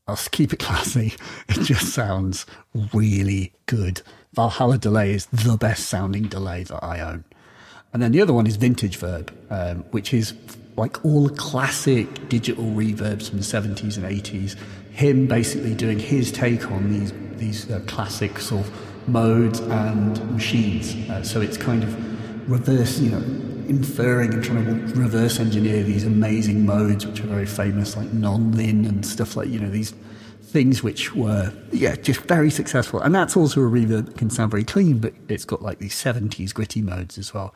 I'll 0.09 0.17
keep 0.33 0.53
it 0.53 0.59
classy. 0.59 1.15
It 1.49 1.63
just 1.63 1.93
sounds 1.93 2.47
really 2.93 3.53
good. 3.67 4.03
Valhalla 4.35 4.79
Delay 4.79 5.13
is 5.13 5.27
the 5.27 5.57
best 5.57 5.87
sounding 5.87 6.25
delay 6.25 6.65
that 6.65 6.83
I 6.83 7.01
own. 7.01 7.25
And 7.93 8.03
then 8.03 8.13
the 8.13 8.21
other 8.21 8.33
one 8.33 8.47
is 8.47 8.57
Vintage 8.57 8.97
Verb, 8.97 9.33
um, 9.51 9.85
which 9.93 10.13
is 10.13 10.35
like 10.77 11.05
all 11.05 11.29
classic 11.29 12.29
digital 12.29 12.65
reverbs 12.65 13.29
from 13.29 13.39
the 13.39 13.45
70s 13.45 13.97
and 13.97 14.05
80s. 14.05 14.57
Him 14.93 15.27
basically 15.27 15.75
doing 15.75 15.99
his 15.99 16.33
take 16.33 16.71
on 16.71 16.91
these 16.91 17.13
these 17.37 17.71
uh, 17.71 17.81
classic 17.87 18.39
sort 18.41 18.67
of 18.67 19.09
modes 19.09 19.61
and 19.61 20.33
machines. 20.33 20.95
Uh, 21.09 21.23
so 21.23 21.41
it's 21.41 21.57
kind 21.57 21.85
of 21.85 21.97
reverse, 22.49 22.99
you 22.99 23.11
know, 23.11 23.19
inferring 23.69 24.33
and 24.33 24.43
trying 24.43 24.65
to 24.65 24.95
reverse 24.95 25.39
engineer 25.39 25.83
these 25.83 26.05
amazing 26.05 26.65
modes, 26.65 27.07
which 27.07 27.21
are 27.21 27.27
very 27.27 27.47
famous, 27.47 27.97
like 27.97 28.13
non-lin 28.13 28.87
and 28.87 29.05
stuff 29.05 29.37
like 29.37 29.49
you 29.49 29.61
know 29.61 29.71
these 29.71 29.93
things 30.41 30.83
which 30.83 31.15
were 31.15 31.53
yeah 31.73 31.95
just 31.95 32.21
very 32.23 32.51
successful. 32.51 33.01
And 33.01 33.15
that's 33.15 33.37
also 33.37 33.61
a 33.61 33.65
reverb 33.65 34.07
that 34.07 34.17
can 34.17 34.31
sound 34.31 34.51
very 34.51 34.65
clean, 34.65 34.99
but 34.99 35.15
it's 35.29 35.45
got 35.45 35.63
like 35.63 35.79
these 35.79 35.95
70s 35.95 36.53
gritty 36.55 36.83
modes 36.83 37.19
as 37.19 37.35
well. 37.35 37.55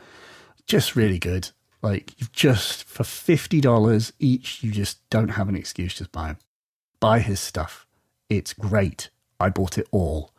Just 0.67 0.95
really 0.95 1.19
good. 1.19 1.51
Like 1.81 2.13
you've 2.19 2.33
just 2.33 2.85
for 2.85 3.03
fifty 3.03 3.61
dollars 3.61 4.13
each, 4.21 4.63
you 4.63 4.71
just 4.71 5.09
don't 5.11 5.31
have 5.31 5.49
an 5.49 5.57
excuse. 5.57 5.95
Just 5.95 6.13
buy. 6.13 6.37
Buy 7.01 7.19
his 7.19 7.41
stuff. 7.41 7.87
It's 8.29 8.53
great. 8.53 9.11
I 9.41 9.49
bought 9.49 9.77
it 9.77 9.89
all. 9.91 10.31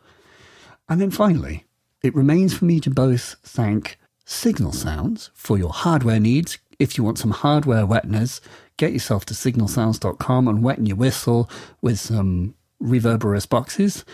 And 0.88 1.00
then 1.00 1.10
finally, 1.10 1.64
it 2.02 2.14
remains 2.14 2.54
for 2.54 2.64
me 2.64 2.80
to 2.80 2.90
both 2.90 3.36
thank 3.42 3.98
Signal 4.24 4.72
Sounds 4.72 5.30
for 5.34 5.58
your 5.58 5.72
hardware 5.72 6.20
needs. 6.20 6.58
If 6.78 6.98
you 6.98 7.04
want 7.04 7.18
some 7.18 7.30
hardware 7.30 7.86
wetness, 7.86 8.40
get 8.76 8.92
yourself 8.92 9.24
to 9.26 9.34
signalsounds.com 9.34 10.48
and 10.48 10.62
wetten 10.62 10.86
your 10.86 10.96
whistle 10.96 11.48
with 11.80 12.00
some 12.00 12.54
reverberous 12.80 13.46
boxes. 13.46 14.04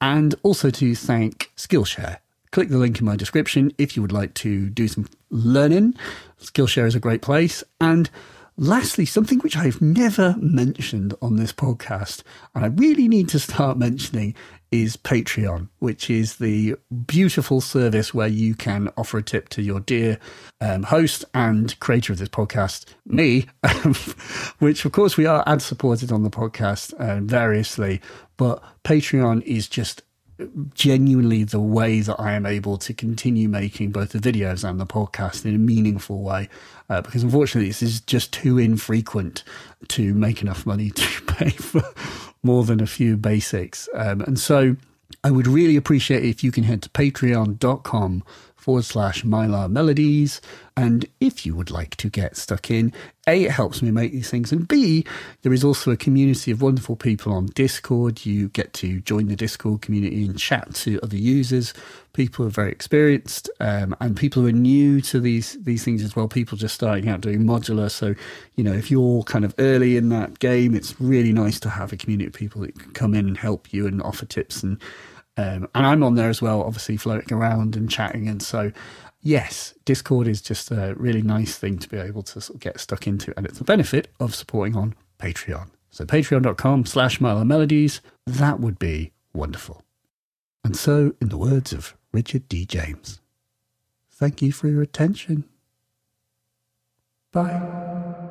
And 0.00 0.34
also 0.42 0.70
to 0.70 0.94
thank 0.94 1.52
Skillshare 1.56 2.18
click 2.50 2.68
the 2.68 2.78
link 2.78 2.98
in 2.98 3.06
my 3.06 3.16
description 3.16 3.72
if 3.78 3.96
you 3.96 4.02
would 4.02 4.12
like 4.12 4.34
to 4.34 4.70
do 4.70 4.88
some 4.88 5.06
learning. 5.30 5.94
Skillshare 6.40 6.86
is 6.86 6.94
a 6.94 7.00
great 7.00 7.22
place. 7.22 7.62
And 7.80 8.08
lastly, 8.56 9.04
something 9.04 9.38
which 9.40 9.56
I've 9.56 9.80
never 9.80 10.36
mentioned 10.38 11.14
on 11.20 11.36
this 11.36 11.52
podcast, 11.52 12.22
and 12.54 12.64
I 12.64 12.68
really 12.68 13.08
need 13.08 13.28
to 13.30 13.38
start 13.38 13.78
mentioning, 13.78 14.34
is 14.70 14.96
Patreon, 14.96 15.68
which 15.78 16.10
is 16.10 16.36
the 16.36 16.76
beautiful 17.06 17.60
service 17.60 18.12
where 18.12 18.28
you 18.28 18.54
can 18.54 18.90
offer 18.96 19.18
a 19.18 19.22
tip 19.22 19.48
to 19.50 19.62
your 19.62 19.80
dear 19.80 20.18
um, 20.60 20.82
host 20.84 21.24
and 21.34 21.78
creator 21.80 22.12
of 22.12 22.18
this 22.18 22.28
podcast, 22.28 22.84
me, 23.06 23.46
which 24.58 24.84
of 24.84 24.92
course 24.92 25.16
we 25.16 25.26
are 25.26 25.42
ad 25.46 25.62
supported 25.62 26.12
on 26.12 26.22
the 26.22 26.30
podcast 26.30 26.92
uh, 26.94 27.20
variously, 27.20 28.00
but 28.36 28.62
Patreon 28.84 29.42
is 29.42 29.68
just 29.68 30.02
genuinely 30.74 31.44
the 31.44 31.60
way 31.60 32.00
that 32.00 32.18
I 32.20 32.32
am 32.32 32.46
able 32.46 32.78
to 32.78 32.94
continue 32.94 33.48
making 33.48 33.90
both 33.90 34.10
the 34.10 34.18
videos 34.18 34.68
and 34.68 34.78
the 34.78 34.86
podcast 34.86 35.44
in 35.44 35.54
a 35.54 35.58
meaningful 35.58 36.22
way. 36.22 36.48
Uh, 36.88 37.02
because 37.02 37.22
unfortunately, 37.22 37.68
this 37.68 37.82
is 37.82 38.00
just 38.00 38.32
too 38.32 38.58
infrequent 38.58 39.42
to 39.88 40.14
make 40.14 40.40
enough 40.40 40.64
money 40.64 40.90
to 40.94 41.22
pay 41.22 41.50
for 41.50 41.82
more 42.42 42.64
than 42.64 42.80
a 42.80 42.86
few 42.86 43.16
basics. 43.16 43.88
Um, 43.94 44.20
and 44.22 44.38
so 44.38 44.76
I 45.24 45.30
would 45.30 45.46
really 45.46 45.76
appreciate 45.76 46.24
if 46.24 46.44
you 46.44 46.52
can 46.52 46.64
head 46.64 46.82
to 46.82 46.88
patreon.com 46.90 48.24
forward 48.68 48.84
slash 48.84 49.24
Mylar 49.24 49.70
Melodies. 49.70 50.42
And 50.76 51.06
if 51.20 51.46
you 51.46 51.56
would 51.56 51.70
like 51.70 51.96
to 51.96 52.10
get 52.10 52.36
stuck 52.36 52.70
in, 52.70 52.92
A, 53.26 53.44
it 53.44 53.50
helps 53.50 53.80
me 53.80 53.90
make 53.90 54.12
these 54.12 54.28
things, 54.28 54.52
and 54.52 54.68
B, 54.68 55.06
there 55.40 55.54
is 55.54 55.64
also 55.64 55.90
a 55.90 55.96
community 55.96 56.50
of 56.50 56.60
wonderful 56.60 56.94
people 56.94 57.32
on 57.32 57.46
Discord. 57.46 58.26
You 58.26 58.50
get 58.50 58.74
to 58.74 59.00
join 59.00 59.28
the 59.28 59.36
Discord 59.36 59.80
community 59.80 60.26
and 60.26 60.38
chat 60.38 60.74
to 60.74 61.00
other 61.02 61.16
users, 61.16 61.72
people 62.12 62.42
who 62.42 62.48
are 62.48 62.52
very 62.52 62.70
experienced, 62.70 63.48
um, 63.58 63.96
and 64.00 64.14
people 64.14 64.42
who 64.42 64.48
are 64.48 64.52
new 64.52 65.00
to 65.00 65.18
these 65.18 65.56
these 65.62 65.82
things 65.82 66.04
as 66.04 66.14
well. 66.14 66.28
People 66.28 66.58
just 66.58 66.74
starting 66.74 67.08
out 67.08 67.22
doing 67.22 67.44
modular. 67.44 67.90
So, 67.90 68.14
you 68.56 68.64
know, 68.64 68.74
if 68.74 68.90
you're 68.90 69.22
kind 69.22 69.46
of 69.46 69.54
early 69.58 69.96
in 69.96 70.10
that 70.10 70.40
game, 70.40 70.74
it's 70.74 70.94
really 71.00 71.32
nice 71.32 71.58
to 71.60 71.70
have 71.70 71.90
a 71.94 71.96
community 71.96 72.26
of 72.26 72.34
people 72.34 72.60
that 72.60 72.78
can 72.78 72.92
come 72.92 73.14
in 73.14 73.26
and 73.26 73.38
help 73.38 73.72
you 73.72 73.86
and 73.86 74.02
offer 74.02 74.26
tips 74.26 74.62
and 74.62 74.78
um, 75.38 75.68
and 75.72 75.86
I'm 75.86 76.02
on 76.02 76.16
there 76.16 76.28
as 76.28 76.42
well, 76.42 76.62
obviously 76.62 76.96
floating 76.96 77.32
around 77.32 77.76
and 77.76 77.88
chatting. 77.88 78.28
And 78.28 78.42
so, 78.42 78.72
yes, 79.22 79.72
Discord 79.84 80.26
is 80.26 80.42
just 80.42 80.72
a 80.72 80.94
really 80.96 81.22
nice 81.22 81.56
thing 81.56 81.78
to 81.78 81.88
be 81.88 81.96
able 81.96 82.24
to 82.24 82.40
sort 82.40 82.56
of 82.56 82.60
get 82.60 82.80
stuck 82.80 83.06
into. 83.06 83.32
And 83.36 83.46
it's 83.46 83.60
a 83.60 83.64
benefit 83.64 84.08
of 84.18 84.34
supporting 84.34 84.76
on 84.76 84.96
Patreon. 85.20 85.68
So 85.90 86.04
patreon.com 86.04 86.86
slash 86.86 87.20
Melodies, 87.20 88.00
that 88.26 88.58
would 88.58 88.80
be 88.80 89.12
wonderful. 89.32 89.84
And 90.64 90.76
so, 90.76 91.14
in 91.20 91.28
the 91.28 91.38
words 91.38 91.72
of 91.72 91.94
Richard 92.12 92.48
D. 92.48 92.66
James, 92.66 93.20
thank 94.10 94.42
you 94.42 94.50
for 94.50 94.66
your 94.66 94.82
attention. 94.82 95.44
Bye. 97.32 98.27